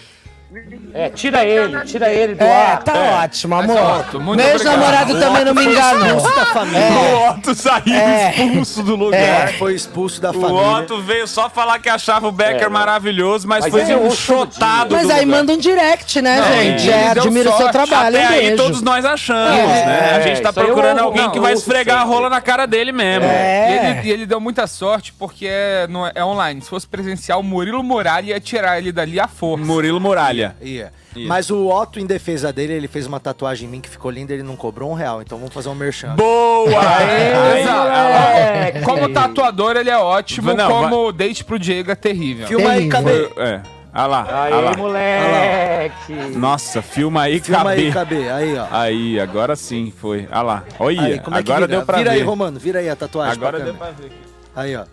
É, 0.96 1.10
tira 1.10 1.46
ele, 1.46 1.80
tira 1.86 2.12
ele 2.12 2.34
do 2.34 2.44
É, 2.44 2.66
ar. 2.72 2.84
tá 2.84 2.94
ótimo, 3.24 3.56
Mas, 3.56 3.70
amor. 3.70 4.06
Meu 4.14 4.22
obrigado. 4.32 4.50
ex-namorado 4.54 5.20
também 5.20 5.46
não 5.46 5.54
me 5.54 5.66
enganou. 5.66 6.08
Expulso 6.18 6.36
da 6.36 6.46
família. 6.48 6.80
É. 6.80 7.14
O 7.14 7.30
Otto 7.30 7.54
saiu 7.56 7.94
É. 7.94 8.32
expulso 8.36 8.84
do 8.84 8.96
lugar. 8.96 9.20
É. 9.20 9.48
Foi 9.60 9.76
expulso 9.76 10.20
da 10.20 10.32
O 10.32 10.34
família. 10.42 10.62
Otto 10.80 11.02
veio 11.04 11.28
só 11.28 11.52
falar 11.52 11.78
que 11.78 11.88
achava 11.88 12.28
o 12.28 12.32
Becker 12.32 12.64
É. 12.64 12.70
maravilhoso, 12.70 13.48
mas, 13.48 13.66
Mas 13.66 13.72
foi 13.72 13.82
é 13.92 13.96
um 13.96 14.08
o 14.08 14.12
chotado 14.12 14.96
Mas 14.96 15.06
do 15.08 15.14
aí 15.14 15.24
lugar. 15.24 15.38
manda 15.38 15.54
um 15.54 15.58
direct, 15.58 16.20
né, 16.22 16.40
Não, 16.42 16.54
gente? 16.64 16.90
É, 16.90 17.14
deu 17.14 17.24
admiro 17.24 17.50
o 17.54 17.58
seu 17.58 17.70
trabalho. 17.72 18.18
Até 18.18 18.28
um 18.28 18.32
aí 18.32 18.56
todos 18.56 18.82
nós 18.82 19.06
achamos, 19.06 19.56
É, 19.56 19.86
né? 19.86 20.14
A 20.16 20.22
gente 20.22 20.42
tá 20.42 20.50
aí 20.50 20.54
procurando 20.66 20.98
eu- 20.98 21.04
alguém 21.06 21.24
não, 21.24 21.32
que 21.32 21.40
vai 21.40 21.54
esfregar 21.54 22.02
a 22.02 22.04
rola 22.04 22.28
na 22.28 22.42
cara 22.42 22.66
dele 22.66 22.92
mesmo. 22.92 23.26
É. 23.26 23.70
E 23.70 24.00
ele, 24.00 24.12
ele 24.14 24.26
deu 24.26 24.40
muita 24.40 24.66
sorte 24.66 25.14
porque 25.14 25.46
é, 25.48 25.86
não 25.88 26.08
é, 26.08 26.12
é 26.16 26.26
online. 26.26 26.60
Se 26.62 26.70
fosse 26.70 26.88
presencial, 26.88 27.40
o 27.42 27.44
Murilo 27.44 27.84
Muralha 27.84 28.30
ia 28.32 28.40
tirar 28.40 28.80
ele 28.80 28.92
dali 28.92 29.20
à 29.20 29.28
força. 29.28 29.64
Murilo 29.64 30.00
Isso. 30.62 31.28
Mas 31.28 31.50
o 31.50 31.68
Otto, 31.68 32.00
em 32.00 32.06
defesa 32.06 32.54
dele, 32.54 32.74
ele 32.74 32.88
fez 32.88 33.06
uma 33.08 33.20
tatuagem 33.20 33.68
em 33.68 33.72
mim 33.72 33.82
que 33.82 33.90
ficou 33.90 34.12
linda, 34.12 34.34
ele 34.34 34.44
não 34.44 34.56
cobrou 34.56 34.92
um 34.92 34.94
real. 34.94 35.22
Então 35.22 35.38
vamos 35.38 35.54
fazer 35.54 35.70
um 35.70 35.76
merchan. 35.76 36.16
Boa! 36.16 36.70
Como 38.86 39.10
tatuador, 39.10 39.76
ele 39.76 39.90
é 39.90 39.98
ótimo. 39.98 40.54
Não, 40.54 40.70
como 40.70 41.12
date 41.12 41.44
pro 41.44 41.60
Diego 41.60 41.92
é 41.92 41.96
terrível. 41.96 42.48
Filma 42.48 42.70
aí, 42.72 42.88
cabelo. 42.88 43.32
É. 43.38 43.62
Olha 43.92 44.06
lá, 44.06 44.44
Aí, 44.44 44.54
olha 44.54 44.70
lá. 44.70 44.78
moleque. 44.78 46.14
Nossa, 46.38 46.80
filma 46.82 47.24
aí, 47.24 47.40
Filma 47.40 47.72
aí, 47.72 47.92
cabe. 47.92 48.16
KB. 48.18 48.30
Aí, 48.30 48.58
ó. 48.58 48.68
Aí, 48.70 49.20
agora 49.20 49.56
sim 49.56 49.92
foi. 49.98 50.28
Olha 50.32 50.42
lá. 50.44 50.64
Olha, 50.78 51.02
Aí, 51.02 51.20
como 51.20 51.36
é 51.36 51.40
agora 51.40 51.62
vira? 51.62 51.68
deu 51.68 51.82
pra 51.86 51.98
vira 51.98 52.12
ver. 52.12 52.18
aí, 52.18 52.24
Romano, 52.24 52.60
vira 52.60 52.80
aí 52.80 52.90
a 52.90 52.96
tatuagem. 52.96 53.34
agora 53.34 53.58
pra 53.58 53.66
deu 53.66 53.74
pra 53.74 53.88
ver. 53.90 54.06
aqui. 54.06 54.16
Aí, 54.56 54.76
ó. 54.76 54.84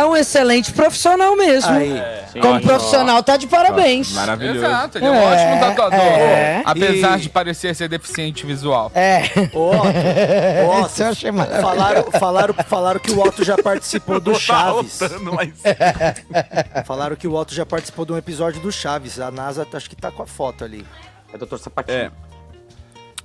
É 0.00 0.04
um 0.06 0.16
excelente 0.16 0.72
profissional 0.72 1.36
mesmo. 1.36 1.70
Aí. 1.70 2.00
Como 2.40 2.58
Sim, 2.60 2.66
profissional, 2.66 3.22
tá 3.22 3.36
de 3.36 3.46
parabéns. 3.46 4.12
Maravilhoso. 4.12 4.58
Exato, 4.64 4.98
ele 4.98 5.06
é 5.06 5.10
um 5.10 5.14
É, 5.14 5.24
ótimo 5.24 5.60
tatuador. 5.60 5.98
é. 6.00 6.62
Apesar 6.64 7.18
E- 7.18 7.22
de 7.22 7.28
parecer 7.28 7.74
ser 7.74 7.88
deficiente 7.88 8.46
visual. 8.46 8.90
É. 8.94 9.22
Ô, 9.52 9.70
Otto, 9.70 10.80
Otto, 10.80 10.90
Isso 10.90 11.02
eu 11.02 11.08
achei 11.08 11.30
maravilhoso. 11.30 11.66
falaram, 11.68 12.04
falaram, 12.12 12.54
falaram 12.66 13.00
que 13.00 13.10
o 13.10 13.20
Otto 13.20 13.44
já 13.44 13.58
participou 13.58 14.20
do 14.20 14.34
Chaves. 14.38 15.00
Lá 15.00 15.44
em 15.44 15.52
Falaram 16.86 17.16
que 17.16 17.26
o 17.26 17.34
Otto 17.34 17.54
já 17.54 17.66
participou 17.66 18.04
de 18.06 18.12
um 18.12 18.16
episódio 18.16 18.60
do 18.60 18.70
Chaves. 18.72 19.20
A 19.20 19.30
NASA 19.30 19.66
acho 19.72 19.90
que 19.90 19.96
tá 19.96 20.10
com 20.10 20.22
a 20.22 20.26
foto 20.26 20.64
ali. 20.64 20.86
É 21.32 21.36
doutor 21.38 21.58
Sapatinho. 21.58 21.96
É. 21.98 22.10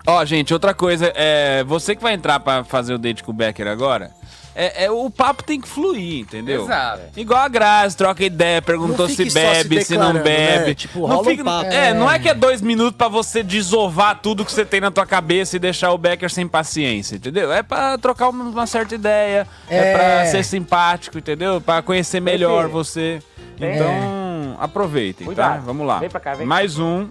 Ó, 0.08 0.24
gente, 0.26 0.54
outra 0.54 0.74
coisa, 0.74 1.12
é, 1.16 1.64
você 1.64 1.96
que 1.96 2.02
vai 2.04 2.14
entrar 2.14 2.40
pra 2.40 2.64
fazer 2.64 2.94
o 2.94 2.98
date 2.98 3.24
com 3.24 3.32
o 3.32 3.34
Becker 3.34 3.68
agora, 3.68 4.12
é, 4.56 4.86
é- 4.86 4.92
o 4.92 5.10
papo 5.10 5.44
tem 5.44 5.60
que 5.60 5.68
fluir, 5.68 6.22
entendeu? 6.22 6.64
Exato. 6.64 7.02
Igual 7.18 7.42
a 7.42 7.48
Grazi, 7.48 7.98
troca 7.98 8.24
ideia, 8.24 8.62
perguntou 8.62 9.08
se 9.10 9.26
bebe, 9.30 9.80
se 9.82 9.88
se, 9.88 9.98
não 9.98 10.14
declarando, 10.14 10.24
bebe. 10.24 10.66
né? 10.68 10.74
Tipo, 10.74 11.00
não 11.02 11.08
rola 11.08 11.22
um 11.22 11.26
fica- 11.26 11.44
papo. 11.44 11.66
É, 11.70 11.90
É. 11.90 11.94
não 11.94 12.10
é 12.10 12.18
que 12.18 12.30
é 12.30 12.34
dois 12.34 12.62
minutos 12.62 12.96
pra 12.98 13.08
você 13.10 13.44
desovar 13.44 14.20
tudo 14.22 14.46
que 14.46 14.52
você 14.52 14.64
tem 14.66 14.80
na 14.80 14.90
tua 14.92 15.06
cabeça 15.06 15.56
e 15.56 15.60
deixar 15.60 15.92
o 15.92 15.98
Becker 15.98 16.30
sem 16.32 16.48
paciência, 16.48 17.16
entendeu? 17.18 17.52
É 17.52 17.62
pra 17.62 17.98
trocar 17.98 18.30
uma, 18.30 18.44
uma 18.46 18.68
certa 18.68 18.96
ideia, 18.96 19.46
é, 19.70 19.78
É. 19.78 19.94
pra 19.98 20.26
ser 20.32 20.44
simpático, 20.46 21.18
entendeu? 21.18 21.60
Pra 21.60 21.82
conhecer 21.82 22.22
melhor 22.22 22.70
você. 22.70 23.22
É. 23.60 23.76
Então, 23.76 24.58
aproveitem, 24.60 25.26
tá? 25.26 25.28
Cuidado. 25.34 25.66
Vamos 25.66 25.86
lá. 25.86 26.00
Vem 26.00 26.10
pra 26.10 26.20
cá, 26.20 26.34
vem. 26.34 26.48
Mais 26.48 26.80
um. 26.80 27.08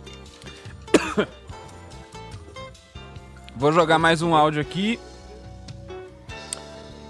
Vou 3.57 3.73
jogar 3.73 3.99
mais 3.99 4.23
um 4.23 4.35
áudio 4.35 4.61
aqui. 4.61 4.99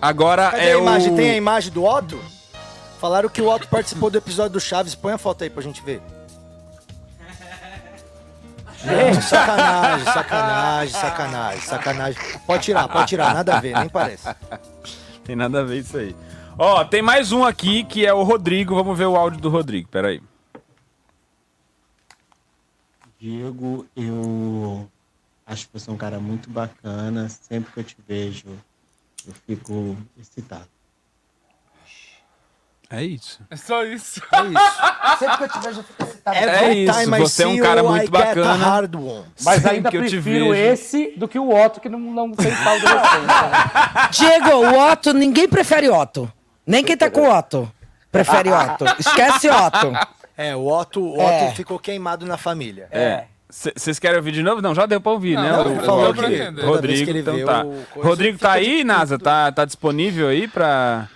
Agora 0.04 0.50
Cadê 0.50 0.66
é 0.66 0.74
a 0.74 0.78
imagem? 0.78 1.12
o... 1.14 1.16
Tem 1.16 1.30
a 1.30 1.36
imagem 1.36 1.72
do 1.72 1.82
Otto? 1.82 2.20
Falaram 3.00 3.26
que 3.26 3.40
o 3.40 3.48
Otto 3.48 3.66
participou 3.68 4.10
do 4.10 4.18
episódio 4.18 4.52
do 4.52 4.60
Chaves. 4.60 4.94
Põe 4.94 5.14
a 5.14 5.18
foto 5.18 5.42
aí 5.44 5.48
pra 5.48 5.62
gente 5.62 5.80
ver. 5.82 6.02
Gente, 8.82 9.24
sacanagem, 9.24 10.04
sacanagem, 10.04 10.94
sacanagem, 10.94 11.60
sacanagem. 11.62 12.22
Pode 12.46 12.64
tirar, 12.64 12.86
pode 12.86 13.08
tirar, 13.08 13.32
nada 13.32 13.56
a 13.56 13.60
ver, 13.60 13.74
nem 13.78 13.88
parece. 13.88 14.28
Tem 15.24 15.34
nada 15.34 15.60
a 15.60 15.64
ver 15.64 15.78
isso 15.78 15.96
aí. 15.96 16.14
Ó, 16.58 16.84
tem 16.84 17.00
mais 17.00 17.32
um 17.32 17.42
aqui 17.42 17.82
que 17.82 18.04
é 18.04 18.12
o 18.12 18.22
Rodrigo. 18.24 18.74
Vamos 18.74 18.98
ver 18.98 19.06
o 19.06 19.16
áudio 19.16 19.40
do 19.40 19.48
Rodrigo. 19.48 19.88
Pera 19.88 20.08
aí. 20.08 20.22
Diego, 23.18 23.86
eu 23.96 24.86
acho 25.46 25.66
que 25.66 25.72
você 25.72 25.88
é 25.88 25.92
um 25.94 25.96
cara 25.96 26.20
muito 26.20 26.50
bacana. 26.50 27.26
Sempre 27.30 27.72
que 27.72 27.80
eu 27.80 27.84
te 27.84 27.96
vejo, 28.06 28.44
eu 29.26 29.34
fico 29.46 29.96
excitado. 30.18 30.68
É 32.90 33.02
isso. 33.02 33.40
É 33.50 33.56
só 33.56 33.82
isso. 33.82 34.20
É 34.30 34.42
isso. 34.42 35.18
Sempre 35.18 35.36
que 35.36 35.42
eu 35.44 35.48
te 35.48 35.58
vejo, 35.60 35.80
eu 35.80 35.84
fico 35.84 36.02
excitado. 36.04 36.36
É 36.36 36.74
isso, 36.74 37.10
você 37.18 37.42
é 37.42 37.46
um 37.46 37.58
cara 37.58 37.82
muito 37.82 38.10
bacana. 38.10 38.56
Mas 39.42 39.54
Sempre 39.56 39.70
ainda 39.70 39.90
que 39.90 39.96
eu 39.96 40.04
te 40.04 40.10
prefiro 40.10 40.50
vejo. 40.50 40.54
esse 40.54 41.12
do 41.16 41.26
que 41.26 41.38
o 41.38 41.48
Otto, 41.50 41.80
que 41.80 41.88
não, 41.88 41.98
não 41.98 42.30
tem 42.32 42.52
pau 42.54 42.74
adolescente. 42.76 44.10
Diego, 44.12 44.50
o 44.50 44.90
Otto, 44.92 45.12
ninguém 45.12 45.48
prefere 45.48 45.88
Otto. 45.88 46.30
Nem 46.66 46.84
quem 46.84 46.96
tá 46.96 47.10
com 47.10 47.22
o 47.22 47.36
Otto 47.36 47.70
prefere 48.12 48.50
Otto. 48.50 48.84
Esquece 48.98 49.48
Otto. 49.50 49.92
É, 50.36 50.54
o 50.54 50.66
Otto, 50.66 51.00
o 51.00 51.14
Otto 51.14 51.22
É. 51.22 51.50
ficou 51.52 51.78
queimado 51.78 52.26
na 52.26 52.36
família. 52.36 52.86
É. 52.90 53.24
Vocês 53.76 54.00
querem 54.00 54.16
ouvir 54.16 54.32
de 54.32 54.42
novo? 54.42 54.60
Não, 54.60 54.74
já 54.74 54.84
deu 54.84 55.00
pra 55.00 55.12
ouvir, 55.12 55.36
Não, 55.36 55.42
né? 55.42 55.50
não, 55.52 55.58
O- 55.94 56.00
o 56.00 56.66
Rodrigo, 56.66 57.10
então 57.16 57.44
tá. 57.44 57.64
Rodrigo 57.94 58.36
tá 58.38 58.52
aí, 58.52 58.82
Nasa? 58.82 59.16
Tá, 59.16 59.52
tá 59.52 59.64
disponível 59.64 60.26
aí 60.28 60.48
pra... 60.48 61.08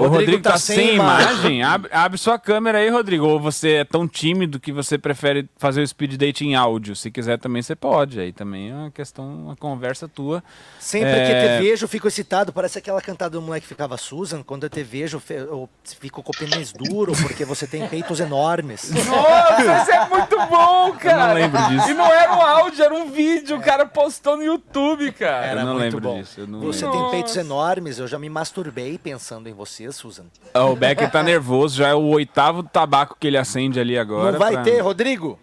O 0.00 0.08
Rodrigo 0.08 0.20
Rodrigo 0.32 0.42
tá, 0.42 0.50
tá 0.52 0.58
sem 0.58 0.76
sem 0.76 0.94
imagem. 0.94 1.30
imagem. 1.32 1.62
Abre, 1.62 1.90
abre 1.92 2.18
sua 2.18 2.38
câmera 2.38 2.78
aí, 2.78 2.88
Rodrigo. 2.88 3.26
Ou 3.26 3.38
você 3.40 3.74
é 3.74 3.84
tão 3.84 4.06
tímido 4.08 4.58
que 4.60 4.72
você 4.72 4.96
prefere 4.98 5.48
fazer 5.56 5.82
o 5.82 5.86
speed 5.86 6.14
date 6.16 6.44
em 6.44 6.54
áudio. 6.54 6.94
Se 6.96 7.10
quiser 7.10 7.38
também, 7.38 7.62
você 7.62 7.74
pode. 7.76 8.18
Aí 8.20 8.32
também 8.32 8.70
é 8.70 8.74
uma 8.74 8.90
questão, 8.90 9.24
uma 9.44 9.56
conversa 9.56 10.08
tua. 10.08 10.42
Sempre 10.78 11.10
É, 11.10 11.26
que 11.26 11.32
eu 11.32 11.58
te 11.58 11.62
vejo, 11.70 11.84
eu 11.84 11.88
fico 11.88 12.08
excitado. 12.08 12.52
Parece 12.52 12.78
aquela 12.78 13.00
cantada 13.00 13.30
do 13.30 13.42
moleque 13.42 13.62
que 13.66 13.68
ficava 13.68 13.96
Susan. 13.96 14.42
Quando 14.42 14.64
eu 14.64 14.70
te 14.70 14.82
vejo, 14.82 15.20
eu 15.30 15.40
eu 15.50 15.68
fico 16.00 16.22
com 16.22 16.32
o 16.32 16.36
pênis 16.36 16.72
duro, 16.72 17.12
porque 17.20 17.44
você 17.44 17.66
tem 17.66 17.86
peitos 17.88 18.20
enormes. 18.20 18.90
Nossa, 19.06 19.82
isso 19.82 19.90
é 19.90 20.08
muito 20.08 20.36
bom, 20.46 20.92
cara. 20.92 21.28
não 21.28 21.34
lembro 21.34 21.60
disso. 21.68 21.90
E 21.90 21.94
não 21.94 22.06
era 22.06 22.32
um 22.36 22.40
áudio, 22.40 22.84
era 22.84 22.94
um 22.94 23.10
vídeo. 23.10 23.56
O 23.56 23.60
cara 23.60 23.84
postou 23.86 24.36
no 24.36 24.42
YouTube, 24.42 25.10
cara. 25.12 25.46
Era 25.46 25.64
não 25.64 25.72
muito 25.74 25.82
lembro 25.84 26.00
bom. 26.00 26.20
disso, 26.20 26.40
eu 26.40 26.46
não 26.46 26.60
Você 26.60 26.84
lembro. 26.86 27.00
tem 27.02 27.10
peitos 27.10 27.36
enormes, 27.36 27.98
eu 27.98 28.06
já 28.06 28.18
me 28.18 28.28
masturbei 28.28 28.98
pensando 28.98 29.48
em 29.48 29.52
você, 29.52 29.89
Susan. 29.92 30.24
Ah, 30.54 30.64
O 30.66 30.76
Becker 30.76 31.10
tá 31.10 31.22
nervoso, 31.22 31.76
já 31.76 31.88
é 31.88 31.94
o 31.94 32.02
oitavo 32.08 32.62
tabaco 32.62 33.16
que 33.18 33.26
ele 33.26 33.36
acende 33.38 33.78
ali 33.80 33.98
agora. 33.98 34.32
Não 34.32 34.38
vai 34.38 34.52
pra- 34.54 34.62
ter, 34.62 34.80
Rodrigo? 34.80 35.38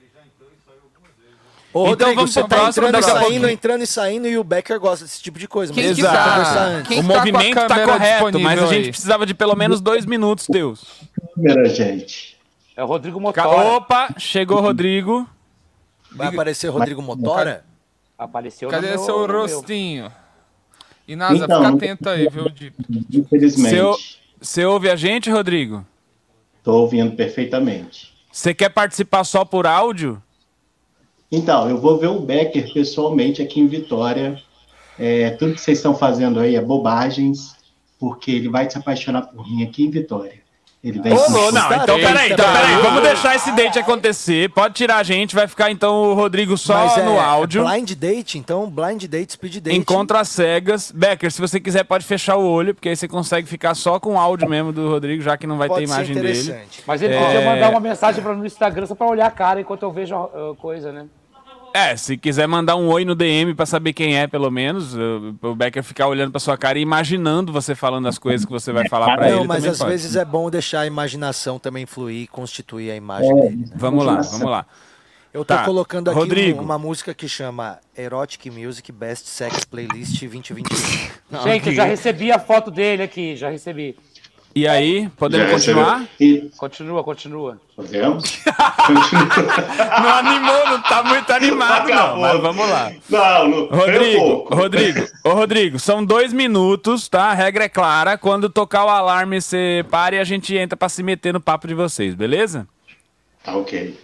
Ô, 1.73 1.81
Então 1.81 1.89
Rodrigo, 1.89 2.15
vamos 2.15 2.33
você 2.33 2.41
tá 2.41 2.47
próximo 2.47 2.87
entrando 2.87 3.01
e 3.01 3.05
saindo, 3.05 3.19
pouquinho. 3.21 3.49
entrando 3.49 3.81
e 3.83 3.87
saindo, 3.87 4.27
e 4.27 4.37
o 4.37 4.43
Becker 4.43 4.79
gosta 4.79 5.05
desse 5.05 5.21
tipo 5.21 5.37
de 5.37 5.47
coisa. 5.47 5.71
Quem 5.73 5.85
mas 5.87 5.95
que 5.95 6.01
tá? 6.01 6.29
conversar 6.29 6.65
antes. 6.65 6.97
o 6.97 7.03
movimento 7.03 7.67
tá 7.67 7.85
correto, 7.85 8.39
mas 8.39 8.63
a 8.63 8.67
gente 8.67 8.89
precisava 8.89 9.25
de 9.25 9.33
pelo 9.33 9.55
menos 9.55 9.79
dois 9.81 10.05
minutos, 10.05 10.47
Deus. 10.49 10.85
Câmera, 11.35 11.65
gente. 11.69 12.37
É 12.75 12.83
o 12.83 12.87
Rodrigo 12.87 13.19
Motora. 13.19 13.47
Opa, 13.75 14.09
chegou 14.17 14.57
o 14.57 14.61
Rodrigo. 14.61 15.27
Vai 16.11 16.27
aparecer 16.29 16.69
Rodrigo 16.69 17.01
Motora? 17.01 17.63
Apareceu 18.17 18.69
Cadê 18.69 18.87
no 18.87 18.93
meu- 18.95 19.05
seu 19.05 19.27
meu. 19.27 19.41
rostinho? 19.41 20.11
E 21.07 21.15
Nasa, 21.15 21.35
Então, 21.45 21.63
fica 21.63 21.75
atento 21.75 22.09
aí, 22.09 22.27
viu, 22.29 22.49
Di? 22.49 22.73
Infelizmente. 23.13 23.79
Ou- 23.79 23.97
Você 24.39 24.63
ouve 24.65 24.89
a 24.89 24.95
gente, 24.95 25.29
Rodrigo? 25.29 25.85
Tô 26.63 26.81
ouvindo 26.81 27.15
perfeitamente. 27.15 28.13
Você 28.31 28.53
quer 28.53 28.69
participar 28.69 29.23
só 29.23 29.43
por 29.43 29.65
áudio? 29.65 30.21
Então, 31.31 31.69
eu 31.69 31.77
vou 31.79 31.97
ver 31.97 32.07
o 32.07 32.19
Becker 32.19 32.71
pessoalmente 32.71 33.41
aqui 33.41 33.59
em 33.59 33.67
Vitória. 33.67 34.41
É, 34.97 35.31
tudo 35.31 35.53
que 35.53 35.61
vocês 35.61 35.79
estão 35.79 35.95
fazendo 35.95 36.39
aí 36.39 36.55
é 36.55 36.61
bobagens, 36.61 37.55
porque 37.99 38.31
ele 38.31 38.49
vai 38.49 38.69
se 38.69 38.77
apaixonar 38.77 39.23
por 39.23 39.47
mim 39.47 39.63
aqui 39.63 39.83
em 39.83 39.89
Vitória. 39.89 40.46
Ele 40.83 41.01
se 41.01 41.09
Lô, 41.09 41.15
não, 41.29 41.47
apaixonar- 41.61 41.83
então 41.83 41.99
peraí, 41.99 42.31
então 42.31 42.45
peraí. 42.53 42.75
Vamos 42.81 43.01
deixar 43.01 43.35
esse 43.35 43.51
date 43.51 43.79
acontecer. 43.79 44.49
Pode 44.51 44.75
tirar 44.75 44.97
a 44.97 45.03
gente, 45.03 45.33
vai 45.35 45.47
ficar 45.47 45.71
então 45.71 46.11
o 46.11 46.13
Rodrigo 46.13 46.55
só 46.55 46.85
Mas 46.85 46.97
é, 46.99 47.03
no 47.03 47.19
áudio. 47.19 47.67
é 47.67 47.71
blind 47.71 47.91
date, 47.93 48.37
então 48.37 48.69
blind 48.69 49.03
date, 49.05 49.33
speed 49.33 49.55
date. 49.57 49.75
Encontra 49.75 50.19
as 50.19 50.29
cegas. 50.29 50.91
Becker, 50.91 51.31
se 51.31 51.41
você 51.41 51.59
quiser, 51.59 51.83
pode 51.83 52.05
fechar 52.05 52.35
o 52.37 52.47
olho, 52.47 52.75
porque 52.75 52.89
aí 52.89 52.95
você 52.95 53.07
consegue 53.07 53.47
ficar 53.47 53.73
só 53.73 53.99
com 53.99 54.13
o 54.13 54.19
áudio 54.19 54.47
mesmo 54.47 54.71
do 54.71 54.87
Rodrigo, 54.87 55.21
já 55.23 55.35
que 55.35 55.47
não 55.47 55.57
vai 55.57 55.67
Pode 55.67 55.81
ter 55.81 55.87
ser 55.87 55.93
imagem 55.93 56.15
dele. 56.15 56.39
interessante. 56.39 56.83
Mas 56.85 57.01
ele 57.01 57.15
É, 57.15 57.23
podia 57.25 57.41
mandar 57.41 57.69
uma 57.71 57.79
mensagem 57.79 58.21
pra, 58.23 58.33
no 58.35 58.45
Instagram 58.45 58.85
só 58.85 58.93
pra 58.95 59.07
olhar 59.07 59.25
a 59.25 59.31
cara 59.31 59.59
enquanto 59.59 59.81
eu 59.83 59.91
vejo 59.91 60.15
a 60.15 60.51
a 60.51 60.55
coisa, 60.55 60.91
né? 60.91 61.07
É, 61.77 61.95
se 61.95 62.17
quiser 62.17 62.47
mandar 62.47 62.75
um 62.75 62.87
oi 62.87 63.05
no 63.05 63.13
DM 63.13 63.53
pra 63.53 63.65
saber 63.67 63.93
quem 63.93 64.17
é, 64.17 64.25
pelo 64.25 64.49
menos, 64.49 64.95
o 64.95 65.53
Becker 65.55 65.83
ficar 65.83 66.07
olhando 66.07 66.31
pra 66.31 66.39
sua 66.39 66.57
cara 66.57 66.79
e 66.79 66.81
imaginando 66.81 67.51
você 67.53 67.75
falando 67.75 68.07
as 68.07 68.17
coisas 68.17 68.43
que 68.45 68.51
você 68.51 68.71
vai 68.71 68.89
falar 68.89 69.15
pra 69.15 69.29
Não, 69.29 69.39
ele. 69.39 69.47
mas 69.47 69.57
também 69.57 69.71
às 69.71 69.77
pode. 69.77 69.91
vezes 69.91 70.15
é 70.15 70.25
bom 70.25 70.49
deixar 70.49 70.79
a 70.81 70.85
imaginação 70.87 71.59
também 71.59 71.85
fluir 71.85 72.23
e 72.23 72.27
constituir 72.27 72.89
a 72.89 72.95
imagem 72.95 73.29
É. 73.29 73.41
dele. 73.41 73.55
né? 73.57 73.67
Vamos 73.75 74.03
lá, 74.03 74.21
vamos 74.21 74.49
lá. 74.49 74.65
Eu 75.31 75.45
tô 75.45 75.53
Tá, 75.53 75.65
colocando 75.65 76.09
aqui 76.09 76.17
Rodrigo. 76.19 76.59
um- 76.59 76.63
uma 76.63 76.79
música 76.79 77.13
que 77.13 77.29
chama 77.29 77.77
Erotic 77.95 78.47
Music 78.49 78.91
Best 78.91 79.27
Sex 79.27 79.63
Playlist 79.65 80.19
2021. 80.19 81.43
Gente, 81.43 81.67
eu 81.67 81.75
já 81.75 81.83
recebi 81.83 82.31
a 82.31 82.39
foto 82.39 82.71
dele 82.71 83.03
aqui, 83.03 83.35
já 83.35 83.49
recebi. 83.51 83.95
E 84.57 84.67
aí, 84.67 85.07
podemos 85.09 85.45
Já 85.45 85.53
continuar? 85.53 86.09
Continua, 86.57 87.03
continua. 87.03 87.61
Podemos? 87.75 88.41
Não 90.01 90.09
animou, 90.09 90.67
não 90.69 90.81
tá 90.81 91.03
muito 91.03 91.31
animado, 91.31 91.87
não. 91.87 92.19
Mas 92.19 92.41
vamos 92.41 92.67
lá. 92.67 92.91
Não, 93.07 93.47
não. 93.47 93.67
Rodrigo, 93.67 94.19
pouco. 94.19 94.55
Rodrigo, 94.55 95.07
ô 95.23 95.29
Rodrigo, 95.29 95.77
são 95.77 96.03
dois 96.03 96.33
minutos, 96.33 97.07
tá? 97.07 97.25
A 97.25 97.33
regra 97.35 97.65
é 97.65 97.69
clara. 97.69 98.17
Quando 98.17 98.49
tocar 98.49 98.85
o 98.85 98.89
alarme, 98.89 99.39
você 99.39 99.85
para 99.91 100.15
e 100.15 100.19
a 100.19 100.23
gente 100.23 100.57
entra 100.57 100.75
pra 100.75 100.89
se 100.89 101.03
meter 101.03 101.31
no 101.35 101.39
papo 101.39 101.67
de 101.67 101.75
vocês, 101.75 102.15
beleza? 102.15 102.67
Tá 103.43 103.55
ok. 103.55 103.95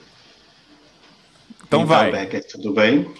Então 1.67 1.83
vai. 1.83 2.11
Becker, 2.11 2.47
tudo 2.47 2.75
bem? 2.75 3.11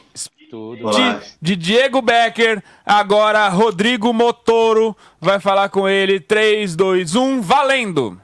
Tudo. 0.54 0.92
De, 0.92 1.20
de 1.42 1.56
Diego 1.56 2.00
Becker, 2.00 2.64
agora 2.86 3.50
Rodrigo 3.50 4.14
Motoro 4.14 4.96
vai 5.20 5.40
falar 5.40 5.68
com 5.70 5.90
ele. 5.90 6.20
3, 6.20 6.76
2, 6.76 7.16
1, 7.16 7.42
valendo! 7.42 8.22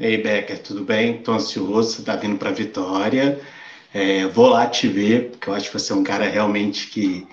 Ei, 0.00 0.20
Becker, 0.20 0.60
tudo 0.60 0.82
bem? 0.82 1.18
Tô 1.18 1.34
ansioso, 1.34 1.92
você 1.92 2.02
tá 2.02 2.16
vindo 2.16 2.36
pra 2.38 2.50
Vitória. 2.50 3.40
É, 3.94 4.26
vou 4.26 4.48
lá 4.48 4.66
te 4.66 4.88
ver, 4.88 5.30
porque 5.30 5.48
eu 5.48 5.54
acho 5.54 5.70
que 5.70 5.78
você 5.78 5.92
é 5.92 5.94
um 5.94 6.02
cara 6.02 6.28
realmente 6.28 6.88
que 6.88 7.24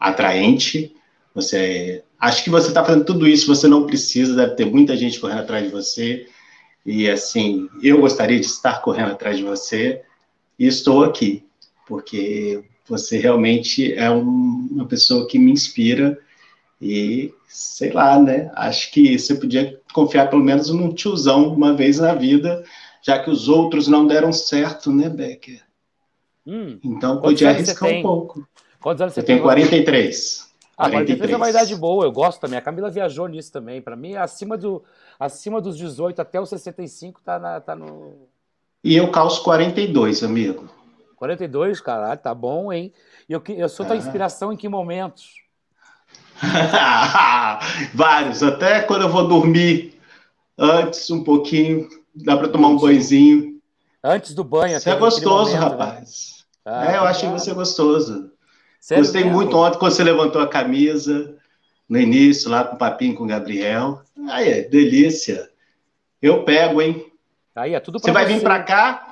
atraente. 0.00 0.96
Você 1.34 2.02
acho 2.18 2.42
que 2.42 2.48
você 2.48 2.72
tá 2.72 2.82
fazendo 2.82 3.04
tudo 3.04 3.28
isso, 3.28 3.54
você 3.54 3.68
não 3.68 3.86
precisa, 3.86 4.34
deve 4.34 4.54
ter 4.54 4.64
muita 4.64 4.96
gente 4.96 5.20
correndo 5.20 5.40
atrás 5.40 5.62
de 5.62 5.70
você. 5.70 6.26
E 6.86 7.06
assim, 7.06 7.68
eu 7.82 8.00
gostaria 8.00 8.40
de 8.40 8.46
estar 8.46 8.80
correndo 8.80 9.12
atrás 9.12 9.36
de 9.36 9.44
você 9.44 10.00
e 10.58 10.66
estou 10.66 11.04
aqui, 11.04 11.44
porque 11.86 12.64
você 12.88 13.18
realmente 13.18 13.92
é 13.94 14.10
um- 14.10 14.68
uma 14.70 14.86
pessoa 14.86 15.26
que 15.26 15.38
me 15.38 15.50
inspira 15.52 16.18
e 16.80 17.32
sei 17.48 17.92
lá, 17.92 18.18
né? 18.20 18.50
Acho 18.54 18.90
que 18.92 19.18
você 19.18 19.34
podia 19.34 19.80
confiar 19.92 20.28
pelo 20.28 20.44
menos 20.44 20.70
num 20.70 20.92
tiozão 20.92 21.48
uma 21.52 21.74
vez 21.74 21.98
na 21.98 22.14
vida, 22.14 22.64
já 23.02 23.18
que 23.18 23.30
os 23.30 23.48
outros 23.48 23.88
não 23.88 24.06
deram 24.06 24.32
certo, 24.32 24.92
né, 24.92 25.08
Becker? 25.08 25.62
Hum, 26.46 26.78
Então 26.84 27.20
podia 27.20 27.50
arriscar 27.50 27.88
um 27.88 28.02
pouco. 28.02 28.46
Quantos 28.80 29.00
anos 29.00 29.14
você 29.14 29.20
Eu 29.20 29.24
tenho 29.24 29.38
tem? 29.38 29.44
43. 29.44 30.46
Ah, 30.78 30.90
43 30.90 31.32
é 31.32 31.36
uma 31.36 31.46
43. 31.46 31.54
idade 31.64 31.80
boa, 31.80 32.04
eu 32.04 32.12
gosto 32.12 32.38
também. 32.40 32.58
A 32.58 32.62
Camila 32.62 32.90
viajou 32.90 33.26
nisso 33.26 33.50
também. 33.50 33.80
Pra 33.80 33.96
mim, 33.96 34.14
acima, 34.14 34.58
do, 34.58 34.84
acima 35.18 35.60
dos 35.60 35.76
18 35.76 36.20
até 36.20 36.38
os 36.40 36.50
65 36.50 37.20
tá, 37.24 37.38
na, 37.38 37.60
tá 37.60 37.74
no. 37.74 38.28
E 38.84 38.94
eu 38.94 39.10
calço 39.10 39.42
42, 39.42 40.22
amigo. 40.22 40.68
42, 41.16 41.80
caralho, 41.80 42.20
tá 42.20 42.34
bom, 42.34 42.72
hein? 42.72 42.92
E 43.28 43.32
eu, 43.32 43.42
eu 43.48 43.68
sou 43.68 43.86
tua 43.86 43.96
inspiração 43.96 44.52
em 44.52 44.56
que 44.56 44.68
momentos? 44.68 45.30
Vários, 47.94 48.42
até 48.42 48.82
quando 48.82 49.02
eu 49.02 49.08
vou 49.08 49.26
dormir, 49.26 49.98
antes 50.58 51.10
um 51.10 51.24
pouquinho, 51.24 51.88
dá 52.14 52.36
pra 52.36 52.48
tomar 52.48 52.68
um 52.68 52.76
banhozinho. 52.76 53.58
Antes 54.04 54.34
do 54.34 54.44
banho. 54.44 54.78
Você 54.78 54.90
é 54.90 54.96
gostoso, 54.96 55.50
momento, 55.50 55.52
né? 55.52 55.58
rapaz. 55.58 56.44
Ah, 56.64 56.92
é, 56.92 56.96
eu 56.98 57.04
achei 57.04 57.28
obrigado. 57.28 57.38
você 57.38 57.54
gostoso. 57.54 58.30
Sério 58.78 59.02
Gostei 59.02 59.24
mesmo? 59.24 59.36
muito 59.36 59.56
ontem 59.56 59.78
quando 59.78 59.92
você 59.92 60.04
levantou 60.04 60.40
a 60.40 60.48
camisa, 60.48 61.36
no 61.88 61.98
início, 61.98 62.50
lá 62.50 62.64
com 62.64 62.76
o 62.76 62.78
papinho 62.78 63.14
com 63.14 63.24
o 63.24 63.26
Gabriel. 63.26 64.02
Aí, 64.28 64.48
é, 64.48 64.62
delícia. 64.62 65.48
Eu 66.20 66.44
pego, 66.44 66.82
hein? 66.82 67.10
Aí, 67.54 67.74
é 67.74 67.80
tudo 67.80 67.98
Você 67.98 68.12
vai 68.12 68.26
vir 68.26 68.42
pra 68.42 68.62
cá? 68.62 69.05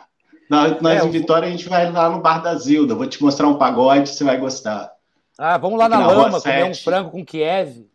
Nós, 0.51 0.81
nós 0.81 1.03
É, 1.03 1.07
em 1.07 1.11
Vitória, 1.11 1.49
a 1.49 1.51
gente 1.51 1.69
vai 1.69 1.91
lá 1.91 2.09
no 2.11 2.21
Bar 2.21 2.39
da 2.43 2.55
Zilda. 2.55 2.95
Vou 2.95 3.07
te 3.07 3.23
mostrar 3.23 3.49
um 3.49 3.55
pagode, 3.55 4.09
você 4.11 4.23
vai 4.25 4.37
gostar. 4.37 4.93
Ah, 5.39 5.57
vamos 5.59 5.79
lá 5.79 5.89
na 5.89 5.97
Aqui 5.99 6.07
na 6.07 6.13
lama 6.13 6.41
comer 6.41 6.65
um 6.65 6.75
7. 6.75 6.85
frango 6.85 7.11
com 7.11 7.25
Kiev. 7.25 7.87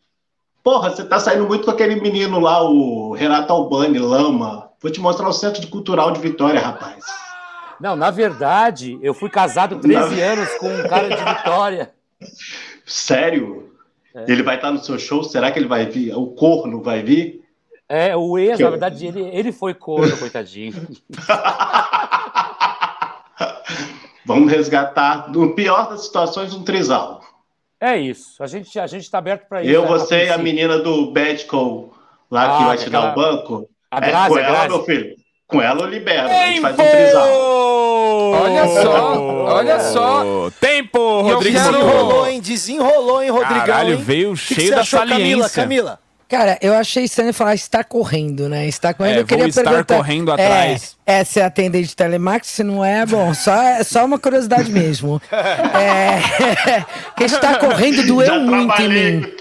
Porra, 0.64 0.90
você 0.90 1.04
tá 1.06 1.20
saindo 1.20 1.48
muito 1.48 1.66
com 1.66 1.72
aquele 1.72 1.96
menino 2.02 2.40
lá, 2.40 2.62
o 2.62 3.14
Renato 3.14 3.52
Albani, 3.54 3.98
Lama. 3.98 4.70
Vou 4.82 4.92
te 4.92 5.00
mostrar 5.00 5.28
o 5.28 5.34
Centro 5.34 5.62
de 5.62 5.68
Cultural 5.68 6.12
de 6.12 6.20
Vitória, 6.20 6.60
rapaz. 6.60 7.04
Não, 7.80 7.96
na 7.96 8.12
verdade, 8.12 9.00
eu 9.02 9.14
fui 9.14 9.30
casado 9.30 9.80
13 9.80 10.20
anos 10.22 10.50
com 10.58 10.68
um 10.68 10.84
cara 10.88 11.08
de 11.10 11.16
Vitória. 11.38 11.92
Sério? 12.86 13.74
Ele 14.28 14.44
vai 14.44 14.56
estar 14.56 14.72
no 14.72 14.80
seu 14.84 15.00
show? 15.00 15.24
Será 15.24 15.50
que 15.52 15.60
ele 15.60 15.68
vai 15.68 15.86
vir? 15.86 16.14
O 16.14 16.28
corno 16.28 16.82
vai 16.82 17.02
vir? 17.04 17.42
É, 17.88 18.16
o 18.16 18.38
ex, 18.38 18.58
Que 18.58 18.64
na 18.64 18.68
eu- 18.68 18.72
verdade, 18.72 19.06
ele, 19.08 19.22
ele 19.34 19.52
foi 19.52 19.74
corno, 19.74 20.16
coitadinho. 20.18 20.74
Vamos 24.30 24.52
resgatar, 24.52 25.32
no 25.32 25.56
pior 25.56 25.90
das 25.90 26.04
situações, 26.06 26.54
um 26.54 26.62
trisal. 26.64 27.20
É 27.82 27.98
isso. 27.98 28.44
A 28.44 28.46
gente, 28.46 28.80
a 28.80 28.86
gente 28.86 29.10
tá 29.10 29.18
aberto 29.18 29.48
pra 29.50 29.64
isso. 29.64 29.72
Eu, 29.72 29.82
né, 29.82 29.88
você 29.88 30.26
e 30.26 30.30
a 30.30 30.38
menina 30.38 30.78
do 30.78 31.12
Badco 31.12 31.92
lá 32.30 32.58
que 32.58 32.64
Ah, 32.64 32.68
vai 32.68 32.78
te 32.78 32.90
dar 32.92 33.12
o 33.12 33.16
banco. 33.16 33.68
A 33.90 33.98
É, 33.98 34.02
Grazi, 34.02 34.30
com 34.30 34.36
a 34.36 34.42
ela, 34.42 34.52
Grazi. 34.52 34.68
meu 34.70 34.84
filho. 34.84 35.16
Com 35.48 35.60
ela 35.64 35.82
eu 35.82 35.88
libero. 35.90 36.28
A 36.30 36.46
gente 36.46 36.62
faz 36.62 36.76
um 36.78 36.78
trisal. 36.78 37.28
Olha 38.44 38.68
só, 38.68 39.14
olha 39.56 39.80
só. 39.80 40.24
Tempo, 40.62 41.22
Rodrigo. 41.22 41.58
Desenrolou, 41.58 42.28
hein? 42.28 42.40
Desenrolou, 42.40 43.24
hein, 43.24 43.30
Rodrigão? 43.32 43.66
Caralho, 43.66 43.96
hein? 43.96 44.02
veio 44.04 44.34
Que 44.36 44.40
que 44.46 44.54
cheio 44.56 44.68
você 44.68 44.76
da 44.76 44.82
achou, 44.82 45.00
Camila? 45.00 45.18
saliência. 45.18 45.62
Camila? 45.64 46.00
Cara, 46.30 46.60
eu 46.62 46.76
achei 46.76 47.06
estranho 47.06 47.34
falar 47.34 47.56
estar 47.56 47.84
correndo, 47.84 48.48
né? 48.48 48.68
Estar 48.68 48.94
correndo, 48.94 49.16
É, 49.16 49.20
eu 49.22 49.26
queria 49.26 49.46
vou 49.46 49.50
estar 49.50 49.64
perguntar... 49.64 49.96
correndo 49.96 50.30
é, 50.30 50.34
atrás. 50.36 50.96
É, 51.04 51.24
se 51.24 51.40
é 51.40 51.44
atendente 51.46 51.88
de 51.88 51.96
telemarketing, 51.96 52.54
se 52.54 52.64
não 52.64 52.86
é, 52.86 53.04
bom, 53.04 53.34
só, 53.34 53.52
é 53.60 53.84
só 53.84 54.06
uma 54.06 54.20
curiosidade 54.20 54.72
mesmo. 54.72 55.20
É, 55.32 56.86
que 57.18 57.24
estar 57.24 57.58
correndo 57.58 58.06
doeu 58.06 58.28
Já 58.28 58.38
muito 58.40 58.80
em 58.80 58.90
mim. 58.90 59.34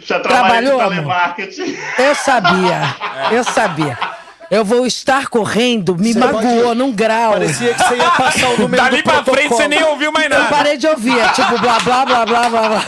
Já 0.00 0.20
Trabalhou, 0.20 0.76
com 0.76 0.80
amor? 0.80 0.94
telemarketing. 0.94 1.76
Eu 1.98 2.14
sabia, 2.14 2.80
eu 3.30 3.44
sabia. 3.44 3.98
Eu 4.50 4.64
vou 4.64 4.86
estar 4.86 5.28
correndo, 5.28 5.96
me 5.96 6.12
Você 6.14 6.18
magoou 6.18 6.62
pode- 6.64 6.78
num 6.78 6.92
grau. 6.92 7.32
Parecia 7.32 7.72
que 7.74 7.82
você 7.84 7.94
ia 7.96 8.10
passar 8.10 8.48
o 8.48 8.58
número 8.58 8.82
Dali 8.82 8.96
do 8.98 9.02
pra 9.04 9.12
frente 9.24 9.24
protocolo. 9.48 9.56
você 9.60 9.68
nem 9.68 9.82
ouviu 9.84 10.10
mais 10.12 10.30
Eu 10.30 10.38
nada. 10.38 10.44
parei 10.50 10.76
de 10.78 10.86
ouvir, 10.86 11.18
é 11.18 11.28
tipo 11.28 11.58
blá 11.58 11.78
blá 11.80 12.04
blá 12.06 12.24
blá 12.26 12.48
blá 12.48 12.68
blá. 12.68 12.82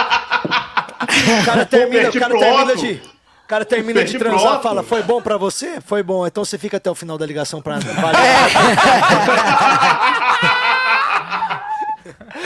O 1.42 1.44
cara 1.44 1.64
termina, 1.66 2.08
o 2.08 2.12
cara 2.12 2.38
termina 2.38 2.76
de... 2.76 2.92
O 2.92 3.48
cara 3.48 3.64
termina 3.64 4.04
de 4.04 4.18
transar 4.18 4.54
Otto. 4.54 4.62
fala, 4.62 4.82
foi 4.82 5.02
bom 5.02 5.22
pra 5.22 5.36
você? 5.36 5.80
Foi 5.80 6.02
bom, 6.02 6.26
então 6.26 6.44
você 6.44 6.58
fica 6.58 6.78
até 6.78 6.90
o 6.90 6.96
final 6.96 7.16
da 7.16 7.24
ligação 7.24 7.62
pra... 7.62 7.78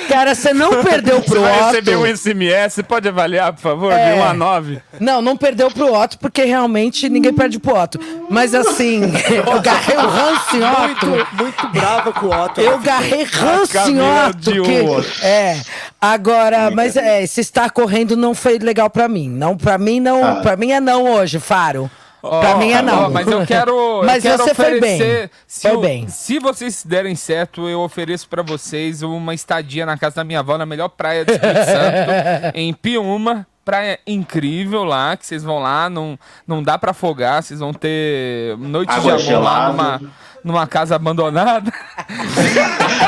Cara, 0.08 0.34
você 0.34 0.52
não 0.52 0.82
perdeu 0.82 1.16
Você 1.20 1.30
pro 1.30 1.40
vai 1.40 1.64
receber 1.64 1.96
um 1.96 2.02
Otto. 2.02 2.16
SMS, 2.16 2.82
pode 2.86 3.08
avaliar, 3.08 3.52
por 3.52 3.60
favor, 3.60 3.92
É. 3.92 4.12
de 4.14 4.18
1 4.20 4.24
a 4.24 4.34
9. 4.34 4.80
Não, 4.98 5.20
não 5.22 5.36
perdeu 5.36 5.70
pro 5.70 5.92
Otto, 5.92 6.18
porque 6.18 6.44
realmente 6.44 7.08
ninguém 7.08 7.32
perde 7.32 7.58
pro 7.58 7.74
Otto. 7.76 7.98
Mas 8.28 8.54
assim, 8.54 9.02
eu 9.46 9.60
garrei 9.60 9.96
o 9.96 10.06
ranço 10.08 10.56
em 10.56 10.62
Otto. 10.64 11.06
muito, 11.06 11.36
muito 11.36 11.68
brava 11.68 12.12
com 12.12 12.26
o 12.26 12.30
Otto. 12.44 12.60
Eu 12.60 12.78
garrei 12.78 13.24
ranço 13.24 13.76
em 13.90 13.98
Otto. 14.00 14.62
que- 14.62 14.80
Otto. 14.82 15.24
É. 15.24 15.60
Agora, 16.00 16.70
mas 16.70 16.96
é, 16.96 17.26
se 17.26 17.40
estar 17.40 17.70
correndo 17.70 18.16
não 18.16 18.34
foi 18.34 18.58
legal 18.58 18.88
pra 18.88 19.08
mim. 19.08 19.28
Não, 19.28 19.56
pra 19.56 19.76
mim 19.78 20.00
não, 20.00 20.24
Ah. 20.24 20.34
para 20.36 20.56
mim 20.56 20.72
é 20.72 20.80
não 20.80 21.04
hoje, 21.12 21.38
Faro. 21.38 21.90
Pra 22.20 22.54
Ó, 22.54 22.56
mim 22.58 22.70
é 22.72 22.82
não. 22.82 23.06
ó, 23.06 23.10
mas 23.10 23.26
eu 23.26 23.46
quero. 23.46 23.70
eu 23.70 24.02
Mas 24.06 24.22
quero 24.22 24.42
você 24.42 24.54
foi 24.54 24.80
bem. 24.80 24.94
oferecer- 24.96 25.30
Se, 25.46 25.68
Foi 25.68 25.76
o- 25.76 25.80
bem. 25.80 26.08
se 26.08 26.38
vocês 26.38 26.84
derem 26.84 27.14
certo, 27.14 27.68
eu 27.68 27.80
ofereço 27.80 28.28
pra 28.28 28.42
vocês 28.42 29.02
uma 29.02 29.34
estadia 29.34 29.84
na 29.86 29.96
casa 29.98 30.16
da 30.16 30.24
minha 30.24 30.40
avó, 30.40 30.56
na 30.58 30.66
melhor 30.66 30.88
praia 30.88 31.24
do 31.24 31.32
Espírito 31.32 31.64
Santo, 31.64 32.52
em 32.56 32.72
Piuma. 32.72 33.46
Praia 33.62 34.00
incrível 34.06 34.82
lá, 34.84 35.16
que 35.16 35.24
vocês 35.26 35.44
vão 35.44 35.58
lá, 35.60 35.88
não, 35.90 36.18
não 36.46 36.62
dá 36.62 36.78
pra 36.78 36.90
afogar, 36.92 37.42
vocês 37.42 37.60
vão 37.60 37.72
ter 37.74 38.56
noite 38.58 38.90
Água 38.90 39.16
de 39.18 39.30
amor 39.32 39.44
lá 39.44 39.60
gelada. 39.60 39.72
numa, 39.72 40.00
numa 40.42 40.66
casa 40.66 40.96
abandonada. 40.96 41.70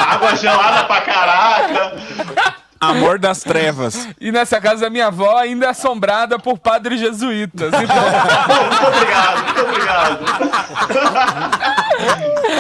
Água 0.09 0.36
gelada 0.36 0.84
pra 0.84 1.01
caraca. 1.01 1.97
Amor 2.82 3.18
das 3.18 3.42
trevas. 3.42 4.09
E 4.20 4.32
nessa 4.32 4.60
casa 4.60 4.80
da 4.82 4.90
minha 4.90 5.06
avó 5.06 5.36
ainda 5.38 5.66
é 5.66 5.68
assombrada 5.70 6.38
por 6.38 6.59
padres 6.59 6.98
jesuítas. 7.00 7.70
Então, 7.82 7.96
Muito 8.66 8.86
obrigado, 8.88 9.44
muito 9.44 9.60
obrigado. 9.62 10.18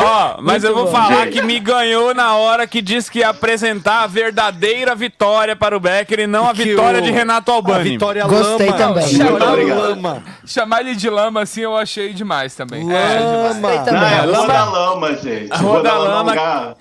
Ó, 0.04 0.36
mas 0.42 0.64
eu 0.64 0.74
vou 0.74 0.84
bom. 0.86 0.92
falar 0.92 1.24
Gente. 1.24 1.32
que 1.32 1.42
me 1.42 1.58
ganhou 1.60 2.14
na 2.14 2.34
hora 2.36 2.66
que 2.66 2.80
disse 2.82 3.10
que 3.10 3.20
ia 3.20 3.28
apresentar 3.30 4.02
a 4.02 4.06
verdadeira 4.06 4.94
vitória 4.94 5.54
para 5.56 5.76
o 5.76 5.80
Becker 5.80 6.20
e 6.20 6.26
não 6.26 6.48
a 6.48 6.54
Que 6.54 6.64
vitória 6.64 6.98
o- 7.00 7.02
de 7.02 7.10
Renato 7.10 7.50
Albani. 7.52 7.80
A 7.80 7.82
Vitória 7.82 8.24
Gostei 8.26 8.66
Lama. 8.70 8.78
também. 8.78 9.14
Muito 9.14 9.44
obrigado. 9.44 9.78
Lama. 9.80 10.22
chamar 10.46 10.80
ele 10.80 10.94
de 10.94 11.08
lama 11.10 11.42
assim 11.42 11.60
eu 11.62 11.76
achei 11.76 12.12
demais 12.12 12.54
também. 12.54 12.82
É, 12.92 13.18
demais. 13.18 13.54
Lama. 13.54 13.92
Não, 13.92 14.02
é 14.06 14.14
a 14.18 14.22
Rua 14.22 14.32
Lama- 14.38 14.52
da 14.52 14.64
Lama, 14.64 15.14
gente. 15.16 15.52
A 15.52 15.56
Rua 15.56 15.82
da 15.82 15.94
Lama- 15.98 16.30
lugar 16.32 16.74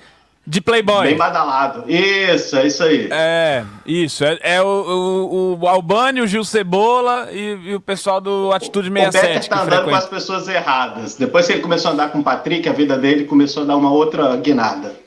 De 0.46 0.60
Playboy. 0.60 1.08
Bem 1.08 1.18
badalado. 1.18 1.84
Isso, 1.88 2.58
é 2.58 2.66
isso 2.66 2.84
aí. 2.84 3.08
É, 3.12 3.64
isso. 3.86 4.26
É, 4.26 4.40
é 4.42 4.62
o, 4.62 4.66
o, 4.66 5.60
o 5.62 5.68
Albani, 5.68 6.20
o 6.20 6.28
Gil 6.28 6.44
Cebola 6.44 7.30
e, 7.32 7.70
e 7.70 7.76
o 7.76 7.80
pessoal 7.80 8.20
do 8.20 8.52
Atitude 8.52 8.90
O 8.90 8.92
Becker 8.92 9.12
67 9.12 9.50
tá 9.50 9.56
que 9.58 9.62
andando 9.64 9.84
com 9.84 9.96
as 9.96 10.04
frequenta. 10.06 10.16
pessoas 10.16 10.48
erradas. 10.48 11.16
Depois 11.16 11.46
que 11.46 11.54
ele 11.54 11.62
começou 11.62 11.92
a 11.92 11.94
andar 11.94 12.10
com 12.10 12.20
o 12.20 12.24
Patrick, 12.24 12.68
a 12.68 12.74
vida 12.74 12.98
dele 12.98 13.26
começou 13.26 13.64
a 13.64 13.66
dar 13.68 13.76
uma 13.78 13.92
outra 13.92 14.36
guinada. 14.38 15.00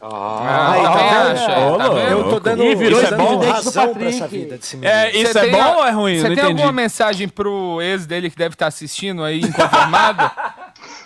Ah, 0.00 0.72
Aí, 0.72 0.82
tá 0.82 1.68
Ô, 1.68 1.76
tá 1.76 1.88
vendo? 1.90 2.08
Eu 2.10 2.28
tô 2.30 2.38
dando, 2.40 2.62
Ih, 2.64 2.74
virou 2.76 3.02
isso 3.02 3.12
é 3.14 3.16
bom? 3.16 3.38
razão 3.40 3.92
pra 3.94 4.08
essa 4.08 4.26
vida 4.28 4.56
desse 4.56 4.76
menino. 4.76 4.92
É, 4.94 5.10
isso 5.10 5.32
Você 5.32 5.38
é 5.40 5.50
bom 5.50 5.60
a- 5.60 5.76
ou 5.78 5.86
é 5.86 5.90
ruim? 5.90 6.16
Você 6.20 6.28
Não 6.28 6.34
tem 6.36 6.44
entendi. 6.44 6.62
alguma 6.62 6.72
mensagem 6.72 7.28
pro 7.28 7.82
ex 7.82 8.06
dele 8.06 8.30
que 8.30 8.36
deve 8.36 8.54
estar 8.54 8.68
assistindo 8.68 9.22
aí, 9.24 9.40
inconformado? 9.40 10.30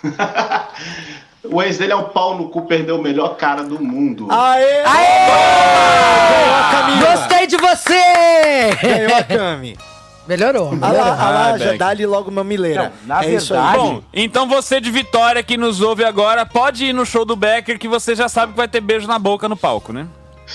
O 1.43 1.61
ex 1.61 1.77
dele 1.77 1.91
é 1.91 1.95
um 1.95 2.03
pau 2.05 2.37
no 2.37 2.47
cu, 2.49 2.61
perdeu 2.63 2.95
o 2.97 3.01
melhor 3.01 3.35
cara 3.35 3.63
do 3.63 3.81
mundo. 3.81 4.27
Aê! 4.31 4.83
Ganhou 4.85 6.55
a 6.55 6.69
Camila! 6.71 7.15
Gostei 7.15 7.47
de 7.47 7.57
você! 7.57 8.75
Ganhou 8.81 9.17
a 9.17 9.23
Cami. 9.23 9.77
Melhorou. 10.25 10.71
Ah 10.81 10.91
lá, 10.91 11.17
ah 11.19 11.29
lá, 11.29 11.45
Ah, 11.53 11.57
já 11.57 11.73
dá-lhe 11.73 12.05
logo 12.05 12.29
uma 12.31 12.45
mileira. 12.45 12.93
Não, 13.05 13.15
na 13.17 13.25
é 13.25 13.33
isso 13.33 13.53
aí. 13.53 13.59
verdade- 13.59 13.77
Bom, 13.77 14.01
então 14.13 14.47
você 14.47 14.79
de 14.79 14.89
Vitória 14.89 15.43
que 15.43 15.57
nos 15.57 15.81
ouve 15.81 16.05
agora, 16.05 16.45
pode 16.45 16.85
ir 16.85 16.93
no 16.93 17.05
show 17.05 17.25
do 17.25 17.35
Becker 17.35 17.77
que 17.77 17.89
você 17.89 18.15
já 18.15 18.29
sabe 18.29 18.53
que 18.53 18.57
vai 18.57 18.67
ter 18.69 18.79
beijo 18.79 19.05
na 19.05 19.19
boca 19.19 19.49
no 19.49 19.57
palco, 19.57 19.91
né? 19.91 20.07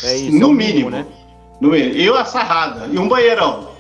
É 0.03 0.17
isso. 0.17 0.35
é 0.37 0.41
no 0.41 0.49
o 0.49 0.53
mínimo. 0.55 0.89
né? 0.89 1.05
No 1.61 1.69
mínimo. 1.69 1.95
E 1.97 2.09
a 2.09 2.25
sarrada. 2.25 2.87
E 2.91 2.99
um 2.99 3.07
banheirão. 3.07 3.77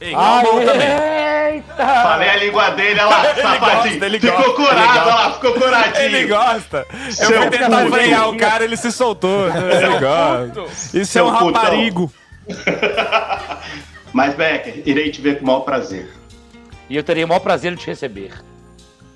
Igual 0.00 0.42
bom 0.42 0.64
também. 0.64 0.88
Eita! 0.88 1.86
Falei 1.86 2.28
a 2.28 2.36
língua 2.36 2.70
dele, 2.70 3.00
olha 3.00 3.06
lá, 3.06 3.34
safadinho. 3.34 3.60
gosta, 3.60 4.06
ele 4.06 4.20
ficou 4.20 4.36
gosta, 4.38 4.52
curado, 4.54 4.80
ele 4.80 4.98
olha 4.98 5.14
lá, 5.14 5.32
ficou 5.32 5.52
curadinho. 5.54 6.04
Ele 6.04 6.26
gosta. 6.26 6.86
Eu 7.06 7.12
Seu 7.12 7.42
fui 7.42 7.50
tentar 7.50 7.86
frear 7.90 8.28
o 8.28 8.36
cara, 8.36 8.64
ele 8.64 8.76
se 8.76 8.92
soltou. 8.92 9.48
Ele 9.50 9.98
gosta. 9.98 10.98
Isso 10.98 11.18
é 11.18 11.22
um 11.22 11.32
putão. 11.32 11.52
raparigo. 11.52 12.12
Mas, 14.12 14.34
Becker, 14.34 14.82
irei 14.86 15.10
te 15.10 15.20
ver 15.20 15.38
com 15.38 15.44
o 15.44 15.46
maior 15.46 15.60
prazer. 15.60 16.08
E 16.88 16.96
eu 16.96 17.02
teria 17.02 17.24
o 17.24 17.28
maior 17.28 17.40
prazer 17.40 17.74
de 17.74 17.82
te 17.82 17.86
receber. 17.88 18.32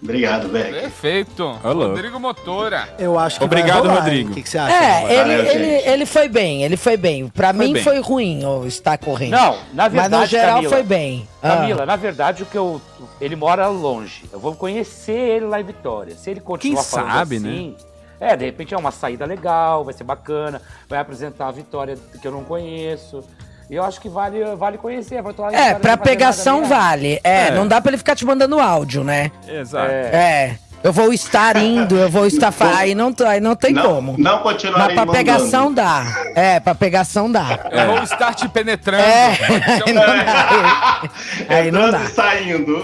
Obrigado, 0.03 0.49
Becker. 0.49 0.81
Perfeito. 0.83 1.61
Alô. 1.63 1.89
Rodrigo 1.89 2.19
Motora. 2.19 2.89
Eu 2.99 3.17
acho 3.17 3.39
que 3.39 3.45
Obrigado, 3.45 3.83
vai 3.83 3.91
rolar, 3.91 4.01
Rodrigo. 4.01 4.31
O 4.33 4.35
que, 4.35 4.43
que 4.43 4.49
você 4.49 4.59
acha? 4.59 4.75
É, 4.75 5.05
ele, 5.05 5.37
Valeu, 5.37 5.53
ele, 5.53 5.91
ele 5.91 6.07
foi 6.07 6.29
bem, 6.29 6.65
ele 6.65 6.77
foi 6.77 6.97
bem. 6.97 7.29
Pra 7.29 7.53
mim 7.53 7.73
bem. 7.75 7.85
foi 7.85 8.01
ruim 8.01 8.45
o 8.45 8.67
estar 8.67 8.99
correndo. 8.99 9.31
Não, 9.31 9.57
na 9.73 9.85
Mas 9.85 9.93
verdade, 9.93 10.23
no 10.23 10.27
geral 10.27 10.55
Camila, 10.57 10.73
foi 10.73 10.83
bem. 10.83 11.29
Ah. 11.41 11.49
Camila, 11.51 11.87
na 11.87 11.95
verdade, 11.97 12.43
o 12.43 12.47
que 12.47 12.59
eu. 12.59 12.81
Ele 13.21 13.37
mora 13.37 13.69
longe. 13.69 14.25
Eu 14.33 14.41
vou 14.41 14.57
conhecer 14.57 15.13
ele 15.13 15.47
lá 15.47 15.61
em 15.61 15.65
Vitória. 15.65 16.17
Se 16.17 16.31
ele 16.31 16.41
continuar 16.41 16.83
Quem 16.83 16.91
falando 16.91 17.13
sabe, 17.13 17.37
assim. 17.37 17.77
É, 18.19 18.37
de 18.37 18.45
repente 18.45 18.75
é 18.75 18.77
uma 18.79 18.93
saída 18.93 19.25
legal, 19.25 19.85
vai 19.85 19.95
ser 19.95 20.05
bacana, 20.05 20.63
vai 20.89 20.99
apresentar 20.99 21.49
a 21.49 21.51
Vitória 21.53 21.97
que 22.21 22.27
eu 22.27 22.33
não 22.33 22.45
conheço. 22.45 23.25
Eu 23.73 23.83
acho 23.85 24.01
que 24.01 24.09
vale, 24.09 24.45
vale 24.57 24.77
conhecer. 24.79 25.23
Vai 25.23 25.33
lá 25.39 25.53
em 25.53 25.57
É, 25.57 25.75
pra 25.75 25.97
pegação 25.97 26.65
vale. 26.67 27.19
É, 27.25 27.49
É. 27.49 27.51
não 27.53 27.67
dá 27.67 27.81
pra 27.81 27.91
ele 27.91 27.97
ficar 27.99 28.15
te 28.15 28.25
mandando 28.25 28.61
áudio, 28.61 29.03
né? 29.03 29.31
Exato. 29.49 29.91
É. 29.91 30.01
É. 30.13 30.59
Eu 30.85 30.93
vou 30.93 31.13
estar 31.13 31.57
indo, 31.57 31.97
eu 31.97 32.11
vou 32.11 32.27
estar. 32.27 32.53
Aí 32.77 32.93
não, 32.95 33.15
aí 33.27 33.41
não 33.41 33.55
tem 33.55 33.73
Não- 33.73 33.83
como. 33.85 34.17
não 34.19 34.41
continuarei 34.41 34.87
Mas 34.89 34.95
pra 34.97 35.07
mandando. 35.07 35.17
pegação 35.25 35.73
dá. 35.73 36.05
É, 36.35 36.59
pra 36.61 36.75
pegação 36.75 37.31
dá. 37.31 37.71
Eu 37.71 37.87
vou 37.95 38.03
estar 38.03 38.35
te 38.35 38.49
penetrando. 38.49 39.03
É, 39.05 39.35
ser 39.37 39.45
aí 39.87 39.93
não 39.93 40.03
dá. 40.05 41.03
Aí 41.49 41.71
não 41.71 41.91
dá. 41.93 42.01
saindo. 42.11 42.83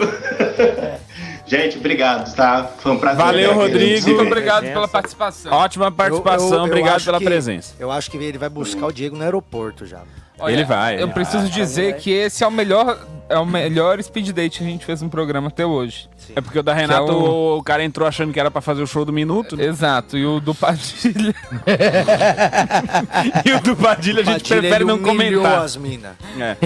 Gente, 1.45 1.79
obrigado, 1.79 2.33
tá? 2.35 2.69
Foi 2.79 2.93
um 2.93 2.99
prazer. 2.99 3.25
Valeu. 3.25 3.55
Rodrigo. 3.55 4.07
Muito 4.07 4.23
obrigado 4.23 4.65
pela 4.65 4.87
participação. 4.87 5.53
Ótima 5.53 5.91
participação, 5.91 6.47
Eu- 6.47 6.53
eu- 6.53 6.59
eu 6.61 6.65
obrigado 6.65 7.05
pela 7.05 7.19
que- 7.19 7.25
presença. 7.25 7.75
Eu 7.81 7.91
acho 7.91 8.11
que 8.11 8.17
ele 8.17 8.39
vai 8.39 8.49
buscar 8.49 8.87
o 8.87 8.93
Diego 8.93 9.17
no 9.17 9.25
aeroporto 9.25 9.85
já. 9.87 10.01
Olha, 10.39 10.53
Ele 10.53 10.65
vai. 10.65 11.01
Eu 11.03 11.09
preciso 11.09 11.49
dizer 11.49 11.97
que 11.97 12.11
esse 12.11 12.45
é 12.45 12.47
o 12.47 12.51
melhor, 12.51 12.99
é 13.29 13.39
o 13.39 13.45
melhor 13.47 14.03
speed 14.03 14.31
date 14.31 14.59
que 14.59 14.65
a 14.65 14.67
gente 14.69 14.85
fez 14.85 15.03
no 15.03 15.09
programa 15.09 15.49
até 15.49 15.65
hoje. 15.67 16.09
É 16.37 16.41
porque 16.41 16.59
o 16.59 16.63
da 16.63 16.73
Que 16.75 16.79
é 16.79 16.83
Renato, 16.83 17.13
o- 17.13 17.59
o 17.59 17.63
cara 17.63 17.83
entrou 17.85 18.07
achando 18.09 18.33
que 18.33 18.41
era 18.41 18.51
pra 18.51 18.61
fazer 18.61 18.83
o 18.83 18.87
show 18.87 19.05
do 19.05 19.13
minuto. 19.13 19.57
né? 19.57 19.65
Exato, 19.65 20.17
e 20.19 20.25
o 20.27 20.41
do 20.41 20.55
Padilha. 20.55 21.35
e 23.45 23.53
o 23.53 23.61
do 23.61 23.77
Padilha 23.77 24.21
a 24.23 24.25
gente 24.25 24.43
Padilha, 24.43 24.61
prefere 24.61 24.75
ele 24.85 24.85
não 24.85 24.99
comentar. 24.99 25.63
as 25.63 25.77
minas. 25.77 26.13
É. 26.39 26.57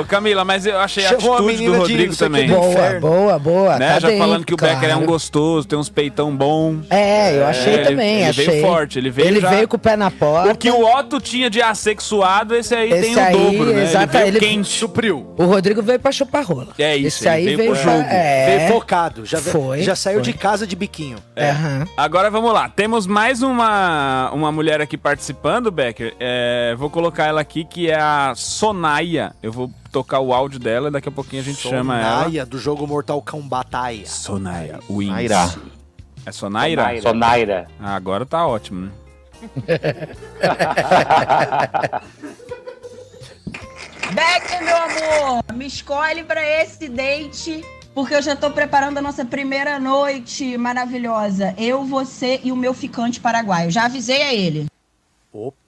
Ô, 0.00 0.04
Camila, 0.04 0.44
mas 0.44 0.66
eu 0.66 0.78
achei 0.78 1.04
a 1.06 1.10
Chamou 1.10 1.34
a 1.34 1.36
atitude 1.38 1.56
do 1.56 1.62
menina 1.62 1.72
de 1.74 1.78
Rodrigo 1.80 2.12
que 2.12 2.18
também. 2.18 2.46
do 2.48 2.54
Boa, 2.54 3.00
boa, 3.00 3.38
boa. 3.38 3.78
Né? 3.78 3.94
tá 3.94 4.00
Já 4.00 4.08
bem, 4.08 4.18
falando 4.18 4.44
que 4.44 4.54
o 4.54 4.56
Becker 4.56 4.90
é 4.90 4.96
um 4.96 5.06
gostoso, 5.06 5.66
tem 5.66 5.78
uns 5.78 5.88
peitão 5.88 6.34
bom. 6.34 6.76
É, 6.90 7.38
eu 7.38 7.46
achei 7.46 7.74
ele- 7.74 7.84
também, 7.84 8.14
ele 8.20 8.24
achei. 8.30 8.46
veio 8.46 8.66
forte, 8.66 8.98
ele 8.98 9.10
veio 9.10 9.28
Ele 9.28 9.40
já- 9.40 9.50
veio 9.50 9.68
com 9.68 9.76
o 9.76 9.78
pé 9.78 9.96
na 9.96 10.10
porta. 10.10 10.52
O 10.52 10.56
que 10.56 10.70
o 10.70 10.84
Otto 10.84 11.20
tinha 11.20 11.48
de 11.50 11.60
assexuado, 11.62 12.54
esse 12.54 12.74
aí 12.74 12.90
Esse 12.90 13.00
tem 13.02 13.16
o 13.16 13.20
aí, 13.20 13.32
dobro, 13.32 13.72
né? 13.72 13.82
exato, 13.84 14.04
ele 14.04 14.12
veio 14.22 14.26
ele- 14.28 14.40
quente. 14.40 14.66
Supriu. 14.76 15.34
O 15.38 15.44
Rodrigo 15.44 15.82
veio 15.82 16.00
pra 16.00 16.10
chupar 16.10 16.44
rola. 16.44 16.68
É 16.78 16.96
isso, 16.96 17.18
Esse 17.18 17.28
aí 17.28 17.44
veio, 17.44 17.56
veio 17.58 17.72
pro 17.72 17.82
pra- 17.82 17.92
jogo. 17.96 18.08
É, 18.08 18.56
Veio 18.58 18.72
focado. 18.72 19.26
Já, 19.26 19.38
Foi, 19.38 19.82
já 19.82 19.94
saiu 19.94 20.16
foi. 20.16 20.22
de 20.24 20.32
casa 20.32 20.66
de 20.66 20.74
biquinho. 20.74 21.18
É. 21.34 21.50
Aham. 21.50 21.86
Agora 21.96 22.30
vamos 22.30 22.52
lá. 22.52 22.68
Temos 22.70 23.06
mais 23.06 23.42
uma, 23.42 24.30
uma 24.32 24.50
mulher 24.50 24.80
aqui 24.80 24.96
participando, 24.96 25.70
Becker. 25.70 26.14
É, 26.18 26.74
vou 26.78 26.88
colocar 26.88 27.26
ela 27.26 27.40
aqui, 27.40 27.64
que 27.64 27.90
é 27.90 28.00
a 28.00 28.32
Sonaia. 28.34 29.34
Eu 29.42 29.52
vou 29.52 29.70
tocar 29.92 30.20
o 30.20 30.32
áudio 30.32 30.58
dela, 30.58 30.90
daqui 30.90 31.08
a 31.08 31.12
pouquinho 31.12 31.42
a 31.42 31.44
gente 31.44 31.58
chama 31.60 32.00
ela. 32.00 32.24
Sonaia 32.24 32.46
do 32.46 32.58
jogo 32.58 32.86
Mortal 32.86 33.20
Kombat. 33.20 34.04
Sonaia 34.06 34.80
Wins. 34.88 35.08
Sonaira. 35.08 35.54
É 36.24 36.32
Sonaira? 36.32 37.02
Sonaira. 37.02 37.66
Ah, 37.78 37.94
agora 37.94 38.24
tá 38.24 38.46
ótimo, 38.46 38.86
né? 38.86 38.90
Becker, 44.14 44.62
meu 44.62 44.76
amor, 44.76 45.44
me 45.54 45.66
escolhe 45.66 46.22
pra 46.22 46.40
esse 46.62 46.88
date, 46.88 47.64
porque 47.94 48.14
eu 48.14 48.22
já 48.22 48.36
tô 48.36 48.50
preparando 48.50 48.98
a 48.98 49.02
nossa 49.02 49.24
primeira 49.24 49.78
noite 49.78 50.56
maravilhosa. 50.56 51.54
Eu, 51.58 51.84
você 51.84 52.40
e 52.44 52.52
o 52.52 52.56
meu 52.56 52.72
ficante 52.72 53.20
paraguaio. 53.20 53.70
Já 53.70 53.86
avisei 53.86 54.22
a 54.22 54.34
ele. 54.34 54.66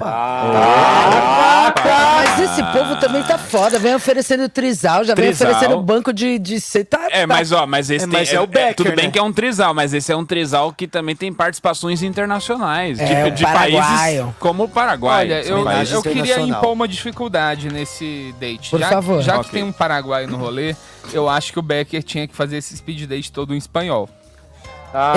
Ah, 0.01 1.75
mas 1.85 2.41
esse 2.51 2.63
povo 2.73 2.97
também 2.97 3.23
tá 3.23 3.37
foda. 3.39 3.79
Vem 3.79 3.95
oferecendo 3.95 4.49
trisal, 4.49 5.05
já 5.05 5.15
vem 5.15 5.27
Trisal. 5.27 5.51
oferecendo 5.51 5.83
banco 5.83 6.13
de. 6.13 6.39
de 6.39 6.61
cê 6.61 6.85
tá, 6.85 7.07
É, 7.11 7.21
tá- 7.21 7.27
mas 7.27 7.53
ó, 7.53 7.67
mas 7.67 7.91
esse 7.91 8.05
É, 8.05 8.09
tem, 8.09 8.19
mas 8.21 8.33
é 8.33 8.41
o 8.41 8.47
Becker, 8.47 8.75
tudo 8.77 8.93
bem 8.97 9.07
né? 9.07 9.11
que 9.11 9.19
é 9.19 9.23
um 9.23 9.33
trisal, 9.33 9.75
mas 9.75 9.93
esse 9.95 10.11
é 10.13 10.17
um 10.17 10.25
trisal 10.25 10.73
que 10.73 10.87
também 10.89 11.15
tem 11.17 11.33
participações 11.33 12.03
internacionais, 12.03 12.99
É, 12.99 13.25
de, 13.25 13.29
o 13.29 13.35
de 13.35 13.43
paraguaio. 13.45 13.83
países 13.83 14.35
como 14.39 14.65
o 14.65 14.69
Paraguai. 14.69 15.25
Olha, 15.27 15.43
eu, 15.43 15.59
eu 15.91 16.03
queria 16.03 16.41
impor 16.41 16.73
uma 16.73 16.89
dificuldade 16.89 17.69
nesse 17.73 18.35
date. 18.41 18.71
Por 18.71 18.81
já, 18.81 18.89
favor. 18.89 19.23
Já 19.23 19.35
Ok. 19.37 19.45
que 19.45 19.51
tem 19.51 19.63
um 19.65 19.73
paraguaio 19.73 20.29
no 20.29 20.37
rolê, 20.37 20.75
eu 21.13 21.29
acho 21.29 21.53
que 21.53 21.59
o 21.59 21.63
Becker 21.63 22.03
tinha 22.03 22.27
que 22.27 22.35
fazer 22.35 22.57
esse 22.59 22.77
speed 22.77 23.07
date 23.09 23.31
todo 23.33 23.55
em 23.55 23.59
espanhol. 23.59 24.09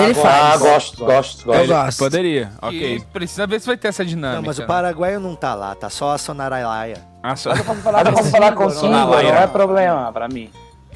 Ele 0.00 0.14
faz. 0.14 0.54
Ah, 0.54 0.56
gosto, 0.58 1.04
gosto, 1.04 1.40
Eu 1.40 1.46
gosto. 1.46 1.66
gosto. 1.68 1.98
Poderia, 1.98 2.50
E 2.62 2.66
ok. 2.66 3.04
precisa 3.12 3.46
ver 3.46 3.60
se 3.60 3.66
vai 3.66 3.76
ter 3.76 3.88
essa 3.88 4.04
dinâmica. 4.04 4.40
Não, 4.40 4.46
mas 4.46 4.58
o 4.58 4.66
paraguaio 4.66 5.18
não 5.18 5.34
tá 5.34 5.54
lá, 5.54 5.74
tá 5.74 5.88
só 5.88 6.12
a 6.12 6.18
Sonarailaia. 6.18 6.98
Ah, 7.22 7.34
só- 7.36 7.50
Mas 7.50 7.58
eu 7.60 7.64
posso 7.64 7.80
falar 8.30 8.52
consigo, 8.54 8.88
não 8.88 9.06
Sonaira. 9.10 9.38
é 9.38 9.46
problema 9.46 10.12
pra 10.12 10.28
mim. 10.28 10.50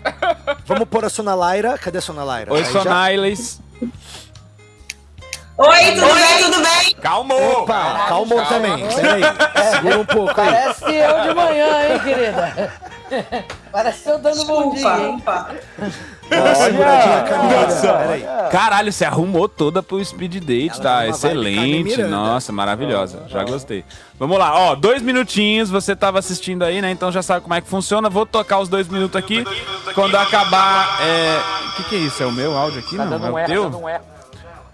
Vamos 0.67 0.89
pôr 0.89 1.05
a 1.05 1.09
Sonalaira. 1.09 1.79
Cadê 1.79 1.99
a 1.99 2.01
Sonalaira? 2.03 2.53
Oi, 2.53 2.65
Sonailes. 2.67 3.61
Oi, 5.59 5.85
tudo 5.95 6.15
bem? 6.15 6.43
Tudo 6.45 6.63
bem? 6.63 6.95
Calmou! 7.01 7.63
Opa, 7.63 8.05
calmou 8.09 8.39
calma. 8.43 8.49
também. 8.51 8.87
Peraí, 8.89 9.23
segura 9.71 9.99
um 10.01 10.05
pouco 10.05 10.39
aí. 10.39 10.47
Parece 10.51 10.85
eu 10.95 11.23
de 11.23 11.35
manhã, 11.35 11.93
hein, 11.95 12.01
querida? 12.05 12.73
Parece 13.73 14.09
eu 14.11 14.19
dando 14.19 14.45
bom 14.45 14.71
dia, 14.75 14.99
hein? 14.99 15.23
Caralho, 18.51 18.93
você 18.93 19.05
arrumou 19.05 19.49
toda 19.49 19.83
pro 19.83 20.03
speed 20.05 20.37
date, 20.43 20.75
Ela 20.75 20.83
tá? 20.83 21.09
Excelente. 21.09 21.85
Miranda. 21.85 22.09
Nossa, 22.09 22.53
maravilhosa. 22.53 23.25
Já 23.29 23.45
gostei. 23.45 23.85
Vamos 24.19 24.39
lá, 24.39 24.55
ó, 24.55 24.75
dois 24.75 25.03
minutinhos, 25.03 25.69
você 25.69 25.95
tava 25.95 26.19
assistindo 26.19 26.63
aí, 26.65 26.81
né? 26.81 26.91
Então 26.91 27.13
já 27.13 27.23
sabe 27.23 27.43
como 27.43 27.55
é 27.55 27.61
que 27.61 27.69
funciona. 27.69 28.09
Vou 28.09 28.25
tocar 28.27 28.59
os 28.59 28.69
dois 28.69 28.89
minutos 28.89 29.17
aqui. 29.17 29.45
Quando 29.95 30.17
acabar. 30.17 30.99
É... 31.03 31.39
O 31.69 31.77
que, 31.77 31.85
que 31.91 31.95
é 31.97 31.99
isso? 31.99 32.23
É 32.23 32.27
o 32.27 32.33
meu 32.33 32.57
áudio 32.57 32.81
aqui? 32.81 32.97
Tá 32.97 33.05
Não, 33.05 33.11
dando 33.19 33.27
é 33.27 33.31
o 33.31 33.35
tá 33.35 33.45
teu? 33.45 33.65
erro. 33.65 34.01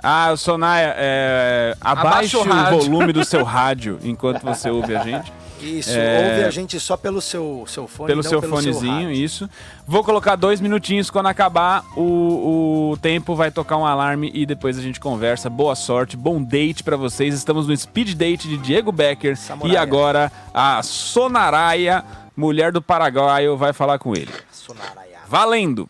Ah, 0.02 0.30
o 0.32 0.36
Sonaia, 0.36 0.94
é... 0.96 1.76
abaixe 1.80 2.36
o 2.36 2.40
o, 2.40 2.44
volume 2.44 3.12
do 3.12 3.24
seu 3.24 3.42
rádio 3.44 4.00
enquanto 4.02 4.42
você 4.42 4.68
ouve 4.68 4.96
a 4.96 5.02
gente. 5.02 5.32
Isso, 5.62 5.90
É. 5.92 6.28
ouve 6.30 6.44
a 6.44 6.50
gente 6.50 6.78
só 6.80 6.96
pelo 6.96 7.20
seu, 7.20 7.64
seu 7.68 7.86
fone, 7.86 8.08
Pelo 8.08 8.22
seu 8.22 8.40
pelo 8.40 8.56
fonezinho, 8.56 8.92
rádio. 8.92 9.12
isso. 9.12 9.48
Vou 9.86 10.02
colocar 10.02 10.34
dois 10.36 10.60
minutinhos. 10.60 11.08
Quando 11.10 11.26
acabar 11.26 11.84
o, 11.96 12.90
o 12.92 12.96
tempo, 12.98 13.34
vai 13.36 13.50
tocar 13.50 13.76
um 13.76 13.86
alarme 13.86 14.30
e 14.34 14.44
depois 14.44 14.76
a 14.76 14.82
gente 14.82 14.98
conversa. 14.98 15.48
Boa 15.48 15.74
sorte, 15.74 16.16
bom 16.16 16.42
date 16.42 16.82
pra 16.82 16.96
vocês. 16.96 17.34
Estamos 17.34 17.66
no 17.66 17.76
speed 17.76 18.14
date 18.14 18.48
de 18.48 18.56
Diego 18.56 18.90
Becker. 18.90 19.38
E 19.64 19.76
agora 19.76 20.30
a 20.52 20.82
Sonaraia, 20.82 22.04
mulher 22.36 22.72
do 22.72 22.82
Paraguaio, 22.82 23.56
vai 23.56 23.72
falar 23.72 23.98
com 23.98 24.14
ele. 24.14 24.30
Sonaraia. 24.50 25.18
Valendo! 25.28 25.88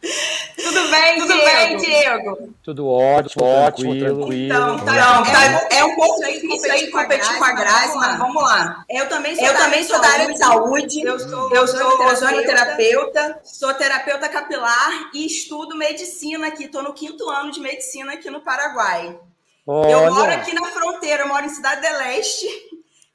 Tudo 0.00 0.88
bem, 0.90 1.18
tudo 1.18 1.34
bem, 1.34 1.76
Diego? 1.76 2.54
Tudo 2.62 2.88
ótimo, 2.88 3.44
ótimo, 3.44 3.98
tranquilo. 3.98 4.32
Então, 4.32 4.78
tá, 4.78 5.22
tá, 5.24 5.68
é 5.70 5.84
um 5.84 5.94
pouco 5.94 6.24
difícil 6.24 6.72
aí 6.72 6.90
competir 6.90 7.38
com 7.38 7.44
a 7.44 7.52
Grazi, 7.52 7.96
mas 7.96 8.18
vamos 8.18 8.42
lá. 8.42 8.84
Eu 8.88 9.08
também 9.08 9.36
sou, 9.36 9.44
Eu 9.44 9.52
da, 9.52 9.58
também 9.58 9.84
sou 9.84 10.00
da 10.00 10.08
área 10.08 10.32
de 10.32 10.38
saúde. 10.38 11.02
Eu 11.02 11.18
sou, 11.18 11.54
Eu 11.54 11.66
sou 11.66 12.06
ozonoterapeuta, 12.06 13.40
sou 13.44 13.74
terapeuta 13.74 14.28
capilar 14.28 15.10
e 15.12 15.26
estudo 15.26 15.76
medicina 15.76 16.48
aqui. 16.48 16.64
Estou 16.64 16.82
no 16.82 16.94
quinto 16.94 17.28
ano 17.28 17.50
de 17.50 17.60
medicina 17.60 18.14
aqui 18.14 18.30
no 18.30 18.40
Paraguai. 18.40 19.18
Eu 19.66 20.10
moro 20.10 20.22
Olha, 20.22 20.36
aqui 20.36 20.54
na 20.54 20.66
fronteira, 20.66 21.24
eu 21.24 21.28
moro 21.28 21.44
em 21.44 21.50
Cidade 21.50 21.86
do 21.86 21.98
Leste, 21.98 22.48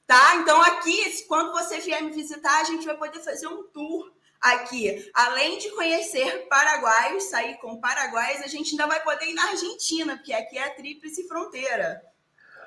tá? 0.06 0.36
Então 0.36 0.62
aqui, 0.62 1.26
quando 1.28 1.52
você 1.52 1.80
vier 1.80 2.02
me 2.04 2.12
visitar, 2.12 2.62
a 2.62 2.64
gente 2.64 2.86
vai 2.86 2.96
poder 2.96 3.20
fazer 3.20 3.48
um 3.48 3.64
tour 3.64 4.15
aqui. 4.42 5.10
Além 5.14 5.58
de 5.58 5.70
conhecer 5.72 6.48
paraguaios, 6.48 7.24
sair 7.26 7.58
com 7.58 7.80
paraguaios, 7.80 8.42
a 8.42 8.48
gente 8.48 8.72
ainda 8.72 8.88
vai 8.88 9.02
poder 9.04 9.26
ir 9.26 9.34
na 9.34 9.50
Argentina, 9.50 10.16
porque 10.16 10.34
aqui 10.34 10.58
é 10.58 10.64
a 10.66 10.70
tríplice 10.76 11.28
fronteira. 11.28 12.02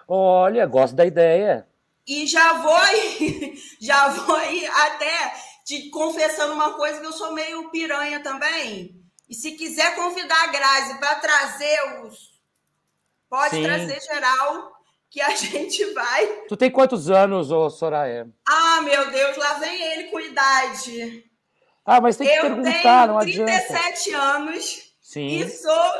olha, 0.06 0.66
gosto 0.66 0.94
da 0.96 1.04
ideia. 1.06 1.66
E 2.06 2.26
já 2.26 2.54
vou 2.54 2.78
ir, 3.20 3.54
já 3.80 4.08
vou 4.08 4.36
até 4.36 5.34
te 5.64 5.90
confessando 5.90 6.54
uma 6.54 6.72
coisa 6.74 7.00
que 7.00 7.06
eu 7.06 7.12
sou 7.12 7.32
meio 7.34 7.70
piranha 7.70 8.20
também. 8.22 8.94
E 9.28 9.34
se 9.34 9.52
quiser 9.52 9.94
convidar 9.94 10.44
a 10.44 10.46
Grazi 10.46 10.98
para 10.98 11.16
trazer 11.16 12.02
os 12.02 12.38
pode 13.28 13.56
Sim. 13.56 13.62
trazer 13.62 14.00
geral 14.00 14.72
que 15.10 15.20
a 15.20 15.30
gente 15.36 15.84
vai. 15.92 16.26
Tu 16.48 16.56
tem 16.56 16.70
quantos 16.70 17.10
anos, 17.10 17.50
ô 17.50 17.68
Soraya? 17.68 18.26
Ah, 18.46 18.80
meu 18.80 19.10
Deus, 19.10 19.36
lá 19.36 19.54
vem 19.58 19.82
ele 19.82 20.04
com 20.04 20.18
idade. 20.18 21.27
Ah, 21.90 22.00
mas 22.00 22.16
tem 22.16 22.26
que 22.28 22.34
eu 22.34 22.42
perguntar, 22.42 22.72
tenho 22.82 23.06
não 23.06 23.18
adianta. 23.18 23.52
37 23.66 24.12
anos 24.12 24.92
Sim. 25.00 25.26
e 25.40 25.48
sou 25.48 25.92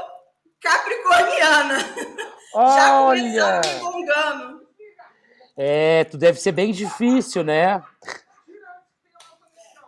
capricorniana. 0.60 1.78
Já 2.55 3.01
Olha, 3.02 3.60
começando 3.62 3.74
me 3.74 3.81
gongando. 3.81 4.69
é, 5.56 6.05
tu 6.05 6.16
deve 6.19 6.39
ser 6.40 6.52
bem 6.52 6.73
difícil, 6.73 7.43
né? 7.44 7.82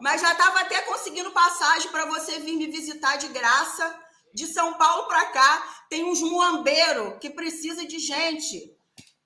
Mas 0.00 0.20
já 0.22 0.32
estava 0.32 0.60
até 0.60 0.80
conseguindo 0.82 1.30
passagem 1.30 1.90
para 1.90 2.06
você 2.06 2.38
vir 2.40 2.56
me 2.56 2.66
visitar 2.68 3.16
de 3.16 3.28
graça. 3.28 3.98
De 4.32 4.46
São 4.46 4.74
Paulo 4.74 5.08
para 5.08 5.24
cá, 5.26 5.62
tem 5.88 6.04
uns 6.04 6.20
muambeiro 6.22 7.18
que 7.18 7.28
precisa 7.30 7.84
de 7.84 7.98
gente 7.98 8.72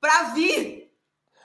para 0.00 0.22
vir 0.32 0.90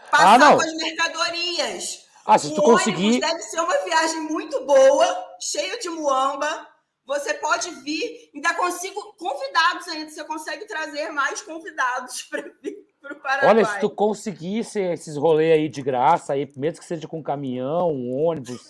passar 0.09 0.41
Ah, 0.41 0.55
com 0.55 0.61
as 0.61 0.73
mercadorias. 0.75 2.05
Ah, 2.29 2.37
se 2.37 2.53
tu 2.53 2.61
O 2.61 2.63
conseguir- 2.63 3.07
ônibus 3.07 3.27
deve 3.29 3.41
ser 3.41 3.59
uma 3.59 3.77
viagem 3.83 4.21
muito 4.21 4.63
boa, 4.65 5.35
cheia 5.39 5.79
de 5.79 5.89
muamba. 5.89 6.67
Você 7.05 7.33
pode 7.33 7.71
vir, 7.81 8.29
ainda 8.35 8.53
consigo 8.53 9.01
convidados 9.17 9.87
ainda. 9.87 10.11
Você 10.11 10.23
consegue 10.23 10.65
trazer 10.65 11.09
mais 11.09 11.41
convidados 11.41 12.21
para 12.29 12.41
vir 12.61 12.77
para 13.01 13.13
o 13.13 13.19
Paraguai. 13.19 13.49
Olha, 13.49 13.65
se 13.65 13.79
tu 13.79 13.89
conseguisse 13.89 14.79
esses 14.79 15.17
rolês 15.17 15.53
aí 15.53 15.67
de 15.69 15.81
graça, 15.81 16.33
aí, 16.33 16.47
mesmo 16.55 16.79
que 16.79 16.85
seja 16.85 17.07
com 17.07 17.23
caminhão, 17.23 17.89
um 17.91 18.13
ônibus, 18.13 18.61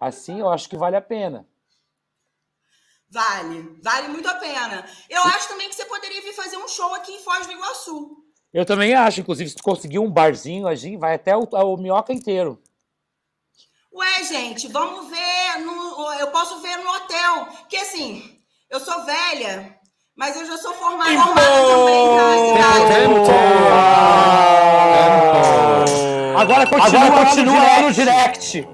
assim, 0.00 0.40
eu 0.40 0.48
acho 0.48 0.68
que 0.68 0.76
vale 0.76 0.96
a 0.96 1.02
pena. 1.02 1.46
Vale, 3.10 3.78
vale 3.82 4.08
muito 4.08 4.28
a 4.28 4.34
pena. 4.36 4.84
Eu 5.08 5.22
acho 5.22 5.48
também 5.48 5.68
que 5.68 5.74
você 5.74 5.84
poderia 5.84 6.20
vir 6.22 6.32
fazer 6.32 6.56
um 6.56 6.66
show 6.66 6.92
aqui 6.94 7.12
em 7.12 7.22
Foz 7.22 7.46
do 7.46 7.52
Iguaçu. 7.52 8.16
Eu 8.52 8.64
também 8.64 8.94
acho, 8.94 9.20
inclusive, 9.20 9.50
se 9.50 9.56
tu 9.56 9.62
conseguir 9.62 9.98
um 9.98 10.10
barzinho, 10.10 10.66
a 10.66 10.74
gente 10.74 10.96
vai 10.96 11.14
até 11.14 11.36
o, 11.36 11.42
o 11.42 11.76
minhoca 11.76 12.12
inteiro. 12.12 12.60
Ué, 13.94 14.24
gente, 14.24 14.66
vamos 14.68 15.08
ver. 15.08 15.60
No, 15.64 16.12
eu 16.18 16.26
posso 16.28 16.60
ver 16.60 16.76
no 16.78 16.90
hotel. 16.90 17.46
Porque 17.60 17.76
assim, 17.76 18.22
eu 18.70 18.80
sou 18.80 19.04
velha, 19.04 19.76
mas 20.16 20.36
eu 20.36 20.46
já 20.46 20.56
sou 20.56 20.74
formada 20.74 21.10
também, 21.10 21.34
tá? 22.58 22.74
Agora 26.36 26.66
continua, 26.66 27.04
Agora 27.06 27.26
continua 27.26 27.62
lá 27.62 27.80
no 27.82 27.92
direct. 27.92 28.68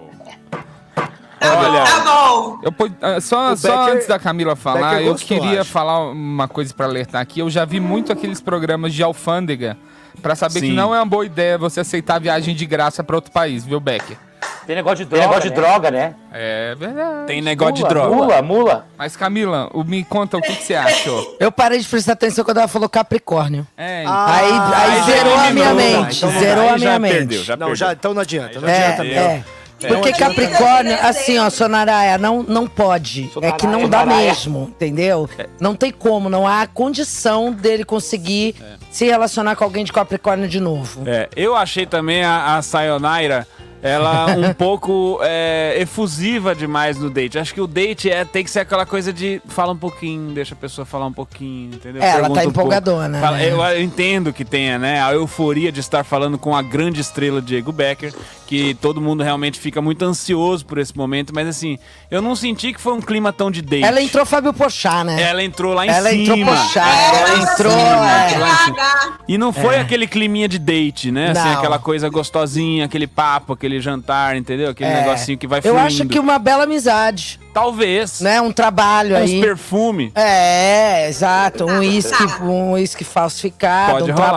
Olha, 1.43 1.85
tá 1.85 2.01
bom. 2.01 2.59
Eu, 2.63 2.75
ah, 3.01 3.21
só 3.21 3.57
só 3.57 3.69
Becker- 3.79 3.95
antes 3.95 4.07
da 4.07 4.19
Camila 4.19 4.55
falar, 4.57 4.91
Becker 4.91 5.07
eu 5.07 5.13
gostou, 5.13 5.39
queria 5.41 5.61
acho. 5.63 5.71
falar 5.71 6.11
uma 6.11 6.47
coisa 6.49 6.73
pra 6.75 6.87
alertar 6.87 7.21
aqui. 7.23 7.41
Eu 7.41 7.49
já 7.51 7.65
vi 7.65 7.81
muito 7.81 8.13
aqueles 8.13 8.41
programas 8.41 8.93
de 8.93 9.03
alfândega 9.03 9.77
pra 10.23 10.35
saber 10.35 10.61
que 10.61 10.67
Sim. 10.69 10.75
não 10.75 10.95
é 10.95 10.99
uma 10.99 11.07
boa 11.07 11.25
ideia 11.25 11.57
você 11.57 11.81
aceitar 11.81 12.19
viagem 12.21 12.55
de 12.55 12.67
graça 12.67 13.03
pra 13.05 13.17
outro 13.17 13.31
país, 13.33 13.65
viu, 13.65 13.81
Becker? 13.81 14.19
Tem 14.67 14.77
negócio 14.77 15.05
de 15.05 15.11
Tem 15.11 15.19
droga. 15.19 15.29
negócio 15.35 15.51
de 15.51 15.57
droga, 15.57 15.91
né? 15.91 16.15
É 16.33 16.75
verdade. 16.77 17.27
Tem 17.27 17.41
negócio 17.43 17.75
de 17.75 17.81
Mula, 17.83 17.95
droga. 17.95 18.15
Mula, 18.17 18.43
mula. 18.43 18.87
Mas 18.97 19.17
Camila, 19.17 19.69
o- 19.73 19.83
me 19.85 20.05
conta 20.05 20.37
o 20.37 20.43
que, 20.43 20.55
que 20.55 20.63
você 20.65 20.75
achou. 20.75 21.37
Eu 21.41 21.51
parei 21.51 21.79
de 21.79 21.87
prestar 21.89 22.13
atenção 22.13 22.45
quando 22.45 22.59
ela 22.59 22.69
falou 22.69 22.89
Capricórnio. 22.89 23.67
É, 23.77 24.05
Aí, 24.07 24.53
aí 24.53 24.93
aí 24.93 25.03
zerou 25.05 25.35
a 25.35 25.51
minha 25.51 25.75
mente. 25.75 26.17
então 26.19 26.31
zerou 26.41 26.65
dá, 26.67 26.73
a 26.73 26.77
minha 26.79 26.93
já 26.93 26.99
mente. 26.99 27.13
perdeu, 27.15 27.43
já 27.45 27.57
Não, 27.57 27.67
perdeu. 27.69 27.77
já, 27.77 27.93
então 27.93 28.15
não 28.15 28.21
adianta. 28.23 28.61
Não 28.61 28.69
É, 28.69 28.77
adianta 28.87 29.05
mesmo. 29.05 29.21
é. 29.21 29.45
Porque 29.89 30.11
É. 30.11 30.13
Capricórnio, 30.13 30.93
assim, 31.01 31.39
ó, 31.39 31.49
Sonaraia, 31.49 32.19
não, 32.19 32.43
não 32.43 32.67
pode. 32.67 33.31
É 33.41 33.51
que 33.53 33.67
não 33.67 33.89
dá 33.89 34.01
Sonaraia. 34.01 34.29
mesmo, 34.29 34.65
entendeu? 34.77 35.27
Não 35.59 35.75
tem 35.75 35.91
como, 35.91 36.29
não 36.29 36.47
há 36.47 36.67
condição 36.67 37.51
dele 37.51 37.83
conseguir 37.83 38.55
se 38.91 39.07
relacionar 39.07 39.57
com 39.57 39.65
alguém 39.65 39.83
de 39.83 39.91
Capricórnio 39.91 40.47
de 40.47 40.61
novo. 40.61 41.03
É, 41.07 41.31
eu 41.35 41.57
achei 41.57 41.87
também 41.87 42.23
a, 42.23 42.57
a 42.59 42.63
Sayonara, 42.63 43.49
ela 43.83 44.27
um 44.37 44.53
pouco 44.55 45.19
é, 45.23 45.75
efusiva 45.79 46.55
demais 46.55 46.99
no 46.99 47.09
date. 47.11 47.39
Acho 47.39 47.55
que 47.55 47.61
o 47.61 47.67
date 47.67 48.11
é, 48.11 48.25
tem 48.25 48.45
que 48.45 48.51
ser 48.51 48.61
aquela 48.61 48.85
coisa 48.87 49.13
de 49.13 49.41
fala 49.49 49.73
um 49.73 49.77
pouquinho, 49.77 50.33
deixa 50.33 50.55
a 50.55 50.57
pessoa 50.57 50.85
falar 50.85 51.07
um 51.07 51.13
pouquinho, 51.13 51.75
entendeu? 51.75 52.03
É, 52.03 52.11
ela 52.11 52.21
Pergunta 52.21 52.41
tá 52.41 52.47
um 52.47 52.51
empolgadona, 52.51 53.21
Fala- 53.21 53.37
né? 53.39 53.51
eu, 53.51 53.61
eu 53.63 53.83
entendo 53.83 54.33
que 54.33 54.45
tenha, 54.45 54.79
né, 54.79 55.03
a 55.03 55.13
euforia 55.13 55.71
de 55.73 55.81
estar 55.81 56.05
falando 56.05 56.39
com 56.39 56.55
a 56.55 56.63
grande 56.63 57.01
estrela 57.01 57.41
Diego 57.41 57.73
Becker, 57.73 58.13
que 58.47 58.75
todo 58.75 59.01
mundo 59.01 59.23
realmente 59.23 59.59
fica 59.61 59.81
muito 59.81 60.05
ansioso 60.05 60.67
por 60.67 60.79
esse 60.79 60.97
momento, 60.97 61.33
mas 61.35 61.47
assim, 61.47 61.79
eu 62.11 62.21
não 62.21 62.35
senti 62.35 62.73
que 62.73 62.81
foi 62.81 62.93
um 62.93 63.01
clima 63.01 63.33
tão 63.33 63.51
de 63.51 63.63
date. 63.63 63.85
Ela 63.85 64.03
entrou 64.03 64.27
Fábio 64.27 64.53
Pochá, 64.53 65.05
né? 65.05 65.23
Ela 65.23 65.43
entrou 65.45 65.73
lá 65.73 65.87
em 65.87 65.89
Ela 65.91 66.11
cima. 66.11 66.23
entrou 66.23 66.45
Pochá, 66.57 66.87
Ela 66.89 67.19
ela 67.31 67.39
entrou, 67.53 67.73
cima, 67.73 68.23
é. 68.23 68.31
entrou 68.33 68.47
em 68.49 68.57
cima. 68.57 69.19
E 69.29 69.39
não 69.39 69.53
foi 69.53 69.79
aquele 69.79 70.07
climinha 70.07 70.49
de 70.49 70.59
date, 70.59 71.13
né? 71.13 71.31
Assim, 71.31 71.49
Não. 71.49 71.59
aquela 71.59 71.79
coisa 71.79 72.09
gostosinha, 72.09 72.85
aquele 72.87 73.07
papo, 73.07 73.53
aquele 73.53 73.70
jantar, 73.79 74.35
entendeu? 74.37 74.71
Aquele 74.71 74.89
É. 74.91 75.03
negocinho 75.03 75.37
que 75.37 75.47
vai 75.47 75.59
Eu 75.59 75.63
fluindo. 75.75 75.81
acho 75.81 76.07
que 76.07 76.19
uma 76.19 76.39
bela 76.39 76.65
amizade, 76.65 77.39
Talvez. 77.53 78.23
né? 78.23 78.41
Um 78.41 78.51
trabalho 78.51 79.15
Uns 79.17 79.31
aí. 79.31 79.41
perfume. 79.43 80.11
É, 80.15 81.07
exato. 81.09 81.67
Um 81.67 81.79
uísque 81.81 82.25
um 82.43 82.73
uísque 82.73 83.05
falsificado, 83.05 83.93
Pode 83.93 84.11
um 84.11 84.15
rolar. 84.15 84.29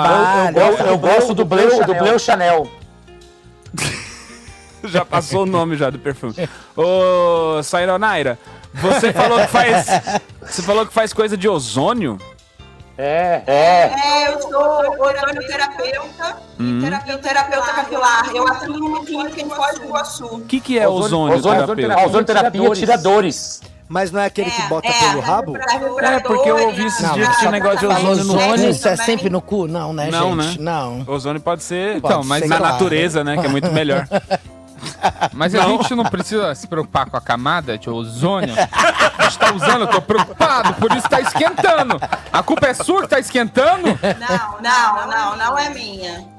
trabalho. 0.52 0.58
Eu, 0.60 0.78
eu, 0.78 0.86
eu 0.88 0.98
gosto 0.98 1.34
do 1.34 1.46
Bleu, 1.46 1.84
do 1.86 1.96
Bleu 1.96 2.20
Chanel. 2.20 2.70
já 4.86 5.06
passou 5.06 5.44
o 5.44 5.46
nome 5.46 5.76
já 5.78 5.90
do 5.90 5.98
perfume. 5.98 6.36
Ô, 6.76 7.62
Sayonara, 7.64 8.38
você 8.74 9.14
falou 9.14 9.40
que 9.40 9.48
faz. 9.48 9.86
Você 10.44 10.62
falou 10.62 10.86
que 10.86 10.92
faz 10.94 11.14
coisa 11.14 11.38
de 11.38 11.48
ozônio? 11.48 12.18
É, 12.98 13.42
é. 13.48 13.92
É, 13.96 14.34
eu 14.34 14.42
sou 14.42 14.52
ozonioterapeuta 15.00 16.38
Hum. 16.60 16.78
e 16.78 16.82
terapeuta, 16.84 17.24
terapeuta 17.28 17.74
capilar. 17.74 18.30
Eu 18.36 18.48
atuo 18.48 18.78
numa 18.78 19.04
clínica 19.04 19.42
em 19.42 19.50
Foz 19.50 19.80
do 19.80 19.86
Iguaçu. 19.86 20.26
O 20.26 20.42
que, 20.42 20.60
que 20.60 20.78
é 20.78 20.88
ozônio, 20.88 21.42
terapeuta? 21.42 21.94
A 21.96 22.06
ozonioterapia 22.06 22.70
tira 22.72 22.98
dores. 22.98 23.62
Mas 23.90 24.12
não 24.12 24.22
é 24.22 24.26
aquele 24.26 24.50
que 24.50 24.62
bota 24.64 24.88
é, 24.88 24.92
pelo 25.10 25.20
rabo? 25.22 25.58
É, 25.58 26.20
porque 26.22 26.50
eu 26.50 26.68
ouvi 26.68 26.86
esses 26.86 27.14
dias 27.14 27.30
que 27.30 27.40
tinha 27.40 27.52
negócio 27.52 27.80
de 27.80 27.86
ozônio 27.88 28.24
no 28.26 28.34
ozônio, 28.36 28.64
cu. 28.66 28.70
isso 28.72 28.88
é 28.88 28.96
sempre 28.96 29.30
no 29.30 29.42
cu? 29.42 29.68
Não, 29.68 29.94
né, 29.94 30.10
Não, 30.10 30.42
gente? 30.42 30.58
né? 30.60 30.64
Não. 30.72 31.04
Ozônio 31.06 31.42
pode 31.42 31.62
ser 31.64 31.98
Então, 31.98 32.24
mas 32.24 32.48
na 32.48 32.58
claro. 32.58 32.74
natureza, 32.74 33.24
né? 33.24 33.38
Que 33.38 33.46
é 33.46 33.50
muito 33.50 33.72
melhor. 33.72 34.08
Mas 35.34 35.54
a 35.56 35.62
gente 35.64 35.94
não 35.96 36.06
precisa 36.06 36.54
se 36.56 36.68
preocupar 36.68 37.06
com 37.10 37.18
a 37.18 37.22
camada 37.22 37.78
de 37.78 37.90
ozônio. 37.90 38.54
A 39.18 39.24
gente 39.24 39.40
tá 39.40 39.54
usando, 39.54 39.82
eu 39.82 39.88
tô 39.88 40.02
preocupado, 40.02 40.74
por 40.76 40.92
isso 40.96 41.08
tá 41.10 41.22
esquentando. 41.22 42.00
A 42.32 42.44
culpa 42.44 42.68
é 42.68 42.74
sua 42.74 43.02
que 43.04 43.08
tá 43.10 43.20
esquentando? 43.20 43.88
Não, 44.20 44.62
não, 44.62 45.08
não, 45.08 45.38
não 45.38 45.58
é 45.60 45.70
minha. 45.70 46.34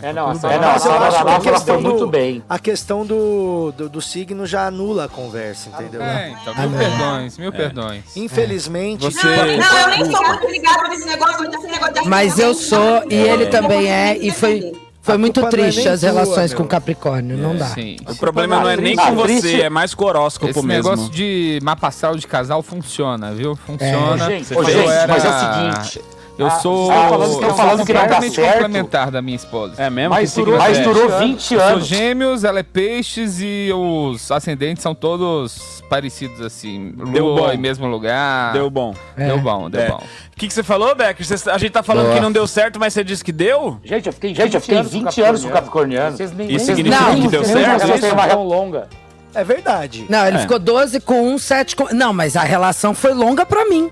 É, 0.00 0.10
não, 0.12 0.22
é, 0.22 0.24
não, 0.24 0.30
a 0.30 0.34
Sara 0.34 0.58
que 0.58 0.64
a 0.64 0.72
Nossa, 0.72 0.88
ela 1.20 1.40
questão 1.40 1.74
foi 1.74 1.82
muito 1.84 1.98
do- 1.98 2.08
bem. 2.08 2.42
A 2.48 2.58
questão 2.58 3.04
do, 3.04 3.72
do, 3.76 3.88
do 3.90 4.00
signo 4.00 4.46
já 4.46 4.66
anula 4.66 5.04
a 5.04 5.08
conversa, 5.08 5.68
entendeu? 5.68 6.02
É, 6.02 6.30
então, 6.30 6.54
mil 6.56 6.78
perdões, 6.78 7.38
mil 7.38 7.52
perdões. 7.52 8.16
Infelizmente. 8.16 9.04
Você- 9.04 9.28
Não, 9.58 9.78
eu 9.80 9.88
nem 9.90 10.10
sou 10.10 10.26
muito 10.26 10.46
ligada 10.48 10.88
nesse 10.88 11.04
negócio, 11.04 11.48
desse 11.50 11.66
negócio 11.66 12.08
Mas 12.08 12.38
eu 12.38 12.54
sou, 12.54 13.04
e 13.10 13.14
ele 13.14 13.44
É. 13.44 13.46
também 13.48 13.92
é, 13.92 14.16
e 14.16 14.30
foi, 14.30 14.72
foi 15.02 15.18
muito 15.18 15.40
é 15.44 15.48
triste 15.50 15.78
nem 15.78 15.88
as 15.88 16.00
tua, 16.00 16.10
relações 16.10 16.50
meu. 16.52 16.58
com 16.62 16.66
Capricórnio, 16.68 17.36
não 17.36 17.56
dá. 17.56 17.66
Sim. 17.66 17.96
O 18.08 18.14
problema 18.16 18.60
não 18.60 18.70
é 18.70 18.76
nem 18.76 18.96
com 18.96 19.14
você, 19.16 19.62
é 19.62 19.68
mais 19.70 19.92
com 19.94 20.04
o 20.04 20.08
horóscopo 20.08 20.50
Esse 20.50 20.62
mesmo. 20.66 20.90
negócio 20.90 21.12
de 21.12 21.58
mapa 21.62 21.88
astral 21.88 22.16
de 22.16 22.26
casal 22.26 22.62
funciona, 22.62 23.32
viu? 23.34 23.54
Funciona. 23.56 24.24
Ô, 24.24 24.30
gente, 24.30 24.54
Eu 24.54 24.64
gente, 24.64 24.88
era- 24.88 25.12
mas 25.12 25.24
é 25.24 25.28
o 25.28 25.32
seguinte, 25.40 26.00
Eu 26.38 26.46
ah, 26.46 26.50
sou, 26.50 26.86
você 26.86 26.92
tá 26.92 27.08
falando- 27.08 27.18
tá 27.18 27.24
eu 27.24 27.48
sou 27.48 27.54
falando 27.56 27.86
que 27.86 27.92
não 27.92 28.00
dá 28.00 28.06
completamente 28.06 28.34
certo? 28.34 28.52
complementar 28.54 29.10
da 29.10 29.20
minha 29.22 29.36
esposa. 29.36 29.74
É 29.82 29.90
mesmo? 29.90 30.10
Mas 30.10 30.34
durou, 30.34 30.54
signo 30.54 30.58
mas 30.66 30.78
é? 30.78 30.82
durou 30.82 31.18
20 31.18 31.54
Eu 31.54 31.60
sou 31.60 31.68
anos. 31.68 31.86
gêmeos, 31.86 32.44
ela 32.44 32.58
é 32.60 32.62
peixes 32.62 33.38
e 33.40 33.70
os 33.74 34.30
ascendentes 34.32 34.82
são 34.82 34.94
todos 34.94 35.82
parecidos 35.90 36.40
assim. 36.40 36.94
Deu 37.12 37.26
Lua 37.26 37.48
bom. 37.48 37.52
em 37.52 37.58
mesmo 37.58 37.86
lugar. 37.86 38.54
Deu 38.54 38.70
bom. 38.70 38.94
Deu 39.16 39.38
bom, 39.38 39.68
deu 39.68 39.82
É. 39.82 39.88
bom. 39.90 39.96
O 40.34 40.36
que, 40.38 40.48
que 40.48 40.54
você 40.54 40.62
falou, 40.62 40.94
Becker? 40.94 41.24
Você- 41.24 41.50
a 41.50 41.58
gente 41.58 41.70
tá 41.70 41.82
falando 41.82 42.04
Boa. 42.06 42.16
que 42.16 42.20
não 42.22 42.32
deu 42.32 42.46
certo, 42.46 42.80
mas 42.80 42.94
você 42.94 43.04
disse 43.04 43.22
que 43.22 43.30
deu? 43.32 43.78
Gente, 43.84 44.06
eu 44.06 44.12
fiquei, 44.12 44.34
gente, 44.34 44.54
eu 44.54 44.60
fiquei 44.60 44.82
20 44.82 45.20
anos 45.20 45.42
com 45.42 45.50
o 45.50 45.52
Capricorniano. 45.52 46.16
Isso 46.48 46.64
significa 46.64 47.14
que 47.14 47.28
deu 47.28 47.44
Vocês 47.44 47.58
certo? 47.58 47.86
não 47.86 47.90
isso? 47.94 48.00
têm 48.00 48.12
uma 48.12 48.22
relação 48.22 48.44
longa. 48.44 48.88
É 49.34 49.44
verdade. 49.44 50.06
Não, 50.08 50.26
ele 50.26 50.36
É. 50.38 50.40
ficou 50.40 50.58
12 50.58 50.98
com 51.00 51.28
um, 51.28 51.38
7 51.38 51.76
com... 51.76 51.94
Não, 51.94 52.12
mas 52.12 52.36
a 52.36 52.42
relação 52.42 52.94
foi 52.94 53.12
longa 53.14 53.44
pra 53.46 53.64
mim. 53.66 53.90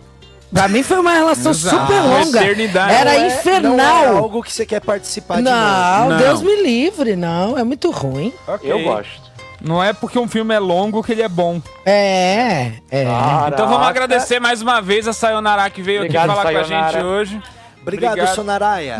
Pra 0.52 0.66
mim 0.68 0.82
foi 0.82 0.98
uma 0.98 1.12
relação 1.12 1.52
Exato. 1.52 1.76
super 1.76 2.00
Uma 2.02 2.18
longa. 2.18 2.42
eternidade. 2.42 2.92
Era 2.92 3.04
Não 3.04 3.10
é- 3.10 3.18
Não 3.18 3.24
é 3.24 3.34
infernal. 3.38 4.16
algo 4.16 4.42
que 4.42 4.52
você 4.52 4.66
quer 4.66 4.80
participar 4.80 5.36
de 5.36 5.42
Não, 5.42 6.08
Não. 6.08 6.16
Deus 6.18 6.42
me 6.42 6.62
livre, 6.62 7.14
não. 7.14 7.56
É 7.56 7.62
muito 7.62 7.90
ruim. 7.90 8.32
Eu 8.62 8.82
gosto. 8.82 9.30
Não 9.60 9.82
é 9.84 9.92
porque 9.92 10.18
um 10.18 10.26
filme 10.26 10.54
é 10.54 10.58
longo 10.58 11.02
que 11.02 11.12
ele 11.12 11.22
é 11.22 11.28
bom. 11.28 11.60
É, 11.84 12.72
é. 12.90 13.04
Então 13.48 13.68
vamos 13.68 13.86
agradecer 13.86 14.40
mais 14.40 14.60
uma 14.62 14.80
vez 14.80 15.06
a 15.06 15.12
Sayonara 15.12 15.68
que 15.70 15.82
veio 15.82 16.00
Obrigado, 16.00 16.30
aqui 16.30 16.38
falar 16.40 16.52
com 16.52 16.58
a 16.58 16.64
Sayonara. 16.64 16.92
gente 16.92 17.04
hoje. 17.04 17.42
Obrigado, 17.82 18.12
Obrigado. 18.12 18.34
Sonaraia. 18.34 18.98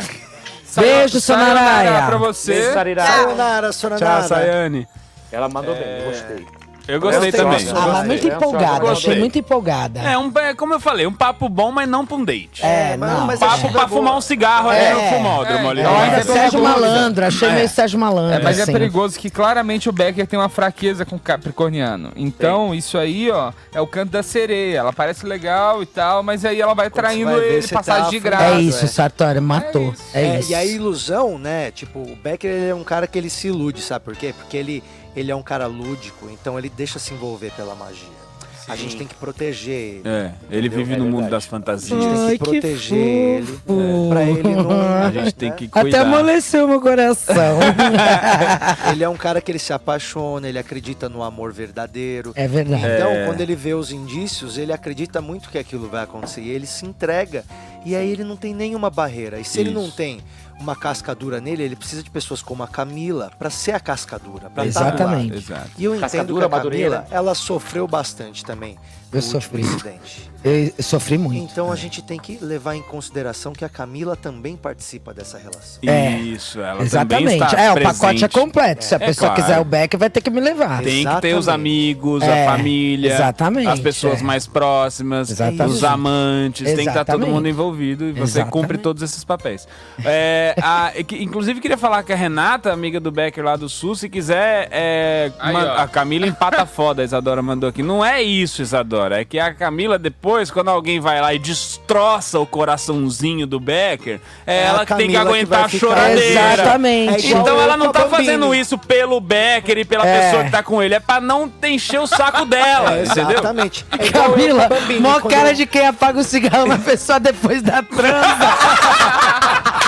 Beijo, 0.76 1.20
Sonaraia. 1.20 2.02
pra 2.06 2.16
você. 2.18 2.52
Beijo. 2.52 3.00
Sayonara, 3.00 3.70
Tchau, 3.70 3.72
Sonaraia. 3.72 4.22
Sayane. 4.22 4.88
Ela 5.32 5.48
mandou 5.48 5.74
bem, 5.74 5.84
eu 6.00 6.10
gostei. 6.10 6.46
Eu 6.90 7.00
gostei 7.00 7.30
Gostei, 7.30 7.40
também. 7.44 7.64
gostei. 7.64 7.72
Ah, 7.82 7.86
mas 7.92 8.06
muito 8.06 8.20
Gostei. 8.22 8.36
empolgada. 8.36 8.90
Achei 8.90 9.18
muito 9.18 9.38
empolgada. 9.38 10.00
É, 10.00 10.18
um, 10.18 10.32
é, 10.38 10.54
como 10.54 10.74
eu 10.74 10.80
falei, 10.80 11.06
um 11.06 11.12
papo 11.12 11.48
bom, 11.48 11.70
mas 11.70 11.88
não 11.88 12.04
pra 12.04 12.16
um 12.16 12.24
date. 12.24 12.64
É, 12.64 12.96
mas- 12.96 13.10
não. 13.12 13.26
mas 13.26 13.40
é 13.40 13.44
Papo 13.46 13.56
super 13.58 13.72
pra 13.72 13.88
fumar 13.88 14.16
um 14.16 14.20
cigarro 14.20 14.70
É, 14.72 14.90
ali 14.92 15.02
no 15.02 15.08
fumódromo. 15.16 15.66
é, 15.66 15.70
ali. 15.70 15.80
Eu 15.80 15.84
Não, 15.90 15.98
ainda 16.00 16.16
mas 16.16 16.28
é 16.28 16.32
Sérgio 16.32 16.60
perigoso. 16.60 16.80
Malandro, 16.80 17.24
achei 17.26 17.48
É. 17.48 17.52
meio 17.52 17.68
Sérgio 17.68 17.98
Malandro. 17.98 18.34
É, 18.34 18.42
mas 18.42 18.58
é 18.58 18.62
assim. 18.62 18.72
perigoso 18.72 19.18
que 19.18 19.30
claramente 19.30 19.88
o 19.88 19.92
Becker 19.92 20.26
tem 20.26 20.38
uma 20.38 20.48
fraqueza 20.48 21.04
com 21.04 21.16
o 21.16 21.18
Capricorniano. 21.18 22.12
Então, 22.16 22.74
isso 22.74 22.96
aí, 22.98 23.30
ó, 23.30 23.52
é 23.74 23.80
o 23.80 23.86
canto 23.86 24.10
da 24.10 24.22
sereia. 24.22 24.78
Ela 24.78 24.92
parece 24.92 25.26
legal 25.26 25.82
e 25.82 25.86
tal, 25.86 26.22
mas 26.22 26.44
aí 26.44 26.60
ela 26.60 26.74
vai 26.74 26.90
traindo 26.90 27.30
vai 27.30 27.40
ver, 27.40 27.52
ele, 27.58 27.68
passagem 27.68 28.04
tá 28.04 28.10
de 28.10 28.18
graça. 28.20 28.44
É 28.56 28.60
isso, 28.60 28.84
é. 28.84 28.88
Sartori, 28.88 29.40
matou. 29.40 29.94
É, 30.12 30.22
É, 30.36 30.38
isso. 30.40 30.50
e 30.50 30.54
a 30.54 30.64
ilusão, 30.64 31.38
né? 31.38 31.70
Tipo, 31.70 32.00
o 32.00 32.16
Becker 32.16 32.50
ele 32.50 32.68
é 32.70 32.74
um 32.74 32.84
cara 32.84 33.06
que 33.06 33.18
ele 33.18 33.30
se 33.30 33.48
ilude, 33.48 33.80
sabe 33.82 34.04
por 34.04 34.16
quê? 34.16 34.34
Porque 34.36 34.56
ele, 34.56 34.82
ele 35.16 35.30
é 35.30 35.36
um 35.36 35.42
cara 35.42 35.66
lúdico, 35.66 36.28
então 36.30 36.58
ele 36.58 36.68
deixa 36.68 36.98
se 36.98 37.12
envolver 37.14 37.50
pela 37.52 37.74
magia. 37.74 38.20
A 38.68 38.76
gente 38.76 38.94
tem 38.96 39.04
que 39.06 39.16
proteger 39.16 39.74
ele. 39.74 40.02
É, 40.04 40.32
ele 40.48 40.68
Entendeu? 40.68 40.78
vive 40.86 40.94
É 40.94 40.98
no 40.98 41.06
mundo 41.06 41.28
das 41.28 41.44
A 41.44 41.48
fantasias. 41.48 42.00
gente 42.00 42.14
tem 42.20 42.28
que 42.28 42.38
que 42.38 42.44
proteger 42.60 42.98
ele. 42.98 43.46
fofo. 43.46 44.08
Pra 44.10 44.22
ele 44.22 44.42
não. 44.54 44.70
A 45.02 45.10
gente 45.10 45.32
tem 45.34 45.50
que 45.50 45.64
Até 45.64 45.80
cuidar. 45.80 46.02
amoleceu 46.02 46.68
meu 46.68 46.80
coração. 46.80 47.34
Ele 48.92 49.02
é 49.02 49.08
um 49.08 49.16
cara 49.16 49.40
que 49.40 49.50
ele 49.50 49.58
se 49.58 49.72
apaixona, 49.72 50.48
ele 50.48 50.58
acredita 50.58 51.08
no 51.08 51.22
amor 51.22 51.52
verdadeiro. 51.52 52.32
é 52.36 52.46
verdade. 52.46 52.84
Então, 52.84 53.10
É. 53.10 53.26
quando 53.26 53.40
ele 53.40 53.56
vê 53.56 53.74
os 53.74 53.90
indícios, 53.90 54.56
ele 54.58 54.72
acredita 54.72 55.20
muito 55.20 55.48
que 55.48 55.58
aquilo 55.58 55.88
vai 55.88 56.04
acontecer. 56.04 56.40
E 56.42 56.50
ele 56.50 56.66
se 56.66 56.86
entrega. 56.86 57.44
E 57.84 57.96
aí 57.96 58.08
ele 58.10 58.22
não 58.24 58.36
tem 58.36 58.54
nenhuma 58.54 58.90
barreira. 58.90 59.40
E 59.40 59.44
se 59.44 59.58
ele 59.58 59.70
não 59.70 59.86
Isso. 59.86 59.96
tem 59.96 60.20
uma 60.60 60.76
cascadura 60.76 61.40
nele, 61.40 61.62
ele 61.62 61.74
precisa 61.76 62.02
de 62.02 62.10
pessoas 62.10 62.42
como 62.42 62.62
a 62.62 62.68
Camila 62.68 63.30
pra 63.38 63.48
ser 63.50 63.72
a 63.72 63.80
cascadura. 63.80 64.50
Pra 64.50 64.66
estar 64.66 64.90
do 64.90 64.96
Exatamente. 64.96 65.36
Exato. 65.38 65.70
E 65.78 65.84
eu 65.84 65.92
entendo 65.92 66.02
Cascadura, 66.02 66.48
que 66.48 66.54
a 66.54 66.56
Madureira. 66.56 66.96
Camila, 66.98 67.16
ela 67.16 67.34
sofreu 67.34 67.88
bastante 67.88 68.44
também. 68.44 68.78
Eu 69.12 69.20
sofri. 69.20 69.62
incidente. 69.62 70.30
Eu, 70.44 70.52
eu 70.78 70.84
sofri 70.84 71.18
muito. 71.18 71.36
Então 71.50 71.72
a 71.72 71.74
gente 71.74 72.00
tem 72.00 72.16
que 72.16 72.38
levar 72.40 72.76
em 72.76 72.82
consideração 72.82 73.52
que 73.52 73.64
a 73.64 73.68
Camila 73.68 74.14
também 74.14 74.56
participa 74.56 75.12
dessa 75.12 75.36
relação. 75.36 75.80
É. 75.84 76.12
Isso, 76.12 76.60
ela 76.60 76.74
também 76.76 76.86
Exatamente. 76.86 77.42
está 77.44 77.60
É, 77.60 77.70
o 77.70 77.74
presente. 77.74 77.98
pacote 77.98 78.24
é 78.24 78.28
completo. 78.28 78.84
Se 78.84 78.94
a 78.94 78.98
É 78.98 79.06
pessoa 79.06 79.30
claro. 79.30 79.42
quiser 79.42 79.58
o 79.58 79.64
back, 79.64 79.96
vai 79.96 80.08
ter 80.08 80.20
que 80.20 80.30
me 80.30 80.40
levar. 80.40 80.80
Tem 80.84 81.04
que 81.04 81.20
ter 81.20 81.34
os 81.34 81.48
amigos, 81.48 82.22
É, 82.22 82.46
a 82.46 82.52
família, 82.56 83.12
exatamente, 83.12 83.66
as 83.68 83.80
pessoas 83.80 84.20
é. 84.20 84.22
mais 84.22 84.46
próximas, 84.46 85.28
Exatamente. 85.28 85.74
os 85.74 85.82
amantes, 85.82 86.64
tem 86.64 86.76
que 86.76 86.80
estar 86.82 87.04
todo 87.04 87.14
Exatamente. 87.16 87.34
mundo 87.34 87.48
envolvido 87.48 88.04
e 88.04 88.12
você 88.12 88.22
Exatamente. 88.38 88.52
cumpre 88.52 88.78
todos 88.78 89.02
esses 89.02 89.24
papéis. 89.24 89.66
É, 90.04 90.49
a- 90.62 90.92
que- 91.06 91.22
inclusive, 91.22 91.60
queria 91.60 91.76
falar 91.78 92.02
que 92.02 92.12
a 92.12 92.16
Renata, 92.16 92.72
amiga 92.72 92.98
do 93.00 93.10
Becker 93.10 93.44
lá 93.44 93.56
do 93.56 93.68
Sul, 93.68 93.94
se 93.94 94.08
quiser. 94.08 94.68
é, 94.70 95.30
Aí, 95.38 95.56
a 95.56 95.86
Camila 95.88 96.26
empata 96.26 96.64
foda, 96.66 97.02
a 97.02 97.04
Isadora 97.04 97.42
mandou 97.42 97.68
aqui. 97.68 97.82
Não 97.82 98.04
é 98.04 98.22
isso, 98.22 98.62
Isadora. 98.62 99.20
É 99.20 99.24
que 99.24 99.38
a 99.38 99.52
Camila, 99.54 99.98
depois, 99.98 100.50
quando 100.50 100.68
alguém 100.68 101.00
vai 101.00 101.20
lá 101.20 101.32
e 101.34 101.38
destroça 101.38 102.38
o 102.38 102.46
coraçãozinho 102.46 103.46
do 103.46 103.58
Becker, 103.60 104.20
é, 104.46 104.56
É 104.56 104.62
ela 104.64 104.86
que 104.86 104.94
tem 104.94 105.06
que 105.06 105.12
que 105.12 105.16
aguentar 105.18 105.60
vai 105.60 105.66
a 105.66 105.68
choradeira. 105.80 106.52
Exatamente. 106.54 107.26
É 107.26 107.36
Então 107.38 107.60
ela 107.60 107.76
não 107.76 107.90
tá 107.92 108.08
fazendo 108.08 108.54
isso 108.54 108.76
pelo 108.78 109.20
Becker 109.20 109.78
e 109.78 109.84
pela 109.84 110.06
É. 110.06 110.20
pessoa 110.22 110.44
que 110.44 110.50
tá 110.50 110.62
com 110.62 110.82
ele. 110.82 110.94
É 110.94 111.00
pra 111.00 111.20
não 111.20 111.50
encher 111.64 112.00
o 112.00 112.06
saco 112.06 112.44
dela, 112.44 112.96
É, 112.98 113.04
entendeu? 113.04 113.30
exatamente. 113.30 113.84
É 113.92 113.98
Camila, 114.10 114.68
mó 115.00 115.20
cara 115.20 115.50
eu- 115.50 115.54
de 115.54 115.66
quem 115.66 115.86
apaga 115.86 116.18
o 116.20 116.24
cigarro 116.24 116.66
na 116.66 116.78
pessoa 116.78 117.18
depois 117.20 117.62
da 117.62 117.82
transa. 117.82 118.00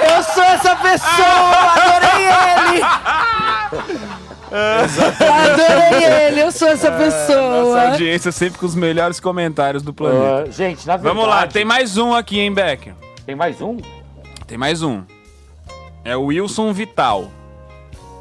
Eu 0.00 0.22
sou 0.22 0.37
essa 0.48 0.76
pessoa, 0.76 1.72
adorei 1.74 2.26
ele. 2.26 2.82
Adorei 4.50 6.04
ele, 6.28 6.40
eu 6.42 6.50
sou 6.52 6.68
essa 6.68 6.90
Nossa 6.90 7.04
pessoa. 7.04 7.88
audiência 7.90 8.32
sempre 8.32 8.58
com 8.58 8.66
os 8.66 8.74
melhores 8.74 9.20
comentários 9.20 9.82
do 9.82 9.92
planeta. 9.92 10.44
Ah, 10.48 10.50
gente, 10.50 10.86
na 10.86 10.96
verdade... 10.96 11.14
Vamos 11.16 11.28
lá, 11.28 11.46
tem 11.46 11.64
mais 11.64 11.96
um 11.96 12.14
aqui, 12.14 12.40
hein, 12.40 12.52
Becker? 12.52 12.94
Tem 13.26 13.34
mais 13.34 13.60
um? 13.60 13.76
Tem 14.46 14.56
mais 14.56 14.82
um. 14.82 15.02
É 16.04 16.16
o 16.16 16.24
Wilson 16.26 16.72
Vital. 16.72 17.28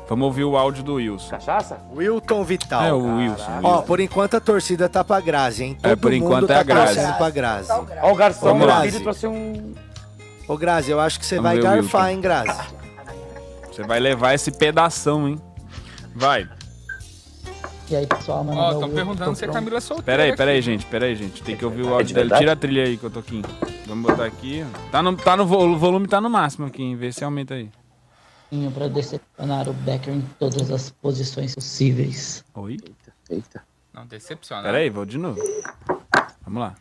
Vamos 0.10 0.26
ouvir 0.26 0.45
o 0.45 0.56
áudio 0.58 0.84
do 0.84 0.94
Wilson. 0.95 1.30
Cachaça? 1.32 1.78
Wilton 1.94 2.44
Vital. 2.44 2.82
É 2.84 2.94
o 2.94 3.18
Wilson. 3.18 3.60
Ó, 3.62 3.82
por 3.82 3.99
enquanto 3.99 4.38
a 4.38 4.40
torcida 4.40 4.88
tá 4.88 5.04
pra 5.04 5.20
Grazi, 5.20 5.64
hein? 5.66 5.78
É, 5.84 5.90
Todo 5.90 5.99
por 5.99 6.12
mundo 6.12 6.24
enquanto 6.26 6.48
tá 6.48 6.54
é 6.56 6.60
a 6.60 6.64
Grazi. 6.64 6.95
torcendo 6.95 7.18
pra 7.18 7.30
Grazi. 7.30 7.72
Ó, 8.02 8.12
o 8.12 8.16
garçom 8.16 8.82
vídeo 8.82 9.02
trouxe 9.02 9.28
um... 9.28 9.74
Ô, 10.48 10.57
Grazi, 10.57 10.91
eu 10.91 10.99
acho 10.99 11.19
que 11.19 11.26
você 11.26 11.36
Vamos 11.36 11.52
vai 11.52 11.60
garfar, 11.61 12.06
Wilton. 12.06 12.15
hein, 12.15 12.22
Grazi? 12.22 12.68
Você 13.72 13.84
vai 13.84 13.99
levar 13.99 14.34
esse 14.34 14.52
pedação, 14.52 15.28
hein? 15.28 15.41
Vai. 16.15 16.49
E 17.90 17.95
aí, 17.95 18.06
pessoal, 18.07 18.44
meu 18.44 18.53
Ó, 18.53 18.69
é 18.69 18.74
estão 18.74 18.88
Will, 18.88 18.95
perguntando 18.95 19.36
se 19.36 19.45
a. 19.45 19.49
Camila 19.49 19.78
é 19.78 19.80
solteira. 19.82 20.06
Pera 20.06 20.24
aí, 20.24 20.30
aqui. 20.30 20.38
pera 20.38 20.52
aí, 20.52 20.61
gente. 20.61 20.86
Pera 20.86 21.06
aí, 21.06 21.15
gente. 21.15 21.41
Tem 21.44 21.56
que 21.56 21.64
ouvir 21.64 21.84
o 21.84 21.90
É 21.90 21.91
áudio 21.91 22.07
de 22.07 22.14
dele. 22.15 22.24
verdade? 22.26 22.41
Tira 22.41 22.52
a 22.53 22.56
trilha 22.56 22.84
aí 22.84 22.98
que 22.98 23.03
eu 23.03 23.10
tô 23.10 23.19
aqui. 23.19 23.41
Vamos 23.86 24.10
botar 24.10 24.26
aqui. 24.26 24.65
Tá 24.91 25.02
no, 25.02 25.15
tá 25.15 25.38
no 25.38 25.44
o 25.44 25.78
volume 25.78 26.07
tá 26.07 26.19
no 26.19 26.30
máximo 26.30 26.65
aqui, 26.68 26.84
hein? 26.84 26.95
Vê 26.95 27.11
se 27.11 27.24
aumenta 27.24 27.53
aí. 27.53 27.69
Para 28.74 28.88
decepcionar 28.88 29.69
o 29.69 29.74
Becker 29.74 30.14
em 30.14 30.22
todas 30.40 30.72
as 30.72 30.90
posições 30.90 31.53
possíveis. 31.56 32.44
Oi? 32.56 32.78
Eita. 33.30 33.64
Não, 33.94 34.06
decepciona. 34.06 34.64
Pera 34.64 34.78
aí, 34.80 34.90
vou 34.90 35.06
de 35.06 35.18
novo. 35.18 35.40
Vamos 36.45 36.61
lá. 36.61 36.76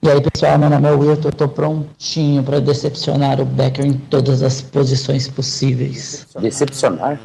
E 0.00 0.08
aí, 0.08 0.20
pessoal, 0.20 0.56
meu 0.58 0.70
nome 0.70 0.88
é 0.88 0.92
Will, 0.92 1.20
eu 1.24 1.32
tô 1.32 1.48
prontinho 1.48 2.42
para 2.44 2.60
decepcionar 2.60 3.40
o 3.40 3.44
Becker 3.44 3.84
em 3.84 3.94
todas 3.94 4.44
as 4.44 4.62
posições 4.62 5.26
possíveis. 5.26 6.24
Decepcionar? 6.38 7.18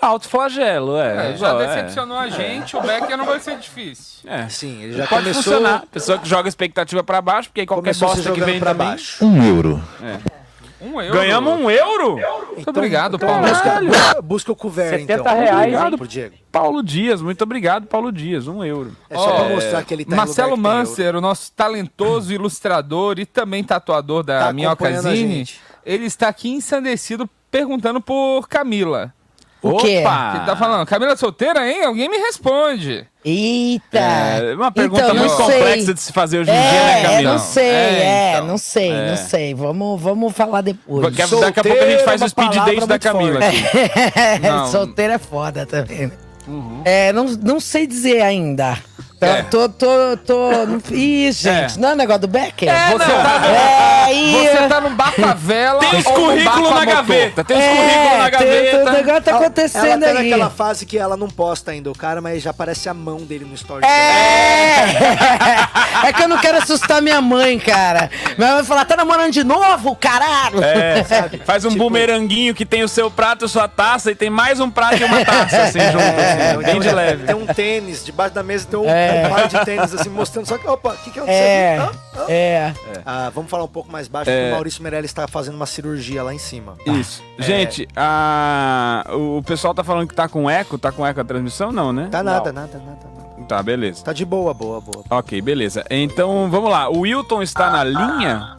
Autoflagelo, 0.00 0.98
é. 0.98 1.32
É, 1.32 1.36
já 1.38 1.54
é. 1.54 1.66
decepcionou 1.66 2.18
a 2.18 2.28
gente, 2.28 2.76
o 2.76 2.82
Becker 2.82 3.16
não 3.16 3.24
vai 3.24 3.40
ser 3.40 3.56
difícil. 3.56 4.28
É. 4.30 4.46
Sim, 4.48 4.82
ele 4.82 4.92
já 4.92 5.06
Pode 5.06 5.22
começou... 5.22 5.42
funcionar. 5.42 5.84
Pessoa 5.90 6.18
que 6.18 6.28
joga 6.28 6.48
expectativa 6.48 7.02
pra 7.02 7.22
baixo, 7.22 7.48
porque 7.48 7.60
aí 7.62 7.66
qualquer 7.66 7.94
Começou 7.94 8.08
bosta 8.08 8.32
que 8.32 8.40
vem 8.44 8.58
pra 8.58 8.72
também... 8.72 8.88
baixo. 8.88 9.24
Um 9.24 9.42
euro. 9.42 9.82
É. 10.02 10.41
Um 10.82 11.00
euro. 11.00 11.14
Ganhamos 11.14 11.52
um 11.60 11.70
euro? 11.70 12.18
Muito 12.54 12.68
obrigado, 12.70 13.16
então 13.16 13.28
Paulo. 13.28 13.46
busca, 13.48 14.22
busca, 14.22 14.52
o 14.52 14.56
couvert, 14.56 15.00
70 15.00 15.12
então. 15.12 15.24
reais, 15.36 15.56
Obrigado 15.58 15.92
hein? 15.92 15.98
pro 15.98 16.08
Diego. 16.08 16.34
Paulo 16.50 16.82
Dias, 16.82 17.22
muito 17.22 17.42
obrigado, 17.42 17.86
Paulo 17.86 18.10
Dias. 18.12 18.46
Um 18.46 18.62
euro. 18.64 18.94
É 19.08 19.16
só 19.16 19.24
pra 19.34 19.44
Ó, 19.44 19.48
mostrar 19.50 19.84
que 19.84 19.94
ele 19.94 20.04
tá 20.04 20.16
Marcelo 20.16 20.50
euro. 20.50 20.60
Manser, 20.60 21.16
o 21.16 21.20
nosso 21.20 21.52
talentoso 21.52 22.32
ilustrador 22.34 23.18
e 23.18 23.24
também 23.26 23.62
tatuador 23.64 24.22
da 24.22 24.46
Tá 24.46 24.52
Minhoca 24.52 24.72
acompanhando 24.84 25.08
a 25.08 25.14
Zine, 25.14 25.34
gente. 25.36 25.60
ele 25.86 26.04
está 26.06 26.28
aqui 26.28 26.50
ensandecido 26.50 27.28
perguntando 27.50 28.00
por 28.00 28.48
Camila. 28.48 29.14
O 29.62 29.76
quê? 29.76 30.00
Opa! 30.00 30.32
Ele 30.36 30.44
tá 30.46 30.56
falando, 30.56 30.84
Camila 30.86 31.12
é 31.12 31.16
solteira, 31.16 31.70
hein? 31.70 31.84
Alguém 31.84 32.08
me 32.08 32.16
responde. 32.18 33.06
Eita. 33.24 33.98
É 33.98 34.54
uma 34.56 34.72
pergunta 34.72 35.02
Então, 35.02 35.14
muito 35.14 35.36
sei. 35.36 35.44
complexa 35.44 35.94
de 35.94 36.00
se 36.00 36.12
fazer 36.12 36.40
hoje 36.40 36.50
em 36.50 36.54
dia, 36.54 36.62
É, 36.62 36.84
né, 37.02 37.02
Camila? 37.08 37.32
não 37.32 37.38
sei, 37.38 37.64
É, 37.70 38.02
é, 38.02 38.32
então. 38.32 38.46
não 38.48 38.58
sei, 38.58 38.90
É. 38.90 39.10
não 39.10 39.16
sei. 39.16 39.54
Vamos, 39.54 40.02
vamos 40.02 40.32
falar 40.32 40.60
depois. 40.62 41.02
Porque 41.06 41.22
daqui 41.40 41.60
a 41.60 41.62
pouco 41.62 41.82
a 41.84 41.90
gente 41.90 42.02
faz 42.04 42.20
o 42.20 42.24
é 42.24 42.28
speed 42.28 42.54
date 42.54 42.86
da 42.86 42.98
Camila. 42.98 43.38
Solteiro 44.70 45.12
é 45.12 45.18
foda 45.18 45.64
também. 45.64 46.06
né? 46.08 46.12
Uhum. 46.48 46.82
É, 46.84 47.12
não, 47.12 47.26
não 47.40 47.60
sei 47.60 47.86
dizer 47.86 48.20
ainda. 48.20 48.76
Tô, 49.22 49.26
É. 49.26 49.42
tô, 49.44 49.68
tô, 49.68 50.16
tô. 50.26 50.50
Ih, 50.92 51.30
gente, 51.30 51.78
não 51.78 51.90
é 51.90 51.94
negócio 51.94 52.22
do 52.22 52.26
Becker? 52.26 52.68
Você 52.90 53.04
tá, 53.04 54.06
É, 54.08 54.12
e- 54.12 54.32
você 54.48 54.66
tá 54.68 54.80
num 54.80 54.96
bar 54.96 55.12
favela 55.12 55.78
Tem 55.78 56.00
os 56.00 56.06
a 56.06 56.74
na 56.74 56.84
gaveta. 56.84 57.44
Tem 57.44 57.56
os 57.56 57.62
É, 57.62 57.68
currículos 57.68 58.18
na 58.18 58.30
gaveta. 58.30 58.90
O 58.90 58.92
negócio 58.92 59.22
tá 59.22 59.30
Ela- 59.30 59.40
acontecendo 59.40 60.02
ela 60.04 60.14
tá 60.14 60.20
aí. 60.20 60.30
naquela 60.30 60.50
fase 60.50 60.84
que 60.84 60.98
ela 60.98 61.16
não 61.16 61.28
posta 61.30 61.70
ainda 61.70 61.88
o 61.88 61.94
cara, 61.96 62.20
mas 62.20 62.42
já 62.42 62.50
aparece 62.50 62.88
a 62.88 62.94
mão 62.94 63.18
dele 63.18 63.44
no 63.44 63.54
story. 63.54 63.84
É! 63.84 64.82
É 66.04 66.12
que 66.12 66.20
eu 66.22 66.26
não 66.28 66.38
quero 66.38 66.58
assustar 66.58 67.00
minha 67.00 67.20
mãe, 67.20 67.58
cara. 67.60 68.10
Minha 68.36 68.48
mãe 68.48 68.56
vai 68.56 68.64
falar, 68.64 68.84
tá 68.84 68.96
namorando 68.96 69.30
de 69.30 69.44
novo, 69.44 69.94
caralho? 69.94 70.62
É, 70.64 71.04
faz 71.46 71.64
um 71.64 71.68
Tipo- 71.68 71.84
bumeranguinho 71.84 72.54
que 72.56 72.66
tem 72.66 72.82
o 72.82 72.88
seu 72.88 73.08
prato, 73.08 73.44
a 73.44 73.48
sua 73.48 73.68
taça 73.68 74.10
e 74.10 74.14
tem 74.14 74.28
mais 74.28 74.58
um 74.58 74.68
prato 74.68 74.96
e 75.00 75.04
uma 75.04 75.24
taça, 75.24 75.62
assim, 75.62 75.78
junto, 75.92 75.98
É, 76.02 76.50
assim, 76.54 76.64
bem 76.64 76.80
de 76.80 76.90
leve. 76.90 77.24
Tem 77.24 77.36
um 77.36 77.46
tênis, 77.46 78.04
debaixo 78.04 78.34
da 78.34 78.42
mesa 78.42 78.66
tem 78.68 78.80
um, 78.80 78.88
É. 78.88 79.11
um 79.26 79.30
par 79.30 79.48
de 79.48 79.64
tênis 79.64 79.94
assim, 79.94 80.08
mostrando. 80.10 80.46
Só 80.46 80.58
que, 80.58 80.66
opa, 80.68 80.90
o 80.90 80.96
que, 80.98 81.10
que 81.10 81.18
aconteceu? 81.18 81.42
É, 81.42 81.78
aqui? 81.78 81.98
Ah, 82.14 82.18
ah. 82.18 82.32
é. 82.32 82.74
Ah, 83.04 83.30
vamos 83.34 83.50
falar 83.50 83.64
um 83.64 83.68
pouco 83.68 83.90
mais 83.90 84.08
baixo, 84.08 84.30
É. 84.30 84.34
porque 84.36 84.48
o 84.50 84.54
Maurício 84.54 84.82
Meirelles 84.82 85.10
está 85.10 85.26
fazendo 85.28 85.54
uma 85.54 85.66
cirurgia 85.66 86.22
lá 86.22 86.32
em 86.34 86.38
cima. 86.38 86.74
Isso. 86.86 87.22
Gente, 87.38 87.88
a... 87.96 89.04
o 89.10 89.42
pessoal 89.42 89.74
tá 89.74 89.82
falando 89.84 90.08
que 90.08 90.14
tá 90.14 90.28
com 90.28 90.48
eco. 90.50 90.78
Tá 90.78 90.90
com 90.92 91.06
eco 91.06 91.20
a 91.20 91.24
transmissão? 91.24 91.72
Não, 91.72 91.92
né? 91.92 92.08
Tá 92.10 92.22
nada, 92.22 92.52
nada, 92.52 92.78
nada, 92.78 93.08
nada. 93.14 93.46
Tá, 93.48 93.62
beleza. 93.62 94.04
Tá 94.04 94.12
de 94.12 94.24
boa, 94.24 94.54
boa, 94.54 94.80
boa. 94.80 95.04
Ok, 95.10 95.40
beleza. 95.42 95.84
Então, 95.90 96.48
vamos 96.50 96.70
lá. 96.70 96.88
O 96.88 97.00
Wilton 97.00 97.42
está 97.42 97.70
na 97.70 97.82
linha? 97.84 98.56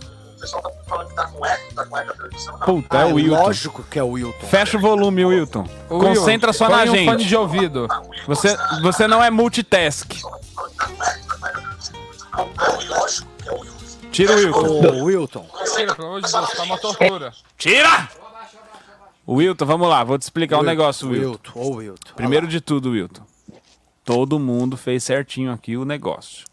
Puta, 2.66 2.98
é 2.98 3.02
Ah, 3.04 3.06
o 3.08 3.14
Wilton. 3.16 3.42
lógico 3.44 3.84
que 3.90 3.98
é 3.98 4.04
o 4.04 4.10
Wilton. 4.12 4.48
Fecha 4.48 4.78
o 4.78 4.80
volume, 4.82 5.26
Wilton. 5.26 5.66
Ô, 5.90 6.00
Concentra 6.00 6.50
Will, 6.50 6.54
só 6.54 6.68
põe 6.68 6.76
na 6.86 6.92
um 6.92 6.96
gente. 6.96 7.06
fone 7.06 7.26
de 7.26 7.36
ouvido. 7.36 7.88
Você, 8.28 8.56
você 8.82 9.08
não 9.08 9.24
é 9.24 9.30
multitask. 9.30 10.12
Tira 14.12 14.34
o 14.34 14.38
Wilton. 14.38 15.02
Ô, 15.02 15.04
Wilton. 15.06 15.48
Tira, 15.76 15.96
pelo 15.96 16.08
amor 16.08 16.22
de 16.22 16.32
Deus, 16.32 16.50
tá 16.52 16.64
uma 16.64 16.78
tortura. 16.78 17.34
Tira! 17.58 18.10
Wilton, 19.28 19.66
vamos 19.66 19.88
lá. 19.88 20.04
Vou 20.04 20.18
te 20.18 20.24
explicar 20.24 20.58
um 20.58 20.60
Wilton, 20.60 20.72
negócio, 20.72 21.10
Wilton. 21.10 21.52
Wilton, 21.56 21.76
Wilton. 21.78 22.14
Primeiro 22.16 22.48
de 22.48 22.62
tudo, 22.62 22.92
Wilton. 22.92 23.24
Todo 24.06 24.38
mundo 24.38 24.76
fez 24.76 25.04
certinho 25.04 25.52
aqui 25.52 25.78
o 25.78 25.86
negócio. 25.86 26.46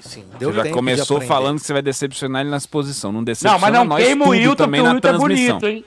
Sim, 0.00 0.24
deu 0.38 0.52
Você 0.52 0.64
já 0.64 0.70
começou 0.72 1.20
falando 1.20 1.60
que 1.60 1.66
você 1.66 1.72
vai 1.72 1.82
decepcionar 1.82 2.40
ele 2.40 2.50
nas 2.50 2.66
posições. 2.66 3.14
Não 3.14 3.22
decepciona 3.22 3.54
Não, 3.54 3.60
mas 3.60 3.72
não 3.72 3.84
nós 3.84 4.02
queima 4.04 4.24
o 4.24 4.30
Wilton, 4.30 4.56
também 4.56 4.80
o 4.80 4.84
na 4.84 4.94
Wilton 4.94 5.08
é 5.08 5.12
transmissão. 5.12 5.58
bonito, 5.60 5.66
hein? 5.66 5.84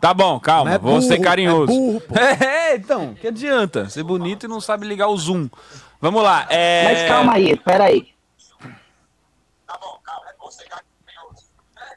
Tá 0.00 0.12
bom, 0.12 0.40
calma. 0.40 0.72
É 0.72 0.78
vou 0.78 1.00
ser 1.00 1.10
burro, 1.16 1.22
carinhoso. 1.22 1.72
é 1.72 1.76
burro. 1.76 2.02
É, 2.42 2.74
então, 2.74 3.14
que 3.14 3.28
adianta? 3.28 3.88
Ser 3.88 4.02
bonito 4.02 4.46
e 4.46 4.48
não 4.48 4.60
sabe 4.60 4.86
ligar 4.86 5.06
o 5.08 5.16
zoom. 5.16 5.48
Vamos 6.02 6.20
lá. 6.24 6.48
É... 6.50 6.82
Mas 6.82 7.08
calma 7.08 7.34
aí, 7.34 7.56
peraí. 7.56 8.12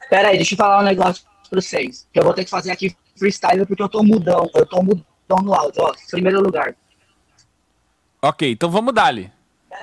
Peraí, 0.08 0.36
deixa 0.36 0.54
eu 0.54 0.56
falar 0.56 0.78
um 0.78 0.84
negócio 0.84 1.24
pra 1.50 1.60
vocês. 1.60 2.06
Que 2.12 2.20
eu 2.20 2.22
vou 2.22 2.32
ter 2.32 2.44
que 2.44 2.50
fazer 2.50 2.70
aqui 2.70 2.96
freestyle 3.18 3.66
porque 3.66 3.82
eu 3.82 3.88
tô 3.88 4.04
mudão. 4.04 4.48
Eu 4.54 4.64
tô 4.64 4.80
mudão 4.80 5.42
no 5.42 5.52
áudio, 5.52 5.82
ó. 5.82 5.92
Primeiro 6.08 6.40
lugar. 6.40 6.76
Ok, 8.22 8.52
então 8.52 8.70
vamos 8.70 8.94
dar-lhe. 8.94 9.32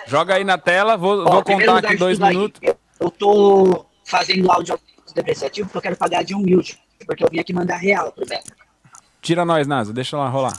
Joga 0.08 0.36
aí 0.36 0.46
na 0.46 0.58
tela, 0.58 0.96
vou, 0.96 1.26
Ó, 1.26 1.30
vou 1.30 1.44
contar 1.44 1.80
aqui 1.80 1.98
dois 1.98 2.18
minutos. 2.18 2.62
Eu, 2.64 2.78
eu 3.02 3.12
tô 3.12 3.86
fazendo 4.06 4.50
áudio 4.50 4.80
depreciativo 5.14 5.68
porque 5.68 5.80
eu 5.80 5.82
quero 5.82 5.98
pagar 5.98 6.24
de 6.24 6.34
humilde. 6.34 6.82
Porque 7.06 7.26
eu 7.26 7.30
vim 7.30 7.40
aqui 7.40 7.52
mandar 7.52 7.76
real 7.76 8.14
pro 8.14 8.26
Beto. 8.26 8.54
Tira 9.22 9.44
nós, 9.44 9.68
Nasa, 9.68 9.92
deixa 9.92 10.16
lá 10.16 10.30
rolar. 10.30 10.58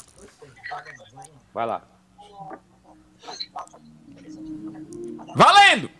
Vai 1.55 1.65
lá. 1.65 1.94
Valendo! 5.35 5.91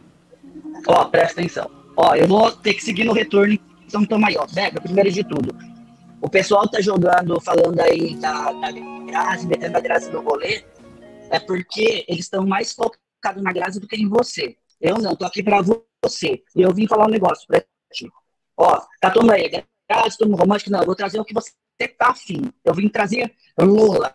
Ó, 0.87 1.05
presta 1.07 1.41
atenção. 1.41 1.71
Ó, 1.97 2.15
eu 2.15 2.27
vou 2.27 2.51
ter 2.53 2.75
que 2.75 2.85
seguir 2.85 3.05
no 3.05 3.13
retorno 3.13 3.55
em 3.55 3.61
São 3.89 4.05
Tomaió. 4.05 4.47
Bega, 4.53 4.81
primeiro 4.81 5.11
de 5.11 5.25
tudo. 5.25 5.55
O 6.21 6.29
pessoal 6.29 6.69
tá 6.69 6.81
jogando, 6.81 7.41
falando 7.41 7.79
aí 7.81 8.15
da, 8.17 8.53
da 8.53 8.71
Grazi, 8.71 9.47
metendo 9.47 9.77
a 9.77 9.81
Grazi 9.81 10.11
no 10.11 10.21
rolê, 10.23 10.65
é 11.31 11.39
porque 11.39 12.05
eles 12.09 12.25
estão 12.25 12.47
mais 12.47 12.73
focados 12.73 13.43
na 13.43 13.53
Grazi 13.53 13.79
do 13.81 13.87
que 13.87 13.97
em 13.97 14.09
você. 14.09 14.57
Eu 14.81 14.99
não, 14.99 15.15
tô 15.15 15.25
aqui 15.25 15.43
pra 15.43 15.61
você. 15.63 16.43
E 16.57 16.63
eu 16.63 16.73
vim 16.73 16.87
falar 16.87 17.07
um 17.07 17.11
negócio 17.11 17.47
pra 17.47 17.61
ti. 17.93 18.11
Ó, 18.57 18.81
tá 19.01 19.11
tomando 19.11 19.33
aí, 19.33 19.51
Grazi, 19.89 20.19
todo 20.19 20.35
romântico, 20.35 20.71
não, 20.71 20.81
eu 20.81 20.87
vou 20.87 20.95
trazer 20.97 21.21
o 21.21 21.25
que 21.25 21.35
você 21.35 21.53
tá 21.99 22.09
afim. 22.09 22.43
Eu 22.65 22.75
vim 22.75 22.89
trazer 22.89 23.35
Lola. 23.59 24.15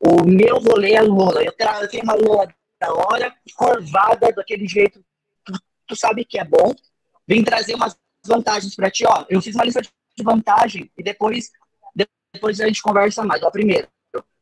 O 0.00 0.24
meu 0.24 0.58
rolê 0.58 0.94
é 0.94 1.02
Lola. 1.02 1.42
Eu, 1.44 1.52
tra- 1.52 1.80
eu 1.80 1.88
tenho 1.88 2.02
uma 2.04 2.14
Lola 2.14 2.48
da 2.82 2.92
hora, 2.92 3.32
curvada, 3.54 4.32
daquele 4.32 4.66
jeito 4.66 5.04
que 5.46 5.52
tu 5.86 5.94
sabe 5.94 6.24
que 6.24 6.38
é 6.38 6.44
bom. 6.44 6.74
Vim 7.28 7.44
trazer 7.44 7.74
umas 7.74 7.96
vantagens 8.26 8.74
pra 8.74 8.90
ti, 8.90 9.04
ó. 9.06 9.24
Eu 9.30 9.40
fiz 9.40 9.54
uma 9.54 9.64
lista 9.64 9.80
de 9.80 10.24
vantagem 10.24 10.90
e 10.98 11.02
depois, 11.02 11.50
depois 12.32 12.60
a 12.60 12.66
gente 12.66 12.82
conversa 12.82 13.22
mais. 13.24 13.40
Ó, 13.42 13.50
primeiro, 13.50 13.86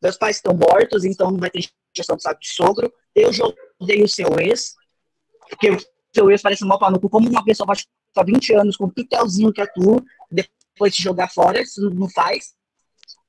meus 0.02 0.16
pais 0.16 0.36
estão 0.36 0.54
mortos, 0.54 1.04
então 1.04 1.30
não 1.30 1.38
vai 1.38 1.50
ter 1.50 1.68
gestão 1.94 2.16
de 2.16 2.22
saco 2.22 2.40
de 2.40 2.48
sogro. 2.48 2.90
Eu 3.14 3.30
joguei 3.30 4.02
o 4.02 4.08
seu 4.08 4.28
ex, 4.40 4.74
porque 5.50 5.70
o 5.70 5.78
seu 6.14 6.30
ex 6.30 6.40
parece 6.40 6.64
mal 6.64 6.78
pau 6.78 6.90
no 6.90 6.98
cu. 6.98 7.10
Como 7.10 7.28
uma 7.28 7.44
pessoa 7.44 7.66
pode 7.66 7.86
ficar 8.08 8.24
20 8.24 8.54
anos 8.54 8.76
com 8.76 8.84
o 8.84 8.90
pitelzinho 8.90 9.52
que 9.52 9.60
é 9.60 9.66
tu, 9.66 10.02
depois 10.30 10.94
te 10.94 11.02
jogar 11.02 11.28
fora, 11.28 11.60
isso 11.60 11.90
não 11.90 12.08
faz. 12.08 12.54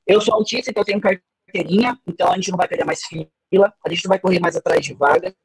Eu 0.08 0.22
sou 0.22 0.34
autista, 0.36 0.72
então 0.72 0.82
eu 0.82 0.86
tenho 0.86 1.02
carteirinha, 1.52 2.00
então 2.08 2.32
a 2.32 2.36
gente 2.36 2.50
não 2.50 2.58
vai 2.58 2.68
perder 2.68 2.86
mais 2.86 3.02
fila, 3.04 3.74
a 3.86 3.90
gente 3.90 4.06
não 4.06 4.10
vai 4.10 4.20
correr 4.20 4.40
mais 4.40 4.56
atrás 4.56 4.84
de 4.86 4.94
vaga. 4.94 5.36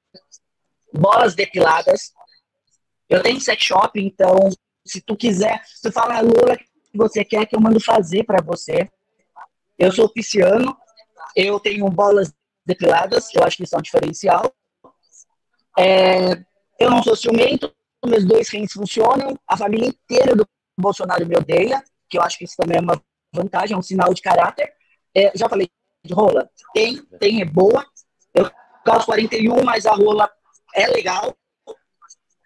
Bolas 0.92 1.34
depiladas. 1.34 2.12
Eu 3.08 3.22
tenho 3.22 3.40
sex 3.40 3.62
shop, 3.62 4.00
então 4.00 4.48
se 4.84 5.00
tu 5.00 5.16
quiser, 5.16 5.62
tu 5.82 5.90
fala 5.92 6.20
Lula 6.20 6.56
que 6.56 6.66
você 6.94 7.24
quer 7.24 7.46
que 7.46 7.56
eu 7.56 7.60
mando 7.60 7.80
fazer 7.80 8.24
pra 8.24 8.42
você. 8.42 8.88
Eu 9.78 9.92
sou 9.92 10.08
pisciano, 10.08 10.76
eu 11.34 11.60
tenho 11.60 11.88
bolas 11.90 12.32
depiladas, 12.64 13.34
eu 13.34 13.42
acho 13.42 13.58
que 13.58 13.64
isso 13.64 13.76
é 13.76 13.82
diferencial. 13.82 14.52
É, 15.78 16.32
eu 16.78 16.90
não 16.90 17.02
sou 17.02 17.14
ciumento, 17.14 17.72
meus 18.04 18.24
dois 18.24 18.48
rins 18.48 18.72
funcionam, 18.72 19.38
a 19.46 19.56
família 19.56 19.88
inteira 19.88 20.34
do 20.34 20.46
Bolsonaro 20.78 21.26
me 21.26 21.36
odeia, 21.36 21.82
que 22.08 22.16
eu 22.16 22.22
acho 22.22 22.38
que 22.38 22.44
isso 22.44 22.56
também 22.56 22.78
é 22.78 22.80
uma 22.80 23.02
vantagem, 23.32 23.74
é 23.74 23.78
um 23.78 23.82
sinal 23.82 24.14
de 24.14 24.22
caráter. 24.22 24.72
É, 25.14 25.32
já 25.36 25.48
falei 25.48 25.68
rola? 26.14 26.48
Tem, 26.74 27.02
tem, 27.18 27.40
é 27.40 27.44
boa. 27.44 27.84
Eu 28.34 28.50
calço 28.84 29.06
41, 29.06 29.64
mas 29.64 29.86
a 29.86 29.94
rola 29.94 30.30
é 30.74 30.86
legal. 30.88 31.36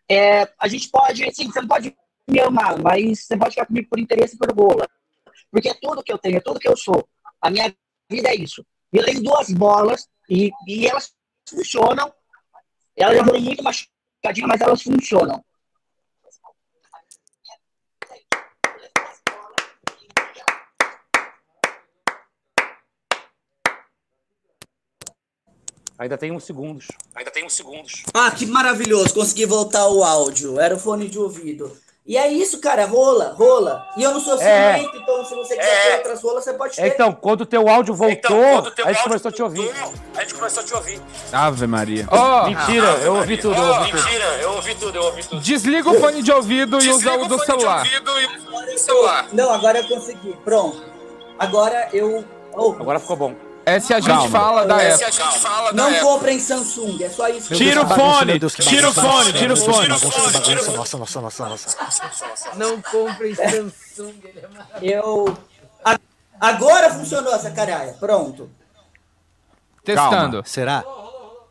É, 0.08 0.48
a 0.58 0.68
gente 0.68 0.88
pode, 0.88 1.24
assim, 1.24 1.46
você 1.46 1.60
não 1.60 1.68
pode 1.68 1.96
me 2.28 2.40
amar, 2.40 2.80
mas 2.80 3.26
você 3.26 3.36
pode 3.36 3.50
ficar 3.50 3.66
comigo 3.66 3.88
por 3.88 3.98
interesse 3.98 4.36
por 4.36 4.52
rola. 4.52 4.88
Porque 5.50 5.68
é 5.68 5.74
tudo 5.80 6.02
que 6.02 6.12
eu 6.12 6.18
tenho, 6.18 6.36
é 6.36 6.40
tudo 6.40 6.60
que 6.60 6.68
eu 6.68 6.76
sou. 6.76 7.08
A 7.40 7.50
minha 7.50 7.74
vida 8.08 8.28
é 8.28 8.34
isso. 8.34 8.64
Eu 8.92 9.04
tenho 9.04 9.22
duas 9.22 9.50
bolas 9.50 10.08
e, 10.28 10.50
e 10.66 10.86
elas 10.86 11.12
funcionam. 11.48 12.12
Elas 12.96 13.16
já 13.16 13.24
foram 13.24 13.40
muito 13.40 13.62
machucadinhas, 13.62 14.48
mas 14.48 14.60
elas 14.60 14.82
funcionam. 14.82 15.44
Ainda 26.00 26.16
tem 26.16 26.32
uns 26.32 26.44
segundos. 26.44 26.86
Ainda 27.14 27.30
tem 27.30 27.44
uns 27.44 27.52
segundos. 27.52 28.04
Ah, 28.14 28.30
que 28.30 28.46
maravilhoso, 28.46 29.12
consegui 29.12 29.44
voltar 29.44 29.86
o 29.86 30.02
áudio. 30.02 30.58
Era 30.58 30.74
o 30.74 30.78
fone 30.78 31.06
de 31.06 31.18
ouvido. 31.18 31.70
E 32.06 32.16
é 32.16 32.26
isso, 32.26 32.58
cara, 32.58 32.86
rola, 32.86 33.34
rola. 33.36 33.86
E 33.98 34.02
eu 34.02 34.10
não 34.14 34.18
sou 34.18 34.40
É. 34.40 34.76
ciumento, 34.78 34.96
então 34.96 35.22
se 35.26 35.34
você 35.34 35.54
quiser 35.58 35.82
ter 35.82 35.96
outras 35.98 36.22
rolas, 36.22 36.44
você 36.44 36.54
pode 36.54 36.74
ter. 36.74 36.82
É, 36.82 36.88
então, 36.88 37.12
quando 37.12 37.42
o 37.42 37.46
teu 37.46 37.68
áudio 37.68 37.92
voltou, 37.94 38.30
quando 38.30 38.70
teu 38.70 38.86
a 38.86 38.92
gente 38.94 39.02
começou 39.04 39.28
a 39.28 39.32
te 39.32 39.42
ouvir. 39.42 39.70
A 40.16 40.22
gente 40.22 40.34
começou 40.34 40.62
a 40.62 40.66
te 40.66 40.74
ouvir. 40.74 41.02
Ave 41.30 41.66
Maria. 41.66 42.08
Ó, 42.10 42.44
Mentira, 42.48 42.86
eu 43.04 43.16
ouvi 43.16 43.36
tudo, 43.36 43.54
eu 43.54 43.62
ouvi 43.62 43.90
tudo. 43.90 44.02
Mentira, 44.02 44.24
eu 44.40 44.52
ouvi 44.52 44.74
tudo, 44.76 44.96
eu 44.96 45.02
ouvi 45.02 45.22
tudo. 45.22 45.40
Desliga 45.42 45.90
o 45.90 46.00
fone 46.00 46.22
de 46.22 46.32
ouvido 46.32 46.82
e 46.82 46.88
usa 46.88 47.12
o 47.14 47.28
do 47.28 47.38
celular. 47.44 47.86
e 47.86 48.74
o 48.74 48.78
celular. 48.78 49.28
Não, 49.34 49.50
agora 49.52 49.80
eu 49.80 49.86
consegui. 49.86 50.34
Pronto. 50.42 50.82
Agora 51.38 51.90
eu. 51.92 52.24
Oh. 52.54 52.72
Agora 52.72 52.98
ficou 52.98 53.16
bom. 53.16 53.49
É 53.76 53.80
se 53.80 53.92
a 53.94 54.00
gente 54.00 54.08
Calma. 54.08 54.28
fala 54.30 54.66
da 54.66 54.82
É, 54.82 54.92
Apple. 54.92 54.98
se 54.98 55.04
a 55.04 55.10
gente 55.10 55.38
fala 55.40 55.72
da 55.72 55.82
Não 55.82 55.88
Apple. 55.90 56.00
comprem 56.00 56.40
Samsung, 56.40 57.02
é 57.04 57.08
só 57.10 57.28
isso. 57.28 57.54
Tira 57.54 57.82
o 57.82 57.88
fone, 57.88 58.38
tira 58.38 58.46
o 58.48 58.90
fone, 58.90 59.32
tira 59.32 59.52
o 59.52 59.56
fone. 59.56 59.88
Nossa, 60.76 60.98
nossa, 60.98 61.20
nossa, 61.20 61.48
nossa. 61.48 61.76
Não 62.56 62.80
comprem 62.82 63.34
Samsung. 63.34 64.14
ele 64.24 64.38
é 64.42 64.48
maravilhoso. 64.48 64.82
Eu. 64.82 65.38
Agora 66.40 66.90
funcionou 66.90 67.34
essa 67.34 67.50
caralho. 67.50 67.92
Pronto. 67.94 68.48
Testando. 69.84 70.42
Será? 70.46 70.82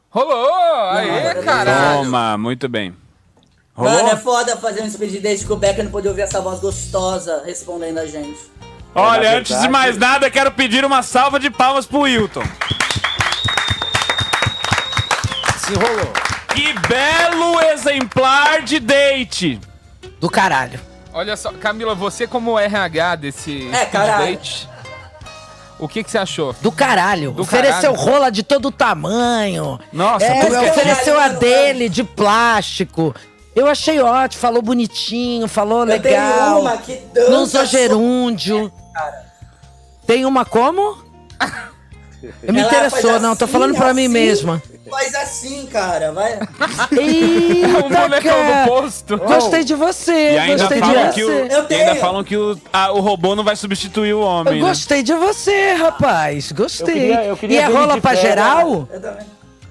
Rolou! 0.09 0.53
Aê, 0.91 1.35
caralho! 1.43 2.03
Toma, 2.03 2.37
muito 2.37 2.67
bem. 2.67 2.95
Mano, 3.75 4.09
é 4.09 4.15
foda 4.17 4.57
fazer 4.57 4.81
um 4.83 4.89
speed 4.89 5.21
date 5.21 5.45
com 5.45 5.53
o 5.53 5.57
Becker 5.57 5.83
não 5.85 5.91
poder 5.91 6.09
ouvir 6.09 6.21
essa 6.23 6.41
voz 6.41 6.59
gostosa 6.59 7.43
respondendo 7.45 7.99
a 7.99 8.05
gente. 8.05 8.39
Olha, 8.95 9.31
Na 9.31 9.37
antes 9.37 9.61
de 9.61 9.67
mais 9.69 9.97
nada, 9.97 10.29
quero 10.29 10.51
pedir 10.51 10.83
uma 10.83 11.03
salva 11.03 11.39
de 11.39 11.49
palmas 11.49 11.85
pro 11.85 11.99
Wilton. 12.01 12.43
Se 15.57 15.73
rolou. 15.73 16.11
Que 16.53 16.73
belo 16.87 17.61
exemplar 17.71 18.61
de 18.63 18.79
date. 18.79 19.59
Do 20.19 20.29
caralho. 20.29 20.79
Olha 21.13 21.37
só, 21.37 21.51
Camila, 21.53 21.93
você 21.95 22.27
como 22.27 22.57
RH 22.57 23.15
desse 23.17 23.69
É, 23.71 23.85
caralho. 23.85 24.25
date, 24.35 24.67
o 25.77 25.87
que, 25.87 26.03
que 26.03 26.11
você 26.11 26.17
achou? 26.17 26.53
Do 26.61 26.71
caralho. 26.71 27.31
Do 27.31 27.43
ofereceu 27.43 27.93
caralho. 27.93 28.11
rola 28.11 28.31
de 28.31 28.43
todo 28.43 28.71
tamanho. 28.71 29.79
Nossa, 29.93 30.25
é, 30.25 30.41
por 30.41 30.49
quê? 30.59 30.69
ofereceu 30.69 31.19
a 31.19 31.29
dele 31.29 31.87
de 31.87 32.03
plástico. 32.03 33.15
Eu 33.55 33.67
achei 33.67 33.99
ótimo, 33.99 34.41
falou 34.41 34.61
bonitinho, 34.61 35.47
falou 35.47 35.79
Eu 35.79 35.85
legal. 35.85 36.33
tenho 36.33 36.59
uma 36.59 36.77
que 36.77 36.95
dança 37.13 37.29
Não 37.31 37.43
usou 37.43 37.65
só- 37.65 37.77
gerúndio. 39.05 39.29
Tem 40.07 40.25
uma 40.25 40.43
como? 40.45 40.97
Eu 42.43 42.53
me 42.53 42.59
Ela 42.59 42.67
interessou, 42.67 43.19
não, 43.19 43.35
tô 43.35 43.47
falando 43.47 43.75
pra 43.75 43.93
mim 43.93 44.05
assim. 44.05 44.13
mesma. 44.13 44.61
Faz 44.89 45.13
assim, 45.13 45.67
cara, 45.67 46.11
vai. 46.11 46.33
Eita, 46.91 47.67
É 47.67 47.77
um 47.77 47.89
bonecão 47.89 48.21
cara. 48.21 48.63
do 48.65 48.67
posto. 48.69 49.17
Gostei 49.19 49.63
de 49.63 49.75
você, 49.75 50.33
E 50.33 50.37
ainda 50.39 50.63
gostei 50.63 50.81
de 50.81 50.87
falam 50.87 51.11
que, 51.11 51.23
o, 51.23 51.27
você. 51.27 51.55
Eu 51.55 51.65
e 51.69 51.73
ainda 51.75 51.95
falam 51.95 52.23
que 52.23 52.35
o, 52.37 52.59
a- 52.73 52.91
o 52.91 52.99
robô 52.99 53.35
não 53.35 53.43
vai 53.43 53.55
substituir 53.55 54.13
o 54.15 54.17
Eu 54.17 54.21
homem, 54.21 54.61
né? 54.61 54.67
gostei 54.67 55.03
de 55.03 55.13
você, 55.13 55.73
rapaz. 55.73 56.51
Gostei. 56.51 56.87
Eu 56.87 56.93
queria- 56.95 57.23
eu 57.25 57.37
queria 57.37 57.59
e 57.59 57.63
é 57.63 57.65
rola 57.67 57.93
de 57.95 58.01
pra 58.01 58.15
geral? 58.15 58.87
Eu 58.91 58.99
também. 59.01 59.27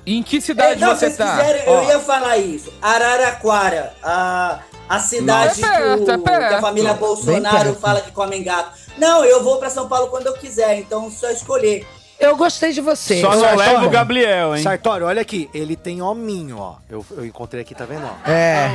Em 0.06 0.22
que 0.22 0.36
É, 0.38 0.40
cidade 0.40 0.80
não, 0.80 0.94
você 0.96 1.10
tá? 1.10 1.36
quiserem, 1.36 1.62
eu 1.66 1.84
ia 1.84 1.98
falar 1.98 2.38
isso. 2.38 2.72
Araraquara, 2.80 3.92
a, 4.02 4.60
a 4.88 4.98
cidade 4.98 5.62
é 5.62 5.68
perto, 5.68 6.04
que, 6.04 6.10
o- 6.10 6.14
é 6.14 6.48
que 6.48 6.54
a 6.54 6.60
família 6.60 6.94
Bolsonaro 6.94 7.74
fala 7.74 8.00
que 8.00 8.12
comem 8.12 8.42
gato. 8.42 8.72
Não, 8.96 9.24
eu 9.24 9.42
vou 9.44 9.58
pra 9.58 9.70
São 9.70 9.88
Paulo 9.88 10.08
quando 10.08 10.26
eu 10.26 10.32
quiser, 10.34 10.76
então 10.78 11.10
só 11.10 11.30
escolher. 11.30 11.86
Eu 12.20 12.36
gostei 12.36 12.72
de 12.72 12.80
você. 12.80 13.20
Só 13.20 13.36
não 13.36 13.54
leva 13.54 13.86
o 13.86 13.90
Gabriel, 13.90 14.56
hein? 14.56 14.62
Sartório, 14.62 15.06
olha 15.06 15.22
aqui. 15.22 15.48
Ele 15.54 15.76
tem 15.76 16.02
hominho, 16.02 16.58
ó. 16.58 16.76
Eu, 16.90 17.04
eu 17.16 17.24
encontrei 17.24 17.62
aqui, 17.62 17.74
tá 17.76 17.84
vendo? 17.84 18.04
Ó. 18.04 18.28
É. 18.30 18.70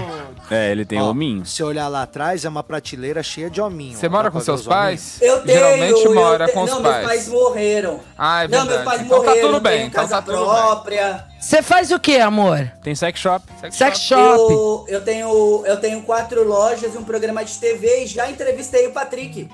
É, 0.49 0.71
ele 0.71 0.85
tem 0.85 1.01
Ó, 1.01 1.09
hominho. 1.09 1.45
Se 1.45 1.61
olhar 1.61 1.87
lá 1.89 2.03
atrás, 2.03 2.45
é 2.45 2.49
uma 2.49 2.63
prateleira 2.63 3.21
cheia 3.21 3.49
de 3.49 3.59
hominho. 3.59 3.97
Você 3.97 4.07
ó. 4.07 4.09
mora 4.09 4.31
com 4.31 4.39
seus 4.39 4.65
pais? 4.65 5.17
Eu 5.21 5.41
tenho. 5.41 5.57
Geralmente 5.59 6.05
eu 6.05 6.13
mora 6.13 6.47
te- 6.47 6.53
com 6.53 6.61
os 6.63 6.69
não, 6.69 6.81
pais. 6.81 6.95
meus 6.95 7.07
pais 7.07 7.27
morreram. 7.27 7.99
Ah, 8.17 8.43
é 8.43 8.47
não, 8.47 8.65
verdade. 8.65 8.69
meus 8.69 8.83
pais 8.83 9.01
então 9.01 9.17
morreram. 9.17 9.35
tá 9.35 9.41
tudo 9.41 9.55
eu 9.57 9.61
tenho 9.61 9.77
bem, 9.77 9.87
então 9.87 10.01
casa 10.01 10.15
tá 10.15 10.21
tudo 10.21 10.37
bem. 10.37 10.45
própria. 10.45 11.25
Você 11.39 11.61
faz 11.61 11.91
o 11.91 11.99
que, 11.99 12.17
amor? 12.19 12.71
Tem 12.81 12.95
sex 12.95 13.19
shop. 13.19 13.45
Sex 13.71 13.99
shop. 13.99 14.53
Eu, 14.53 14.85
eu, 14.87 15.01
tenho, 15.01 15.63
eu 15.65 15.77
tenho 15.77 16.01
quatro 16.03 16.47
lojas 16.47 16.95
e 16.95 16.97
um 16.97 17.03
programa 17.03 17.43
de 17.43 17.57
TV 17.57 18.03
e 18.03 18.07
já 18.07 18.29
entrevistei 18.29 18.87
o 18.87 18.91
Patrick. 18.91 19.49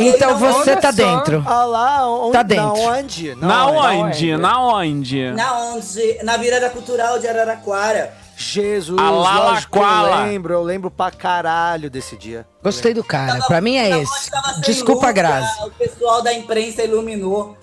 Então 0.00 0.30
Ele 0.30 0.40
não- 0.40 0.52
você 0.52 0.76
tá 0.76 0.92
só. 0.92 0.96
dentro. 0.96 1.44
Ah 1.46 1.64
lá, 1.64 2.08
onde, 2.10 2.32
Tá 2.32 2.38
na 2.38 2.42
dentro. 2.42 2.66
onde? 2.82 3.34
Na 3.36 3.66
onde? 3.66 3.78
onde? 4.02 4.36
Na 4.36 4.60
onde? 4.62 5.30
Na 5.32 5.58
onde? 5.58 6.18
Na 6.24 6.36
virada 6.36 6.68
cultural 6.70 7.18
de 7.20 7.28
Araraquara. 7.28 8.12
Jesus, 8.36 9.00
A 9.00 9.08
lógico 9.10 9.78
eu 9.78 10.16
lembro, 10.26 10.52
eu 10.52 10.62
lembro 10.62 10.90
pra 10.90 11.10
caralho 11.10 11.88
desse 11.88 12.16
dia. 12.18 12.46
Gostei 12.62 12.92
do 12.92 13.02
cara. 13.02 13.40
Pra 13.46 13.60
mim 13.62 13.76
é 13.76 13.98
esse. 14.02 14.30
Tava 14.30 14.60
Desculpa, 14.60 15.10
Grazi. 15.12 15.62
O 15.64 15.70
pessoal 15.70 16.20
da 16.22 16.34
imprensa 16.34 16.82
iluminou. 16.82 17.56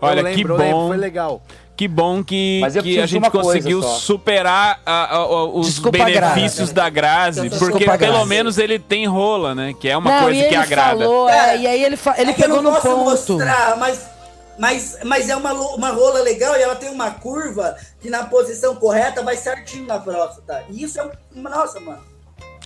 Olha, 0.00 0.22
lembro, 0.22 0.34
que 0.34 0.50
eu 0.50 0.56
lembro, 0.56 0.76
bom. 0.76 0.88
foi 0.88 0.96
legal. 0.96 1.42
Que 1.78 1.86
bom 1.86 2.24
que, 2.24 2.60
eu 2.60 2.82
que 2.82 2.98
a 2.98 3.06
gente 3.06 3.18
uma 3.22 3.30
conseguiu 3.30 3.80
só. 3.80 3.88
superar 3.98 4.80
a- 4.84 5.04
a- 5.04 5.16
a- 5.18 5.44
os 5.44 5.66
Desculpa, 5.68 5.96
benefícios 5.98 6.70
Grazi. 6.70 6.74
da 6.74 6.88
Grazi, 6.90 7.42
Desculpa, 7.48 7.70
porque 7.70 7.84
Grazi. 7.84 7.98
pelo 8.04 8.26
menos 8.26 8.58
ele 8.58 8.80
tem 8.80 9.06
rola, 9.06 9.54
né? 9.54 9.72
Que 9.80 9.88
é 9.88 9.96
uma 9.96 10.10
não, 10.10 10.22
coisa 10.24 10.44
que 10.48 10.54
agrada. 10.56 10.98
falou, 10.98 11.28
é, 11.28 11.56
e 11.56 11.66
aí 11.68 11.84
ele, 11.84 11.96
fa- 11.96 12.16
ele 12.18 12.32
é 12.32 12.34
que 12.34 12.42
eu 12.42 12.46
pegou 12.48 12.60
não 12.62 12.72
no 12.72 12.76
posso 12.80 12.88
ponto. 12.96 13.04
mostrar, 13.04 13.76
mas, 13.76 14.00
mas, 14.58 14.98
mas 15.04 15.28
é 15.28 15.36
uma, 15.36 15.52
uma 15.52 15.90
rola 15.90 16.18
legal 16.20 16.56
e 16.56 16.62
ela 16.62 16.74
tem 16.74 16.90
uma 16.90 17.12
curva 17.12 17.76
que 18.00 18.10
na 18.10 18.24
posição 18.24 18.74
correta 18.74 19.22
vai 19.22 19.36
certinho 19.36 19.86
na 19.86 20.00
próstata. 20.00 20.64
E 20.70 20.82
isso 20.82 20.98
é 20.98 21.04
um. 21.04 21.10
Nossa, 21.40 21.78
mano. 21.78 22.02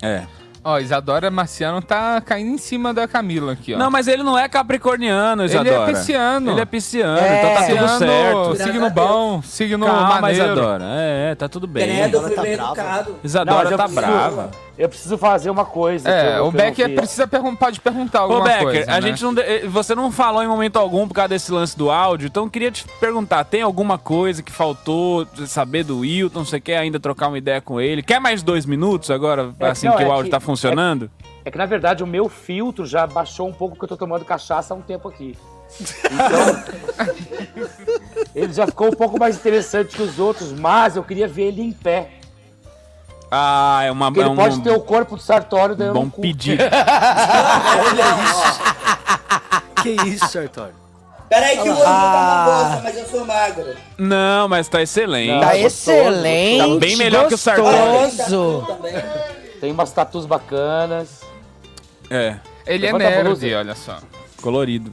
É. 0.01 0.23
Ó, 0.65 0.79
Isadora 0.79 1.29
Marciano 1.29 1.83
tá 1.83 2.21
caindo 2.21 2.53
em 2.53 2.59
cima 2.59 2.95
da 2.95 3.09
Camila 3.09 3.53
aqui, 3.53 3.75
ó. 3.75 3.79
Não, 3.79 3.91
mas 3.91 4.07
ele 4.07 4.23
não 4.23 4.39
é 4.39 4.49
capricorniano, 4.49 5.43
Ele 5.43 5.51
Isadora. 5.53 5.91
é 5.91 5.95
pisciano. 5.95 6.51
Ele 6.53 6.61
é 6.61 6.65
pisciano, 6.65 7.19
É. 7.19 7.39
então 7.39 7.55
tá 7.55 7.67
tudo 7.67 7.99
certo. 7.99 8.57
signo 8.63 8.91
bom, 8.91 9.43
signo 9.43 9.87
Calma, 9.87 10.21
maneiro. 10.21 10.45
Isadora. 10.53 10.85
É, 10.89 11.35
tá 11.35 11.49
tudo 11.49 11.67
bem. 11.67 11.83
Credo, 11.85 12.21
fui 12.23 12.31
tá 12.31 12.43
brava. 12.43 12.53
educado. 12.71 13.17
Isadora 13.25 13.71
Não, 13.71 13.77
tá 13.77 13.85
preciso- 13.89 14.07
brava. 14.07 14.51
Eu 14.79 14.89
preciso 14.89 15.19
fazer 15.19 15.51
uma 15.51 15.65
coisa. 15.67 16.09
que 16.11 16.15
É, 16.15 16.39
eu- 16.39 16.47
o 16.47 16.51
que 16.51 16.57
Becker 16.57 16.95
precisa 16.95 17.27
pergun 17.27 17.55
pode 17.55 17.79
perguntar 17.81 18.21
Ô, 18.21 18.23
alguma 18.23 18.45
Becker, 18.45 18.63
coisa, 18.63 18.91
a 18.91 18.95
né? 18.95 19.03
gente 19.03 19.23
não. 19.23 19.35
eh, 19.39 19.67
Você 19.67 19.95
não 19.95 20.11
falou 20.11 20.43
em 20.43 20.47
momento 20.49 20.79
algum 20.79 21.07
por 21.07 21.15
causa 21.15 21.29
desse 21.29 21.53
lance 21.53 21.77
do 21.77 21.91
áudio, 21.91 22.27
então 22.27 22.45
eu 22.45 22.51
queria 22.51 22.71
te 22.71 22.87
perguntar: 22.99 23.45
tem 23.45 23.61
alguma 23.63 23.99
coisa 23.99 24.43
que 24.43 24.51
faltou 24.51 25.25
de 25.27 25.47
saber 25.47 25.85
do 25.85 25.99
Wilton? 26.01 26.45
Você 26.45 26.59
quer 26.59 26.79
ainda 26.79 26.99
trocar 26.99 27.29
uma 27.29 27.37
ideia 27.39 27.61
com 27.61 27.79
ele? 27.81 28.03
Quer 28.03 28.19
mais 28.19 28.43
dois 28.43 28.65
minutos 28.65 29.11
agora, 29.11 29.55
É, 29.61 29.69
assim 29.69 29.87
não, 29.89 29.97
que 29.97 30.03
é 30.03 30.07
o 30.07 30.11
áudio 30.11 30.25
que- 30.25 30.31
tá 30.31 30.41
funcionando? 30.41 31.11
É 31.45 31.51
que 31.51 31.59
na 31.59 31.67
verdade 31.67 32.03
o 32.03 32.07
meu 32.07 32.29
filtro 32.29 32.87
já 32.87 33.07
baixou 33.07 33.47
um 33.49 33.53
pouco 33.53 33.75
porque 33.75 33.85
eu 33.85 33.89
tô 33.91 33.97
tomando 33.97 34.25
cachaça 34.25 34.73
há 34.73 34.77
um 34.77 34.81
tempo 34.83 35.07
aqui. 35.09 35.37
Então, 36.13 36.63
ele 38.35 38.53
já 38.53 38.67
ficou 38.67 38.89
um 38.89 38.93
pouco 38.93 39.19
mais 39.19 39.37
interessante 39.37 39.95
que 39.97 40.03
os 40.03 40.19
outros, 40.19 40.53
mas 40.53 40.97
eu 40.97 41.03
queria 41.05 41.27
ver 41.29 41.45
ele 41.49 41.63
em 41.63 41.73
pé. 41.73 42.09
Ah, 43.35 43.81
é 43.83 43.91
uma. 43.91 44.09
Porque 44.09 44.21
é 44.21 44.25
ele 44.25 44.33
um 44.33 44.37
pode 44.37 44.61
ter 44.61 44.71
o 44.71 44.81
corpo 44.81 45.17
do 45.17 45.23
Sartório 45.23 45.75
dando 45.75 45.95
bom 45.95 46.03
um 46.03 46.11
cu. 46.11 46.21
pedido. 46.21 46.63
Que 49.83 49.91
isso, 50.09 50.29
Sartório? 50.29 50.75
Peraí 51.29 51.57
que 51.57 51.69
o 51.69 51.73
Olha 51.73 51.81
olho 51.81 51.85
lá. 51.85 52.13
tá 52.13 52.21
uma 52.21 52.45
bosta, 52.69 52.81
mas 52.85 52.97
eu 52.99 53.07
sou 53.09 53.25
magro. 53.27 53.77
Não, 53.99 54.49
mas 54.49 54.69
tá 54.69 54.83
excelente. 54.83 55.41
Tá 55.41 55.57
excelente, 55.57 56.59
Tá 56.75 56.79
bem 56.79 56.97
melhor 56.97 57.27
que 57.27 57.35
o 57.35 57.39
Sartório. 57.39 58.01
gostoso. 58.03 58.67
Tem 59.61 59.73
umas 59.73 59.91
tatus 59.93 60.27
bacanas. 60.27 61.23
É. 62.11 62.37
Ele 62.67 62.87
é 62.87 62.93
Levanta 62.93 63.07
a 63.21 63.23
nerd, 63.25 63.55
olha 63.55 63.75
só. 63.75 63.99
Colorido. 64.43 64.93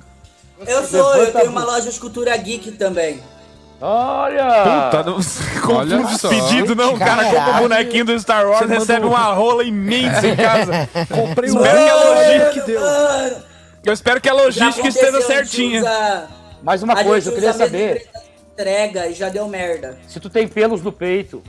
Eu 0.65 0.83
sou, 0.87 0.99
eu 0.99 1.19
Levanta 1.25 1.39
tenho 1.39 1.49
a 1.49 1.51
uma 1.51 1.65
loja 1.65 1.81
de 1.81 1.89
escultura 1.89 2.35
geek 2.37 2.71
também. 2.71 3.21
Olha! 3.81 4.89
Puta, 4.89 5.03
não 5.03 5.15
Olha 5.77 5.97
confunde 5.97 6.13
os 6.15 6.21
só. 6.21 6.29
pedidos, 6.29 6.75
não. 6.75 6.95
O 6.95 6.99
cara 6.99 7.23
compra 7.25 7.53
um 7.55 7.59
bonequinho 7.59 8.05
do 8.05 8.19
Star 8.19 8.45
Wars, 8.45 8.59
Você 8.67 8.73
recebe 8.73 9.05
mandou- 9.05 9.17
uma 9.17 9.33
rola 9.33 9.63
imensa 9.63 10.27
em 10.27 10.35
casa. 10.35 10.89
Comprei 11.09 11.49
um 11.51 11.55
Espero 11.57 11.77
que 11.85 11.89
a 11.89 11.95
logística. 11.95 12.49
que 12.51 12.61
deu. 12.61 12.81
Eu 13.85 13.93
espero 13.93 14.19
que 14.21 14.29
a 14.29 14.33
logística 14.33 14.87
esteja 14.87 15.21
certinha. 15.21 15.79
usa- 15.81 16.27
Mais 16.61 16.83
uma 16.83 16.93
a 16.93 17.03
coisa, 17.03 17.29
eu 17.29 17.33
queria 17.35 17.53
saber 17.53 18.09
Entrega 18.53 19.07
e 19.07 19.13
já 19.13 19.29
deu 19.29 19.47
merda. 19.47 19.97
se 20.07 20.19
tu 20.19 20.29
tem 20.29 20.45
pelos 20.45 20.81
no 20.81 20.91
peito. 20.91 21.41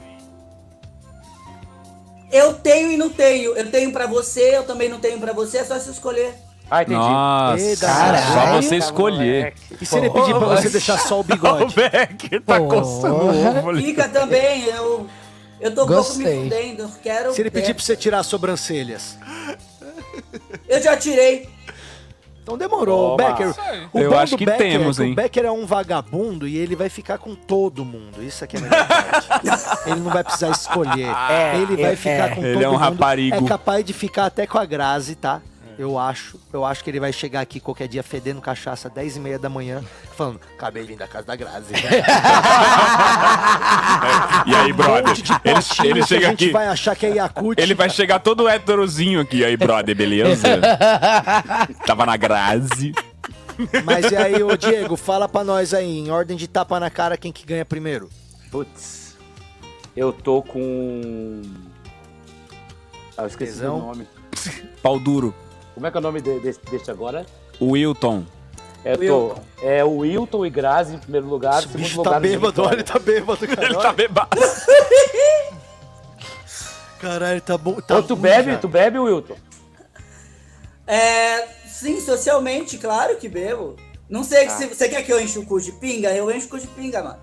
Eu 2.31 2.55
tenho 2.55 2.93
e 2.93 2.97
não 2.97 3.11
tenho. 3.11 3.57
Eu 3.57 3.69
tenho 3.73 3.91
pra 3.93 4.07
você, 4.07 4.57
eu 4.57 4.63
também 4.63 4.89
não 4.89 5.01
tenho 5.01 5.19
pra 5.19 5.33
você, 5.33 5.59
é 5.59 5.65
só 5.65 5.77
se 5.81 5.91
escolher. 5.91 6.33
Ah, 6.71 6.83
entendi. 6.83 6.99
Nossa, 6.99 7.63
Eita, 7.65 7.87
só 7.89 7.93
caralho. 7.93 8.63
você 8.63 8.77
escolher. 8.77 9.55
E 9.81 9.85
se 9.85 9.99
ele 9.99 10.09
pedir 10.09 10.35
pra 10.35 10.47
você 10.47 10.69
deixar 10.71 10.99
só 10.99 11.17
o 11.17 11.21
O 11.21 11.25
bigode? 11.25 11.75
Becker 11.77 12.41
tá 12.43 12.61
coçando 12.61 13.69
o. 13.71 13.77
Fica 13.77 14.09
também, 14.09 14.65
eu. 14.67 15.07
Eu 15.61 15.75
tô 15.75 15.85
um 15.85 15.87
pouco 15.89 16.15
me 16.15 16.25
fudendo. 16.25 16.91
Quero. 17.03 17.35
Se 17.35 17.43
ele 17.43 17.51
pedir 17.51 17.75
pra 17.75 17.83
você 17.83 17.97
tirar 17.97 18.21
as 18.21 18.27
sobrancelhas? 18.27 19.19
Eu 20.69 20.81
já 20.81 20.97
tirei. 20.97 21.49
Então 22.43 22.57
demorou. 22.57 23.15
O 23.15 23.17
Toma. 23.17 23.29
Becker. 23.33 23.55
O 23.93 23.99
Eu 23.99 24.19
acho 24.19 24.37
que 24.37 24.47
Becker 24.47 24.73
temos, 24.73 24.99
é 24.99 25.03
que 25.03 25.07
hein? 25.09 25.13
O 25.13 25.17
Becker 25.17 25.45
é 25.45 25.53
um 25.53 25.67
vagabundo 25.67 26.49
e 26.49 26.57
ele 26.57 26.75
vai 26.75 26.89
ficar 26.89 27.19
com 27.19 27.35
todo 27.35 27.85
mundo. 27.85 28.23
Isso 28.23 28.43
aqui 28.43 28.57
é 28.57 28.61
a 28.61 28.85
parte. 28.87 29.29
Ele 29.91 30.01
não 30.01 30.11
vai 30.11 30.25
precisar 30.25 30.51
escolher. 30.51 31.09
É, 31.31 31.57
ele 31.57 31.77
vai 31.77 31.93
é, 31.93 31.97
ficar 31.97 32.31
é. 32.31 32.35
com 32.35 32.43
Ele 32.43 32.55
todo 32.55 32.65
é 32.65 32.69
um 32.69 32.73
mundo. 32.73 32.81
raparigo. 32.81 33.37
É 33.37 33.49
capaz 33.49 33.85
de 33.85 33.93
ficar 33.93 34.27
até 34.27 34.47
com 34.47 34.59
a 34.59 34.65
Grazi, 34.65 35.15
tá? 35.15 35.41
Eu 35.81 35.99
acho. 35.99 36.39
Eu 36.53 36.63
acho 36.63 36.85
que 36.85 36.91
ele 36.91 37.01
vai 37.01 37.11
chegar 37.11 37.41
aqui 37.41 37.59
qualquer 37.59 37.89
dia 37.89 38.03
fedendo 38.03 38.39
cachaça 38.39 38.91
10 38.91 39.17
e 39.17 39.21
meia 39.21 39.39
da 39.39 39.49
manhã, 39.49 39.83
falando, 40.15 40.39
cabelinho 40.59 40.99
da 40.99 41.09
casa 41.09 41.27
da 41.27 41.35
Grazi. 41.35 41.73
E 44.47 44.55
aí, 44.55 44.73
brother? 44.75 45.05
Um 45.05 45.09
monte 45.09 45.23
de 45.23 45.33
Ele, 45.33 45.41
ele 45.45 45.55
que 45.55 45.59
a 45.59 46.07
chega 46.07 46.29
gente 46.29 46.45
aqui. 46.45 46.51
vai 46.53 46.67
achar 46.67 46.95
que 46.95 47.07
é 47.07 47.15
Yakut. 47.15 47.61
Ele 47.61 47.75
vai 47.75 47.89
chegar 47.89 48.19
todo 48.19 48.47
heterozinho 48.47 49.21
aqui. 49.21 49.43
Aí, 49.43 49.57
brother, 49.57 49.97
beleza? 49.97 50.47
Tava 51.87 52.05
na 52.05 52.17
Grazi. 52.17 52.93
Mas 53.85 54.11
e 54.11 54.17
aí, 54.17 54.43
ô 54.43 54.57
Diego, 54.57 54.97
fala 54.97 55.27
pra 55.29 55.43
nós 55.45 55.73
aí, 55.73 55.99
em 55.99 56.11
ordem 56.11 56.37
de 56.37 56.47
tapa 56.47 56.79
na 56.79 56.91
cara, 56.91 57.17
quem 57.17 57.33
que 57.33 57.47
ganha 57.47 57.65
primeiro? 57.65 58.11
Putz. 58.51 59.17
Eu 59.97 60.13
tô 60.13 60.43
com. 60.43 61.43
Ah, 63.17 63.23
eu 63.23 63.27
esqueci 63.29 63.53
Tesão? 63.53 63.79
o 63.79 63.87
nome. 63.87 64.07
Pau 64.83 64.99
duro. 64.99 65.35
Como 65.75 65.87
é 65.87 65.91
que 65.91 65.97
é 65.97 66.01
o 66.01 66.03
nome 66.03 66.21
de- 66.21 66.41
desse, 66.41 66.61
desse 66.71 66.91
agora? 66.91 67.25
Wilton. 67.61 68.25
É, 68.85 68.97
tô, 68.97 69.35
é 69.63 69.85
o 69.85 69.99
Wilton 69.99 70.47
e 70.47 70.51
Grazi 70.51 70.95
em 70.95 70.99
primeiro 70.99 71.27
lugar. 71.27 71.59
Esse 71.59 71.69
segundo 71.69 71.83
bicho 71.83 71.97
lugar, 71.99 72.13
tá 72.15 72.21
bêbado, 72.21 72.63
olha, 72.63 72.75
ele 72.75 72.83
tá 72.83 72.99
bêbado, 72.99 73.47
cara. 73.49 73.65
Ele 73.65 73.75
tá 73.77 73.93
bebado. 73.93 74.31
Caralho, 77.01 77.41
tá 77.41 77.57
bom. 77.57 77.75
Tá 77.81 77.97
Ô, 77.99 78.03
tu 78.03 78.15
ruim 78.15 78.23
bebe? 78.23 78.53
já. 78.53 78.59
Tu 78.59 78.69
bebe, 78.69 78.99
Wilton? 78.99 79.37
É. 80.87 81.47
Sim, 81.67 82.01
socialmente, 82.01 82.77
claro 82.79 83.17
que 83.17 83.29
bebo. 83.29 83.77
Não 84.09 84.23
sei 84.25 84.47
Ah. 84.47 84.51
se 84.51 84.67
você 84.67 84.89
quer 84.89 85.03
que 85.03 85.13
eu 85.13 85.21
enche 85.21 85.39
o 85.39 85.47
cu 85.47 85.61
de 85.61 85.73
pinga? 85.73 86.11
Eu 86.13 86.31
encho 86.31 86.47
o 86.47 86.51
cu 86.51 86.59
de 86.59 86.67
pinga, 86.67 87.03
mano. 87.03 87.19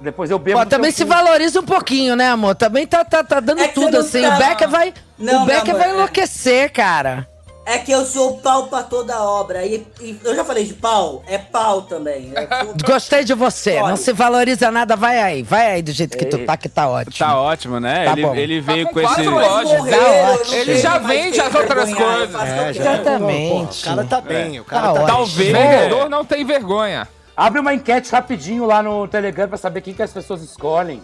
Depois 0.00 0.30
eu 0.30 0.38
bebo. 0.38 0.58
Pô, 0.60 0.66
também 0.66 0.90
se 0.92 1.02
cu. 1.04 1.08
valoriza 1.08 1.58
um 1.60 1.64
pouquinho, 1.64 2.14
né, 2.14 2.28
amor? 2.28 2.54
Também 2.54 2.86
tá, 2.86 3.04
tá, 3.04 3.24
tá 3.24 3.40
dando 3.40 3.62
É 3.62 3.68
tudo 3.68 3.96
assim. 3.98 4.20
não 4.20 4.28
O 4.28 4.38
tá- 4.38 4.46
Becker 4.48 4.68
vai, 4.68 4.94
Não, 5.18 5.42
o 5.42 5.46
Becker 5.46 5.74
vai 5.76 5.88
é- 5.90 5.94
enlouquecer, 5.94 6.70
cara. 6.72 7.26
É 7.68 7.78
que 7.78 7.90
eu 7.90 8.06
sou 8.06 8.38
pau 8.38 8.68
pra 8.68 8.84
toda 8.84 9.20
obra. 9.20 9.66
E, 9.66 9.84
e 10.00 10.16
eu 10.22 10.36
já 10.36 10.44
falei 10.44 10.64
de 10.64 10.72
pau, 10.74 11.24
é 11.26 11.36
pau 11.36 11.82
também. 11.82 12.30
É 12.36 12.46
tudo- 12.64 12.84
Gostei 12.86 13.24
de 13.24 13.34
você. 13.34 13.76
Olha. 13.78 13.88
Não 13.88 13.96
se 13.96 14.12
valoriza 14.12 14.70
nada, 14.70 14.94
vai 14.94 15.18
aí. 15.20 15.42
Vai 15.42 15.72
aí 15.72 15.82
do 15.82 15.90
jeito 15.90 16.16
que 16.16 16.24
tu 16.26 16.38
tá, 16.46 16.56
que 16.56 16.68
tá 16.68 16.88
ótimo. 16.88 17.16
Tá 17.18 17.40
ótimo, 17.40 17.80
né? 17.80 18.04
Tá 18.04 18.12
ele, 18.12 18.22
bom. 18.22 18.34
ele 18.36 18.62
Tá 18.62 18.72
veio 18.72 18.86
com 18.86 18.92
com 18.94 19.00
esse. 19.00 19.08
quatro 19.14 19.32
Mas 19.32 19.48
lojas. 19.48 19.78
morrer, 19.78 19.96
Tá 19.98 20.30
ótimo. 20.32 20.54
Ele 20.54 20.78
já 20.78 20.98
vende 20.98 21.40
as 21.40 21.54
outras 21.56 21.92
coisas. 21.94 22.34
o 22.34 22.38
É. 22.44 22.70
Exatamente. 22.70 23.80
O 23.82 23.84
cara 23.84 24.04
tá 24.04 24.20
bem, 24.20 24.60
o 24.60 24.64
cara 24.64 24.80
Tá 24.86 24.86
tá, 24.86 24.92
ótimo. 25.00 25.06
Talvez. 25.08 25.52
Vendedor 25.52 26.08
não 26.08 26.24
tem 26.24 26.44
vergonha. 26.44 27.08
Abre 27.36 27.58
uma 27.60 27.74
enquete 27.74 28.12
rapidinho 28.12 28.64
lá 28.64 28.80
no 28.80 29.08
Telegram 29.08 29.48
pra 29.48 29.58
saber 29.58 29.80
quem 29.80 29.92
que 29.92 30.02
as 30.02 30.12
pessoas 30.12 30.40
escolhem. 30.40 31.02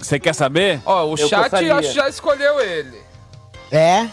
Você 0.00 0.18
quer 0.18 0.34
saber? 0.34 0.80
Ó, 0.84 1.04
o 1.06 1.12
Eu 1.12 1.28
chat 1.28 1.42
gostaria. 1.42 1.74
acho 1.76 1.88
que 1.90 1.94
já 1.94 2.08
escolheu 2.08 2.58
ele. 2.60 3.00
É? 3.70 4.06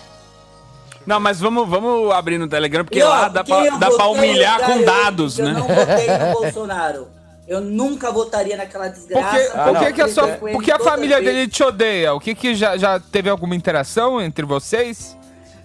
Não, 1.10 1.20
mas 1.20 1.40
vamos, 1.40 1.68
vamos 1.68 2.12
abrir 2.14 2.38
no 2.38 2.48
Telegram, 2.48 2.86
porque 2.86 3.00
E, 3.00 3.02
ó, 3.04 3.10
lá 3.10 3.28
dá 3.30 3.44
pra, 3.44 3.66
eu 3.66 3.80
dá 3.80 3.90
pra 3.90 4.06
humilhar 4.08 4.60
com 4.64 4.74
eu- 4.74 4.86
dados, 4.86 5.40
eu 5.40 5.46
né? 5.46 5.54
não 5.54 5.68
votei 5.68 6.08
no 6.08 6.34
Bolsonaro. 6.34 7.08
Eu 7.48 7.60
nunca 7.62 8.12
votaria 8.12 8.56
naquela 8.56 8.88
desgraça. 8.94 9.36
que, 9.40 9.58
Ah, 9.58 9.64
por 9.64 9.74
não. 9.74 9.92
que, 9.92 10.02
a, 10.04 10.08
sua, 10.08 10.28
Com 10.38 10.48
ele 10.48 10.56
por 10.56 10.64
que 10.64 10.72
a 10.72 10.78
família 10.78 11.20
dele 11.20 11.48
te 11.48 11.64
odeia? 11.64 12.14
O 12.14 12.20
que 12.20 12.36
que 12.36 12.54
já, 12.54 12.78
já 12.78 13.00
teve 13.00 13.28
alguma 13.28 13.56
interação 13.56 14.22
entre 14.22 14.46
vocês? 14.46 15.18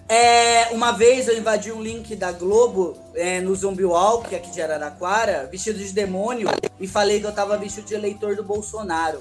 É, 0.09 0.69
uma 0.71 0.91
vez 0.91 1.27
eu 1.27 1.37
invadi 1.37 1.71
um 1.71 1.81
link 1.81 2.15
da 2.15 2.31
Globo 2.31 2.97
é, 3.13 3.39
no 3.39 3.55
Zombie 3.55 3.85
Walk, 3.85 4.35
aqui 4.35 4.49
de 4.49 4.61
Araraquara, 4.63 5.47
vestido 5.51 5.77
de 5.77 5.91
demônio, 5.93 6.49
e 6.79 6.87
falei 6.87 7.19
que 7.19 7.27
eu 7.27 7.31
tava 7.31 7.55
vestido 7.57 7.85
de 7.85 7.93
eleitor 7.93 8.35
do 8.35 8.43
Bolsonaro. 8.43 9.19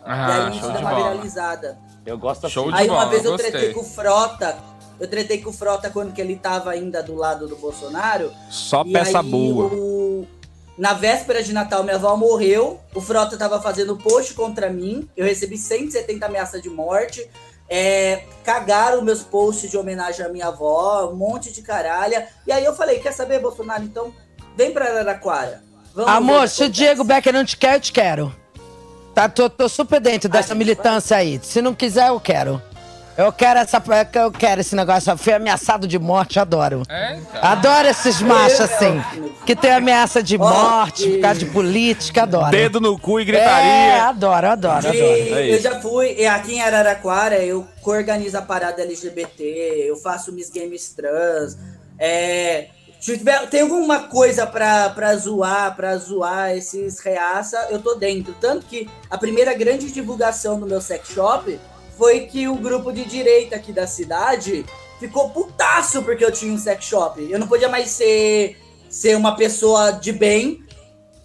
e 0.00 0.02
aí 0.10 0.14
Ah, 0.14 0.50
isso 0.52 0.60
deu 0.60 0.72
de 0.72 0.78
uma 0.82 0.90
bola. 0.90 1.10
viralizada. 1.10 1.78
Eu 2.04 2.18
gosto 2.18 2.46
Show 2.50 2.64
assim. 2.64 2.72
de 2.76 2.82
Aí 2.82 2.88
uma 2.90 2.98
bola, 2.98 3.10
vez 3.10 3.24
eu 3.24 3.30
gostei. 3.32 3.50
tretei 3.50 3.72
com 3.72 3.80
o 3.80 3.84
Frota. 3.84 4.56
Eu 5.00 5.08
tretei 5.08 5.38
com 5.42 5.50
o 5.50 5.52
Frota 5.52 5.90
quando 5.90 6.12
que 6.12 6.20
ele 6.20 6.36
tava 6.36 6.70
ainda 6.70 7.02
do 7.02 7.14
lado 7.14 7.46
do 7.48 7.56
Bolsonaro. 7.56 8.30
Só 8.50 8.82
E 8.86 8.92
peça 8.92 9.20
aí, 9.20 9.30
boa. 9.30 9.66
o- 9.72 10.26
Na 10.76 10.92
véspera 10.92 11.42
de 11.42 11.52
Natal, 11.52 11.84
minha 11.84 11.96
avó 11.96 12.16
morreu. 12.16 12.80
O 12.94 13.00
Frota 13.00 13.36
tava 13.36 13.60
fazendo 13.62 13.96
post 13.96 14.34
contra 14.34 14.68
mim. 14.70 15.08
Eu 15.16 15.24
recebi 15.24 15.56
170 15.56 16.26
ameaças 16.26 16.60
de 16.60 16.68
morte. 16.68 17.28
É, 17.68 18.24
cagaram 18.44 19.00
meus 19.00 19.22
posts 19.22 19.70
de 19.70 19.76
homenagem 19.76 20.24
à 20.26 20.28
minha 20.28 20.48
avó, 20.48 21.08
um 21.10 21.16
monte 21.16 21.52
de 21.52 21.62
caralha. 21.62 22.26
E 22.46 22.52
aí 22.52 22.64
eu 22.64 22.74
falei: 22.74 22.98
quer 22.98 23.12
saber, 23.12 23.38
Bolsonaro? 23.40 23.84
Então 23.84 24.12
vem 24.56 24.72
pra 24.72 24.86
Araraquara. 24.86 25.62
Vamos 25.94 26.10
Amor, 26.10 26.48
se 26.48 26.62
o 26.62 26.64
acontece." 26.64 26.70
Diego 26.70 27.04
Becker 27.04 27.32
não 27.32 27.44
te 27.44 27.56
quer, 27.56 27.76
eu 27.76 27.80
te 27.80 27.92
quero. 27.92 28.34
Tá, 29.14 29.28
tô, 29.28 29.48
tô 29.48 29.68
super 29.68 30.00
dentro 30.00 30.28
dessa 30.28 30.54
militância 30.56 31.16
aí. 31.16 31.38
Se 31.42 31.62
não 31.62 31.72
quiser, 31.72 32.08
eu 32.08 32.18
quero. 32.18 32.60
Eu 33.16 33.32
quero 33.32 33.60
essa. 33.60 33.82
Eu 34.14 34.32
quero 34.32 34.60
esse 34.60 34.74
negócio. 34.74 35.16
Fui 35.16 35.32
ameaçado 35.32 35.86
de 35.86 35.98
morte, 35.98 36.38
adoro. 36.40 36.82
É, 36.88 37.14
então. 37.16 37.40
Adoro 37.44 37.86
esses 37.88 38.20
machos 38.20 38.60
assim. 38.60 39.00
Que 39.46 39.54
tem 39.54 39.70
ameaça 39.72 40.22
de 40.22 40.36
morte, 40.36 41.08
por 41.08 41.20
causa 41.20 41.38
de 41.38 41.46
política, 41.46 42.22
adoro. 42.24 42.50
Dedo 42.50 42.80
no 42.80 42.98
cu 42.98 43.20
e 43.20 43.22
É, 43.22 43.26
gritaria. 43.26 44.02
adoro, 44.08 44.46
adoro, 44.48 44.80
De- 44.80 44.88
adoro. 44.88 45.02
É 45.38 45.54
eu 45.54 45.60
já 45.60 45.80
fui, 45.80 46.26
aqui 46.26 46.54
em 46.54 46.62
Araraquara, 46.62 47.36
eu 47.36 47.66
coorganizo 47.82 48.36
a 48.36 48.42
parada 48.42 48.82
LGBT, 48.82 49.42
eu 49.88 49.96
faço 49.96 50.32
Miss 50.32 50.50
Games 50.50 50.88
Trans. 50.88 51.56
É, 51.98 52.68
tiver- 53.00 53.46
tem 53.48 53.60
alguma 53.60 54.08
coisa 54.08 54.44
pra, 54.46 54.88
pra 54.90 55.14
zoar, 55.16 55.76
pra 55.76 55.96
zoar 55.96 56.50
esses 56.56 56.98
reaça, 56.98 57.68
eu 57.70 57.78
tô 57.80 57.94
dentro. 57.94 58.34
Tanto 58.40 58.66
que 58.66 58.88
a 59.08 59.16
primeira 59.16 59.54
grande 59.54 59.92
divulgação 59.92 60.58
do 60.58 60.66
meu 60.66 60.80
sex 60.80 61.10
shop 61.10 61.60
foi 61.96 62.20
que 62.20 62.48
o 62.48 62.56
grupo 62.56 62.92
de 62.92 63.04
direita 63.04 63.56
aqui 63.56 63.72
da 63.72 63.86
cidade 63.86 64.64
ficou 64.98 65.30
putaço 65.30 66.02
porque 66.02 66.24
eu 66.24 66.32
tinha 66.32 66.52
um 66.52 66.58
sex 66.58 66.84
shop. 66.84 67.26
Eu 67.30 67.38
não 67.38 67.46
podia 67.46 67.68
mais 67.68 67.90
ser, 67.90 68.56
ser 68.88 69.16
uma 69.16 69.36
pessoa 69.36 69.92
de 69.92 70.12
bem, 70.12 70.62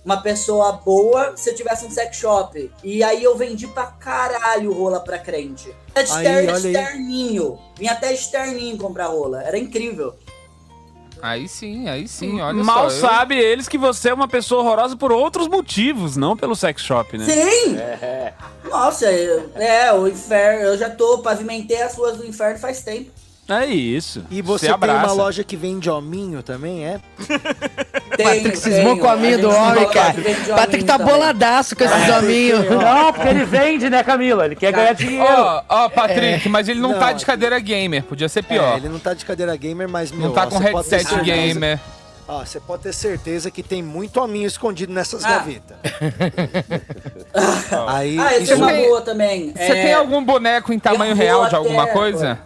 uma 0.03 0.21
pessoa 0.21 0.73
boa, 0.73 1.35
se 1.35 1.49
eu 1.49 1.55
tivesse 1.55 1.85
um 1.85 1.91
sex 1.91 2.17
shop. 2.17 2.71
E 2.83 3.03
aí 3.03 3.23
eu 3.23 3.37
vendi 3.37 3.67
pra 3.67 3.85
caralho 3.87 4.71
rola 4.73 4.99
pra 4.99 5.19
crente. 5.19 5.73
Até 5.93 6.45
externinho. 6.45 7.59
Vinha 7.77 7.93
até 7.93 8.13
externinho 8.13 8.77
comprar 8.77 9.07
rola. 9.07 9.43
Era 9.43 9.57
incrível. 9.57 10.15
Aí 11.21 11.47
sim, 11.47 11.87
aí 11.89 12.07
sim, 12.07 12.39
olha 12.39 12.63
Mal 12.63 12.89
só. 12.89 12.95
eu- 12.95 13.01
sabe 13.01 13.35
eles 13.37 13.67
que 13.67 13.77
você 13.77 14.09
é 14.09 14.13
uma 14.13 14.27
pessoa 14.27 14.61
horrorosa 14.61 14.95
por 14.95 15.11
outros 15.11 15.47
motivos, 15.47 16.15
não 16.15 16.35
pelo 16.37 16.55
sex 16.55 16.81
shop, 16.81 17.17
né? 17.17 17.25
Sim! 17.25 17.77
Nossa, 18.69 19.11
eu- 19.11 19.51
é, 19.55 19.91
o 19.93 20.07
inferno. 20.07 20.61
Eu 20.65 20.77
já 20.77 20.89
tô, 20.89 21.19
pavimentei 21.19 21.81
as 21.81 21.95
ruas 21.95 22.17
do 22.17 22.25
inferno 22.25 22.57
faz 22.59 22.81
tempo. 22.81 23.11
É 23.49 23.65
isso. 23.65 24.23
E 24.29 24.41
você 24.43 24.67
Se 24.67 24.77
tem 24.77 24.89
uma 24.91 25.11
loja 25.11 25.43
que 25.43 25.55
vende 25.57 25.89
hominho 25.89 26.43
também, 26.43 26.85
é? 26.85 26.99
Patrick 28.21 28.55
cismou 28.57 28.97
com 28.97 29.07
o 29.07 29.11
hominho 29.11 29.39
do 29.41 29.49
homem, 29.49 29.89
cara. 29.89 30.13
Patrick 30.55 30.83
tá 30.83 30.97
boladaço 30.99 31.75
com 31.75 31.83
esses 31.83 32.09
hominhos. 32.15 32.69
Não, 32.69 33.11
porque 33.13 33.27
ele 33.27 33.45
vende, 33.45 33.89
né, 33.89 34.03
Camila? 34.03 34.45
Ele 34.45 34.55
quer 34.55 34.71
ganhar 34.71 34.93
dinheiro. 34.93 35.23
Ó, 35.25 35.63
ó, 35.67 35.89
Patrick, 35.89 36.47
É. 36.47 36.49
mas 36.49 36.67
ele 36.69 36.79
não, 36.79 36.91
Não, 36.91 36.99
tá 36.99 37.11
de 37.11 37.25
cadeira 37.25 37.57
gamer, 37.59 38.03
podia 38.03 38.29
ser 38.29 38.43
pior. 38.43 38.73
É, 38.73 38.77
ele 38.77 38.89
não 38.89 38.99
tá 38.99 39.13
de 39.15 39.25
cadeira 39.25 39.55
gamer, 39.55 39.89
mas 39.89 40.11
meu, 40.11 40.27
Não 40.27 40.33
tá 40.33 40.43
ó, 40.43 40.47
com 40.47 40.59
headset 40.59 41.07
certeza- 41.07 41.21
gamer. 41.23 41.79
Ó, 42.27 42.45
você 42.45 42.59
pode 42.59 42.83
ter 42.83 42.93
certeza 42.93 43.49
que 43.49 43.63
tem 43.63 43.81
muito 43.81 44.21
hominho 44.21 44.45
escondido 44.45 44.93
nessas 44.93 45.25
Ah. 45.25 45.29
gavetas. 45.29 45.77
Aí, 47.87 48.19
Ah, 48.19 48.33
essa 48.35 48.53
é 48.53 48.55
uma 48.55 48.71
boa 48.71 49.01
também. 49.01 49.51
Você 49.53 49.63
É, 49.63 49.81
tem 49.83 49.93
algum 49.93 50.23
boneco 50.23 50.71
em 50.71 50.77
tamanho 50.77 51.13
eu 51.13 51.15
real 51.15 51.47
de 51.49 51.55
alguma 51.55 51.87
coisa? 51.87 52.37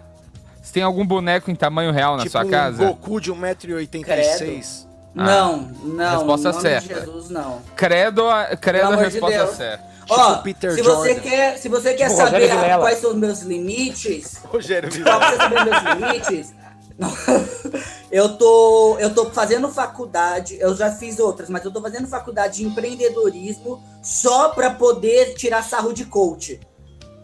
Você 0.74 0.80
tem 0.80 0.84
algum 0.84 1.06
boneco 1.06 1.52
em 1.52 1.56
tamanho 1.56 1.92
real 1.92 2.14
na 2.18 2.24
tipo 2.24 2.32
sua 2.32 2.44
um 2.44 2.50
casa? 2.50 2.84
Goku 2.84 3.22
de 3.22 3.32
1,86m. 3.32 4.88
Não, 5.14 5.58
não. 5.84 6.18
Resposta 6.18 6.52
de 6.52 6.62
certa. 6.62 7.00
Jesus, 7.02 7.30
não. 7.30 7.62
Credo, 7.76 8.28
a- 8.28 8.58
credo 8.58 8.86
a 8.86 8.88
amor 8.88 8.98
de 8.98 9.04
resposta 9.12 9.38
Deus. 9.38 9.56
certa. 9.56 9.84
Ó, 10.10 10.36
Peter 10.38 10.72
se 10.74 10.82
você 10.82 11.10
Jordan. 11.14 11.22
quer, 11.30 11.58
se 11.60 11.70
você 11.70 11.94
quer 11.94 12.06
Tipo 12.10 12.18
saber 12.18 12.50
a- 12.50 12.56
Vilela. 12.56 12.82
quais 12.84 12.98
são 12.98 13.12
os 13.12 13.16
meus 13.18 13.42
limites, 13.44 14.38
Rogério 14.50 14.92
só 14.92 15.04
pra 15.04 15.30
você 15.30 15.38
saber 15.38 15.64
meus 15.64 15.84
limites, 15.84 16.54
eu 18.12 18.36
tô, 18.36 18.98
eu 19.00 19.14
tô 19.14 19.30
fazendo 19.30 19.70
faculdade, 19.70 20.58
eu 20.60 20.76
já 20.76 20.92
fiz 20.92 21.20
outras, 21.20 21.50
mas 21.50 21.64
eu 21.64 21.72
tô 21.72 21.82
fazendo 21.82 22.08
faculdade 22.08 22.58
de 22.58 22.66
empreendedorismo 22.66 23.82
só 24.02 24.50
pra 24.50 24.72
poder 24.72 25.36
tirar 25.36 25.62
sarro 25.64 25.94
de 25.94 26.06
coach. 26.06 26.60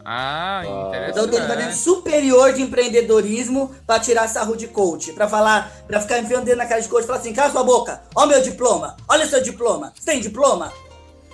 Ah, 0.04 0.62
Então 1.10 1.24
eu 1.24 1.30
tô 1.30 1.38
fazendo 1.38 1.52
interessante. 1.52 1.76
superior 1.78 2.54
de 2.54 2.62
empreendedorismo 2.62 3.76
pra 3.86 4.00
tirar 4.00 4.28
sarro 4.28 4.56
de 4.56 4.68
coach. 4.68 5.12
Pra 5.14 5.28
falar, 5.28 5.72
pra 5.88 6.00
ficar 6.00 6.20
enfiando 6.20 6.46
dedo 6.46 6.58
na 6.58 6.66
cara 6.66 6.82
de 6.82 6.88
coach 6.88 7.04
e 7.04 7.08
falar 7.08 7.20
assim, 7.20 7.34
cala 7.34 7.52
sua 7.52 7.64
boca, 7.64 8.02
ó 8.16 8.26
meu 8.26 8.42
diploma, 8.42 8.96
olha 9.08 9.28
seu 9.28 9.42
diploma, 9.44 9.92
você 9.98 10.12
tem 10.12 10.22
diploma? 10.22 10.72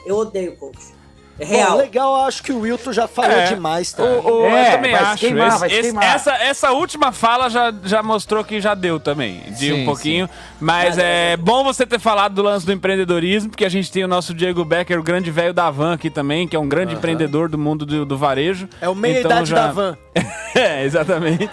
Eu 0.05 0.17
odeio 0.17 0.57
coach. 0.57 0.94
É 1.37 1.43
real. 1.43 1.71
Bom, 1.71 1.77
legal, 1.79 2.15
acho 2.25 2.41
que 2.41 2.53
o 2.53 2.61
Wilton 2.61 2.93
já 2.93 3.07
falou 3.09 3.31
É. 3.31 3.47
demais, 3.47 3.91
tá? 3.91 4.03
O- 4.03 4.43
o- 4.43 4.45
É, 4.45 4.67
eu 4.69 4.71
também 4.77 4.95
acho. 4.95 5.17
queimar, 5.17 5.47
Esse- 5.49 5.59
vai 5.59 5.69
se 5.69 5.75
esse- 5.75 5.81
queimar. 5.83 6.03
essa, 6.15 6.31
essa 6.35 6.71
última 6.71 7.11
fala 7.11 7.49
já, 7.49 7.73
já 7.83 8.01
mostrou 8.01 8.41
que 8.43 8.61
já 8.61 8.73
deu 8.73 8.99
também, 9.01 9.41
de 9.49 9.57
Sim, 9.67 9.81
um 9.81 9.85
pouquinho. 9.85 10.29
Mas 10.61 10.97
é 10.97 11.35
bom 11.35 11.61
você 11.63 11.85
ter 11.85 11.99
falado 11.99 12.35
do 12.35 12.41
lance 12.41 12.65
do 12.65 12.71
empreendedorismo, 12.71 13.49
porque 13.49 13.65
a 13.65 13.69
gente 13.69 13.91
tem 13.91 14.03
o 14.03 14.07
nosso 14.07 14.33
Diego 14.33 14.63
Becker, 14.63 14.97
o 14.97 15.03
grande 15.03 15.29
velho 15.29 15.53
da 15.53 15.69
van 15.69 15.93
aqui 15.95 16.09
também, 16.09 16.47
que 16.47 16.55
é 16.55 16.59
um 16.59 16.69
grande 16.69 16.91
Aham. 16.91 16.99
empreendedor 16.99 17.49
do 17.49 17.57
mundo 17.57 17.85
do, 17.85 18.05
do 18.05 18.17
varejo. 18.17 18.69
É 18.79 18.87
o 18.87 18.95
meia-idade 18.95 19.53
da 19.53 19.71
van. 19.71 19.97
é, 20.55 20.85
exatamente. 20.85 21.49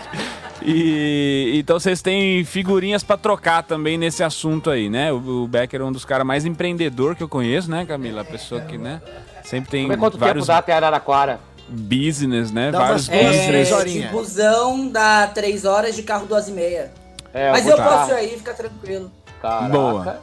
E 0.65 1.55
então 1.59 1.79
vocês 1.81 2.01
têm 2.01 2.45
figurinhas 2.45 3.03
pra 3.03 3.17
trocar 3.17 3.63
também 3.65 3.99
nesse 3.99 4.23
assunto 4.23 4.71
aí, 4.71 4.89
né? 4.89 5.13
O, 5.13 5.43
o 5.43 5.49
Becker 5.49 5.81
é 5.81 5.85
um 5.85 5.91
dos 5.93 6.05
caras 6.05 6.25
mais 6.27 6.45
empreendedor 6.45 7.17
que 7.17 7.23
eu 7.23 7.29
conheço, 7.29 7.69
né, 7.71 7.85
Camila? 7.85 8.21
A 8.23 8.25
pessoa 8.25 8.61
que, 8.61 8.79
né, 8.79 9.01
sempre 9.53 9.71
tem 9.71 9.83
Como 9.83 9.93
é 9.93 9.97
quanto 9.99 10.17
vários 10.17 10.47
tempo 10.47 10.47
dá 10.47 10.59
até 10.59 10.73
Araraquara? 10.73 11.39
business, 11.69 12.51
né? 12.51 12.71
Dá 12.71 12.79
vários 12.81 13.09
umas 13.09 13.19
business. 13.25 13.47
três 13.47 13.73
horinhas. 13.73 14.07
de 14.11 14.17
busão 14.17 14.89
dá 14.89 15.27
três 15.27 15.65
horas, 15.65 15.95
de 15.95 16.03
carro 16.03 16.27
duas 16.27 16.49
e 16.49 16.53
meia. 16.53 16.91
É, 17.33 17.51
Mas 17.51 17.65
vou 17.65 17.73
eu 17.73 17.79
de 17.79 17.83
posso 17.83 18.11
ir 18.11 18.15
aí, 18.15 18.29
fica 18.37 18.53
tranquilo. 18.55 19.11
Caraca. 19.41 19.69
Boa. 19.69 20.19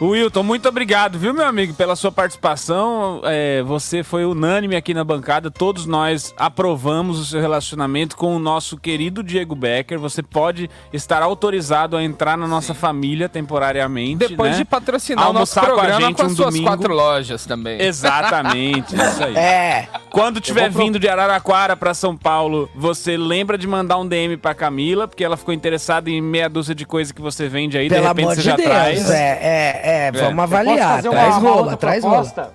Wilton, 0.00 0.42
muito 0.42 0.66
obrigado, 0.66 1.18
viu, 1.18 1.34
meu 1.34 1.44
amigo, 1.44 1.74
pela 1.74 1.94
sua 1.94 2.10
participação. 2.10 3.20
É, 3.24 3.62
você 3.62 4.02
foi 4.02 4.24
unânime 4.24 4.74
aqui 4.74 4.94
na 4.94 5.04
bancada. 5.04 5.50
Todos 5.50 5.84
nós 5.84 6.32
aprovamos 6.38 7.18
o 7.18 7.24
seu 7.26 7.38
relacionamento 7.38 8.16
com 8.16 8.34
o 8.34 8.38
nosso 8.38 8.78
querido 8.78 9.22
Diego 9.22 9.54
Becker. 9.54 9.98
Você 9.98 10.22
pode 10.22 10.70
estar 10.90 11.22
autorizado 11.22 11.98
a 11.98 12.02
entrar 12.02 12.38
na 12.38 12.46
nossa 12.48 12.72
família 12.72 13.28
temporariamente. 13.28 14.26
Depois 14.28 14.52
né? 14.52 14.58
de 14.58 14.64
patrocinar 14.64 15.28
o 15.28 15.34
nosso 15.34 15.58
Almoçar 15.58 15.74
programa 15.74 15.98
com, 15.98 16.04
a 16.04 16.08
gente 16.08 16.22
um 16.22 16.26
as 16.26 16.32
suas 16.32 16.54
domingo. 16.54 16.66
quatro 16.70 16.94
lojas 16.94 17.44
também. 17.44 17.82
Exatamente, 17.82 18.94
isso 18.96 19.22
aí. 19.24 19.36
É. 19.36 19.88
Quando 20.10 20.40
tiver 20.40 20.72
pro- 20.72 20.82
vindo 20.82 20.98
de 20.98 21.08
Araraquara 21.10 21.76
pra 21.76 21.92
São 21.92 22.16
Paulo, 22.16 22.70
você 22.74 23.18
lembra 23.18 23.58
de 23.58 23.66
mandar 23.66 23.98
um 23.98 24.08
DM 24.08 24.38
pra 24.38 24.54
Camila, 24.54 25.06
porque 25.06 25.22
ela 25.22 25.36
ficou 25.36 25.52
interessada 25.52 26.08
em 26.08 26.22
meia 26.22 26.48
dúzia 26.48 26.74
de 26.74 26.86
coisa 26.86 27.12
que 27.12 27.20
você 27.20 27.48
vende 27.48 27.76
aí, 27.76 27.88
Pelo 27.90 28.00
de 28.00 28.08
repente 28.08 28.24
amor 28.24 28.34
você 28.34 28.40
de 28.40 28.46
já 28.46 28.56
Deus. 28.56 28.68
traz. 28.68 29.10
É, 29.10 29.14
é, 29.14 29.80
é, 29.84 29.89
É. 29.90 30.08
Eu 30.08 30.12
posso 30.12 30.40
avaliar. 30.40 31.02
Traz 31.02 31.36
uma 31.36 31.50
rola, 31.50 31.76
traz 31.76 32.04
proposta? 32.04 32.42
rola. 32.42 32.54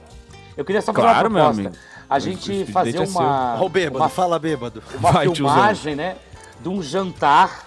Eu 0.58 0.64
queria 0.66 0.82
só 0.82 0.94
fazer 0.94 1.08
Claro, 1.08 1.30
uma 1.30 1.36
meu 1.36 1.44
proposta. 1.44 1.62
amigo. 1.70 1.76
A 2.10 2.20
gente 2.20 2.66
fazer 2.72 2.98
é 2.98 3.08
uma, 3.08 3.62
o 3.62 3.68
bêbado, 3.70 3.98
uma, 3.98 4.10
fala 4.10 4.38
bêbado. 4.40 4.82
uma 5.00 5.12
Vai, 5.12 5.24
tiozão. 5.24 5.36
filmagem, 5.36 5.96
né? 5.96 6.16
De 6.62 6.70
um 6.70 6.82
jantar 6.82 7.66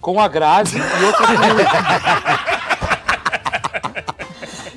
com 0.00 0.20
a 0.20 0.28
Grazi 0.28 0.78
e 0.78 1.04
outra 1.04 1.26
com... 1.26 1.32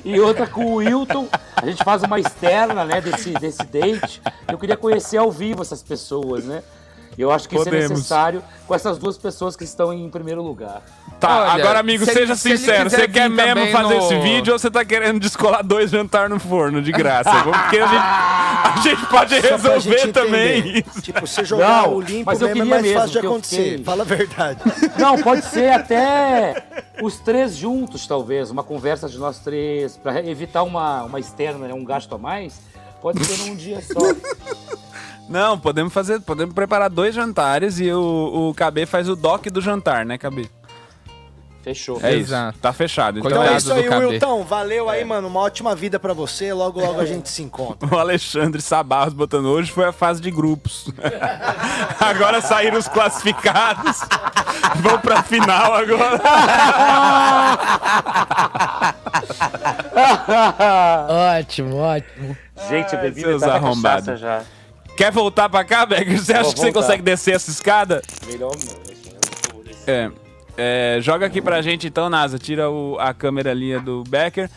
e 0.04 0.20
outra 0.20 0.46
com 0.46 0.64
o 0.66 0.74
Wilton. 0.76 1.28
A 1.56 1.66
gente 1.66 1.82
faz 1.82 2.02
uma 2.02 2.18
externa, 2.20 2.84
né, 2.84 3.00
desse, 3.00 3.30
desse 3.34 3.64
date. 3.64 4.20
Eu 4.48 4.58
queria 4.58 4.76
conhecer 4.76 5.16
ao 5.16 5.30
vivo 5.32 5.62
essas 5.62 5.82
pessoas, 5.82 6.44
né? 6.44 6.62
Eu 7.18 7.30
acho 7.32 7.48
que 7.48 7.54
isso 7.54 7.62
é 7.68 7.70
Podemos. 7.70 7.90
necessário 7.90 8.42
com 8.66 8.74
essas 8.74 8.98
duas 8.98 9.16
pessoas 9.16 9.56
que 9.56 9.64
estão 9.64 9.92
em 9.92 10.08
primeiro 10.10 10.42
lugar. 10.42 10.82
Tá, 11.18 11.40
Olha, 11.52 11.62
agora, 11.64 11.78
amigo, 11.78 12.04
se 12.04 12.12
seja 12.12 12.32
ele- 12.32 12.36
se 12.36 12.56
sincero. 12.58 12.84
quiser 12.90 13.00
Você 13.00 13.08
quer 13.08 13.30
mesmo 13.30 13.66
fazer 13.72 13.94
no- 13.94 14.00
esse 14.04 14.18
vídeo 14.18 14.52
ou 14.52 14.58
você 14.58 14.70
tá 14.70 14.84
querendo 14.84 15.18
descolar 15.18 15.62
dois 15.64 15.90
jantar 15.90 16.28
no 16.28 16.38
forno 16.38 16.82
de 16.82 16.92
graça? 16.92 17.30
Porque 17.42 17.78
a 17.78 17.86
gente, 17.86 18.02
a 18.02 18.80
gente 18.82 19.06
pode 19.06 19.34
Só 19.40 19.48
resolver 19.56 19.80
gente 19.98 20.12
também. 20.12 20.82
Tipo, 21.00 21.26
você 21.26 21.42
jogar 21.42 21.84
Não, 21.86 21.94
o 21.94 22.00
limpo 22.02 22.24
mas 22.26 22.40
eu 22.42 22.48
mesmo 22.48 22.62
é 22.62 22.64
mais 22.66 22.82
mesmo, 22.82 22.98
fácil 22.98 23.12
de 23.14 23.20
que 23.20 23.26
eu 23.26 23.30
acontecer. 23.30 23.56
fiquei- 23.56 23.84
Fala 23.84 24.02
a 24.02 24.06
verdade. 24.06 24.60
Não, 24.98 25.16
pode 25.22 25.44
ser 25.46 25.70
até 25.72 26.62
os 27.00 27.16
três 27.20 27.56
juntos, 27.56 28.06
talvez. 28.06 28.50
Uma 28.50 28.62
conversa 28.62 29.08
de 29.08 29.16
nós 29.16 29.38
três, 29.38 29.96
para 29.96 30.20
evitar 30.22 30.64
uma, 30.64 31.04
uma 31.04 31.18
externa, 31.18 31.66
né, 31.66 31.72
um 31.72 31.84
gasto 31.84 32.14
a 32.14 32.18
mais. 32.18 32.60
Pode 33.00 33.24
ser 33.24 33.46
num 33.48 33.56
dia 33.56 33.80
só. 33.80 34.00
Não, 35.28 35.58
podemos 35.58 35.92
fazer, 35.92 36.20
podemos 36.20 36.54
preparar 36.54 36.88
dois 36.88 37.14
jantares 37.14 37.80
e 37.80 37.90
o, 37.92 38.50
o 38.50 38.54
KB 38.54 38.86
faz 38.86 39.08
o 39.08 39.16
doc 39.16 39.46
do 39.46 39.60
jantar, 39.60 40.04
né, 40.06 40.16
KB? 40.16 40.48
Fechou. 41.66 41.98
É 42.00 42.10
isso. 42.14 42.30
Exato. 42.30 42.58
Tá 42.60 42.72
fechado. 42.72 43.18
Então 43.18 43.28
Então 43.28 43.42
é 43.42 43.56
isso 43.56 43.72
aí. 43.72 43.88
Wilton. 43.88 44.44
Valeu 44.44 44.88
aí, 44.88 45.04
mano. 45.04 45.26
Uma 45.26 45.40
ótima 45.40 45.74
vida 45.74 45.98
pra 45.98 46.12
você. 46.14 46.52
Logo, 46.52 46.78
logo 46.78 47.00
a 47.00 47.04
gente 47.04 47.28
se 47.28 47.42
encontra. 47.42 47.92
O 47.92 47.98
Alexandre 47.98 48.62
Sabarros 48.62 49.12
botando 49.12 49.46
hoje 49.46 49.72
foi 49.72 49.84
a 49.84 49.90
fase 49.90 50.20
de 50.20 50.30
grupos. 50.30 50.88
agora 51.98 52.40
saíram 52.40 52.78
os 52.78 52.86
classificados. 52.86 53.98
Vão 54.78 55.00
pra 55.00 55.24
final 55.24 55.74
agora. 55.74 56.20
ótimo, 61.40 61.76
ótimo. 61.78 62.36
Gente, 62.68 62.94
eu 62.94 63.00
bebi 63.00 63.20
seus 63.22 63.42
arrombados. 63.42 64.06
cachaça 64.06 64.16
já. 64.16 64.55
Quer 64.96 65.12
voltar 65.12 65.48
pra 65.48 65.62
cá, 65.64 65.84
Becker? 65.84 66.18
Você 66.22 66.32
acha 66.32 66.42
Vou 66.44 66.52
que 66.54 66.58
você 66.58 66.64
voltar. 66.66 66.80
consegue 66.82 67.02
descer 67.02 67.34
essa 67.34 67.50
escada? 67.50 68.02
Melhor 68.26 68.52
não. 68.64 68.86
É. 69.86 70.10
É, 70.58 70.98
joga 71.02 71.26
aqui 71.26 71.42
pra 71.42 71.60
gente 71.60 71.86
então, 71.86 72.08
Nasa. 72.08 72.38
Tira 72.38 72.70
o- 72.70 72.96
a 72.98 73.12
câmera 73.12 73.50
ali 73.50 73.78
do 73.80 74.02
Becker. 74.08 74.48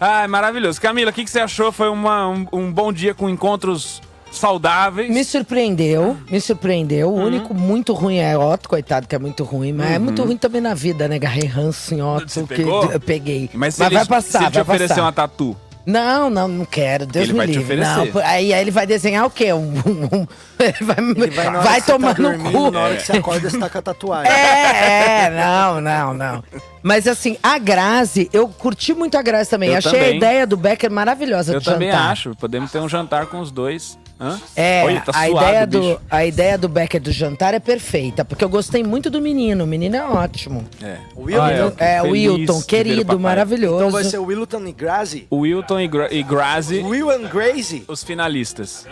Ah, 0.00 0.26
maravilhoso. 0.26 0.80
Camila, 0.80 1.10
o 1.10 1.14
que, 1.14 1.22
que 1.24 1.30
você 1.30 1.38
achou? 1.38 1.70
Foi 1.70 1.88
uma- 1.88 2.28
um, 2.28 2.46
um 2.52 2.72
bom 2.72 2.92
dia 2.92 3.14
com 3.14 3.30
encontros 3.30 4.02
saudáveis? 4.32 5.08
Me 5.08 5.24
surpreendeu, 5.24 6.16
me 6.28 6.40
surpreendeu. 6.40 7.08
Uhum. 7.08 7.22
O 7.22 7.26
único 7.26 7.54
muito 7.54 7.92
ruim 7.92 8.16
é 8.18 8.36
Otto, 8.36 8.68
coitado, 8.68 9.06
que 9.06 9.14
é 9.14 9.18
muito 9.18 9.44
ruim. 9.44 9.72
Mas 9.72 9.92
é 9.92 9.96
Uhum. 9.98 10.04
muito 10.04 10.24
ruim 10.24 10.36
também 10.36 10.60
na 10.60 10.74
vida, 10.74 11.06
né? 11.06 11.20
Garrei 11.20 11.46
ranço 11.46 11.94
em 11.94 12.02
Otto, 12.02 12.26
que 12.48 12.56
pegou? 12.56 12.90
eu 12.90 12.98
peguei. 13.00 13.48
Mas 13.54 13.76
se 13.76 13.84
ele, 13.84 13.94
vai 13.94 14.04
passar, 14.04 14.38
se 14.40 14.44
ele 14.46 14.50
te 14.50 14.54
vai 14.54 14.62
oferecer 14.62 14.88
passar. 14.88 15.02
uma 15.02 15.12
tatu. 15.12 15.56
Não, 15.86 16.30
não, 16.30 16.48
não 16.48 16.64
quero. 16.64 17.04
Deus 17.06 17.24
Ele 17.24 17.32
me 17.32 17.38
vai 17.38 17.46
te 17.46 17.58
livre. 17.58 17.80
oferecer. 17.80 18.14
Não, 18.14 18.22
aí, 18.24 18.54
aí 18.54 18.60
ele 18.60 18.70
vai 18.70 18.86
desenhar 18.86 19.26
o 19.26 19.30
quê? 19.30 19.52
Um, 19.52 19.58
um- 19.86 20.08
um- 20.20 20.26
ele 20.58 20.76
vai, 20.80 20.96
Ele 20.98 21.30
vai, 21.30 21.50
vai 21.52 21.80
você 21.80 21.92
tomar 21.92 22.14
tá 22.14 22.22
no 22.22 22.38
cu. 22.52 22.70
Na 22.70 22.80
hora 22.80 22.96
que 22.96 23.02
você 23.02 23.12
acorda, 23.12 23.50
você 23.50 23.58
tá 23.58 23.68
com 23.68 23.78
a 23.78 23.82
tatuagem. 23.82 24.32
É, 24.32 25.26
é, 25.26 25.30
não, 25.30 25.80
não, 25.80 26.14
não. 26.14 26.44
Mas 26.82 27.06
assim, 27.06 27.36
a 27.42 27.58
Grazi, 27.58 28.28
eu 28.32 28.48
curti 28.48 28.94
muito 28.94 29.16
a 29.16 29.22
Grazi 29.22 29.50
também. 29.50 29.70
Eu 29.70 29.78
Achei 29.78 29.90
também. 29.92 30.06
a 30.06 30.16
ideia 30.16 30.46
do 30.46 30.56
Becker 30.56 30.90
maravilhosa 30.90 31.52
Eu 31.54 31.58
de 31.60 31.64
também 31.66 31.90
jantar. 31.90 32.10
acho. 32.12 32.34
Podemos 32.36 32.70
ter 32.72 32.78
um 32.78 32.88
jantar 32.88 33.26
com 33.26 33.40
os 33.40 33.50
dois 33.50 33.98
Hã? 34.24 34.40
É, 34.56 34.84
Olha, 34.84 35.00
tá 35.02 35.12
a, 35.14 35.26
suado, 35.26 35.46
ideia 35.46 35.66
do, 35.66 36.00
a 36.10 36.24
ideia 36.24 36.56
do 36.56 36.66
Becker 36.66 37.00
do 37.00 37.12
jantar 37.12 37.52
é 37.52 37.60
perfeita, 37.60 38.24
porque 38.24 38.42
eu 38.42 38.48
gostei 38.48 38.82
muito 38.82 39.10
do 39.10 39.20
menino. 39.20 39.64
O 39.64 39.66
menino 39.66 39.96
é 39.96 40.02
ótimo. 40.02 40.64
É. 40.82 40.96
O 41.14 41.24
Wilton. 41.24 41.72
é, 41.76 42.00
o 42.00 42.06
Feliz 42.06 42.30
Wilton, 42.30 42.62
querido, 42.62 43.16
o 43.16 43.20
maravilhoso. 43.20 43.76
Então 43.76 43.90
vai 43.90 44.04
ser 44.04 44.16
o 44.18 44.24
Wilton 44.24 44.66
e 44.66 44.72
Grazi? 44.72 45.26
O 45.28 45.40
Wilton 45.40 45.80
e, 45.80 45.88
Gra 45.88 46.08
e 46.10 46.22
Grazi. 46.22 46.80
Will 46.80 47.10
and 47.10 47.28
Grazi? 47.28 47.84
Os 47.86 48.02
finalistas. 48.02 48.86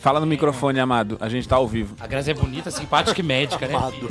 Fala 0.00 0.18
no 0.18 0.26
microfone, 0.26 0.80
amado. 0.80 1.18
A 1.20 1.28
gente 1.28 1.46
tá 1.46 1.56
ao 1.56 1.68
vivo. 1.68 1.94
A 2.00 2.06
Grazi 2.06 2.30
é 2.30 2.34
bonita, 2.34 2.70
simpática 2.70 3.20
e 3.20 3.24
médica, 3.24 3.66
né? 3.66 3.74
Amado. 3.74 4.08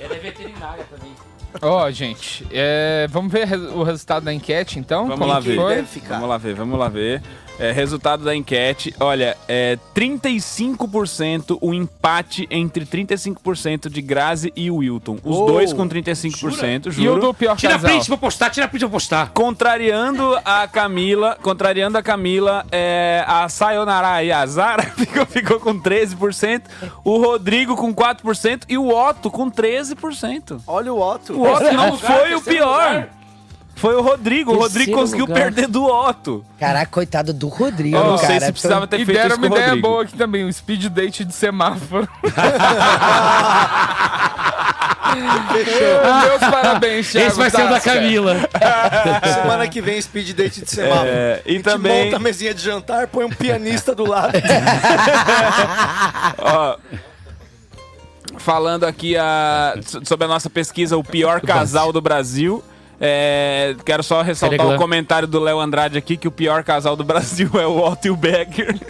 Ela 0.00 0.14
é 0.14 0.18
veterinária 0.18 0.84
Ó, 1.62 1.90
gente, 1.90 2.46
é, 2.50 3.06
vamos 3.10 3.32
ver 3.32 3.50
o 3.74 3.82
resultado 3.82 4.24
da 4.24 4.32
enquete, 4.32 4.78
então? 4.78 5.06
Vamos 5.08 5.26
lá 5.28 5.40
ver. 5.40 5.56
Vamos 6.08 6.28
lá 6.28 6.38
ver, 6.38 6.54
vamos 6.54 6.78
lá 6.78 6.88
ver. 6.88 7.22
É, 7.58 7.72
resultado 7.72 8.22
da 8.22 8.36
enquete, 8.36 8.94
olha, 9.00 9.34
é 9.48 9.78
35% 9.94 11.56
o 11.60 11.72
empate 11.72 12.46
entre 12.50 12.84
35% 12.84 13.88
de 13.88 14.02
Grazi 14.02 14.52
e 14.54 14.70
Wilton. 14.70 15.16
Os 15.24 15.36
Oh. 15.36 15.46
dois 15.46 15.72
com 15.72 15.88
35%, 15.88 16.90
juro. 16.90 17.02
E 17.02 17.08
o 17.08 17.18
do 17.18 17.32
pior 17.34 17.56
Tira 17.56 17.72
casal? 17.74 17.90
print 17.90 18.06
pra 18.08 18.16
postar, 18.18 18.50
tira 18.50 18.68
print 18.68 18.80
pra 18.82 18.90
postar. 18.90 19.30
Contrariando 19.32 20.36
a 20.44 20.68
Camila, 20.68 21.36
contrariando 21.42 21.96
a 21.96 22.02
Camila, 22.02 22.66
é, 22.70 23.24
a 23.26 23.48
Sayonara 23.48 24.22
e 24.22 24.30
a 24.30 24.44
Zara 24.46 24.82
ficou, 24.96 25.24
ficou 25.26 25.58
com 25.60 25.80
13%, 25.80 26.62
o 27.04 27.16
Rodrigo 27.18 27.74
com 27.74 27.94
4% 27.94 28.64
e 28.68 28.76
o 28.76 28.88
Otto 28.88 29.30
com 29.30 29.50
13%. 29.50 30.60
Olha 30.66 30.92
o 30.92 31.00
Otto. 31.00 31.32
O 31.32 31.45
Otto 31.52 31.72
não 31.72 31.98
foi 31.98 32.34
o 32.34 32.40
pior. 32.40 33.06
Foi 33.76 33.94
o 33.94 34.00
Rodrigo. 34.00 34.52
O 34.54 34.58
Rodrigo 34.58 34.92
conseguiu 34.92 35.26
lugar. 35.26 35.42
perder 35.42 35.68
do 35.68 35.84
Otto. 35.84 36.42
Caraca, 36.58 36.90
coitado 36.90 37.34
do 37.34 37.48
Rodrigo, 37.48 37.94
Eu 37.96 38.04
não 38.04 38.16
cara. 38.16 38.26
sei 38.28 38.40
se 38.40 38.52
precisava 38.52 38.86
ter 38.86 39.00
E 39.00 39.04
feito 39.04 39.18
deram 39.18 39.28
isso 39.32 39.38
com 39.40 39.46
uma 39.46 39.52
o 39.54 39.56
ideia 39.58 39.68
Rodrigo. 39.72 39.88
boa 39.88 40.02
aqui 40.02 40.16
também, 40.16 40.44
um 40.46 40.52
speed 40.52 40.86
date 40.86 41.24
de 41.26 41.34
semáforo. 41.34 42.08
Fechou. 45.52 46.00
Meus 46.28 46.40
parabéns, 46.50 47.10
Thiago. 47.10 47.28
Esse 47.28 47.36
vai 47.38 47.50
ser 47.50 47.64
o 47.64 47.68
da. 47.70 47.80
Camila. 47.80 48.36
Semana 49.42 49.68
que 49.68 49.80
vem, 49.80 50.00
speed 50.00 50.32
date 50.34 50.62
de 50.62 50.70
semáforo. 50.70 51.08
É, 51.08 51.42
e 51.46 51.50
a 51.50 51.52
gente 51.54 51.62
também- 51.64 52.04
monta 52.06 52.16
a 52.16 52.20
mesinha 52.20 52.52
de 52.54 52.62
jantar, 52.62 53.06
põe 53.06 53.24
um 53.24 53.30
pianista 53.30 53.94
do 53.94 54.04
lado. 54.06 54.32
Ó, 56.38 56.76
falando 58.38 58.84
aqui 58.84 59.16
a, 59.16 59.74
so- 59.84 60.00
sobre 60.04 60.24
a 60.24 60.28
nossa 60.28 60.50
pesquisa, 60.50 60.96
o 60.96 61.04
pior 61.04 61.40
casal 61.40 61.92
do 61.92 62.00
Brasil. 62.00 62.62
é, 63.00 63.74
quero 63.84 64.02
só 64.02 64.22
ressaltar 64.22 64.66
o 64.66 64.76
comentário 64.78 65.28
do 65.28 65.38
Léo 65.38 65.60
Andrade 65.60 65.98
aqui, 65.98 66.16
que 66.16 66.26
o 66.28 66.30
pior 66.30 66.64
casal 66.64 66.96
do 66.96 67.04
Brasil 67.04 67.50
é 67.54 67.66
o 67.66 67.78
Otto 67.78 68.06
e 68.06 68.10
o 68.10 68.16
Becker. 68.16 68.74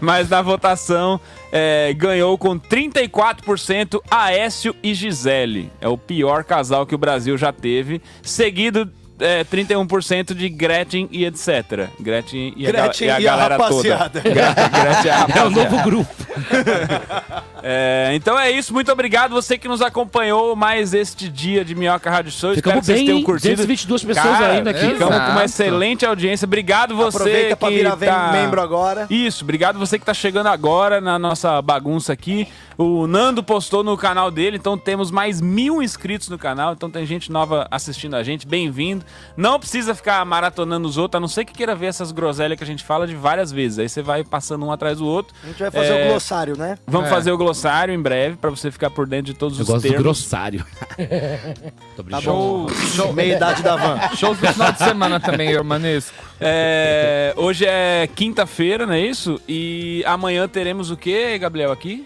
Mas 0.00 0.28
na 0.28 0.42
votação 0.42 1.20
é, 1.52 1.92
ganhou 1.94 2.36
com 2.36 2.58
34% 2.58 4.00
Aécio 4.10 4.74
e 4.82 4.94
Gisele. 4.94 5.70
É 5.80 5.88
o 5.88 5.96
pior 5.96 6.44
casal 6.44 6.84
que 6.86 6.94
o 6.94 6.98
Brasil 6.98 7.36
já 7.38 7.52
teve. 7.52 8.02
Seguido 8.22 8.90
é, 9.22 9.44
31% 9.44 10.34
de 10.34 10.48
Gretchen 10.48 11.08
e 11.10 11.24
etc. 11.24 11.88
Gretchen 12.00 12.52
e 12.56 12.66
a, 12.66 12.70
Gretchen 12.72 13.06
e 13.06 13.10
a 13.10 13.20
e 13.20 13.28
a 13.28 13.30
galera 13.30 13.56
rapaziada. 13.56 14.20
toda. 14.20 14.34
Gre- 14.34 14.80
Gretchen 14.80 15.06
e 15.06 15.10
a 15.10 15.26
É 15.40 15.44
o 15.44 15.50
novo 15.50 15.82
grupo. 15.82 16.14
É, 17.64 18.10
então 18.14 18.36
é 18.36 18.50
isso, 18.50 18.72
muito 18.72 18.90
obrigado 18.90 19.30
você 19.30 19.56
que 19.56 19.68
nos 19.68 19.80
acompanhou 19.80 20.56
mais 20.56 20.92
este 20.92 21.28
dia 21.28 21.64
de 21.64 21.76
Minhoca 21.76 22.10
Rádio 22.10 22.32
Show. 22.32 22.54
Espero 22.54 22.80
que 22.80 22.86
vocês 22.86 22.98
bem, 22.98 23.06
tenham 23.06 23.22
curtido. 23.22 23.50
222 23.54 24.04
pessoas 24.04 24.38
Cara, 24.38 24.52
ainda 24.54 24.70
aqui. 24.70 24.80
Ficamos 24.80 25.14
com 25.14 25.20
uma 25.20 25.28
Exato. 25.28 25.44
excelente 25.44 26.04
audiência. 26.04 26.44
Obrigado 26.44 26.96
você 26.96 27.16
Aproveita 27.18 27.56
pra 27.56 27.68
que 27.68 27.74
virar 27.76 27.96
tá... 27.96 28.32
membro 28.32 28.60
agora. 28.60 29.06
Isso, 29.08 29.44
obrigado 29.44 29.78
você 29.78 29.96
que 29.96 30.04
tá 30.04 30.12
chegando 30.12 30.48
agora 30.48 31.00
na 31.00 31.20
nossa 31.20 31.62
bagunça 31.62 32.12
aqui. 32.12 32.48
O 32.78 33.06
Nando 33.06 33.42
postou 33.42 33.82
no 33.84 33.96
canal 33.96 34.30
dele, 34.30 34.56
então 34.56 34.78
temos 34.78 35.10
mais 35.10 35.40
mil 35.40 35.82
inscritos 35.82 36.28
no 36.28 36.38
canal, 36.38 36.72
então 36.72 36.90
tem 36.90 37.04
gente 37.04 37.30
nova 37.30 37.66
assistindo 37.70 38.14
a 38.16 38.22
gente, 38.22 38.46
bem-vindo. 38.46 39.04
Não 39.36 39.58
precisa 39.58 39.94
ficar 39.94 40.24
maratonando 40.24 40.88
os 40.88 40.96
outros, 40.96 41.18
a 41.18 41.20
não 41.20 41.28
ser 41.28 41.44
que 41.44 41.52
queira 41.52 41.74
ver 41.74 41.86
essas 41.86 42.12
groselhas 42.12 42.56
que 42.56 42.64
a 42.64 42.66
gente 42.66 42.82
fala 42.84 43.06
de 43.06 43.14
várias 43.14 43.52
vezes. 43.52 43.78
Aí 43.78 43.88
você 43.88 44.02
vai 44.02 44.24
passando 44.24 44.64
um 44.64 44.72
atrás 44.72 44.98
do 44.98 45.06
outro. 45.06 45.34
A 45.42 45.46
gente 45.46 45.58
vai 45.58 45.70
fazer 45.70 45.92
É, 45.92 46.06
o 46.06 46.08
glossário, 46.10 46.56
né? 46.56 46.78
Vamos 46.86 47.08
É. 47.08 47.10
fazer 47.10 47.30
o 47.32 47.36
glossário 47.36 47.94
em 47.94 48.00
breve, 48.00 48.36
pra 48.36 48.50
você 48.50 48.70
ficar 48.70 48.90
por 48.90 49.06
dentro 49.06 49.32
de 49.32 49.38
todos 49.38 49.58
Eu 49.58 49.62
os 49.62 49.68
gosto 49.68 49.82
do 49.82 49.88
termos. 49.88 50.02
grossário. 50.02 50.64
Tô 51.96 52.02
Tá 52.02 52.02
brincando. 52.02 52.26
bom. 52.32 52.68
Show, 52.68 53.12
Meia 53.12 53.36
idade 53.36 53.62
da 53.62 53.76
van. 53.76 53.98
shows 54.16 54.38
do 54.38 54.46
final 54.48 54.72
de 54.72 54.78
semana 54.78 55.20
também, 55.20 55.54
Romanesco. 55.54 56.14
É, 56.40 57.34
hoje 57.36 57.64
é 57.66 58.08
quinta-feira, 58.14 58.86
não 58.86 58.94
é 58.94 59.00
isso? 59.00 59.40
E 59.48 60.02
amanhã 60.06 60.48
teremos 60.48 60.90
o 60.90 60.96
que, 60.96 61.38
Gabriel, 61.38 61.70
aqui? 61.70 62.04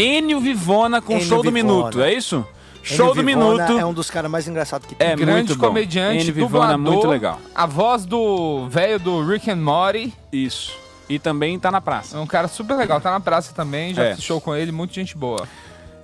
Enio 0.00 0.40
Vivona 0.40 1.00
com 1.02 1.14
Enio 1.14 1.26
Show 1.26 1.42
do 1.42 1.50
Vivona. 1.50 1.74
Minuto, 1.74 2.00
é 2.02 2.12
isso? 2.14 2.46
Show 2.82 3.14
do 3.14 3.22
Minuto. 3.22 3.60
É 3.78 3.84
um 3.84 3.92
dos 3.92 4.10
caras 4.10 4.30
mais 4.30 4.48
engraçados 4.48 4.86
que 4.86 4.94
tem. 4.94 5.06
É 5.08 5.14
Grande 5.16 5.54
comediante, 5.56 6.22
Enio 6.22 6.34
Vivona, 6.34 6.72
dublador, 6.76 6.78
muito 6.78 7.06
legal. 7.08 7.38
A 7.54 7.66
voz 7.66 8.04
do 8.06 8.66
velho 8.68 8.98
do 8.98 9.22
Rick 9.26 9.50
and 9.50 9.56
Morty. 9.56 10.12
Isso. 10.32 10.72
E 11.08 11.18
também 11.18 11.58
tá 11.58 11.70
na 11.70 11.80
praça. 11.80 12.16
É 12.16 12.20
um 12.20 12.26
cara 12.26 12.46
super 12.48 12.74
legal, 12.76 13.00
tá 13.00 13.10
na 13.10 13.20
praça 13.20 13.52
também, 13.52 13.92
já 13.92 14.04
É. 14.04 14.14
fiz 14.14 14.24
show 14.24 14.40
com 14.40 14.54
ele, 14.54 14.70
muita 14.72 14.94
gente 14.94 15.16
boa. 15.16 15.46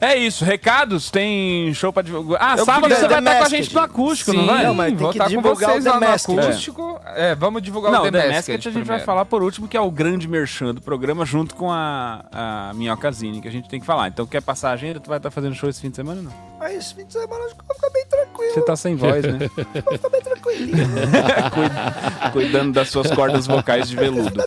É 0.00 0.14
isso, 0.14 0.44
recados? 0.44 1.10
Tem 1.10 1.72
show 1.72 1.90
pra 1.92 2.02
divulgar. 2.02 2.38
Ah, 2.42 2.56
Eu 2.58 2.64
sábado 2.66 2.94
você 2.94 3.08
vai 3.08 3.18
estar 3.18 3.38
com 3.38 3.44
a 3.44 3.48
gente 3.48 3.74
no 3.74 3.80
acústico, 3.80 4.32
não 4.32 4.40
Sim, 4.42 4.46
vai? 4.46 4.64
Não, 4.64 4.74
mas 4.74 4.88
tem 4.88 4.96
vou 4.96 5.10
que 5.10 5.16
estar 5.16 5.24
com 5.24 5.30
divulgar 5.30 5.70
vocês 5.70 5.86
o 5.86 5.88
lá 5.88 6.00
no 6.00 6.06
acústico. 6.06 7.00
É, 7.14 7.34
vamos 7.34 7.62
divulgar 7.62 7.92
Não, 7.92 8.00
o 8.00 8.04
The, 8.04 8.10
The 8.10 8.18
Masked, 8.18 8.36
Masked 8.36 8.52
a 8.52 8.56
gente 8.56 8.72
vai 8.74 8.82
primeiro. 8.82 9.04
falar 9.04 9.24
por 9.24 9.42
último, 9.42 9.66
que 9.66 9.76
é 9.76 9.80
o 9.80 9.90
grande 9.90 10.28
merchan 10.28 10.74
do 10.74 10.82
programa, 10.82 11.24
junto 11.24 11.54
com 11.54 11.72
a, 11.72 12.24
a 12.30 12.72
Minhocazine, 12.74 13.40
que 13.40 13.48
a 13.48 13.50
gente 13.50 13.68
tem 13.70 13.80
que 13.80 13.86
falar. 13.86 14.08
Então, 14.08 14.26
quer 14.26 14.42
passar 14.42 14.70
a 14.70 14.72
agenda? 14.74 15.00
Tu 15.00 15.08
vai 15.08 15.16
estar 15.16 15.30
fazendo 15.30 15.54
show 15.54 15.68
esse 15.70 15.80
fim 15.80 15.88
de 15.88 15.96
semana 15.96 16.20
ou 16.20 16.24
não? 16.24 16.32
Mas 16.66 16.78
esse 16.78 16.94
fim 16.94 17.04
de 17.04 17.12
semana 17.12 17.44
acho 17.44 17.54
que 17.54 17.60
eu 17.60 17.64
vou 17.66 17.76
ficar 17.76 17.90
bem 17.90 18.06
tranquilo. 18.06 18.54
Você 18.54 18.60
tá 18.62 18.74
sem 18.76 18.96
voz, 18.96 19.22
né? 19.24 19.38
Eu 19.74 19.82
vou 19.82 19.92
ficar 19.92 20.08
bem 20.08 20.20
tranquilinho. 20.20 20.76
Cuid- 21.54 22.32
Cuidando 22.32 22.72
das 22.72 22.88
suas 22.88 23.08
cordas 23.12 23.46
vocais 23.46 23.88
de 23.88 23.94
veludo. 23.94 24.34
Né? 24.36 24.44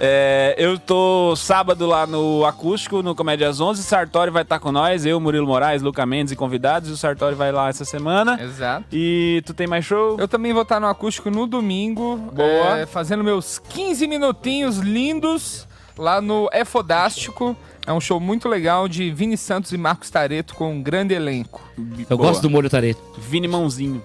É, 0.00 0.54
eu 0.58 0.78
tô 0.78 1.34
sábado 1.36 1.86
lá 1.86 2.06
no 2.06 2.44
acústico, 2.44 3.02
no 3.02 3.14
Comédias 3.14 3.60
11. 3.60 3.82
Sartori 3.82 4.30
vai 4.30 4.42
estar 4.42 4.58
com 4.58 4.72
nós, 4.72 5.06
eu, 5.06 5.18
Murilo 5.20 5.46
Moraes, 5.46 5.80
Luca 5.82 6.04
Mendes 6.04 6.32
e 6.32 6.36
convidados. 6.36 6.88
E 6.88 6.92
o 6.92 6.96
Sartori 6.96 7.34
vai 7.34 7.52
lá 7.52 7.68
essa 7.68 7.84
semana. 7.84 8.38
Exato. 8.42 8.84
E 8.92 9.42
tu 9.46 9.54
tem 9.54 9.66
mais 9.66 9.84
show? 9.84 10.16
Eu 10.18 10.26
também 10.28 10.52
vou 10.52 10.62
estar 10.62 10.80
no 10.80 10.86
acústico 10.88 11.30
no 11.30 11.46
domingo, 11.46 12.16
Boa. 12.16 12.78
é, 12.80 12.86
fazendo 12.86 13.22
meus 13.22 13.58
15 13.58 14.06
minutinhos 14.06 14.78
lindos 14.78 15.66
lá 15.96 16.20
no 16.20 16.48
É 16.52 16.64
Fodástico. 16.64 17.56
É 17.90 17.92
um 17.92 18.00
show 18.00 18.20
muito 18.20 18.48
legal 18.48 18.86
de 18.86 19.10
Vini 19.10 19.36
Santos 19.36 19.72
e 19.72 19.76
Marcos 19.76 20.08
Tareto 20.10 20.54
com 20.54 20.74
um 20.74 20.80
grande 20.80 21.12
elenco. 21.12 21.60
Eu 22.08 22.16
Boa. 22.16 22.30
gosto 22.30 22.40
do 22.40 22.48
molho 22.48 22.70
tareto. 22.70 23.02
Vini 23.18 23.48
Mãozinho. 23.48 24.00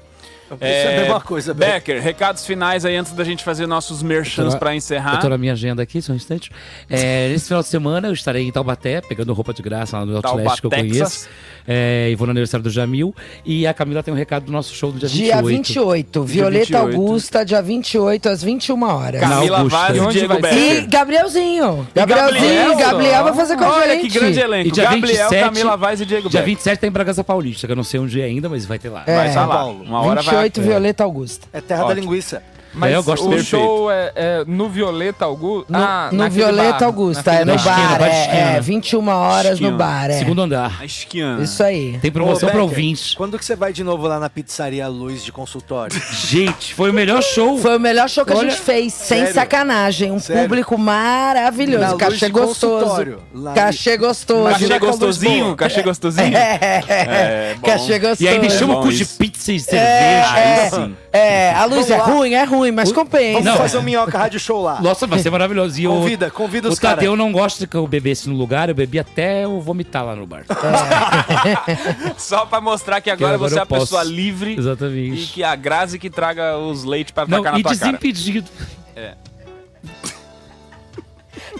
Isso 0.52 0.58
é 0.62 0.98
a 0.98 1.02
mesma 1.02 1.22
coisa, 1.22 1.54
Becker. 1.54 1.76
Becker, 1.76 2.02
recados 2.02 2.46
finais 2.46 2.86
aí 2.86 2.96
antes 2.96 3.14
da 3.14 3.24
gente 3.24 3.44
fazer 3.44 3.66
nossos 3.66 4.04
merchans 4.04 4.56
pra 4.56 4.76
encerrar. 4.76 5.16
Eu 5.16 5.20
tô 5.20 5.30
na 5.30 5.38
minha 5.38 5.54
agenda 5.54 5.82
aqui, 5.82 6.02
só 6.02 6.14
um 6.14 6.16
instante. 6.16 6.52
É, 6.90 7.30
nesse 7.30 7.48
final 7.48 7.62
de 7.62 7.68
semana 7.68 8.08
eu 8.08 8.14
estarei 8.14 8.48
em 8.48 8.52
Taubaté, 8.52 9.02
pegando 9.02 9.34
roupa 9.34 9.54
de 9.54 9.64
graça 9.64 9.98
lá 9.98 10.06
no 10.06 10.16
Outlet 10.16 10.62
que 10.62 10.68
eu 10.68 10.72
conheço. 10.72 11.28
É, 11.68 12.10
e 12.12 12.16
vou 12.16 12.28
no 12.28 12.32
aniversário 12.32 12.64
do 12.64 12.70
Jamil. 12.70 13.14
E 13.44 13.66
a 13.66 13.74
Camila 13.74 14.04
tem 14.04 14.14
um 14.14 14.18
recado 14.18 14.46
do 14.46 14.52
nosso 14.52 14.74
show 14.76 14.92
do 14.92 15.00
dia 15.00 15.10
28. 15.10 15.24
Dia 15.26 15.42
28, 15.42 16.24
Violeta 16.24 16.66
28. 16.84 16.96
Augusta, 16.96 17.44
dia 17.44 17.62
28, 17.62 18.30
às 18.30 18.44
21 18.44 18.84
horas. 18.84 19.22
Camila. 19.22 19.64
Vaz 19.66 19.98
E 19.98 20.00
e 20.00 20.08
Diego 20.10 20.28
vai 20.28 20.42
Becker. 20.42 20.84
E 20.84 20.88
Gabrielzinho. 20.88 21.88
Gabrielzinho, 21.96 22.42
Gabriel? 22.42 22.78
Gabriel 22.78 23.24
vai 23.24 23.34
fazer 23.34 23.58
com 23.58 23.64
a 23.64 23.74
Olha 23.74 23.96
gente. 23.96 24.10
que 24.10 24.20
grande 24.20 24.40
elenco. 24.40 24.68
E 24.68 24.72
dia 24.72 24.84
Gabriel, 24.84 25.30
27, 25.30 25.44
Camila 25.44 25.78
Vaz 25.78 26.02
e 26.02 26.06
Diego 26.06 26.30
Dia 26.30 26.42
Becker. 26.42 26.56
27 26.56 26.80
tem 26.80 26.92
Bragança 26.92 27.24
Paulista, 27.24 27.66
que 27.66 27.74
eu 27.74 27.76
não 27.76 27.84
sei 27.84 28.00
onde 28.00 28.22
é 28.22 28.26
ainda, 28.26 28.48
mas 28.48 28.66
vai 28.66 28.78
ter 28.78 28.90
lá. 28.90 29.04
É, 29.08 29.16
Vai 29.16 29.28
estar 29.30 29.46
lá. 29.48 29.56
Paulo. 29.56 29.84
Uma 29.84 30.02
hora 30.02 30.22
vai. 30.22 30.35
28, 30.44 30.62
Violeta 30.62 31.04
Augusta. 31.04 31.48
É 31.54 31.62
terra 31.62 31.82
da 31.82 31.88
Ótimo. 31.88 32.02
linguiça. 32.02 32.42
Mas 32.76 32.94
eu 32.94 33.04
gosto 33.04 33.26
o 33.26 33.30
perfeito. 33.30 33.50
show 33.50 33.92
é, 33.92 34.12
é 34.16 34.44
no 34.46 34.70
Violeta 34.70 35.26
Augusta. 35.26 35.66
No, 35.72 35.78
ah, 35.84 36.10
no 36.12 36.30
Violeta 36.30 36.80
bar, 36.80 36.84
Augusta, 36.86 37.32
naquele 37.32 37.42
é 37.42 37.46
no 37.46 37.52
Na 37.52 37.56
esquina, 37.56 37.76
bar. 37.88 38.00
bar 38.00 38.10
de 38.10 38.16
É, 38.16 38.22
esquina. 38.22 38.42
é 38.58 38.62
21 38.62 39.08
horas 39.10 39.52
Esquina. 39.54 39.72
no 39.72 39.78
bar. 39.78 40.10
É. 40.10 40.20
Segundo 40.20 40.42
andar. 40.42 40.78
A 40.80 40.86
esquiana. 40.86 41.44
Isso 41.44 41.64
aí. 41.64 41.98
Tem 42.02 42.12
promoção 42.12 42.50
Ô, 42.50 42.52
para 42.52 42.62
Becker, 42.62 42.70
ouvintes. 42.78 43.14
Quando 43.16 43.38
que 43.40 43.46
você 43.46 43.56
vai 43.56 43.72
de 43.74 43.84
novo 43.84 44.08
lá 44.08 44.20
na 44.20 44.30
pizzaria 44.30 44.88
Luz 44.88 45.24
de 45.24 45.32
consultório? 45.32 46.00
Gente, 46.12 46.74
foi 46.74 46.90
o 46.90 46.94
melhor 46.94 47.22
show. 47.24 47.58
Foi 47.58 47.78
o 47.78 47.80
melhor 47.80 48.10
show 48.10 48.26
que 48.26 48.34
a 48.34 48.36
Olha, 48.38 48.50
gente 48.50 48.62
fez, 48.62 48.94
sem 48.94 49.20
sério? 49.20 49.34
sacanagem. 49.34 50.12
Um 50.12 50.20
Sério? 50.20 50.44
público 50.44 50.78
maravilhoso. 50.78 51.92
Na 51.94 51.96
Cachê 51.98 52.30
gostoso. 52.30 53.18
Cachê 53.56 53.98
gostoso. 53.98 54.50
Cachê 54.50 54.74
a 54.74 54.80
gostosinho? 54.80 55.56
Cachê 55.56 55.82
gostosinho? 55.82 56.36
É, 56.36 56.84
É. 56.88 57.56
Cachê 57.64 58.00
gostoso. 58.00 58.24
E 58.24 58.28
É 58.28 58.50
chama 58.50 58.74
bom 58.76 58.80
o 58.82 58.84
cu 58.84 58.92
de 58.92 59.06
pizza 59.06 59.52
e 59.52 59.56
É, 59.56 59.60
cerveja. 59.60 60.40
é, 60.40 60.70
sim. 60.70 60.96
É, 61.16 61.54
a 61.54 61.66
luz 61.66 61.90
é 61.90 61.98
ruim, 61.98 62.34
é 62.34 62.44
ruim. 62.44 62.72
mas 62.72 62.92
compensa. 62.92 63.42
Vamos 63.42 63.58
fazer 63.60 63.78
um 63.78 63.82
Minhoca 63.84 64.18
Rádio 64.18 64.40
Show 64.40 64.62
lá. 64.62 64.80
Nossa, 64.82 65.08
vai 65.08 65.20
ser 65.20 65.30
maravilhoso. 65.30 65.80
E 65.80 65.88
o- 65.88 65.92
Convida, 65.92 66.30
convida 66.32 66.70
os 66.70 66.78
O 66.78 66.82
Tadeu 66.82 67.12
caras. 67.12 67.18
não 67.18 67.32
gosta 67.32 67.66
que 67.68 67.76
eu 67.76 67.88
bebesse 67.88 68.30
no 68.30 68.36
lugar, 68.36 68.70
eu 68.70 68.76
bebi 68.76 69.00
até 69.00 69.46
eu 69.46 69.60
vomitar 69.62 70.06
lá 70.06 70.16
no 70.16 70.26
bar. 70.26 70.46
Só 72.18 72.46
pra 72.46 72.60
mostrar 72.62 73.02
que 73.02 73.10
agora, 73.10 73.30
Que 73.32 73.36
agora 73.36 73.50
você 73.50 73.60
é 73.60 73.62
a 73.62 73.66
pessoa 73.66 74.04
livre. 74.04 74.56
Exatamente. 74.58 75.24
E 75.24 75.28
que 75.28 75.44
a 75.44 75.56
Grazi 75.56 75.98
que 76.00 76.10
traga 76.10 76.58
os 76.58 76.84
leites 76.84 77.12
pra 77.12 77.26
Não, 77.28 77.40
tacar 77.40 77.54
na 77.54 77.60
e 77.60 77.64
tua 77.64 77.76
cara. 77.76 77.86
desimpedido. 77.92 78.50
É. 78.96 79.14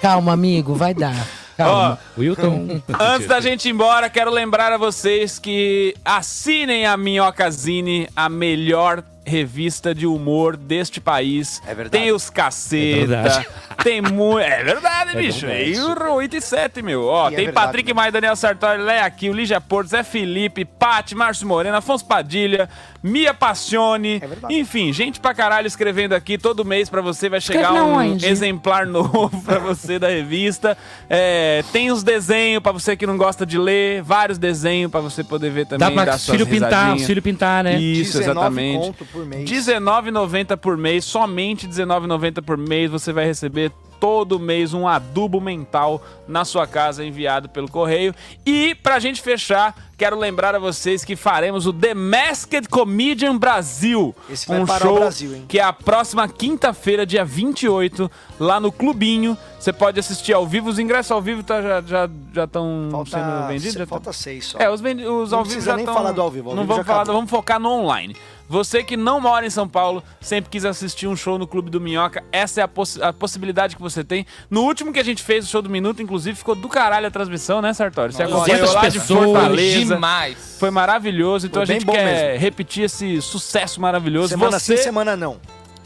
Calma, 0.02 0.34
amigo, 0.34 0.76
vai 0.76 0.94
dar. 0.94 1.16
Calma. 1.58 1.98
Wilton. 2.18 2.82
Antes 3.00 3.28
da 3.28 3.40
gente 3.40 3.66
ir 3.68 3.72
embora, 3.72 4.10
quero 4.10 4.30
lembrar 4.30 4.72
a 4.74 4.78
vocês 4.78 5.40
que 5.40 5.96
assinem 6.04 6.86
a 6.86 6.98
Minhocazine, 6.98 8.08
a 8.16 8.28
melhor 8.28 9.04
revista 9.26 9.94
de 9.96 10.06
humor 10.06 10.56
deste 10.56 11.02
país. 11.02 11.62
É 11.66 11.74
verdade. 11.74 11.90
Tem 12.04 12.12
os 12.12 12.30
É 12.30 12.32
caceta, 12.32 13.08
verdade. 13.08 13.48
tem 13.84 14.02
muito. 14.02 14.40
É 14.40 14.64
verdade, 14.64 15.12
É 15.18 15.20
bicho. 15.20 15.48
verdade. 15.48 15.72
E 15.72 15.80
o 15.82 16.14
8 16.14 16.36
e 16.38 16.42
7, 16.42 16.82
meu. 16.82 17.06
Ó, 17.06 17.30
E 17.30 17.34
é 17.34 17.36
tem 17.38 17.46
verdade 17.46 17.66
Patrick 17.68 17.94
Maia, 17.94 18.12
Daniel 18.12 18.36
Sartori, 18.36 18.82
Léa 18.82 19.10
Kiel, 19.10 19.34
Lígia 19.34 19.60
Porto, 19.60 19.88
Zé 19.90 20.04
Felipe, 20.04 20.64
Pati, 20.66 21.16
Márcio 21.16 21.48
Moreno, 21.48 21.76
Afonso 21.76 22.06
Padilha, 22.06 22.70
Mia 23.06 23.36
Passione. 23.36 24.20
Enfim, 24.50 24.92
gente 24.92 25.20
pra 25.20 25.32
caralho 25.32 25.68
escrevendo 25.68 26.14
aqui. 26.14 26.40
Todo 26.40 26.66
mês 26.66 26.90
pra 26.90 27.02
você 27.02 27.30
vai 27.30 27.40
chegar 27.40 27.72
Escreve 27.72 27.80
um 27.80 28.00
aonde? 28.00 28.26
exemplar 28.26 28.88
novo 28.88 29.30
pra 29.44 29.60
você 29.60 30.00
da 30.00 30.08
revista. 30.08 30.76
É, 31.08 31.64
tem 31.72 31.92
os 31.92 32.02
desenhos 32.02 32.64
pra 32.64 32.72
você 32.72 32.98
que 32.98 33.06
não 33.06 33.16
gosta 33.16 33.46
de 33.46 33.60
ler, 33.60 34.02
vários 34.02 34.40
desenhos 34.40 34.90
pra 34.90 35.02
você 35.02 35.24
poder 35.24 35.52
ver 35.52 35.68
também. 35.68 35.88
Dá 35.88 36.04
pra 36.04 36.18
filhos 36.18 36.50
pintar, 36.50 36.98
filhos 36.98 37.24
pintar, 37.24 37.64
né? 37.64 37.80
Isso, 37.80 38.18
19 38.18 38.24
exatamente. 38.24 38.86
conto 38.88 39.06
por 39.06 39.24
mês. 39.24 39.52
R$19,90 39.52 40.58
por 40.58 40.76
mês, 40.76 41.06
somente 41.06 41.68
R$19,90 41.68 42.42
por 42.42 42.58
mês. 42.58 42.90
Você 42.90 43.14
vai 43.14 43.26
receber 43.26 43.72
todo 44.06 44.40
mês 44.40 44.72
um 44.72 44.88
adubo 44.88 45.42
mental 45.42 46.00
na 46.28 46.46
sua 46.46 46.68
casa 46.68 47.04
enviado 47.04 47.50
pelo 47.50 47.68
correio. 47.70 48.14
E 48.46 48.76
pra 48.76 49.00
gente 49.00 49.20
fechar, 49.20 49.76
quero 49.98 50.16
lembrar 50.16 50.54
a 50.54 50.60
vocês 50.60 51.04
que 51.04 51.16
faremos 51.16 51.66
o 51.66 51.74
The 51.74 51.96
Masked 51.96 52.70
Comedian 52.70 53.36
Brasil. 53.36 54.14
Esse 54.30 54.48
vai 54.48 54.60
um 54.62 54.66
parar 54.68 54.86
o 54.86 54.88
show 54.90 55.00
Brasil, 55.00 55.36
hein? 55.36 55.46
que 55.48 55.58
é 55.60 55.64
a 55.64 55.74
próxima 55.74 56.28
quinta-feira, 56.28 57.04
dia 57.04 57.26
28, 57.26 58.10
lá 58.40 58.60
no 58.60 58.72
Clubinho. 58.72 59.36
Você 59.60 59.74
pode 59.74 60.00
assistir 60.00 60.32
ao 60.34 60.46
vivo. 60.46 60.70
Os 60.70 60.78
ingressos 60.78 61.12
ao 61.12 61.20
vivo 61.20 61.42
tá, 61.42 61.60
já 61.60 62.06
estão 62.44 62.90
já, 62.92 62.98
já 63.04 63.18
sendo 63.18 63.48
vendidos? 63.48 63.74
se- 63.74 63.80
Já 63.80 63.88
falta 63.88 64.06
tá- 64.06 64.14
seis 64.14 64.46
só. 64.46 64.60
É, 64.60 64.70
os, 64.70 64.80
vendi- 64.80 65.04
os 65.08 65.32
Não 65.32 65.40
ao 65.40 65.44
vivo 65.46 65.62
já 65.62 65.76
nem 65.76 65.86
tão- 65.86 65.96
falar 65.96 66.12
do 66.12 66.22
ao 66.22 66.30
vivo, 66.30 66.52
ao 66.52 66.56
não 66.56 66.62
vivo 66.64 66.74
vamos 66.74 66.86
falar, 66.86 67.00
acabou. 67.02 67.16
vamos 67.16 67.32
focar 67.32 67.60
no 67.60 67.72
online. 67.72 68.16
Você 68.48 68.84
que 68.84 68.96
não 68.96 69.20
mora 69.20 69.46
em 69.46 69.50
São 69.50 69.68
Paulo, 69.68 70.04
sempre 70.22 70.50
quis 70.52 70.66
assistir 70.66 71.08
um 71.08 71.16
show 71.16 71.38
no 71.40 71.48
Clube 71.48 71.70
do 71.72 71.82
Minhoca, 71.82 72.24
essa 72.32 72.62
é 72.62 72.64
a, 72.64 72.68
possi- 72.68 73.02
a 73.02 73.12
possibilidade 73.12 73.76
que 73.76 73.82
você 73.82 74.04
tem. 74.04 74.26
No 74.50 74.62
último 74.62 74.94
que 74.94 75.00
a 75.00 75.04
gente 75.04 75.24
fez, 75.24 75.46
o 75.46 75.48
show 75.50 75.62
do 75.62 75.70
Minuto, 75.70 76.02
inclusive, 76.02 76.38
ficou 76.38 76.54
do 76.56 76.68
caralho 76.70 77.08
a 77.08 77.12
transmissão, 77.12 77.62
né, 77.62 77.74
Sartori? 77.74 78.14
Você 78.14 78.24
acompanhou 78.24 78.72
lá 78.74 78.88
de 78.88 79.00
200 79.00 79.08
Fortaleza. 79.26 79.96
Demais. 79.96 80.58
Foi 80.60 80.70
maravilhoso. 80.70 81.48
Então 81.48 81.66
Foi 81.66 81.76
a 81.76 81.80
gente 81.80 81.86
quer 81.88 82.06
mesmo. 82.06 82.40
repetir 82.40 82.84
esse 82.84 83.22
sucesso 83.22 83.82
maravilhoso. 83.82 84.30
Semana 84.30 84.60
você... 84.60 84.78
sim, 84.78 84.84
semana 84.84 85.16
não. 85.18 85.40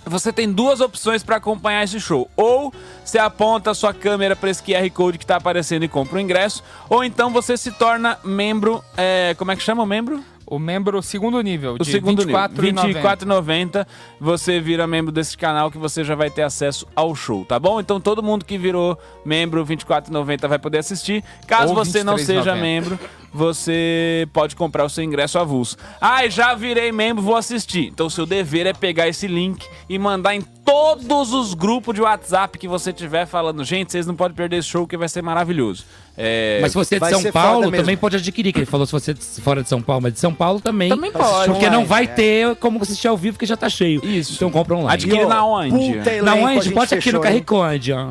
Você 0.05 0.33
tem 0.33 0.51
duas 0.51 0.79
opções 0.81 1.21
para 1.23 1.35
acompanhar 1.35 1.83
esse 1.83 1.99
show. 1.99 2.29
Ou 2.35 2.73
você 3.03 3.19
aponta 3.19 3.71
a 3.71 3.73
sua 3.75 3.93
câmera 3.93 4.35
para 4.35 4.49
esse 4.49 4.63
QR 4.63 4.89
Code 4.91 5.17
que 5.17 5.25
tá 5.25 5.35
aparecendo 5.35 5.83
e 5.83 5.87
compra 5.87 6.17
o 6.17 6.19
ingresso. 6.19 6.63
Ou 6.89 7.03
então 7.03 7.31
você 7.31 7.55
se 7.55 7.71
torna 7.71 8.17
membro. 8.23 8.83
é, 8.97 9.35
como 9.37 9.51
é 9.51 9.55
que 9.55 9.61
chama 9.61 9.83
o 9.83 9.85
membro? 9.85 10.23
O 10.49 10.57
membro 10.57 11.01
segundo 11.03 11.39
nível, 11.41 11.75
O 11.75 11.77
de 11.77 11.91
segundo 11.91 12.25
nível, 12.25 12.39
24,90. 12.39 13.25
24,90. 13.25 13.87
Você 14.19 14.59
vira 14.59 14.87
membro 14.87 15.11
desse 15.11 15.37
canal 15.37 15.69
que 15.69 15.77
você 15.77 16.03
já 16.03 16.15
vai 16.15 16.29
ter 16.31 16.41
acesso 16.41 16.87
ao 16.95 17.13
show, 17.13 17.45
tá 17.45 17.59
bom? 17.59 17.79
Então 17.79 18.01
todo 18.01 18.23
mundo 18.23 18.43
que 18.43 18.57
virou 18.57 18.97
membro 19.23 19.63
24,90 19.63 20.47
vai 20.47 20.57
poder 20.57 20.79
assistir. 20.79 21.23
Caso 21.45 21.69
Ou 21.69 21.75
você 21.75 22.03
não 22.03 22.17
seja 22.17 22.55
23,90. 22.55 22.61
membro, 22.61 22.99
você 23.33 24.27
pode 24.33 24.55
comprar 24.55 24.85
o 24.85 24.89
seu 24.89 25.03
ingresso 25.03 25.37
avulso. 25.39 25.77
Ah, 25.99 26.27
já 26.27 26.53
virei 26.55 26.91
membro, 26.91 27.23
vou 27.23 27.35
assistir. 27.35 27.87
Então 27.87 28.07
o 28.07 28.11
seu 28.11 28.25
dever 28.25 28.65
é 28.65 28.73
pegar 28.73 29.07
esse 29.07 29.27
link 29.27 29.65
e 29.87 29.97
mandar 29.97 30.35
em 30.35 30.41
todos 30.41 31.33
os 31.33 31.53
grupos 31.53 31.95
de 31.95 32.01
WhatsApp 32.01 32.57
que 32.57 32.67
você 32.67 32.93
tiver 32.93 33.25
falando, 33.25 33.63
gente, 33.63 33.91
vocês 33.91 34.05
não 34.05 34.15
podem 34.15 34.35
perder 34.35 34.57
esse 34.57 34.67
show 34.67 34.85
que 34.85 34.95
vai 34.95 35.09
ser 35.09 35.23
maravilhoso. 35.23 35.83
É, 36.15 36.59
Mas 36.61 36.73
se 36.73 36.77
você 36.77 36.95
é 36.95 36.97
de 36.97 36.99
vai 36.99 37.13
São 37.13 37.31
Paulo, 37.31 37.71
também 37.71 37.97
pode 37.97 38.17
adquirir. 38.17 38.51
Que 38.51 38.59
ele 38.59 38.65
falou 38.65 38.85
se 38.85 38.91
você 38.91 39.11
é 39.11 39.13
de 39.13 39.23
fora 39.41 39.63
de 39.63 39.69
São 39.69 39.81
Paulo, 39.81 40.03
mas 40.03 40.13
de 40.13 40.19
São 40.19 40.33
Paulo 40.33 40.59
também. 40.59 40.89
Também 40.89 41.11
pode. 41.11 41.49
Porque 41.49 41.65
não 41.69 41.83
Online, 41.83 41.85
vai 41.87 42.03
é. 42.03 42.07
ter 42.07 42.55
como 42.57 42.81
assistir 42.81 43.07
ao 43.07 43.17
vivo, 43.17 43.33
porque 43.33 43.45
já 43.45 43.57
tá 43.57 43.69
cheio. 43.69 44.05
Isso. 44.05 44.33
Então 44.33 44.51
compra 44.51 44.75
online. 44.75 44.93
Adquire 44.93 45.25
na 45.25 45.45
onde? 45.45 45.93
puta 45.93 46.21
Na 46.21 46.35
onde? 46.35 46.71
Pode 46.71 46.93
aqui 46.93 47.11
no? 47.11 47.21
Carriconde, 47.21 47.93
ó. 47.93 48.09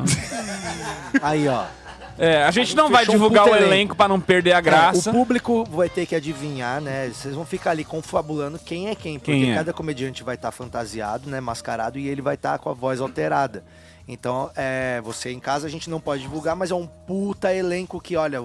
Aí, 1.21 1.47
ó. 1.47 1.63
É, 2.19 2.43
a 2.43 2.51
gente 2.51 2.75
não 2.75 2.89
vai 2.89 3.05
um 3.05 3.11
divulgar 3.11 3.45
o 3.45 3.49
puta 3.49 3.61
elenco 3.61 3.95
pra 3.95 4.07
não 4.07 4.19
perder 4.19 4.51
a 4.51 4.59
graça. 4.61 5.09
É, 5.09 5.11
o 5.11 5.15
público 5.15 5.63
vai 5.63 5.87
ter 5.87 6.05
que 6.05 6.13
adivinhar, 6.13 6.81
né? 6.81 7.07
Vocês 7.07 7.33
vão 7.33 7.45
ficar 7.45 7.71
ali 7.71 7.85
confabulando 7.85 8.59
quem 8.59 8.89
é 8.89 8.95
quem, 8.95 9.17
porque 9.17 9.31
Quem 9.31 9.51
é? 9.51 9.55
cada 9.55 9.71
comediante 9.71 10.21
vai 10.21 10.35
estar 10.35 10.51
fantasiado, 10.51 11.29
né? 11.29 11.39
Mascarado, 11.39 11.97
e 11.97 12.07
ele 12.09 12.21
vai 12.21 12.35
estar 12.35 12.59
com 12.59 12.69
a 12.69 12.73
voz 12.73 12.99
alterada. 12.99 13.63
Então, 14.07 14.51
é, 14.55 14.99
você 15.01 15.31
em 15.31 15.39
casa 15.39 15.67
a 15.67 15.69
gente 15.69 15.89
não 15.89 16.01
pode 16.01 16.23
divulgar, 16.23 16.55
mas 16.55 16.71
é 16.71 16.75
um 16.75 16.87
puta 16.87 17.53
elenco 17.53 18.01
que, 18.01 18.17
olha, 18.17 18.43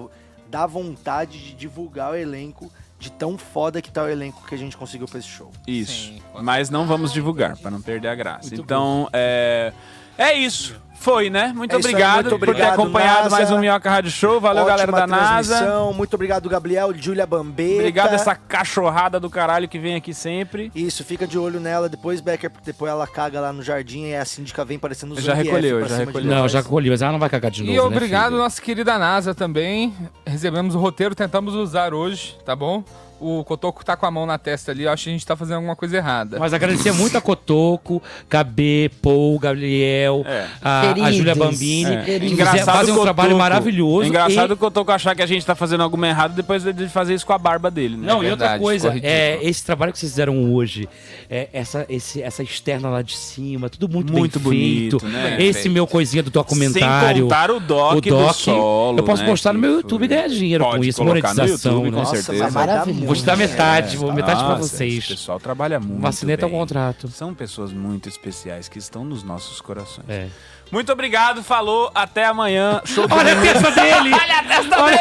dá 0.49 0.65
vontade 0.65 1.37
de 1.37 1.53
divulgar 1.53 2.11
o 2.11 2.15
elenco 2.15 2.71
de 2.97 3.11
tão 3.11 3.37
foda 3.37 3.81
que 3.81 3.91
tá 3.91 4.03
o 4.03 4.07
elenco 4.07 4.45
que 4.47 4.55
a 4.55 4.57
gente 4.57 4.77
conseguiu 4.77 5.07
pra 5.07 5.19
esse 5.19 5.27
show. 5.27 5.51
Isso. 5.67 6.13
Mas 6.41 6.69
não 6.69 6.85
vamos 6.87 7.11
divulgar, 7.11 7.57
pra 7.57 7.69
não 7.69 7.81
perder 7.81 8.07
a 8.07 8.15
graça. 8.15 8.55
então, 8.55 9.09
é. 9.11 9.73
É 10.17 10.33
isso. 10.33 10.79
Foi, 11.05 11.29
né? 11.29 11.53
Muito 11.55 11.75
É 11.75 11.77
isso 11.77 11.87
aí, 11.87 11.93
obrigado, 11.93 12.15
muito 12.15 12.39
por 12.39 12.45
ter 12.47 12.51
obrigado, 12.51 12.73
acompanhado 12.73 13.23
NASA. 13.25 13.29
mais 13.29 13.51
um 13.51 13.59
Minhoca 13.59 13.87
Rádio 13.91 14.09
Show. 14.09 14.41
Valeu, 14.41 14.63
Ótima 14.63 14.75
galera 14.75 14.91
da 14.91 15.05
NASA. 15.05 15.91
Muito 15.93 16.15
obrigado, 16.15 16.49
Gabriel, 16.49 16.91
Júlia 16.95 17.27
Bambeta. 17.27 17.75
Obrigado 17.75 18.13
essa 18.15 18.33
cachorrada 18.33 19.19
do 19.19 19.29
caralho 19.29 19.69
que 19.69 19.77
vem 19.77 19.93
aqui 19.93 20.15
sempre. 20.15 20.71
Isso, 20.73 21.03
fica 21.03 21.27
de 21.27 21.37
olho 21.37 21.59
nela 21.59 21.87
depois, 21.87 22.21
Becker, 22.21 22.49
porque 22.49 22.65
depois 22.71 22.91
ela 22.91 23.05
caga 23.05 23.39
lá 23.39 23.53
no 23.53 23.61
jardim 23.61 24.05
e 24.05 24.15
a 24.15 24.25
síndica 24.25 24.65
vem 24.65 24.79
parecendo 24.79 25.13
o 25.13 25.21
Já 25.21 25.35
recolheu, 25.35 25.87
já 25.87 25.97
recolheu. 25.97 26.27
Não, 26.27 26.47
já 26.47 26.63
colhi, 26.63 26.89
mas 26.89 27.03
ela 27.03 27.11
não 27.11 27.19
vai 27.19 27.29
cagar 27.29 27.51
de 27.51 27.61
novo. 27.61 27.71
E 27.71 27.75
né, 27.75 27.81
obrigado, 27.81 28.29
filho? 28.29 28.37
nossa 28.39 28.59
querida 28.59 28.97
NASA 28.97 29.35
também. 29.35 29.93
Recebemos 30.25 30.73
o 30.73 30.79
roteiro, 30.79 31.13
tentamos 31.13 31.53
usar 31.53 31.93
hoje, 31.93 32.35
tá 32.43 32.55
bom? 32.55 32.83
O 33.19 33.43
Cotoco 33.45 33.83
tá 33.83 33.95
com 33.95 34.05
a 34.05 34.11
mão 34.11 34.25
na 34.25 34.37
testa 34.37 34.71
ali, 34.71 34.83
eu 34.83 34.91
acho 34.91 35.05
que 35.05 35.09
a 35.09 35.13
gente 35.13 35.25
tá 35.25 35.35
fazendo 35.35 35.55
alguma 35.55 35.75
coisa 35.75 35.95
errada. 35.97 36.37
Mas 36.39 36.53
agradecer 36.53 36.91
muito 36.91 37.17
a 37.17 37.21
Cotoco, 37.21 38.01
KB, 38.29 38.91
Paul, 39.01 39.39
Gabriel, 39.39 40.23
É. 40.27 40.45
a, 40.61 40.91
a. 40.91 41.11
Júlia 41.11 41.33
Bambini. 41.35 41.93
É. 41.95 42.19
que 42.19 42.25
Engraçado 42.27 42.65
fazem 42.65 42.91
um 42.91 42.95
que 42.95 42.99
o 43.01 43.03
trabalho 43.03 43.37
maravilhoso. 43.37 44.07
Engraçado 44.09 44.53
e- 44.53 44.71
tô 44.71 44.83
com 44.83 44.91
achar 44.91 45.15
que 45.15 45.21
a 45.21 45.25
gente 45.25 45.45
tá 45.45 45.55
fazendo 45.55 45.81
alguma 45.83 46.07
errada 46.07 46.33
depois 46.33 46.63
de 46.63 46.89
fazer 46.89 47.13
isso 47.13 47.25
com 47.25 47.33
a 47.33 47.37
barba 47.37 47.71
dele. 47.71 47.95
Né? 47.97 48.07
Não, 48.07 48.23
e 48.23 48.29
outra 48.29 48.59
coisa, 48.59 48.93
é, 49.01 49.39
esse 49.41 49.63
trabalho 49.65 49.93
que 49.93 49.99
vocês 49.99 50.11
fizeram 50.11 50.53
hoje, 50.53 50.87
é, 51.29 51.47
essa, 51.53 51.85
esse, 51.89 52.21
essa 52.21 52.43
externa 52.43 52.89
lá 52.89 53.01
de 53.01 53.15
cima, 53.15 53.69
tudo 53.69 53.87
muito, 53.87 54.11
Muito 54.11 54.39
bem 54.39 54.45
bonito, 54.49 54.99
feito. 54.99 55.13
né? 55.13 55.37
Esse 55.41 55.61
Feito. 55.63 55.73
meu 55.73 55.87
coisinha 55.87 56.21
do 56.23 56.29
documentário. 56.29 57.13
Sem 57.15 57.23
contar 57.23 57.51
o 57.51 57.59
doc 57.59 58.03
do 58.05 58.33
solo, 58.33 58.97
Eu 58.99 59.03
posso 59.03 59.23
né, 59.23 59.29
postar 59.29 59.53
no 59.53 59.59
que 59.61 59.65
meu 59.67 59.75
YouTube 59.77 60.03
e 60.03 60.07
ganhar 60.07 60.27
dinheiro 60.27 60.63
Pode 60.63 60.77
com 60.77 60.83
isso, 60.83 61.03
monetização. 61.03 61.71
YouTube, 61.73 61.91
com 61.91 61.99
né? 61.99 62.05
certeza. 62.05 62.49
vai 62.49 62.67
dar 62.67 62.73
Maravilhoso. 62.73 63.04
Vou 63.05 63.15
te 63.15 63.23
dar 63.23 63.37
metade, 63.37 63.97
vou 63.97 64.11
metade 64.13 64.39
pra 64.39 64.55
Nossa, 64.55 64.67
vocês. 64.67 64.97
Esse 64.97 65.07
pessoal 65.09 65.39
trabalha 65.39 65.79
muito. 65.79 66.01
Vacineta 66.01 66.45
ao 66.45 66.49
bem. 66.49 66.59
contrato. 66.59 67.07
São 67.09 67.33
pessoas 67.33 67.71
muito 67.71 68.09
especiais 68.09 68.67
que 68.67 68.77
estão 68.79 69.03
nos 69.05 69.23
nossos 69.23 69.61
corações. 69.61 70.07
É. 70.09 70.27
Muito 70.71 70.91
obrigado, 70.91 71.43
falou, 71.43 71.91
até 71.93 72.25
amanhã. 72.25 72.81
Show 72.85 73.05
Olha 73.09 73.37
a 73.37 73.41
testa 73.41 73.71
dele! 73.71 74.11
Olha 74.13 74.39
a 74.39 74.43
testa 74.43 74.83
dele! 74.85 74.97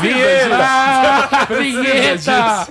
Vinheta! 0.00 1.54
Vinheta! 1.58 2.68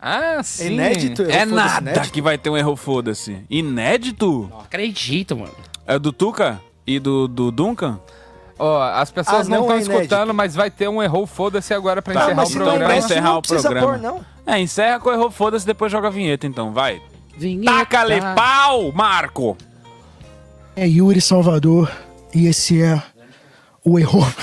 Ah, 0.00 0.42
sim. 0.42 0.72
Inédito? 0.74 1.22
É 1.22 1.42
Erro, 1.42 1.54
nada 1.54 1.90
inédito. 1.90 2.12
que 2.12 2.20
vai 2.20 2.36
ter 2.36 2.50
um 2.50 2.56
erro 2.56 2.76
foda-se. 2.76 3.38
Inédito? 3.48 4.48
Não 4.50 4.60
acredito, 4.60 5.36
mano. 5.36 5.54
É 5.86 5.98
do 5.98 6.12
Tuca 6.12 6.60
e 6.86 6.98
do, 6.98 7.26
do 7.26 7.50
Duncan? 7.50 7.98
Ó, 8.58 8.82
as 8.82 9.10
pessoas 9.10 9.46
Ah, 9.46 9.50
não 9.50 9.66
não 9.66 9.76
estão 9.78 9.94
é 9.94 9.98
escutando, 9.98 10.32
mas 10.32 10.54
vai 10.54 10.70
ter 10.70 10.88
um 10.88 11.02
errou 11.02 11.26
foda-se 11.26 11.74
agora 11.74 12.00
pra 12.00 12.14
Tá, 12.14 12.20
encerrar 12.20 12.36
mas 12.36 12.48
o 12.48 12.52
se 12.52 12.58
não 12.58 12.64
programa. 12.66 12.84
pra 12.86 12.94
inédito, 12.94 13.12
encerrar 13.12 13.28
não 13.30 13.38
o 13.38 13.42
precisa 13.42 13.68
programa. 13.70 13.88
pôr, 13.92 13.98
não. 14.00 14.24
É, 14.54 14.60
encerra 14.60 15.00
com 15.00 15.08
o 15.08 15.12
erro 15.12 15.30
foda-se 15.30 15.66
depois 15.66 15.90
joga 15.90 16.08
a 16.08 16.10
vinheta, 16.10 16.46
então, 16.46 16.72
vai. 16.72 17.02
Vinheta. 17.36 17.72
Taca-lhe 17.78 18.20
pau, 18.36 18.92
Marco! 18.92 19.56
É 20.76 20.86
Yuri 20.86 21.20
Salvador 21.20 21.90
e 22.34 22.46
esse 22.46 22.80
é 22.82 23.02
o 23.84 23.98
errou. 23.98 24.26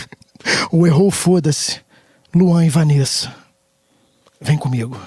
O 0.72 0.88
errou, 0.88 1.12
foda-se. 1.12 1.82
Luan 2.34 2.66
e 2.66 2.70
Vanessa. 2.70 3.32
Vem 4.40 4.58
comigo. 4.58 4.98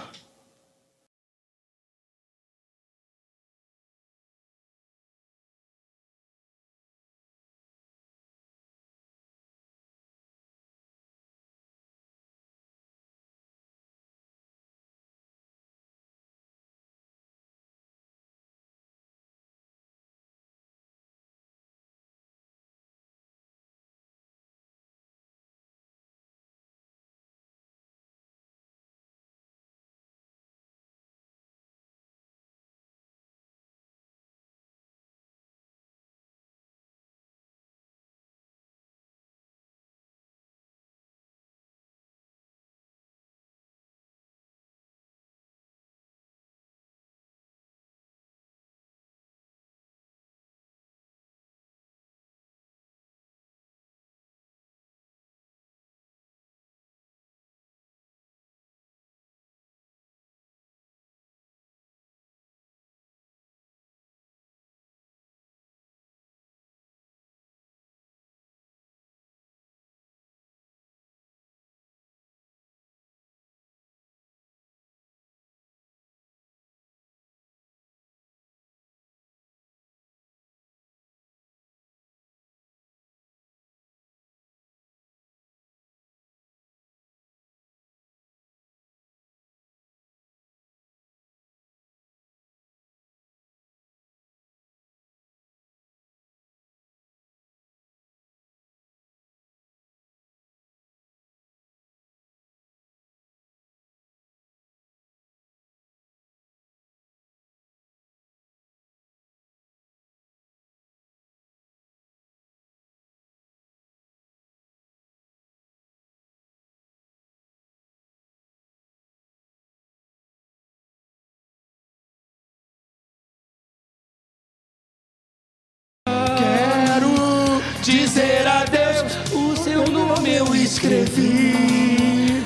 Dizer 127.85 128.47
adeus. 128.47 129.12
O 129.32 129.55
seu 129.56 129.86
nome 129.86 130.35
eu 130.35 130.55
escrevi 130.55 132.43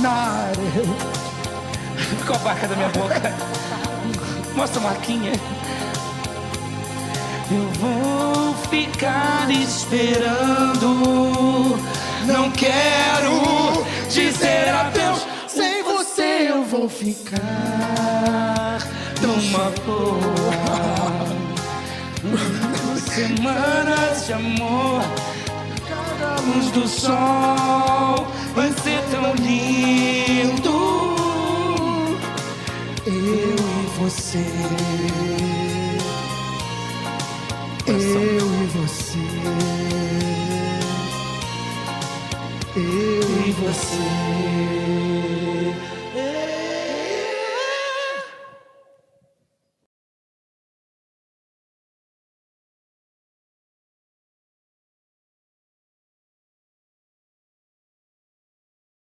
na 0.00 0.10
areia. 0.10 0.84
Ficou 2.18 2.34
a 2.34 2.38
barca 2.40 2.66
da 2.66 2.74
minha 2.74 2.88
boca. 2.88 3.32
Mostra 4.54 4.80
a 4.80 4.84
marquinha. 4.84 5.32
Eu 7.50 7.68
vou 7.78 8.54
ficar 8.68 9.48
esperando. 9.50 10.88
Não 12.26 12.50
quero 12.50 13.84
dizer 14.08 14.68
adeus. 14.68 15.24
Sem 15.46 15.84
você 15.84 16.48
eu 16.50 16.64
vou 16.64 16.88
ficar 16.88 17.38
numa 19.22 19.70
boa. 19.86 21.29
Semanas 23.20 24.26
de 24.26 24.32
amor. 24.32 25.02
Cada 25.86 26.40
luz 26.40 26.70
do 26.70 26.88
sol 26.88 28.26
vai 28.54 28.72
ser 28.72 29.02
tão 29.10 29.34
lindo. 29.34 30.70
Eu 33.06 33.12
e 33.12 33.86
você. 33.98 34.46
Eu 37.86 37.96
e 37.96 38.66
você. 38.74 39.18
Eu 42.74 43.46
e 43.46 43.52
você. 43.52 44.79